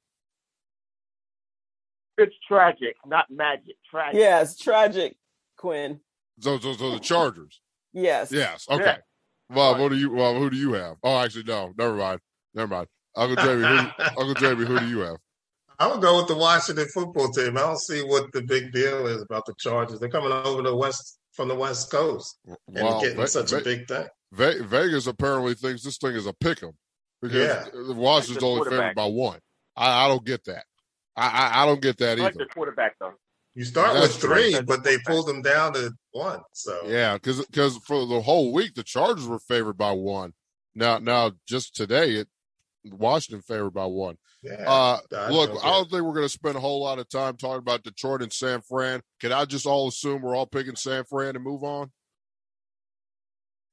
It's 2.17 2.35
tragic, 2.47 2.95
not 3.05 3.25
magic. 3.31 3.75
Tragic. 3.89 4.19
Yes, 4.19 4.57
tragic, 4.57 5.15
Quinn. 5.57 5.99
So, 6.39 6.59
so, 6.59 6.73
so 6.73 6.91
the 6.91 6.99
Chargers. 6.99 7.59
Yes. 7.93 8.31
Yes. 8.31 8.65
Okay. 8.69 8.83
Yeah. 8.83 8.97
Well, 9.49 9.77
what 9.79 9.89
do 9.91 9.97
you? 9.97 10.11
Well, 10.11 10.35
who 10.35 10.49
do 10.49 10.57
you 10.57 10.73
have? 10.73 10.97
Oh, 11.03 11.17
actually, 11.19 11.43
no. 11.43 11.73
Never 11.77 11.95
mind. 11.95 12.19
Never 12.53 12.67
mind. 12.67 12.87
Uncle 13.15 13.43
Jamie. 13.43 13.61
Who, 13.61 14.03
Uncle 14.21 14.33
Jamie, 14.33 14.65
who 14.65 14.79
do 14.79 14.87
you 14.87 14.99
have? 14.99 15.17
I 15.79 15.87
would 15.87 16.01
go 16.01 16.17
with 16.17 16.27
the 16.27 16.35
Washington 16.35 16.87
football 16.93 17.29
team. 17.31 17.57
I 17.57 17.61
don't 17.61 17.79
see 17.79 18.01
what 18.01 18.31
the 18.31 18.41
big 18.41 18.71
deal 18.71 19.05
is 19.07 19.21
about 19.21 19.45
the 19.45 19.53
Chargers. 19.59 19.99
They're 19.99 20.09
coming 20.09 20.31
over 20.31 20.61
the 20.61 20.75
west 20.75 21.19
from 21.33 21.47
the 21.49 21.55
West 21.55 21.91
Coast 21.91 22.37
and 22.47 22.57
Well, 22.67 23.01
getting 23.01 23.17
Ve- 23.17 23.25
such 23.27 23.51
a 23.51 23.61
big 23.61 23.87
thing. 23.87 24.05
Ve- 24.31 24.61
Vegas 24.61 25.07
apparently 25.07 25.55
thinks 25.55 25.83
this 25.83 25.97
thing 25.97 26.15
is 26.15 26.25
a 26.27 26.33
pick 26.33 26.61
'em 26.63 26.71
because 27.21 27.37
Yeah. 27.37 27.93
Washington's 27.93 28.39
the 28.39 28.45
only 28.45 28.69
favored 28.69 28.95
by 28.95 29.05
one. 29.05 29.39
I, 29.75 30.05
I 30.05 30.07
don't 30.07 30.23
get 30.25 30.43
that. 30.45 30.65
I, 31.15 31.27
I 31.27 31.63
I 31.63 31.65
don't 31.65 31.81
get 31.81 31.97
that 31.97 32.19
I 32.19 32.23
like 32.23 32.35
either. 32.35 32.45
the 32.45 32.53
quarterback 32.53 32.95
though. 32.99 33.13
You 33.55 33.65
start 33.65 33.93
That's 33.93 34.13
with 34.13 34.19
true. 34.19 34.51
three, 34.51 34.61
but 34.61 34.83
they 34.83 34.97
pulled 35.05 35.27
them 35.27 35.41
down 35.43 35.73
to 35.73 35.91
one. 36.11 36.41
So 36.53 36.79
Yeah, 36.87 37.13
because 37.15 37.45
because 37.45 37.77
for 37.85 38.05
the 38.07 38.21
whole 38.21 38.51
week 38.51 38.73
the 38.75 38.83
Chargers 38.83 39.27
were 39.27 39.39
favored 39.39 39.77
by 39.77 39.91
one. 39.91 40.33
Now 40.75 40.97
now 40.97 41.33
just 41.47 41.75
today 41.75 42.15
it 42.15 42.27
Washington 42.85 43.41
favored 43.43 43.71
by 43.73 43.85
one. 43.85 44.17
yeah. 44.41 44.63
Uh, 44.67 44.99
I 45.15 45.29
look, 45.29 45.51
I 45.63 45.69
don't 45.69 45.89
think 45.89 46.03
we're 46.03 46.13
going 46.15 46.25
to 46.25 46.29
spend 46.29 46.55
a 46.57 46.59
whole 46.59 46.81
lot 46.81 46.99
of 46.99 47.07
time 47.09 47.37
talking 47.37 47.59
about 47.59 47.83
Detroit 47.83 48.21
and 48.23 48.33
San 48.33 48.61
Fran. 48.61 49.01
Can 49.21 49.31
I 49.31 49.45
just 49.45 49.65
all 49.65 49.87
assume 49.87 50.21
we're 50.21 50.35
all 50.35 50.45
picking 50.47 50.75
San 50.75 51.03
Fran 51.05 51.35
and 51.35 51.45
move 51.45 51.63
on? 51.63 51.91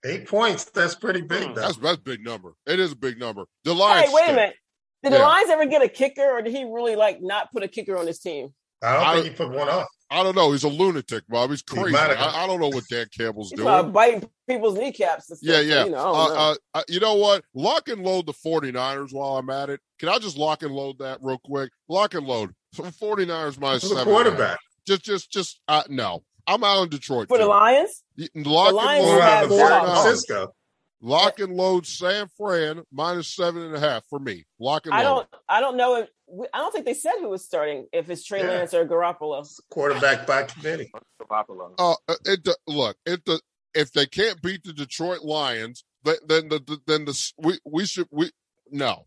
Eight 0.04 0.28
points. 0.28 0.64
That's 0.66 0.94
pretty 0.94 1.22
big. 1.22 1.42
Hmm. 1.48 1.54
Though. 1.54 1.60
That's 1.62 1.76
that's 1.78 1.98
a 1.98 2.02
big 2.02 2.24
number. 2.24 2.52
It 2.66 2.78
is 2.80 2.92
a 2.92 2.96
big 2.96 3.18
number. 3.18 3.44
The 3.64 3.74
Lions. 3.74 4.08
Hey, 4.08 4.14
wait 4.14 4.28
a 4.30 4.32
minute. 4.34 4.54
Did 5.02 5.12
the 5.12 5.16
Yeah. 5.16 5.26
Lions 5.26 5.50
ever 5.50 5.66
get 5.66 5.82
a 5.82 5.88
kicker, 5.88 6.22
or 6.38 6.42
did 6.42 6.52
he 6.54 6.64
really 6.64 6.96
like 6.96 7.18
not 7.20 7.50
put 7.52 7.62
a 7.62 7.68
kicker 7.68 7.96
on 7.98 8.06
his 8.06 8.18
team? 8.18 8.54
I 8.82 8.92
don't 8.94 9.04
I- 9.06 9.14
think 9.14 9.26
he 9.26 9.30
put 9.32 9.50
one 9.50 9.68
on. 9.68 9.84
I 10.12 10.24
don't 10.24 10.34
know. 10.34 10.50
He's 10.50 10.64
a 10.64 10.68
lunatic, 10.68 11.22
Bob. 11.28 11.50
He's 11.50 11.62
crazy. 11.62 11.92
might 11.92 12.10
I, 12.10 12.42
I 12.42 12.46
don't 12.48 12.58
know 12.60 12.66
what 12.66 12.82
Dan 12.90 13.06
Campbell's 13.16 13.50
He's 13.50 13.58
doing. 13.58 13.68
about 13.68 13.92
biting 13.92 14.28
people's 14.48 14.76
kneecaps. 14.76 15.30
And 15.30 15.38
stuff, 15.38 15.48
Yeah, 15.48 15.60
yeah. 15.60 15.84
You 15.84 15.90
know, 15.92 15.98
uh, 16.12 16.28
know. 16.28 16.34
uh, 16.34 16.54
uh, 16.74 16.82
you 16.88 16.98
know 16.98 17.14
what? 17.14 17.44
Lock 17.54 17.88
and 17.88 18.02
load 18.02 18.26
the 18.26 18.32
49ers 18.32 19.12
while 19.12 19.36
I'm 19.36 19.48
at 19.50 19.70
it. 19.70 19.78
Can 20.00 20.08
I 20.08 20.18
just 20.18 20.36
lock 20.36 20.64
and 20.64 20.74
load 20.74 20.98
that 20.98 21.18
real 21.22 21.38
quick? 21.44 21.70
Lock 21.88 22.14
and 22.14 22.26
load. 22.26 22.50
So 22.74 22.82
49ers 22.84 23.60
minus 23.60 23.82
the 23.82 23.88
seven. 23.90 23.90
and 23.90 23.96
a 23.96 23.98
half. 23.98 24.06
quarterback? 24.06 24.58
Just, 24.84 25.02
just, 25.04 25.30
just, 25.30 25.60
uh, 25.68 25.84
no. 25.88 26.24
I'm 26.46 26.64
out 26.64 26.82
in 26.82 26.88
Detroit. 26.88 27.28
For 27.28 27.38
the. 27.38 27.46
Lions, 27.46 28.02
Y- 28.18 28.26
Lock 28.34 28.72
Lions 28.74 29.04
and 29.06 29.12
load 29.12 29.20
have 29.22 29.44
about 29.44 29.48
the 29.48 29.56
that. 29.56 29.70
49ers. 29.70 29.86
San 29.94 30.02
Francisco? 30.02 30.54
Lock 31.02 31.38
and 31.38 31.54
load 31.56 31.86
San 31.86 32.26
Fran 32.36 32.82
minus 32.92 33.34
seven 33.34 33.62
and 33.62 33.74
a 33.76 33.80
half 33.80 34.04
for 34.10 34.18
me. 34.18 34.44
Lock 34.58 34.86
and 34.86 34.94
I 34.94 35.02
load. 35.02 35.04
I 35.04 35.04
don't. 35.14 35.28
I 35.48 35.60
don't 35.60 35.76
know 35.76 35.96
if 35.96 36.08
we- 36.30 36.46
I 36.54 36.58
don't 36.58 36.72
think 36.72 36.84
they 36.86 36.94
said 36.94 37.12
who 37.20 37.28
was 37.28 37.44
starting. 37.44 37.86
If 37.92 38.08
it's 38.10 38.24
Trey 38.24 38.40
Yeah. 38.40 38.48
Lance 38.48 38.74
or 38.74 38.86
Garoppolo. 38.86 39.46
Quarterback 39.70 40.26
by 40.26 40.44
committee. 40.44 40.90
Garoppolo. 41.20 41.74
Uh, 41.78 41.94
it 42.24 42.46
uh, 42.48 42.52
look 42.66 42.96
if 43.06 43.24
the 43.24 43.40
if 43.74 43.92
they 43.92 44.06
can't 44.06 44.40
beat 44.42 44.62
the 44.64 44.72
Detroit 44.72 45.22
Lions, 45.22 45.84
then 46.04 46.16
then 46.26 46.48
the, 46.48 46.58
the 46.60 46.80
then 46.86 47.04
the 47.04 47.32
we 47.38 47.58
we 47.64 47.84
should 47.86 48.06
we 48.10 48.30
no. 48.70 49.06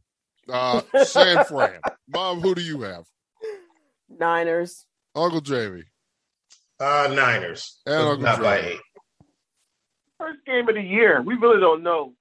Uh, 0.49 0.81
San 1.05 1.45
Fran, 1.45 1.79
Mom, 2.09 2.41
who 2.41 2.53
do 2.53 2.61
you 2.61 2.81
have? 2.81 3.05
Niners. 4.09 4.85
Uncle 5.15 5.41
Jamie 5.41 5.83
Uh, 6.79 7.09
Niners. 7.13 7.79
And 7.85 7.95
Uncle 7.95 8.17
not 8.17 8.41
by 8.41 8.59
eight. 8.59 8.79
First 10.19 10.39
game 10.45 10.67
of 10.69 10.75
the 10.75 10.81
year. 10.81 11.21
We 11.21 11.35
really 11.35 11.59
don't 11.59 11.83
know. 11.83 12.13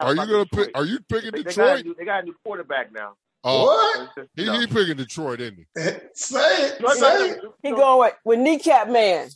are 0.00 0.10
you 0.14 0.16
gonna 0.16 0.44
Detroit. 0.44 0.66
pick? 0.66 0.76
Are 0.78 0.84
you 0.84 0.98
picking 1.08 1.30
They, 1.32 1.38
they 1.38 1.44
got 1.44 1.76
Detroit? 1.76 1.84
new, 1.84 1.94
they 1.98 2.04
got 2.04 2.22
a 2.22 2.26
new 2.26 2.34
quarterback 2.44 2.92
now. 2.92 3.14
Oh, 3.46 3.64
what? 3.64 3.96
So 3.96 4.02
it's 4.22 4.30
just, 4.36 4.56
he, 4.56 4.60
he 4.60 4.66
picking 4.66 4.96
Detroit, 4.96 5.40
isn't 5.40 5.58
he? 5.58 5.80
Eh, 5.80 5.98
say 6.14 6.66
it. 6.66 6.80
No, 6.80 6.88
no, 6.88 6.94
Say 6.94 7.30
it. 7.30 7.40
He 7.62 7.70
going 7.70 7.98
with, 8.00 8.14
with 8.24 8.38
kneecap 8.38 8.88
man. 8.88 9.28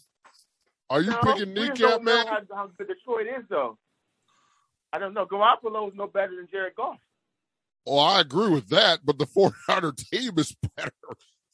Are 0.89 1.03
you 1.03 1.11
no, 1.11 1.19
picking 1.19 1.51
we 1.51 1.55
just 1.55 1.79
kneecap 1.79 1.79
don't 1.79 2.05
know 2.05 2.17
man? 2.17 2.27
How, 2.27 2.57
how 2.57 2.71
good 2.79 2.89
Detroit 2.89 3.27
is, 3.27 3.45
though. 3.51 3.77
I 4.93 4.99
don't 4.99 5.13
know. 5.13 5.27
Garoppolo 5.27 5.89
is 5.89 5.95
no 5.95 6.07
better 6.07 6.35
than 6.35 6.49
Jared 6.51 6.75
Goff. 6.75 6.99
Oh, 7.87 7.99
I 7.99 8.21
agree 8.21 8.49
with 8.49 8.69
that, 8.71 9.01
but 9.05 9.19
the 9.19 9.27
49er 9.27 9.97
team 10.11 10.33
is 10.39 10.57
better 10.77 10.91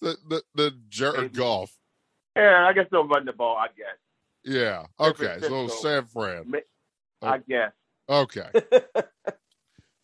than, 0.01 0.16
than, 0.28 0.40
than 0.55 0.82
Jared 0.89 1.20
Maybe. 1.22 1.39
Goff. 1.39 1.72
Yeah, 2.36 2.66
I 2.68 2.72
guess 2.72 2.86
they'll 2.90 3.06
run 3.06 3.24
the 3.24 3.32
ball. 3.32 3.56
I 3.56 3.66
guess. 3.68 3.97
Yeah. 4.44 4.86
Okay. 4.98 5.39
So 5.40 5.48
Francisco. 5.48 5.82
San 5.82 6.06
Fran. 6.06 6.52
I 7.22 7.39
guess. 7.39 7.72
Okay. 8.09 8.48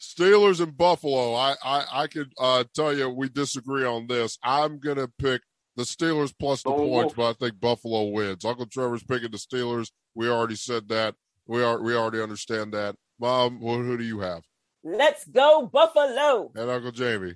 Steelers 0.00 0.60
and 0.60 0.76
Buffalo. 0.76 1.34
I 1.34 1.54
I, 1.62 1.84
I 1.92 2.06
could 2.06 2.32
uh, 2.38 2.64
tell 2.74 2.96
you 2.96 3.08
we 3.10 3.28
disagree 3.28 3.84
on 3.84 4.06
this. 4.06 4.38
I'm 4.42 4.78
gonna 4.78 5.08
pick 5.18 5.42
the 5.76 5.82
Steelers 5.82 6.32
plus 6.38 6.62
the 6.62 6.70
Oh, 6.70 6.76
points, 6.88 7.14
but 7.14 7.30
I 7.30 7.32
think 7.34 7.60
Buffalo 7.60 8.04
wins. 8.08 8.44
Uncle 8.44 8.66
Trevor's 8.66 9.04
picking 9.04 9.30
the 9.30 9.38
Steelers. 9.38 9.90
We 10.14 10.28
already 10.28 10.56
said 10.56 10.88
that. 10.88 11.14
We 11.46 11.62
are 11.62 11.80
we 11.82 11.94
already 11.94 12.20
understand 12.22 12.72
that. 12.74 12.96
Mom, 13.20 13.58
who, 13.58 13.82
who 13.82 13.98
do 13.98 14.04
you 14.04 14.20
have? 14.20 14.42
Let's 14.82 15.26
go 15.26 15.66
Buffalo. 15.70 16.50
And 16.54 16.70
Uncle 16.70 16.92
Jamie. 16.92 17.34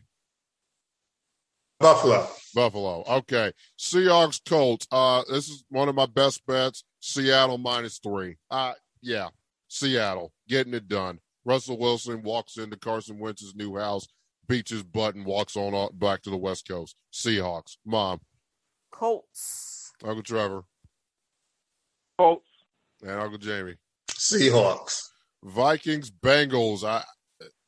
Buffalo. 1.80 2.26
Buffalo. 2.54 3.04
Okay. 3.06 3.52
Seahawks 3.78 4.40
Colts. 4.48 4.86
Uh 4.90 5.22
this 5.28 5.48
is 5.48 5.64
one 5.68 5.88
of 5.88 5.94
my 5.94 6.06
best 6.06 6.46
bets. 6.46 6.84
Seattle 7.00 7.58
minus 7.58 7.98
three. 7.98 8.36
Uh 8.50 8.72
yeah. 9.02 9.28
Seattle. 9.68 10.32
Getting 10.48 10.72
it 10.74 10.88
done. 10.88 11.18
Russell 11.44 11.78
Wilson 11.78 12.22
walks 12.22 12.56
into 12.56 12.76
Carson 12.76 13.18
Wentz's 13.18 13.54
new 13.54 13.76
house, 13.76 14.06
beats 14.48 14.70
his 14.70 14.82
butt, 14.82 15.14
and 15.14 15.26
walks 15.26 15.56
on 15.56 15.90
back 15.98 16.22
to 16.22 16.30
the 16.30 16.36
West 16.36 16.66
Coast. 16.66 16.96
Seahawks. 17.12 17.76
Mom. 17.84 18.20
Colts. 18.90 19.92
Uncle 20.02 20.22
Trevor. 20.22 20.62
Colts. 22.18 22.48
And 23.02 23.12
Uncle 23.12 23.38
Jamie. 23.38 23.76
Seahawks. 24.10 25.08
Vikings, 25.42 26.10
Bengals. 26.10 26.84
I 26.84 27.04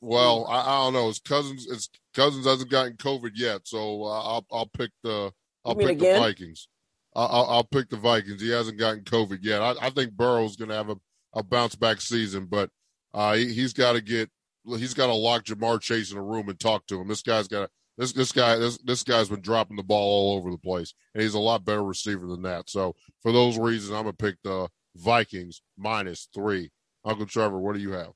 well, 0.01 0.47
I, 0.49 0.61
I 0.61 0.85
don't 0.85 0.93
know. 0.93 1.09
His 1.09 1.19
Cousins, 1.19 1.67
his 1.71 1.91
Cousins 2.15 2.47
hasn't 2.47 2.71
gotten 2.71 2.95
COVID 2.95 3.33
yet, 3.35 3.63
so 3.65 4.05
uh, 4.05 4.21
I'll 4.23 4.47
I'll 4.53 4.67
pick 4.67 4.91
the 5.03 5.33
I'll 5.65 5.75
pick 5.75 5.91
again? 5.91 6.15
the 6.15 6.21
Vikings. 6.21 6.69
I'll, 7.15 7.27
I'll 7.27 7.47
I'll 7.51 7.65
pick 7.65 7.91
the 7.91 7.97
Vikings. 7.97 8.41
He 8.41 8.51
hasn't 8.51 8.79
gotten 8.79 9.03
COVID 9.03 9.39
yet. 9.43 9.61
I, 9.63 9.75
I 9.81 9.91
think 9.91 10.13
Burrow's 10.13 10.57
going 10.57 10.69
to 10.69 10.77
have 10.77 10.91
a, 10.91 10.97
a 11.35 11.43
bounce 11.43 11.75
back 11.75 12.01
season, 12.01 12.47
but 12.47 12.71
uh, 13.17 13.35
he, 13.35 13.53
he's 13.53 13.73
got 13.73 13.95
to 13.95 14.01
get 14.03 14.31
he's 14.67 14.95
got 14.95 15.07
to 15.07 15.15
lock 15.15 15.45
Ja'Marr 15.45 15.81
Chase 15.81 16.13
in 16.13 16.19
a 16.19 16.23
room 16.23 16.49
and 16.49 16.61
talk 16.61 16.87
to 16.87 17.01
him. 17.01 17.09
This 17.09 17.23
guy's 17.23 17.49
got 17.49 17.61
to. 17.61 17.71
This 17.99 18.13
this 18.13 18.31
guy 18.31 18.57
this 18.57 18.77
this 18.85 19.03
guy's 19.03 19.31
been 19.31 19.41
dropping 19.41 19.79
the 19.79 19.83
ball 19.83 20.03
all 20.03 20.37
over 20.37 20.51
the 20.51 20.59
place, 20.59 20.93
and 21.15 21.23
he's 21.23 21.33
a 21.33 21.39
lot 21.39 21.65
better 21.65 21.83
receiver 21.83 22.27
than 22.27 22.43
that. 22.43 22.69
So 22.69 22.95
for 23.23 23.33
those 23.33 23.59
reasons, 23.59 23.93
I'm 23.93 24.03
gonna 24.03 24.13
pick 24.13 24.37
the 24.45 24.69
Vikings 24.95 25.63
minus 25.79 26.29
three. 26.35 26.71
Uncle 27.07 27.25
Trevor, 27.25 27.59
what 27.59 27.75
do 27.75 27.81
you 27.81 27.93
have? 27.93 28.13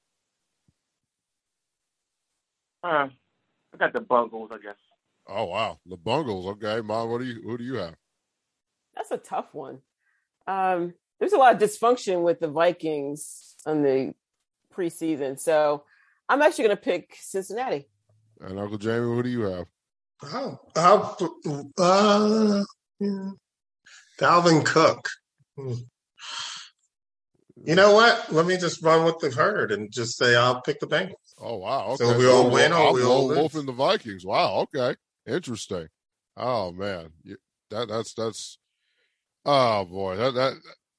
Uh, 2.84 3.08
I 3.72 3.76
got 3.78 3.94
the 3.94 4.00
Bungles, 4.00 4.50
I 4.52 4.58
guess. 4.58 4.76
Oh 5.26 5.46
wow, 5.46 5.78
the 5.86 5.96
Bungles. 5.96 6.46
Okay, 6.46 6.82
mom. 6.82 7.08
What 7.08 7.22
do 7.22 7.24
you 7.24 7.40
who 7.42 7.56
do 7.56 7.64
you 7.64 7.76
have? 7.76 7.94
That's 8.94 9.10
a 9.12 9.16
tough 9.16 9.54
one. 9.54 9.78
Um, 10.46 10.92
there's 11.18 11.32
a 11.32 11.38
lot 11.38 11.54
of 11.54 11.60
dysfunction 11.60 12.20
with 12.22 12.40
the 12.40 12.48
Vikings 12.48 13.54
on 13.64 13.82
the 13.82 14.14
preseason, 14.74 15.38
so 15.38 15.84
I'm 16.28 16.42
actually 16.42 16.64
going 16.64 16.76
to 16.76 16.82
pick 16.82 17.16
Cincinnati. 17.20 17.88
And 18.40 18.58
Uncle 18.58 18.78
Jamie, 18.78 19.04
who 19.04 19.22
do 19.22 19.28
you 19.28 19.42
have? 19.42 19.66
Oh, 20.22 20.58
I'll, 20.76 21.16
uh, 21.78 22.64
yeah. 23.00 23.30
Dalvin 24.18 24.64
Cook. 24.64 25.08
Hmm. 25.56 25.74
You 27.64 27.74
know 27.74 27.92
what? 27.92 28.32
Let 28.32 28.46
me 28.46 28.56
just 28.56 28.82
run 28.82 29.04
with 29.04 29.18
the 29.18 29.30
herd 29.30 29.72
and 29.72 29.92
just 29.92 30.16
say 30.16 30.34
I'll 30.34 30.62
pick 30.62 30.80
the 30.80 30.86
Bengals. 30.86 31.14
Oh 31.38 31.56
wow. 31.56 31.88
Okay. 31.88 32.04
So 32.04 32.18
we 32.18 32.26
all 32.26 32.44
Well, 32.44 32.52
win 32.52 32.72
or 32.72 32.88
I'm 32.88 32.94
we 32.94 33.02
all 33.02 33.26
lone 33.28 33.36
wolf 33.36 33.54
in 33.54 33.66
the 33.66 33.72
Vikings. 33.72 34.24
Wow. 34.24 34.66
Okay. 34.74 34.96
Interesting. 35.26 35.88
Oh 36.36 36.72
man, 36.72 37.10
You- 37.22 37.36
that 37.70 37.88
that's 37.88 38.14
that's. 38.14 38.58
Oh 39.44 39.84
boy, 39.84 40.16
that 40.16 40.34
that. 40.34 40.54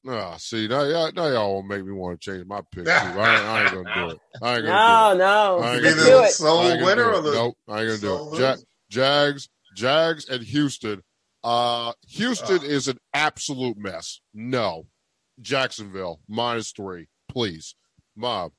Ah, 0.07 0.35
see 0.37 0.67
now, 0.67 0.83
y'all, 0.83 1.11
now 1.13 1.27
y'all 1.27 1.53
will 1.53 1.63
make 1.63 1.85
me 1.85 1.91
want 1.91 2.19
to 2.19 2.31
change 2.31 2.45
my 2.47 2.61
pick 2.71 2.85
too. 2.85 2.91
I, 2.91 3.05
ain't- 3.05 3.19
I 3.19 3.63
ain't 3.63 3.71
gonna 3.73 3.93
do 3.95 4.15
it. 4.15 4.19
I 4.41 4.55
ain't 4.55 4.65
gonna 4.65 5.13
No, 5.17 5.17
no, 5.17 5.59
I 5.63 5.73
ain't 5.75 5.83
Be 5.83 5.89
gonna 5.89 5.95
do 5.95 6.03
do 6.05 6.05
the 6.05 6.09
it. 6.09 6.11
do 6.11 6.17
it. 6.23 6.25
I 6.25 6.29
sole 6.29 6.61
ain't 6.63 6.73
gonna 6.79 6.85
winner 6.85 7.03
do 7.03 7.09
or 7.09 7.19
it. 7.19 7.21
the 7.23 7.31
Nope, 7.33 7.57
I 7.67 7.81
ain't 7.81 8.01
gonna 8.01 8.29
do 8.29 8.35
it. 8.35 8.39
Ja- 8.39 8.55
Jags, 8.89 9.49
Jags, 9.75 10.27
and 10.29 10.43
Houston. 10.43 11.01
Uh, 11.43 11.93
Houston 12.07 12.59
Ah. 12.61 12.65
is 12.65 12.87
an 12.87 12.97
absolute 13.13 13.77
mess. 13.77 14.21
No, 14.33 14.87
Jacksonville 15.39 16.19
minus 16.27 16.71
three 16.71 17.07
please. 17.29 17.75
Mob. 18.15 18.51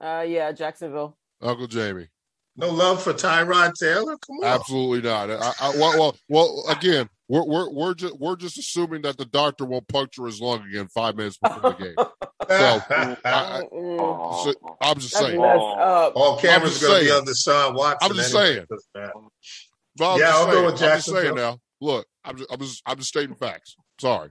Uh, 0.00 0.24
yeah, 0.26 0.52
Jacksonville. 0.52 1.16
Uncle 1.42 1.66
Jamie. 1.66 2.08
No 2.56 2.70
love 2.70 3.02
for 3.02 3.12
Tyrod 3.12 3.74
Taylor. 3.74 4.16
Come 4.18 4.36
on. 4.38 4.44
Absolutely 4.44 5.02
not. 5.08 5.30
I, 5.30 5.52
I, 5.60 5.70
well, 5.76 5.98
well, 5.98 6.16
well, 6.28 6.64
again, 6.68 7.08
we're 7.30 7.44
we're 7.44 7.70
we're 7.70 7.94
just 7.94 8.18
we're 8.18 8.34
just 8.36 8.58
assuming 8.58 9.02
that 9.02 9.16
the 9.16 9.24
doctor 9.24 9.64
won't 9.64 9.86
puncture 9.88 10.26
his 10.26 10.40
lung 10.40 10.62
again 10.68 10.88
five 10.88 11.16
minutes 11.16 11.38
before 11.42 11.70
the 11.70 11.76
game. 11.76 11.94
So, 12.48 12.56
I- 13.24 13.62
Mm, 13.72 14.44
So, 14.44 14.54
I'm 14.80 14.98
just 14.98 15.14
saying. 15.16 15.38
All 15.40 16.38
cameras 16.40 16.80
just 16.80 16.82
going 16.82 17.04
to 17.04 17.04
be 17.04 17.08
saying. 17.08 17.20
on 17.20 17.72
Deshaun 17.72 17.78
Watson. 17.78 18.10
I'm 18.10 18.16
just 18.16 18.34
anyway. 18.34 18.54
saying. 18.54 18.66
Just 18.72 18.88
I'm 18.96 20.18
Yeah, 20.18 20.18
just 20.18 20.34
I'll 20.34 20.46
go 20.46 20.52
saying, 20.52 20.64
with 20.64 20.74
I'm 20.74 20.78
just 20.80 21.06
saying 21.06 21.16
Jacksonville. 21.16 21.36
now. 21.36 21.58
Look, 21.80 22.06
I'm 22.24 22.36
just, 22.38 22.52
I'm 22.52 22.58
just 22.58 22.82
I'm 22.86 22.96
just 22.96 23.08
stating 23.10 23.34
facts. 23.36 23.76
Sorry. 24.00 24.30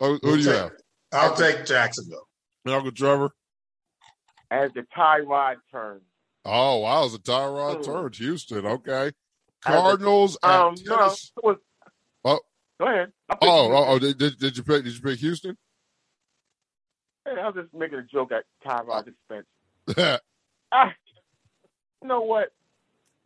Who, 0.00 0.06
who 0.06 0.18
We'll 0.22 0.32
do 0.34 0.38
you 0.40 0.44
take- 0.46 0.54
have? 0.56 0.72
I'll 1.12 1.34
take 1.34 1.64
Jacksonville. 1.64 2.28
Uncle 2.66 2.92
Trevor. 2.92 3.30
As 4.50 4.70
the 4.74 4.84
Tyrod 4.94 5.56
turns. 5.72 6.02
Oh 6.44 6.78
wow, 6.78 7.04
it's 7.06 7.14
a 7.14 7.18
Tyrod 7.20 7.76
Hmm. 7.76 7.82
turns. 7.82 8.18
Houston. 8.18 8.66
Okay. 8.66 9.12
Cardinals 9.62 10.36
at 10.42 10.50
Um, 10.50 10.74
no, 10.84 10.94
it 10.94 11.00
was. 11.42 11.56
Go 12.80 12.86
ahead. 12.86 13.12
Oh, 13.30 13.36
oh, 13.42 13.84
oh, 13.88 13.98
did, 13.98 14.16
did, 14.18 14.38
did 14.38 14.56
you 14.56 14.62
pick? 14.62 14.84
Did 14.84 14.94
you 14.94 15.02
pick 15.02 15.18
Houston? 15.18 15.56
Hey, 17.26 17.32
I 17.38 17.46
was 17.46 17.54
just 17.54 17.74
making 17.74 17.98
a 17.98 18.02
joke 18.02 18.32
at 18.32 18.44
Tyrod's 18.66 19.08
expense. 19.08 19.46
okay, 19.90 20.18
Ah, 20.72 20.90
you 22.02 22.08
know 22.08 22.22
what? 22.22 22.48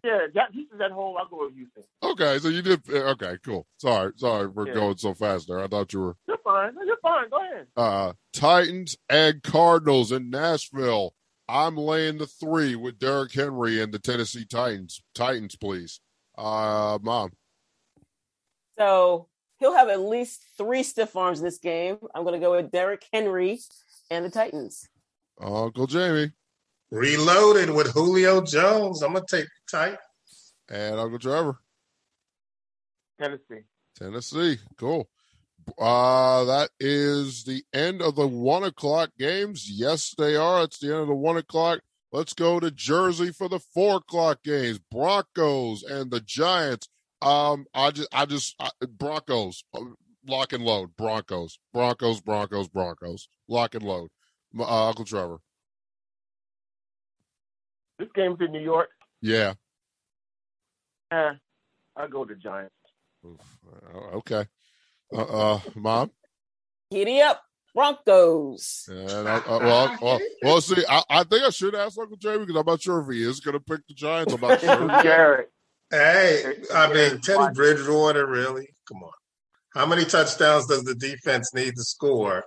Yeah, 0.03 0.27
that, 0.35 0.51
Houston's 0.53 0.81
at 0.85 0.91
home. 0.91 1.17
I'll 1.19 1.29
go 1.29 1.47
with 1.47 1.55
Houston. 1.55 1.85
Okay, 2.03 2.39
so 2.41 2.49
you 2.49 2.63
did. 2.63 2.83
Okay, 2.91 3.39
cool. 3.45 3.67
Sorry, 3.79 4.13
sorry 4.17 4.51
for 4.53 4.67
Yeah. 4.67 4.75
going 4.75 4.97
so 4.97 5.15
fast 5.15 5.47
there. 5.49 5.61
I 5.61 5.69
thought 5.69 5.93
you 5.93 6.01
were 6.01 6.17
You're 6.27 6.39
fine. 6.39 6.75
No, 6.75 6.83
You're 6.83 6.97
fine. 7.01 7.31
Go 7.31 7.41
ahead. 7.41 7.67
uh 7.77 8.13
Titans 8.33 8.97
and 9.09 9.43
Cardinals 9.43 10.11
in 10.11 10.31
Nashville. 10.31 11.15
I'm 11.49 11.77
laying 11.77 12.19
the 12.19 12.27
three 12.27 12.75
with 12.75 12.99
Derrick 12.99 13.33
Henry 13.33 13.81
and 13.81 13.93
the 13.95 13.99
Tennessee 14.01 14.47
Titans. 14.47 15.01
Titans, 15.15 15.55
please. 15.57 16.01
Uh, 16.37 16.99
mom. 17.03 17.31
So 18.79 19.29
he'll 19.65 19.75
have 19.75 19.89
at 19.89 20.01
least 20.01 20.45
three 20.59 20.83
stiff 20.83 21.17
arms 21.17 21.41
this 21.41 21.57
game. 21.57 21.97
I'm 22.15 22.23
going 22.23 22.39
to 22.39 22.45
go 22.45 22.55
with 22.55 22.71
Derrick 22.71 23.07
Henry 23.15 23.61
and 24.11 24.23
the 24.23 24.29
Titans. 24.31 24.87
Uncle 25.41 25.87
Jamie 25.87 26.33
Reloaded 26.91 27.71
with 27.71 27.93
Julio 27.93 28.43
Jones. 28.43 29.03
I'm 29.03 29.15
going 29.15 29.25
to 29.27 29.37
take 29.37 29.47
the 29.47 29.77
Titans. 29.79 30.55
and 30.69 31.01
Uncle 31.01 31.19
Trevor. 31.19 31.59
Tennessee. 33.19 33.65
Tennessee. 33.99 34.59
Cool. 34.77 35.09
Uh, 35.79 36.45
that 36.45 36.69
is 36.79 37.45
the 37.45 37.65
end 37.73 38.03
of 38.03 38.17
the 38.17 38.29
one 38.29 38.65
o'clock 38.65 39.11
games. 39.19 39.71
Yes, 39.71 40.15
they 40.19 40.37
are. 40.37 40.65
It's 40.65 40.79
the 40.79 40.89
end 40.89 41.01
of 41.01 41.09
the 41.09 41.15
one 41.15 41.39
o'clock. 41.39 41.81
Let's 42.13 42.35
go 42.35 42.61
to 42.61 42.71
Jersey 42.71 43.33
for 43.33 43.49
the 43.49 43.59
four 43.59 43.97
o'clock 43.97 44.43
games. 44.45 44.79
Broncos 44.91 45.83
and 45.83 46.11
the 46.11 46.21
Giants. 46.21 46.87
Um, 47.25 47.67
I 47.75 47.91
just, 47.91 48.09
I 48.13 48.27
just, 48.27 48.55
I, 48.61 48.71
Broncos, 48.87 49.65
uh, 49.75 49.81
lock 50.27 50.53
and 50.53 50.65
load. 50.65 50.95
Broncos, 50.97 51.59
Broncos, 51.73 52.21
Broncos, 52.21 52.69
Broncos, 52.69 53.29
lock 53.49 53.75
and 53.75 53.83
load. 53.85 54.09
Uh, 54.59 54.89
Uncle 54.89 55.05
Trevor. 55.05 55.39
This 57.99 58.09
game's 58.15 58.39
in 58.41 58.53
New 58.53 58.61
York. 58.61 58.91
Yeah. 59.23 59.55
Eh, 61.13 61.33
I'll 61.97 62.09
go 62.09 62.25
to 62.25 62.35
Giants. 62.35 62.75
Oof. 63.25 63.41
Uh, 63.67 63.99
Okay. 64.17 64.47
Uh, 65.13 65.23
uh, 65.23 65.61
mom. 65.77 66.11
Giddy 66.91 67.21
up, 67.21 67.43
Broncos. 67.75 68.89
And 68.89 69.29
I, 69.29 69.37
uh, 69.39 69.59
well, 69.63 69.99
well, 70.03 70.21
well, 70.43 70.61
see, 70.61 70.85
I, 70.89 71.03
I 71.09 71.25
think 71.25 71.43
I 71.45 71.51
should 71.51 71.75
ask 71.75 71.99
Uncle 71.99 72.17
Jamie 72.17 72.41
because 72.47 72.57
I'm 72.57 72.67
not 72.67 72.83
sure 72.83 73.01
if 73.01 73.09
he 73.15 73.23
is 73.23 73.41
going 73.41 73.55
to 73.55 73.61
pick 73.61 73.87
the 73.87 73.95
Giants. 73.95 74.35
I'm 74.35 74.41
not 74.41 74.61
sure. 74.61 74.89
Garrett. 75.03 75.51
Hey, 75.91 76.43
I 76.75 76.93
mean, 76.93 77.21
Teddy 77.21 77.53
Bridgewater, 77.55 78.27
really? 78.27 78.69
Come 78.89 79.03
on. 79.03 79.13
How 79.75 79.87
many 79.87 80.05
touchdowns 80.05 80.67
does 80.67 80.85
the 80.85 80.95
defense 80.95 81.53
need 81.55 81.75
to 81.77 81.83
score 81.83 82.45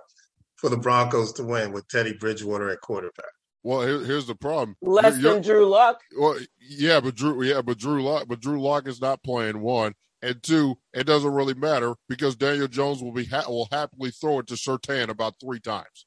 for 0.56 0.68
the 0.70 0.76
Broncos 0.76 1.32
to 1.34 1.44
win 1.44 1.72
with 1.72 1.86
Teddy 1.88 2.14
Bridgewater 2.18 2.70
at 2.70 2.80
quarterback? 2.80 3.30
Well, 3.62 3.82
here, 3.86 4.00
here's 4.04 4.26
the 4.26 4.34
problem. 4.34 4.76
Less 4.80 5.18
You're- 5.18 5.34
than 5.34 5.42
Drew 5.42 5.66
Lock. 5.66 6.00
Well, 6.18 6.38
yeah, 6.60 7.00
but 7.00 7.14
Drew, 7.14 7.42
yeah, 7.42 7.60
but 7.62 7.78
Drew 7.78 8.02
Lock, 8.02 8.26
but 8.28 8.40
Drew 8.40 8.60
Lock 8.60 8.86
is 8.88 9.00
not 9.00 9.22
playing 9.22 9.60
one, 9.60 9.94
and 10.22 10.42
two, 10.42 10.76
it 10.94 11.04
doesn't 11.04 11.32
really 11.32 11.54
matter 11.54 11.94
because 12.08 12.34
Daniel 12.36 12.68
Jones 12.68 13.02
will 13.02 13.12
be 13.12 13.24
ha- 13.26 13.44
will 13.48 13.68
happily 13.70 14.10
throw 14.10 14.38
it 14.40 14.46
to 14.48 14.54
Surtain 14.54 15.08
about 15.08 15.34
three 15.40 15.60
times, 15.60 16.06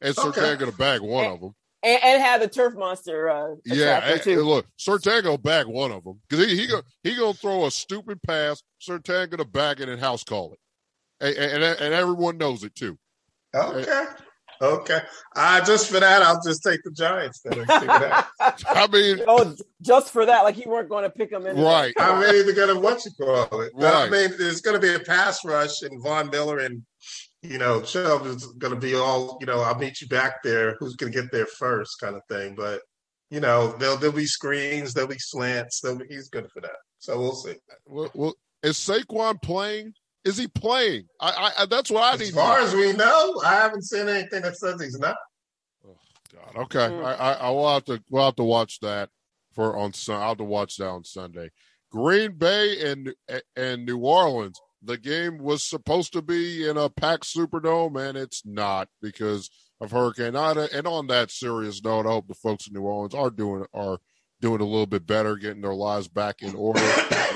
and 0.00 0.16
Okay. 0.18 0.56
Going 0.56 0.70
to 0.70 0.76
bag 0.76 1.00
one 1.00 1.26
of 1.26 1.40
them. 1.40 1.54
And, 1.86 2.02
and 2.02 2.22
have 2.22 2.40
the 2.40 2.48
turf 2.48 2.74
monster 2.74 3.30
uh, 3.30 3.54
Yeah, 3.64 4.00
and- 4.04 4.20
too. 4.20 4.32
and 4.32 4.42
look, 4.42 4.66
Surtain 4.76 5.22
gonna 5.22 5.38
bag 5.38 5.66
one 5.66 5.92
of 5.92 6.02
them 6.02 6.20
because 6.28 6.44
he 6.46 6.56
he 6.56 6.66
go, 6.66 6.82
he 7.04 7.14
gonna 7.14 7.32
throw 7.32 7.64
a 7.66 7.70
stupid 7.70 8.20
pass. 8.26 8.60
Surtain 8.86 9.30
gonna 9.30 9.44
bag 9.44 9.80
it 9.80 9.88
and 9.88 10.00
house 10.00 10.24
call 10.24 10.52
it, 10.54 10.58
and, 11.24 11.36
and 11.36 11.62
and 11.80 11.94
everyone 11.94 12.38
knows 12.38 12.64
it 12.64 12.74
too. 12.74 12.98
Okay. 13.54 14.04
Okay. 14.60 15.00
Uh, 15.36 15.62
just 15.66 15.90
for 15.90 16.00
that, 16.00 16.22
I'll 16.22 16.40
just 16.42 16.62
take 16.62 16.82
the 16.82 16.90
Giants 16.90 17.40
then. 17.44 17.58
and 17.60 17.68
see 17.68 17.86
what 17.86 18.02
happens. 18.02 18.64
I 18.66 18.86
mean, 18.86 19.20
oh, 19.28 19.54
just 19.82 20.10
for 20.10 20.24
that, 20.24 20.44
like 20.44 20.56
you 20.56 20.70
weren't 20.70 20.88
going 20.88 21.04
to 21.04 21.10
pick 21.10 21.30
him 21.30 21.46
in. 21.46 21.58
right? 21.60 21.92
I 21.98 22.18
mean, 22.18 22.46
they're 22.46 22.54
gonna 22.66 22.80
what 22.80 23.04
you 23.04 23.10
call 23.20 23.60
it. 23.60 23.72
I 23.78 24.08
mean, 24.08 24.30
there's 24.38 24.62
gonna 24.62 24.78
be 24.78 24.94
a 24.94 24.98
pass 24.98 25.44
rush, 25.44 25.82
and 25.82 26.02
Von 26.02 26.30
Miller 26.30 26.58
and 26.60 26.82
you 27.50 27.58
know 27.58 27.80
Chubb 27.80 28.26
is 28.26 28.46
gonna 28.58 28.76
be 28.76 28.94
all 28.94 29.38
you 29.40 29.46
know. 29.46 29.60
I'll 29.60 29.78
meet 29.78 30.00
you 30.00 30.08
back 30.08 30.42
there. 30.42 30.76
Who's 30.78 30.96
gonna 30.96 31.12
get 31.12 31.30
there 31.32 31.46
first, 31.46 32.00
kind 32.00 32.16
of 32.16 32.22
thing. 32.28 32.54
But 32.54 32.82
you 33.30 33.40
know, 33.40 33.76
there'll 33.78 33.96
there'll 33.96 34.14
be 34.14 34.26
screens, 34.26 34.94
there'll 34.94 35.08
be 35.08 35.18
slants. 35.18 35.80
There'll 35.80 35.98
be, 35.98 36.06
he's 36.08 36.28
good 36.28 36.48
for 36.52 36.60
that. 36.60 36.76
So 36.98 37.18
we'll 37.18 37.34
see. 37.34 37.54
Well, 37.86 38.10
well, 38.14 38.34
is 38.62 38.76
Saquon 38.76 39.40
playing? 39.42 39.94
Is 40.24 40.36
he 40.36 40.48
playing? 40.48 41.06
I, 41.20 41.30
I, 41.30 41.62
I 41.62 41.66
that's 41.66 41.90
what 41.90 42.02
I 42.02 42.16
need. 42.16 42.28
As 42.28 42.34
far 42.34 42.58
know. 42.58 42.66
as 42.66 42.74
we 42.74 42.92
know, 42.92 43.40
I 43.44 43.54
haven't 43.54 43.82
seen 43.82 44.08
anything 44.08 44.42
that 44.42 44.56
says 44.56 44.80
he's 44.80 44.98
not. 44.98 45.16
Oh, 45.86 45.96
God, 46.34 46.62
okay. 46.62 46.92
Mm. 46.92 47.04
I, 47.04 47.14
I, 47.14 47.32
I 47.32 47.50
will 47.50 47.72
have 47.72 47.84
to 47.84 48.02
we'll 48.10 48.24
have 48.24 48.36
to 48.36 48.44
watch 48.44 48.80
that 48.80 49.10
for 49.54 49.76
on 49.76 49.92
Sun. 49.92 50.20
I'll 50.20 50.28
have 50.28 50.38
to 50.38 50.44
watch 50.44 50.76
that 50.76 50.88
on 50.88 51.04
Sunday. 51.04 51.50
Green 51.90 52.32
Bay 52.32 52.90
and 52.90 53.14
and 53.54 53.86
New 53.86 53.98
Orleans. 53.98 54.60
The 54.86 54.98
game 54.98 55.38
was 55.38 55.64
supposed 55.64 56.12
to 56.12 56.22
be 56.22 56.68
in 56.68 56.76
a 56.76 56.88
packed 56.88 57.24
Superdome, 57.24 58.00
and 58.00 58.16
it's 58.16 58.42
not 58.44 58.88
because 59.02 59.50
of 59.80 59.90
Hurricane 59.90 60.36
Ida. 60.36 60.68
And 60.72 60.86
on 60.86 61.08
that 61.08 61.32
serious 61.32 61.82
note, 61.82 62.06
I 62.06 62.10
hope 62.10 62.28
the 62.28 62.34
folks 62.34 62.68
in 62.68 62.74
New 62.74 62.82
Orleans 62.82 63.14
are 63.14 63.30
doing 63.30 63.66
are 63.74 63.98
doing 64.40 64.60
a 64.60 64.64
little 64.64 64.86
bit 64.86 65.04
better, 65.04 65.36
getting 65.36 65.62
their 65.62 65.74
lives 65.74 66.06
back 66.06 66.40
in 66.40 66.54
order. 66.54 66.80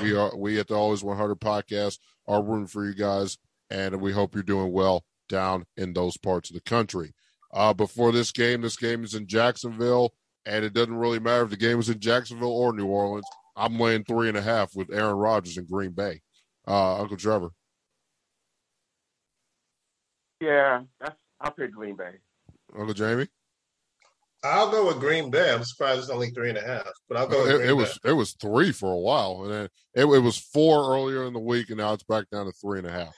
we 0.01 0.15
are 0.15 0.35
we 0.35 0.59
at 0.59 0.67
the 0.69 0.75
Always 0.75 1.03
100 1.03 1.41
podcast 1.41 1.99
are 2.25 2.41
rooting 2.41 2.67
for 2.67 2.85
you 2.85 2.95
guys, 2.95 3.37
and 3.69 3.99
we 3.99 4.13
hope 4.13 4.33
you're 4.33 4.43
doing 4.43 4.71
well 4.71 5.03
down 5.27 5.65
in 5.75 5.91
those 5.91 6.15
parts 6.17 6.49
of 6.49 6.53
the 6.53 6.61
country 6.61 7.13
uh, 7.53 7.73
before 7.73 8.13
this 8.13 8.31
game. 8.31 8.61
This 8.61 8.77
game 8.77 9.03
is 9.03 9.13
in 9.13 9.27
Jacksonville, 9.27 10.13
and 10.45 10.63
it 10.63 10.73
doesn't 10.73 10.95
really 10.95 11.19
matter 11.19 11.43
if 11.43 11.49
the 11.49 11.57
game 11.57 11.79
is 11.79 11.89
in 11.89 11.99
Jacksonville 11.99 12.53
or 12.53 12.71
New 12.73 12.87
Orleans. 12.87 13.25
I'm 13.57 13.77
laying 13.77 14.05
three 14.05 14.29
and 14.29 14.37
a 14.37 14.41
half 14.41 14.73
with 14.73 14.93
Aaron 14.93 15.17
Rodgers 15.17 15.57
in 15.57 15.65
Green 15.65 15.91
Bay. 15.91 16.21
Uh, 16.67 17.01
Uncle 17.01 17.17
Trevor. 17.17 17.49
Yeah, 20.39 20.81
that's. 20.99 21.19
I'll 21.39 21.51
pick 21.51 21.71
Green 21.71 21.95
Bay. 21.95 22.11
Uncle 22.77 22.93
Jamie. 22.93 23.27
I'll 24.43 24.71
go 24.71 24.87
with 24.87 24.99
Green 24.99 25.29
Bay. 25.29 25.51
I'm 25.53 25.63
surprised 25.63 25.99
it's 26.01 26.09
only 26.09 26.31
three 26.31 26.49
and 26.49 26.57
a 26.57 26.61
half, 26.61 26.87
but 27.07 27.17
I'll 27.17 27.27
go 27.27 27.43
with 27.43 27.51
It, 27.51 27.57
Green 27.57 27.63
it 27.63 27.67
Bay. 27.67 27.73
was 27.73 27.99
it 28.05 28.11
was 28.13 28.33
three 28.33 28.71
for 28.71 28.91
a 28.91 28.97
while, 28.97 29.43
and 29.43 29.51
then 29.51 29.63
it, 29.93 30.05
it 30.05 30.19
was 30.19 30.37
four 30.37 30.93
earlier 30.93 31.25
in 31.25 31.33
the 31.33 31.39
week, 31.39 31.69
and 31.69 31.77
now 31.77 31.93
it's 31.93 32.03
back 32.03 32.25
down 32.31 32.45
to 32.45 32.51
three 32.53 32.79
and 32.79 32.87
a 32.87 32.91
half. 32.91 33.13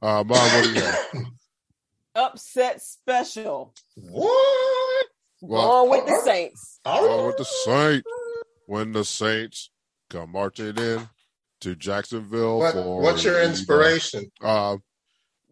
Uh, 0.00 0.24
Mom, 0.24 0.28
what 0.28 0.64
do 0.64 0.72
you 0.72 0.80
have? 0.80 1.06
Upset 2.14 2.82
special. 2.82 3.74
What? 3.96 5.06
Well, 5.40 5.86
Going 5.86 5.90
with 5.90 6.06
the 6.06 6.20
Saints. 6.24 6.80
Oh, 6.84 7.26
with 7.26 7.36
the 7.38 7.44
Saints. 7.44 8.06
When 8.66 8.92
the 8.92 9.04
Saints 9.04 9.70
come 10.10 10.32
marching 10.32 10.76
in 10.76 11.08
to 11.62 11.74
Jacksonville. 11.74 12.58
What, 12.58 12.72
for 12.74 13.00
what's 13.00 13.24
your 13.24 13.42
inspiration? 13.42 14.30
Uh, 14.40 14.76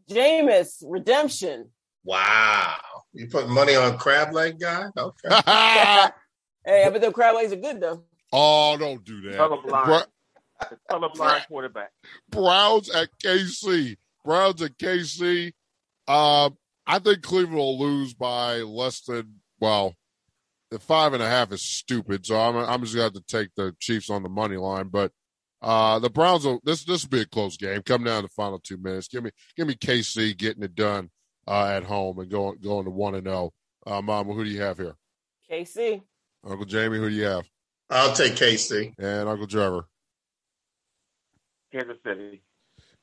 Jameis, 0.09 0.83
redemption. 0.87 1.71
Wow. 2.05 2.77
You 3.13 3.29
put 3.29 3.49
money 3.49 3.75
on 3.75 3.99
crab 3.99 4.33
leg 4.33 4.59
guy? 4.61 4.87
Okay. 4.97 5.29
uh, 5.31 6.11
Hey, 6.65 6.89
but 6.93 7.01
the 7.01 7.11
crab 7.11 7.37
legs 7.37 7.53
are 7.53 7.57
good 7.57 7.81
though. 7.81 8.05
oh, 8.33 8.77
don't 8.79 9.03
do 9.05 9.21
that. 9.23 9.39
Colorblind. 9.39 9.85
Bra- 9.87 10.03
The 10.69 10.79
colorblind 10.91 11.47
quarterback. 11.49 11.91
Browns 12.29 12.91
at 12.91 13.09
KC. 13.25 13.97
Browns 14.25 14.61
at 14.61 14.77
KC. 14.79 15.53
Um, 16.07 16.57
I 16.87 16.99
think 16.99 17.23
Cleveland 17.23 17.57
will 17.57 17.79
lose 17.79 18.13
by 18.15 18.57
less 18.59 19.01
than 19.01 19.37
well. 19.59 19.95
The 20.71 20.79
five 20.79 21.15
and 21.15 21.23
a 21.23 21.29
half 21.29 21.51
is 21.51 21.63
stupid, 21.63 22.27
so 22.27 22.39
I'm 22.39 22.57
I'm 22.57 22.83
just 22.83 22.95
going 22.95 23.11
to 23.11 23.17
have 23.19 23.25
to 23.27 23.37
take 23.37 23.49
the 23.57 23.75
Chiefs 23.81 24.11
on 24.11 24.23
the 24.23 24.29
money 24.29 24.57
line. 24.57 24.89
But 24.89 25.13
uh, 25.63 25.99
the 25.99 26.11
Browns 26.11 26.45
will 26.45 26.61
this 26.65 26.85
this 26.85 27.03
will 27.03 27.11
be 27.11 27.21
a 27.21 27.27
close 27.27 27.57
game. 27.57 27.83
Come 27.83 28.05
down 28.05 28.23
to 28.23 28.29
the 28.29 28.35
final 28.35 28.59
two 28.59 28.79
minutes. 28.79 29.09
Give 29.09 29.23
me 29.23 29.31
give 29.57 29.67
me 29.67 29.75
KC 29.75 30.37
getting 30.37 30.63
it 30.63 30.75
done 30.75 31.11
uh, 31.47 31.67
at 31.67 31.85
home 31.85 32.19
and 32.19 32.31
going 32.31 32.59
going 32.63 32.85
to 32.85 32.91
one 32.91 33.15
and 33.15 33.27
zero 33.27 33.53
Uh, 33.87 34.01
Mama, 34.01 34.33
who 34.33 34.45
do 34.45 34.51
you 34.51 34.63
have 34.63 34.79
here? 34.79 34.97
KC. 35.51 36.03
Uncle 36.45 36.65
Jamie, 36.65 36.99
who 36.99 37.11
do 37.11 37.15
you 37.15 37.25
have? 37.25 37.45
I'll 37.91 38.15
take 38.15 38.35
KC. 38.35 38.95
And 38.99 39.29
Uncle 39.29 39.47
Trevor. 39.47 39.85
Kansas 41.73 41.99
City. 42.05 42.43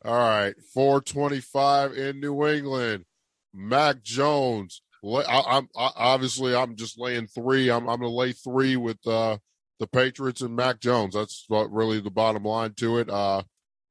All 0.04 0.16
right, 0.16 0.56
425 0.74 1.94
in 1.94 2.20
New 2.20 2.48
England. 2.48 3.06
Mac 3.54 4.04
Jones. 4.04 4.82
I, 5.04 5.58
am 5.58 5.68
obviously 5.76 6.56
I'm 6.56 6.76
just 6.76 7.00
laying 7.00 7.28
three. 7.28 7.70
I'm 7.70 7.88
I'm 7.90 8.00
going 8.00 8.12
to 8.12 8.18
lay 8.18 8.32
three 8.32 8.76
with 8.76 9.06
uh, 9.08 9.38
the 9.80 9.88
Patriots 9.88 10.42
and 10.42 10.56
Mac 10.56 10.80
Jones. 10.80 11.14
That's 11.14 11.46
what 11.48 11.72
really 11.72 12.00
the 12.00 12.12
bottom 12.12 12.44
line 12.44 12.74
to 12.76 12.98
it. 12.98 13.10
Uh, 13.10 13.44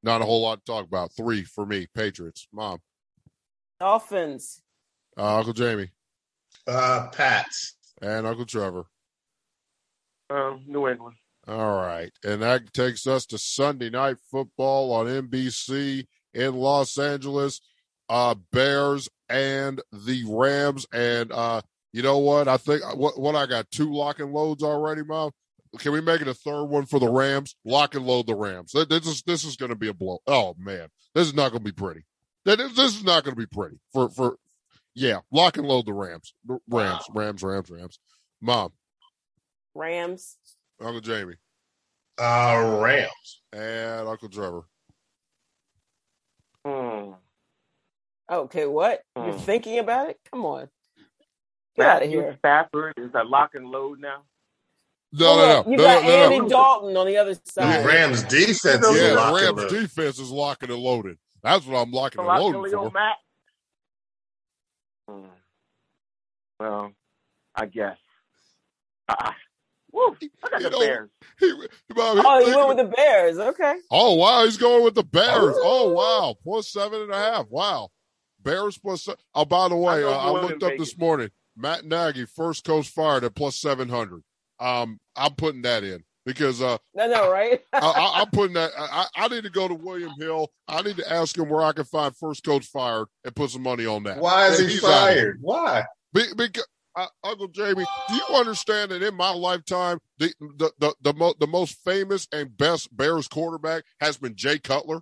not 0.03 0.21
a 0.21 0.25
whole 0.25 0.41
lot 0.41 0.65
to 0.65 0.71
talk 0.71 0.85
about. 0.85 1.11
Three 1.15 1.43
for 1.43 1.65
me. 1.65 1.87
Patriots. 1.93 2.47
Mom. 2.53 2.79
Dolphins. 3.79 4.61
Uh, 5.17 5.37
Uncle 5.37 5.53
Jamie. 5.53 5.91
Uh, 6.67 7.07
Pats. 7.11 7.75
And 8.01 8.27
Uncle 8.27 8.45
Trevor. 8.45 8.85
Um, 10.29 10.63
New 10.67 10.87
England. 10.87 11.15
All 11.47 11.77
right. 11.77 12.11
And 12.23 12.41
that 12.41 12.73
takes 12.73 13.07
us 13.07 13.25
to 13.27 13.37
Sunday 13.37 13.89
night 13.89 14.17
football 14.29 14.91
on 14.91 15.07
NBC 15.07 16.05
in 16.33 16.55
Los 16.55 16.97
Angeles. 16.97 17.61
Uh, 18.09 18.35
Bears 18.51 19.09
and 19.29 19.81
the 19.91 20.23
Rams. 20.27 20.85
And 20.93 21.31
uh, 21.31 21.61
you 21.93 22.01
know 22.01 22.17
what? 22.17 22.47
I 22.47 22.57
think 22.57 22.81
what 22.95 23.19
what 23.19 23.35
I 23.35 23.45
got 23.45 23.71
two 23.71 23.93
lock 23.93 24.19
and 24.19 24.31
loads 24.33 24.63
already, 24.63 25.03
Mom. 25.03 25.31
Can 25.79 25.91
we 25.91 26.01
make 26.01 26.21
it 26.21 26.27
a 26.27 26.33
third 26.33 26.65
one 26.65 26.85
for 26.85 26.99
the 26.99 27.09
Rams? 27.09 27.55
Lock 27.65 27.95
and 27.95 28.05
load 28.05 28.27
the 28.27 28.35
Rams. 28.35 28.71
This 28.71 29.07
is 29.07 29.21
this 29.23 29.43
is 29.43 29.55
going 29.55 29.69
to 29.69 29.75
be 29.75 29.87
a 29.87 29.93
blow. 29.93 30.19
Oh 30.27 30.55
man, 30.57 30.87
this 31.13 31.27
is 31.27 31.33
not 31.33 31.51
going 31.51 31.63
to 31.63 31.71
be 31.71 31.71
pretty. 31.71 32.05
This 32.45 32.77
is 32.77 33.03
not 33.03 33.23
going 33.23 33.35
to 33.35 33.39
be 33.39 33.47
pretty 33.47 33.77
for 33.91 34.09
for. 34.09 34.37
Yeah, 34.95 35.19
lock 35.31 35.57
and 35.57 35.67
load 35.67 35.85
the 35.85 35.93
Rams. 35.93 36.33
Rams, 36.67 37.03
Rams, 37.13 37.43
Rams, 37.43 37.69
Rams. 37.69 37.99
Mom. 38.41 38.71
Rams. 39.75 40.37
Uncle 40.81 41.01
Jamie. 41.01 41.35
Uh, 42.17 42.79
Rams. 42.81 43.41
And 43.53 44.07
Uncle 44.07 44.29
Trevor. 44.29 44.63
Hmm. 46.65 47.11
Okay, 48.29 48.65
what? 48.65 49.01
You're 49.15 49.33
hmm. 49.33 49.37
thinking 49.37 49.79
about 49.79 50.09
it? 50.09 50.19
Come 50.31 50.45
on. 50.45 50.69
Get 51.77 51.85
out 51.85 52.03
of 52.03 52.09
here. 52.09 52.35
Stafford 52.39 52.93
is 52.97 53.11
a 53.13 53.23
lock 53.23 53.51
and 53.53 53.67
load 53.67 53.99
now. 53.99 54.23
No, 55.13 55.37
no, 55.37 55.47
no. 55.47 55.71
You 55.71 55.77
no, 55.77 55.83
got 55.83 56.03
no, 56.03 56.09
Andy 56.09 56.39
no. 56.39 56.49
Dalton 56.49 56.97
on 56.97 57.07
the 57.07 57.17
other 57.17 57.35
side. 57.43 57.83
The 57.83 57.87
Rams 57.87 58.23
defense 58.23 58.65
yeah, 58.65 58.77
is 58.89 59.15
the 59.15 59.55
Rams 59.55 59.71
defense 59.71 60.19
is 60.19 60.29
locking 60.29 60.69
and 60.69 60.79
loaded. 60.79 61.17
That's 61.41 61.65
what 61.65 61.77
I'm 61.77 61.91
locking 61.91 62.19
and 62.19 62.27
loading 62.27 62.71
for. 62.71 62.91
Matt? 62.91 63.15
Hmm. 65.09 65.27
Well, 66.59 66.91
I 67.55 67.65
guess. 67.67 67.97
Uh, 69.07 69.31
woo, 69.93 70.17
I 70.43 70.49
got 70.49 70.61
you 70.61 70.69
the 70.69 70.69
know, 70.71 70.79
Bears. 70.79 71.09
He, 71.39 71.53
Bob, 71.95 72.17
oh, 72.25 72.45
he 72.45 72.53
went 72.53 72.67
with 72.67 72.77
the 72.77 72.95
Bears. 72.95 73.37
Okay. 73.37 73.75
Oh 73.89 74.15
wow, 74.15 74.43
he's 74.43 74.57
going 74.57 74.83
with 74.83 74.95
the 74.95 75.03
Bears. 75.03 75.55
Oh 75.57 75.93
wow, 75.93 76.35
plus 76.43 76.69
seven 76.69 77.03
and 77.03 77.11
a 77.11 77.15
half. 77.15 77.47
Wow, 77.49 77.91
Bears 78.43 78.77
plus. 78.77 79.05
Seven. 79.05 79.19
Oh, 79.33 79.45
by 79.45 79.69
the 79.69 79.77
way, 79.77 80.03
I, 80.03 80.07
uh, 80.07 80.17
I 80.17 80.29
looked 80.31 80.63
up 80.63 80.73
this 80.77 80.97
morning. 80.97 81.29
Matt 81.55 81.85
Nagy, 81.85 82.25
first 82.25 82.65
coach 82.65 82.89
fired 82.89 83.23
at 83.23 83.35
plus 83.35 83.55
seven 83.55 83.87
hundred. 83.87 84.23
Um, 84.59 84.99
I'm 85.15 85.35
putting 85.35 85.61
that 85.63 85.83
in 85.83 86.03
because 86.25 86.61
uh, 86.61 86.77
no, 86.93 87.07
no, 87.07 87.31
right? 87.31 87.61
I, 87.73 88.21
am 88.21 88.29
putting 88.31 88.55
that. 88.55 88.71
I, 88.77 89.05
I, 89.15 89.27
need 89.29 89.43
to 89.45 89.49
go 89.49 89.67
to 89.67 89.73
William 89.73 90.11
Hill. 90.19 90.51
I 90.67 90.81
need 90.81 90.97
to 90.97 91.11
ask 91.11 91.37
him 91.37 91.47
where 91.47 91.63
I 91.63 91.71
can 91.71 91.85
find 91.85 92.15
first 92.15 92.43
coach 92.43 92.65
fired 92.65 93.07
and 93.23 93.35
put 93.35 93.51
some 93.51 93.63
money 93.63 93.85
on 93.85 94.03
that. 94.03 94.19
Why 94.19 94.47
is 94.47 94.59
he 94.59 94.77
fired? 94.77 95.37
Why? 95.41 95.85
Be, 96.13 96.23
because 96.35 96.67
uh, 96.97 97.07
Uncle 97.23 97.47
Jamie, 97.47 97.85
do 98.09 98.15
you 98.15 98.35
understand 98.35 98.91
that 98.91 99.03
in 99.03 99.15
my 99.15 99.31
lifetime, 99.31 99.99
the 100.17 100.33
the 100.57 100.71
the 100.79 100.95
the, 101.01 101.13
mo- 101.13 101.35
the 101.39 101.47
most 101.47 101.77
famous 101.85 102.27
and 102.33 102.57
best 102.57 102.95
Bears 102.95 103.27
quarterback 103.27 103.83
has 104.01 104.17
been 104.17 104.35
Jay 104.35 104.59
Cutler? 104.59 105.01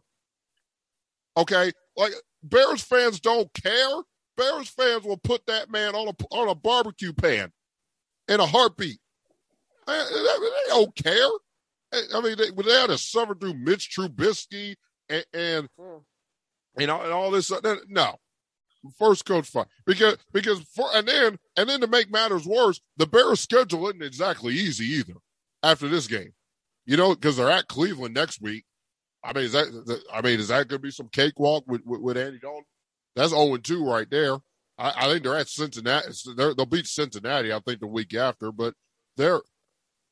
Okay, 1.38 1.72
like 1.98 2.14
Bears 2.44 2.84
fans 2.84 3.20
don't 3.20 3.52
care. 3.54 4.02
Bears 4.38 4.70
fans 4.70 5.04
will 5.06 5.18
put 5.18 5.46
that 5.48 5.72
man 5.72 5.96
on 5.96 6.10
a 6.10 6.36
on 6.36 6.50
a 6.50 6.56
barbecue 6.56 7.14
pan 7.14 7.52
in 8.28 8.40
a 8.40 8.46
heartbeat. 8.46 9.00
They, 9.88 9.94
they 9.94 10.70
don't 10.70 10.96
care. 10.96 11.30
I 12.14 12.22
mean, 12.22 12.36
they, 12.38 12.50
they 12.50 12.72
had 12.72 12.88
to 12.88 12.98
suffer 12.98 13.36
through 13.36 13.54
Mitch 13.54 13.96
Trubisky 13.96 14.76
and, 15.10 15.26
and 15.34 15.70
hmm. 15.80 15.98
you 16.78 16.88
know 16.88 17.02
and 17.02 17.12
all 17.12 17.32
this. 17.32 17.52
No, 17.88 18.16
first 18.98 19.26
coach 19.26 19.48
fire 19.48 19.66
because 19.86 20.18
because 20.34 20.62
for 20.76 20.88
and 20.94 21.08
then 21.08 21.38
and 21.58 21.70
then 21.70 21.82
to 21.82 21.88
make 21.88 22.12
matters 22.12 22.46
worse, 22.46 22.82
the 22.98 23.08
Bears' 23.08 23.42
schedule 23.42 23.88
isn't 23.88 24.04
exactly 24.04 24.54
easy 24.54 24.86
either. 24.86 25.14
After 25.64 25.88
this 25.88 26.06
game, 26.06 26.34
you 26.86 26.96
know, 26.96 27.16
because 27.16 27.38
they're 27.38 27.50
at 27.50 27.68
Cleveland 27.68 28.14
next 28.14 28.42
week. 28.42 28.66
I 29.24 29.34
mean, 29.34 29.46
is 29.46 29.54
that 29.54 30.04
I 30.14 30.22
mean, 30.22 30.40
is 30.40 30.50
that 30.50 30.68
going 30.68 30.80
to 30.80 30.88
be 30.88 30.92
some 30.92 31.10
cakewalk 31.10 31.64
with, 31.68 31.82
with, 31.86 32.02
with 32.02 32.18
Andy 32.18 32.40
Dalton? 32.40 32.66
That's 33.16 33.30
zero 33.30 33.42
oh 33.42 33.56
and 33.56 33.64
two 33.64 33.84
right 33.84 34.10
there. 34.10 34.38
I, 34.78 34.94
I 34.96 35.06
think 35.08 35.24
they're 35.24 35.38
at 35.38 35.50
Cincinnati. 35.50 36.08
they 36.38 36.46
will 36.46 36.66
beat 36.66 36.86
Cincinnati, 36.86 37.52
I 37.52 37.60
think, 37.60 37.80
the 37.80 37.88
week 37.88 38.14
after. 38.14 38.52
But 38.52 38.76
they're 39.18 39.42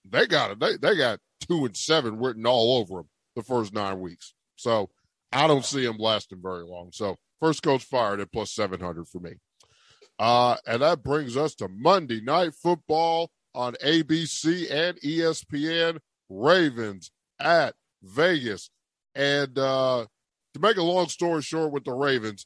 they 0.10 0.28
got 0.28 0.52
it. 0.52 0.60
They 0.60 0.78
they 0.78 0.98
got 0.98 1.20
two 1.40 1.66
and 1.66 1.76
seven 1.76 2.20
written 2.20 2.46
all 2.46 2.78
over 2.78 2.96
them 2.96 3.10
the 3.36 3.44
first 3.44 3.74
nine 3.74 4.00
weeks. 4.00 4.34
So 4.56 4.90
I 5.32 5.48
don't 5.48 5.66
see 5.66 5.86
them 5.86 5.98
lasting 5.98 6.40
very 6.42 6.64
long. 6.64 6.90
So 6.94 7.18
first 7.40 7.64
coach 7.64 7.84
fired 7.84 8.20
at 8.20 8.32
plus 8.32 8.52
seven 8.52 8.80
hundred 8.80 9.08
for 9.08 9.20
me. 9.20 9.34
Uh, 10.20 10.58
and 10.68 10.82
that 10.82 11.04
brings 11.04 11.36
us 11.36 11.56
to 11.56 11.68
Monday 11.68 12.22
Night 12.22 12.54
Football 12.54 13.32
on 13.56 13.74
ABC 13.84 14.72
and 14.72 15.00
ESPN. 15.02 16.00
Ravens 16.30 17.12
at 17.40 17.76
Vegas. 18.02 18.70
And 19.16 19.58
uh, 19.58 20.06
to 20.54 20.60
make 20.60 20.78
a 20.78 20.84
long 20.84 21.08
story 21.08 21.42
short 21.42 21.72
with 21.72 21.84
the 21.84 21.94
Ravens, 21.94 22.46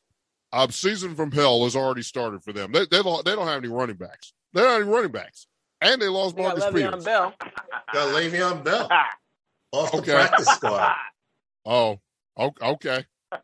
uh, 0.51 0.67
season 0.69 1.15
from 1.15 1.31
hell 1.31 1.63
has 1.63 1.75
already 1.75 2.01
started 2.01 2.43
for 2.43 2.53
them. 2.53 2.71
They, 2.71 2.85
they, 2.85 3.01
don't, 3.01 3.23
they 3.25 3.35
don't 3.35 3.47
have 3.47 3.63
any 3.63 3.71
running 3.71 3.95
backs. 3.95 4.33
They 4.53 4.61
don't 4.61 4.71
have 4.71 4.81
any 4.81 4.91
running 4.91 5.11
backs. 5.11 5.47
And 5.81 6.01
they 6.01 6.07
lost 6.07 6.37
Marcus 6.37 6.63
got 6.63 6.73
Peters. 6.73 7.05
Bell. 7.05 7.33
Got 7.93 8.13
Le'Veon 8.13 8.65
Bell 8.65 8.89
off 9.71 9.91
the 9.91 9.99
okay. 9.99 10.11
practice 10.13 10.47
squad. 10.47 10.95
Oh, 11.69 11.99
okay. 12.37 13.03
Uh, 13.33 13.37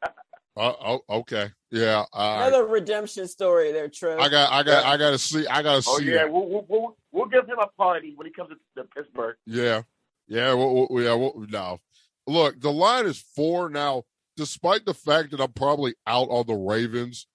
oh, 0.56 1.02
okay. 1.10 1.52
Yeah. 1.72 2.06
Another 2.14 2.66
redemption 2.66 3.28
story 3.28 3.74
there, 3.74 3.90
Trev. 3.90 4.18
I 4.18 4.30
got, 4.30 4.50
I 4.50 4.64
got, 4.64 4.86
I 4.86 4.96
got 4.96 5.10
to 5.10 5.18
see. 5.18 5.46
I 5.46 5.62
got 5.62 5.84
to 5.84 5.90
oh, 5.90 5.98
see. 5.98 6.14
yeah, 6.14 6.24
we'll, 6.24 6.66
we'll, 6.70 6.96
we'll, 7.12 7.26
give 7.26 7.46
him 7.46 7.60
a 7.60 7.68
party 7.68 8.14
when 8.16 8.26
he 8.26 8.32
comes 8.32 8.52
to 8.78 8.84
Pittsburgh. 8.96 9.36
Yeah, 9.46 9.82
yeah, 10.30 10.54
we'll, 10.54 10.88
we'll, 10.90 11.04
yeah. 11.04 11.14
We'll, 11.16 11.46
no, 11.50 11.80
look, 12.26 12.62
the 12.62 12.72
line 12.72 13.08
is 13.08 13.20
four 13.36 13.70
now. 13.70 14.04
Despite 14.38 14.86
the 14.86 14.94
fact 14.94 15.32
that 15.32 15.42
I'm 15.42 15.52
probably 15.52 15.96
out 16.08 16.30
on 16.30 16.48
the 16.48 16.56
Ravens 16.56 17.28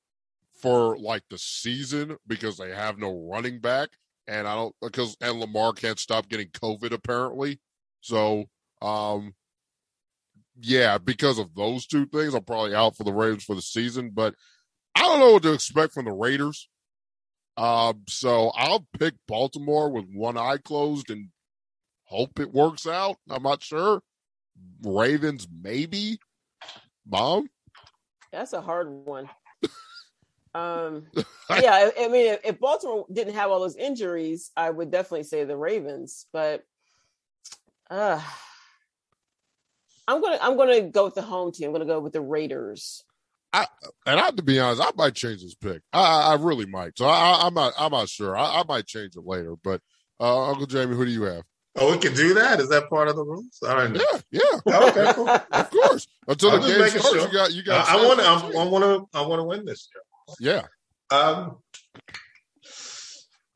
for 0.54 0.96
like 0.96 1.24
the 1.28 1.38
season 1.38 2.16
because 2.26 2.56
they 2.56 2.70
have 2.70 2.98
no 2.98 3.28
running 3.30 3.60
back, 3.60 3.90
and 4.28 4.46
I 4.46 4.54
don't 4.54 4.74
because 4.80 5.16
and 5.20 5.40
Lamar 5.40 5.72
can't 5.72 5.98
stop 5.98 6.28
getting 6.28 6.48
COVID 6.48 6.92
apparently. 6.92 7.58
So, 8.00 8.44
um, 8.82 9.34
yeah, 10.60 10.98
because 10.98 11.38
of 11.38 11.54
those 11.54 11.86
two 11.86 12.06
things, 12.06 12.34
I'm 12.34 12.44
probably 12.44 12.74
out 12.74 12.96
for 12.96 13.04
the 13.04 13.12
Ravens 13.12 13.44
for 13.44 13.56
the 13.56 13.62
season. 13.62 14.10
But 14.12 14.34
I 14.94 15.02
don't 15.02 15.18
know 15.18 15.32
what 15.32 15.42
to 15.44 15.52
expect 15.52 15.94
from 15.94 16.04
the 16.04 16.12
Raiders. 16.12 16.68
Um, 17.56 18.02
so 18.08 18.52
I'll 18.54 18.86
pick 18.98 19.14
Baltimore 19.26 19.90
with 19.90 20.04
one 20.12 20.36
eye 20.36 20.58
closed 20.58 21.10
and 21.10 21.30
hope 22.04 22.38
it 22.38 22.52
works 22.52 22.86
out. 22.86 23.16
I'm 23.28 23.42
not 23.42 23.62
sure. 23.62 24.00
Ravens, 24.84 25.48
maybe. 25.62 26.18
Mom? 27.08 27.48
That's 28.30 28.52
a 28.52 28.60
hard 28.60 28.88
one. 28.88 29.28
Um, 30.54 31.06
yeah, 31.14 31.24
I, 31.72 31.92
I 32.00 32.08
mean, 32.08 32.32
if, 32.32 32.40
if, 32.44 32.60
Baltimore 32.60 33.06
didn't 33.12 33.34
have 33.34 33.50
all 33.50 33.60
those 33.60 33.76
injuries, 33.76 34.50
I 34.56 34.70
would 34.70 34.90
definitely 34.90 35.24
say 35.24 35.44
the 35.44 35.56
Ravens. 35.56 36.26
But 36.32 36.64
uh, 37.90 38.20
I'm 40.06 40.22
gonna 40.22 40.38
I'm 40.40 40.56
gonna 40.56 40.82
go 40.82 41.04
with 41.04 41.14
the 41.14 41.22
home 41.22 41.52
team. 41.52 41.68
I'm 41.68 41.72
gonna 41.72 41.84
go 41.84 42.00
with 42.00 42.12
the 42.12 42.20
Raiders. 42.20 43.04
I, 43.52 43.66
and 44.04 44.20
I 44.20 44.24
have 44.24 44.36
to 44.36 44.42
be 44.42 44.60
honest, 44.60 44.82
I 44.82 44.90
might 44.94 45.14
change 45.14 45.42
this 45.42 45.54
pick. 45.54 45.80
I, 45.92 46.32
I 46.32 46.34
really 46.34 46.66
might. 46.66 46.98
So 46.98 47.06
I, 47.06 47.46
am 47.46 47.54
not. 47.54 47.72
I'm 47.78 47.92
not 47.92 48.08
sure. 48.08 48.36
I, 48.36 48.60
I, 48.60 48.64
might 48.68 48.86
change 48.86 49.16
it 49.16 49.24
later. 49.24 49.54
But 49.62 49.80
uh, 50.20 50.50
Uncle 50.50 50.66
Jamie, 50.66 50.94
who 50.94 51.06
do 51.06 51.10
you 51.10 51.22
have? 51.22 51.44
Oh, 51.76 51.92
we 51.92 51.98
can 51.98 52.14
do 52.14 52.34
that. 52.34 52.60
Is 52.60 52.68
that 52.70 52.90
part 52.90 53.08
of 53.08 53.16
the 53.16 53.24
rules? 53.24 53.58
I 53.66 53.74
don't 53.74 53.92
know. 53.94 54.04
Yeah, 54.30 54.40
yeah. 54.66 54.88
okay, 54.88 55.12
cool. 55.14 55.28
of 55.52 55.70
course. 55.70 56.06
Until 56.26 56.60
the 56.60 56.66
game 56.66 56.88
starts, 56.88 57.08
sure. 57.08 57.26
you 57.26 57.32
got 57.32 57.52
you 57.52 57.62
got. 57.62 57.88
Uh, 57.88 57.98
I 57.98 58.06
want 58.06 58.20
to. 58.20 58.58
I 58.58 58.64
want 58.64 58.84
to. 58.84 59.18
I 59.18 59.22
want 59.26 59.40
to 59.40 59.44
win 59.44 59.64
this 59.64 59.88
year. 59.94 60.02
Yeah. 60.40 60.62
Um. 61.10 61.58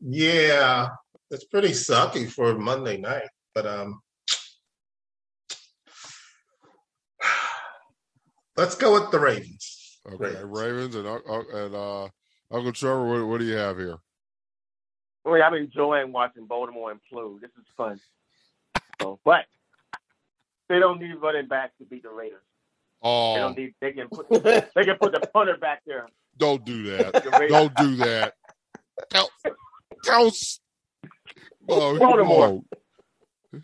Yeah, 0.00 0.88
it's 1.30 1.44
pretty 1.44 1.68
sucky 1.68 2.28
for 2.30 2.58
Monday 2.58 2.96
night, 2.98 3.28
but 3.54 3.66
um. 3.66 4.00
Let's 8.56 8.74
go 8.74 8.94
with 8.94 9.10
the 9.10 9.18
Ravens. 9.20 9.98
Okay, 10.06 10.24
Ravens, 10.42 10.44
Ravens 10.44 10.94
and 10.96 11.06
uh, 11.06 11.20
and 11.54 11.74
uh, 11.74 12.08
Uncle 12.50 12.72
Trevor, 12.72 13.06
what, 13.06 13.26
what 13.28 13.38
do 13.40 13.46
you 13.46 13.54
have 13.54 13.78
here? 13.78 13.96
I 15.24 15.32
mean, 15.32 15.42
I'm 15.42 15.54
enjoying 15.54 16.12
watching 16.12 16.46
Baltimore 16.46 16.92
implode. 16.92 17.40
This 17.40 17.50
is 17.50 17.64
fun. 17.76 18.00
So, 19.00 19.20
but 19.24 19.44
they 20.68 20.80
don't 20.80 21.00
need 21.00 21.14
running 21.14 21.46
back 21.46 21.76
to 21.78 21.84
beat 21.84 22.02
the 22.02 22.10
Raiders. 22.10 22.42
Oh, 23.02 23.34
They 23.34 23.40
Oh, 23.40 23.42
don't 23.46 23.56
need. 23.58 23.74
They 23.80 23.92
can 23.92 24.08
put. 24.08 24.28
They 24.30 24.84
can 24.84 24.96
put 25.00 25.12
the 25.12 25.20
punter 25.32 25.56
back 25.56 25.82
there. 25.86 26.08
Don't 26.36 26.64
do 26.64 26.82
that. 26.96 27.48
Don't 27.48 27.74
do 27.76 27.96
that. 27.96 28.34
Tell, 29.10 29.28
tell, 30.04 30.26
s- 30.26 30.60
oh, 31.68 31.92
he 31.94 31.98
Baltimore. 31.98 32.38
wrong. 32.46 32.64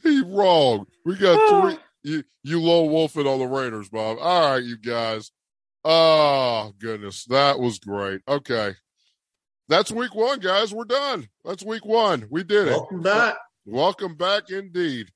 He 0.02 0.22
wrong. 0.22 0.86
We 1.04 1.16
got 1.16 1.62
three. 1.62 1.78
You, 2.02 2.22
you 2.42 2.60
lone 2.62 2.90
wolfing 2.90 3.26
on 3.26 3.38
the 3.38 3.46
Raiders, 3.46 3.88
Bob. 3.88 4.18
All 4.20 4.50
right, 4.52 4.62
you 4.62 4.76
guys. 4.78 5.30
Oh 5.84 6.72
goodness, 6.78 7.24
that 7.26 7.58
was 7.58 7.78
great. 7.78 8.20
Okay, 8.28 8.74
that's 9.68 9.90
week 9.90 10.14
one, 10.14 10.40
guys. 10.40 10.72
We're 10.74 10.84
done. 10.84 11.28
That's 11.44 11.64
week 11.64 11.84
one. 11.86 12.26
We 12.30 12.44
did 12.44 12.68
it. 12.68 12.72
Welcome 12.72 13.02
back. 13.02 13.36
Welcome 13.64 14.14
back, 14.16 14.50
indeed, 14.50 15.08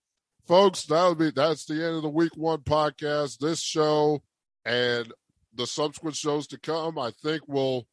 folks. 0.46 0.84
That'll 0.84 1.14
be 1.14 1.30
that's 1.30 1.64
the 1.66 1.74
end 1.74 1.96
of 1.96 2.02
the 2.02 2.08
week 2.08 2.36
one 2.36 2.60
podcast. 2.60 3.38
This 3.38 3.60
show 3.60 4.22
and 4.64 5.12
the 5.54 5.66
subsequent 5.66 6.16
shows 6.16 6.46
to 6.48 6.58
come, 6.58 6.98
I 6.98 7.10
think 7.22 7.42
we'll 7.46 7.86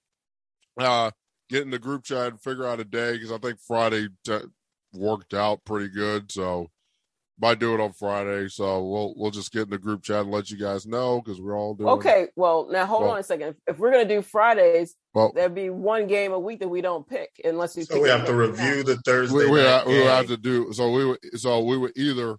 uh, 0.79 1.11
get 1.49 1.63
in 1.63 1.71
the 1.71 1.79
group 1.79 2.03
chat 2.03 2.27
and 2.27 2.41
figure 2.41 2.65
out 2.67 2.79
a 2.79 2.85
day 2.85 3.13
because 3.13 3.31
I 3.31 3.37
think 3.37 3.59
Friday 3.59 4.07
t- 4.25 4.39
worked 4.93 5.33
out 5.33 5.65
pretty 5.65 5.89
good. 5.89 6.31
So 6.31 6.67
might 7.41 7.59
do 7.59 7.73
it 7.73 7.79
on 7.79 7.93
Friday. 7.93 8.49
So 8.49 8.83
we'll 8.85 9.13
we'll 9.17 9.31
just 9.31 9.51
get 9.51 9.63
in 9.63 9.69
the 9.69 9.77
group 9.77 10.03
chat 10.03 10.21
and 10.23 10.31
let 10.31 10.49
you 10.49 10.57
guys 10.57 10.85
know 10.85 11.21
because 11.21 11.39
we're 11.41 11.57
all 11.57 11.73
doing 11.73 11.89
Okay, 11.91 12.27
well 12.35 12.67
now 12.69 12.85
hold 12.85 13.03
Well- 13.03 13.11
on 13.11 13.19
a 13.19 13.23
second. 13.23 13.55
If 13.67 13.77
we're 13.79 13.91
gonna 13.91 14.05
do 14.07 14.21
Fridays, 14.21 14.95
Well, 15.13 15.31
there'd 15.33 15.55
be 15.55 15.69
one 15.69 16.07
game 16.07 16.31
a 16.33 16.39
week 16.39 16.59
that 16.59 16.67
we 16.67 16.81
don't 16.81 17.07
pick 17.07 17.29
unless 17.43 17.75
we. 17.77 17.83
So 17.83 17.93
pick 17.95 18.03
we 18.03 18.09
have 18.09 18.21
to 18.25 18.27
game. 18.27 18.37
review 18.37 18.83
the 18.83 18.97
Thursday 19.05 19.35
we, 19.37 19.49
we, 19.51 19.61
night 19.61 19.67
ha- 19.69 19.83
we 19.87 19.97
would 19.99 20.07
have 20.07 20.27
to 20.27 20.37
do 20.37 20.71
so 20.73 20.91
we 20.91 21.05
would 21.05 21.19
so 21.39 21.63
we 21.63 21.77
would 21.77 21.97
either 21.97 22.35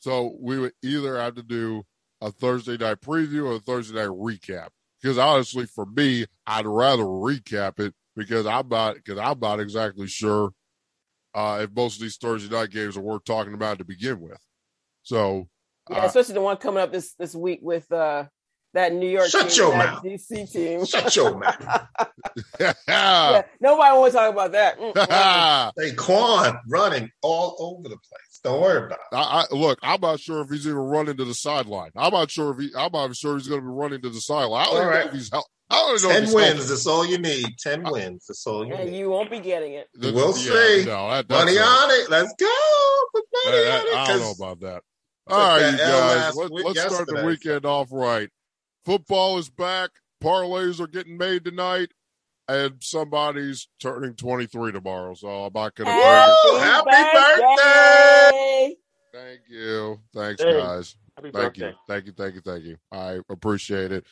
so 0.00 0.36
we 0.40 0.58
would 0.58 0.72
either 0.82 1.18
have 1.18 1.34
to 1.36 1.42
do 1.42 1.82
a 2.24 2.30
Thursday 2.30 2.76
night 2.76 3.00
preview 3.00 3.46
or 3.46 3.56
a 3.56 3.58
Thursday 3.60 3.94
night 3.96 4.08
recap. 4.08 4.68
Because 5.00 5.18
honestly, 5.18 5.66
for 5.66 5.84
me, 5.84 6.24
I'd 6.46 6.66
rather 6.66 7.02
recap 7.02 7.78
it 7.78 7.94
because 8.16 8.46
I'm 8.46 8.68
not 8.68 8.94
because 8.96 9.18
I'm 9.18 9.38
not 9.38 9.60
exactly 9.60 10.06
sure 10.06 10.52
uh, 11.34 11.60
if 11.64 11.70
most 11.74 11.96
of 11.96 12.02
these 12.02 12.16
Thursday 12.16 12.54
night 12.54 12.70
games 12.70 12.96
are 12.96 13.02
worth 13.02 13.24
talking 13.24 13.52
about 13.54 13.78
to 13.78 13.84
begin 13.84 14.20
with. 14.20 14.40
So 15.02 15.48
Yeah, 15.90 15.98
uh, 15.98 16.06
especially 16.06 16.34
the 16.34 16.40
one 16.40 16.56
coming 16.56 16.82
up 16.82 16.90
this 16.92 17.12
this 17.14 17.34
week 17.34 17.58
with 17.62 17.90
uh 17.92 18.24
that 18.72 18.92
New 18.92 19.08
York 19.08 19.28
Shut 19.28 19.50
team, 19.50 19.58
your 19.58 19.70
that 19.72 19.94
mouth. 19.94 20.02
DC 20.04 20.50
team. 20.52 20.84
Shut 20.86 21.14
your 21.14 21.38
mouth. 21.38 21.88
yeah, 22.88 23.42
nobody 23.60 23.96
want 23.98 24.12
to 24.12 24.18
talk 24.18 24.32
about 24.32 24.52
that. 24.52 24.76
I, 24.80 25.70
Saquon 25.78 26.58
running 26.68 27.10
all 27.22 27.56
over 27.60 27.88
the 27.88 27.96
place. 27.98 28.33
Don't 28.44 28.60
worry 28.60 28.86
about 28.86 28.98
it. 28.98 29.16
I 29.16 29.44
look. 29.50 29.78
I'm 29.82 30.00
not 30.00 30.20
sure 30.20 30.42
if 30.42 30.50
he's 30.50 30.66
even 30.66 30.76
running 30.78 31.16
to 31.16 31.24
the 31.24 31.34
sideline. 31.34 31.90
I'm 31.96 32.12
not 32.12 32.30
sure 32.30 32.52
if 32.52 32.58
he. 32.58 32.70
I'm 32.76 32.92
not 32.92 33.16
sure 33.16 33.36
he's 33.38 33.48
going 33.48 33.60
to 33.60 33.66
be 33.66 33.72
running 33.72 34.02
to 34.02 34.10
the 34.10 34.20
sideline. 34.20 34.62
I 34.62 34.64
don't 34.66 34.74
All 34.74 34.80
even 34.82 34.90
know 34.92 34.96
right. 34.98 35.06
if 35.06 35.12
he's. 35.14 35.30
hel- 35.32 35.48
I 35.70 35.76
don't 35.76 35.98
even 35.98 36.02
know 36.02 36.08
if 36.10 36.14
Ten 36.16 36.24
he's 36.26 36.34
wins. 36.34 36.46
healthy. 36.56 36.68
That's 36.68 36.86
all 36.86 37.06
you 37.06 37.18
need. 37.18 37.46
Ten 37.58 37.82
wins. 37.84 38.26
That's 38.28 38.46
all 38.46 38.66
you 38.66 38.74
and 38.74 38.90
need. 38.90 38.98
you 38.98 39.08
won't 39.08 39.30
be 39.30 39.40
getting 39.40 39.72
it. 39.72 39.88
The- 39.94 40.12
We'll 40.12 40.28
yeah, 40.36 40.42
see. 40.42 40.84
No, 40.84 41.08
that, 41.10 41.26
that's 41.26 41.44
Money 41.44 41.56
a- 41.56 41.62
on 41.62 41.90
it. 41.90 42.10
Let's 42.10 42.34
go. 42.38 42.46
Put 43.14 43.24
money 43.46 43.56
that- 43.64 43.80
on 43.80 43.86
it. 43.86 43.94
I 43.96 44.06
don't 44.08 44.18
know 44.20 44.24
'cause 44.26 44.38
about 44.40 44.60
that. 44.60 44.82
All 45.26 45.38
right, 45.38 45.70
you 45.72 45.78
guys. 45.78 46.36
Let, 46.36 46.50
let's 46.52 46.80
start 46.94 47.06
the 47.08 47.24
weekend 47.24 47.64
off 47.64 47.88
right. 47.90 48.28
Football 48.84 49.38
is 49.38 49.48
back. 49.48 49.88
Parlays 50.22 50.80
are 50.80 50.86
getting 50.86 51.16
made 51.16 51.44
tonight, 51.46 51.92
and 52.48 52.74
somebody's 52.82 53.68
turning 53.80 54.14
23 54.14 54.72
tomorrow. 54.72 55.14
So 55.14 55.28
I'm 55.28 55.52
not 55.54 55.74
going 55.74 55.86
to 55.86 55.92
bring 55.92 56.56
it. 56.56 56.60
Happy 56.64 57.40
birthday! 57.40 58.76
Thank 59.12 59.40
you. 59.48 60.00
Thanks, 60.14 60.42
Hey. 60.42 60.52
guys. 60.60 60.96
Happy 61.16 61.30
Thank 61.30 61.54
birthday. 61.54 61.68
you. 61.68 61.74
Thank 61.88 62.06
you. 62.06 62.12
Thank 62.12 62.34
you. 62.34 62.40
Thank 62.40 62.64
you. 62.64 62.76
I 62.90 63.20
appreciate 63.30 63.92
it. 63.92 64.04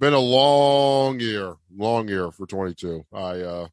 Been 0.00 0.12
a 0.14 0.18
long 0.18 1.18
year, 1.20 1.54
long 1.76 2.08
year 2.08 2.30
for 2.30 2.46
22. 2.46 3.04
I, 3.12 3.18
uh, 3.40 3.68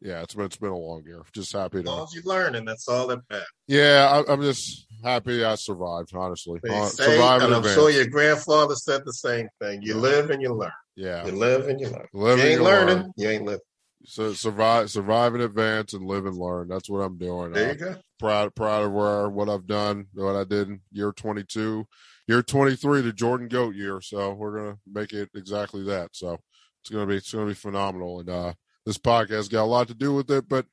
yeah, 0.00 0.22
it's 0.22 0.34
been, 0.34 0.46
it's 0.46 0.56
been 0.56 0.70
a 0.70 0.76
long 0.76 1.04
year. 1.04 1.22
Just 1.32 1.52
happy 1.52 1.78
As 1.78 1.84
long 1.84 1.98
to, 1.98 2.02
as 2.04 2.14
you 2.14 2.22
learn, 2.24 2.54
and 2.54 2.66
that's 2.66 2.88
all 2.88 3.06
that 3.08 3.20
matters. 3.30 3.46
yeah, 3.66 4.22
I, 4.26 4.32
I'm 4.32 4.42
just 4.42 4.86
happy 5.02 5.44
I 5.44 5.54
survived, 5.56 6.14
honestly. 6.14 6.60
Uh, 6.68 6.86
say, 6.86 7.04
survived 7.04 7.44
and 7.44 7.52
I'm 7.54 7.58
advance. 7.58 7.74
sure 7.76 7.90
your 7.90 8.06
grandfather 8.06 8.74
said 8.74 9.02
the 9.04 9.12
same 9.12 9.48
thing. 9.60 9.82
You 9.82 9.94
live 9.94 10.30
and 10.30 10.40
you 10.42 10.52
learn. 10.54 10.72
Yeah. 10.96 11.24
You 11.26 11.32
live 11.32 11.68
and 11.68 11.80
you 11.80 11.88
learn. 11.88 12.06
Live 12.12 12.38
you 12.38 12.44
ain't 12.44 12.58
you 12.60 12.64
learning. 12.64 12.96
learn. 12.96 13.12
You 13.16 13.28
ain't 13.30 13.44
living. 13.44 13.60
So 14.04 14.32
survive, 14.32 14.90
survive 14.90 15.34
in 15.34 15.40
advance 15.40 15.92
and 15.92 16.04
live 16.04 16.26
and 16.26 16.36
learn. 16.36 16.68
That's 16.68 16.90
what 16.90 16.98
I'm 17.00 17.18
doing. 17.18 17.52
There 17.52 17.68
Uh, 17.70 17.72
you 17.72 17.78
go. 17.78 17.96
proud, 18.18 18.54
proud 18.54 18.84
of 18.84 18.92
where, 18.92 19.28
what 19.28 19.48
I've 19.48 19.66
done, 19.66 20.06
what 20.14 20.34
I 20.34 20.44
did 20.44 20.68
in 20.68 20.80
year 20.90 21.12
22, 21.12 21.86
year 22.26 22.42
23, 22.42 23.00
the 23.00 23.12
Jordan 23.12 23.46
Goat 23.48 23.74
year. 23.76 24.00
So 24.00 24.32
we're 24.32 24.56
going 24.58 24.72
to 24.72 24.78
make 24.92 25.12
it 25.12 25.30
exactly 25.36 25.84
that. 25.84 26.10
So 26.14 26.38
it's 26.82 26.90
going 26.90 27.06
to 27.06 27.10
be, 27.10 27.16
it's 27.18 27.30
to 27.30 27.46
be 27.46 27.54
phenomenal. 27.54 28.20
And, 28.20 28.28
uh, 28.28 28.52
this 28.84 28.98
podcast 28.98 29.50
got 29.50 29.62
a 29.62 29.66
lot 29.66 29.86
to 29.86 29.94
do 29.94 30.12
with 30.12 30.28
it, 30.32 30.48
but 30.48 30.66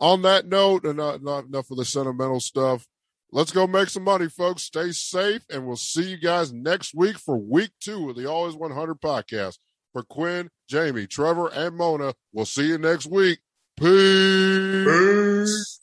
on 0.00 0.22
that 0.22 0.48
note, 0.48 0.84
and 0.84 0.96
not, 0.96 1.22
not 1.22 1.44
enough 1.44 1.70
of 1.70 1.76
the 1.76 1.84
sentimental 1.84 2.40
stuff, 2.40 2.84
let's 3.34 3.50
go 3.50 3.66
make 3.66 3.90
some 3.90 4.04
money, 4.04 4.30
folks. 4.30 4.62
Stay 4.62 4.92
safe, 4.92 5.44
and 5.50 5.66
we'll 5.66 5.76
see 5.76 6.12
you 6.12 6.16
guys 6.16 6.52
next 6.54 6.94
week 6.94 7.18
for 7.18 7.36
week 7.36 7.72
two 7.80 8.08
of 8.08 8.16
the 8.16 8.26
Always 8.26 8.54
100 8.54 9.00
podcast. 9.02 9.58
For 9.92 10.02
Quinn, 10.02 10.48
Jamie, 10.68 11.06
Trevor, 11.06 11.48
and 11.48 11.76
Mona, 11.76 12.14
we'll 12.32 12.46
see 12.46 12.68
you 12.68 12.78
next 12.78 13.06
week. 13.06 13.40
Peace. 13.76 14.86
Peace. 14.86 15.80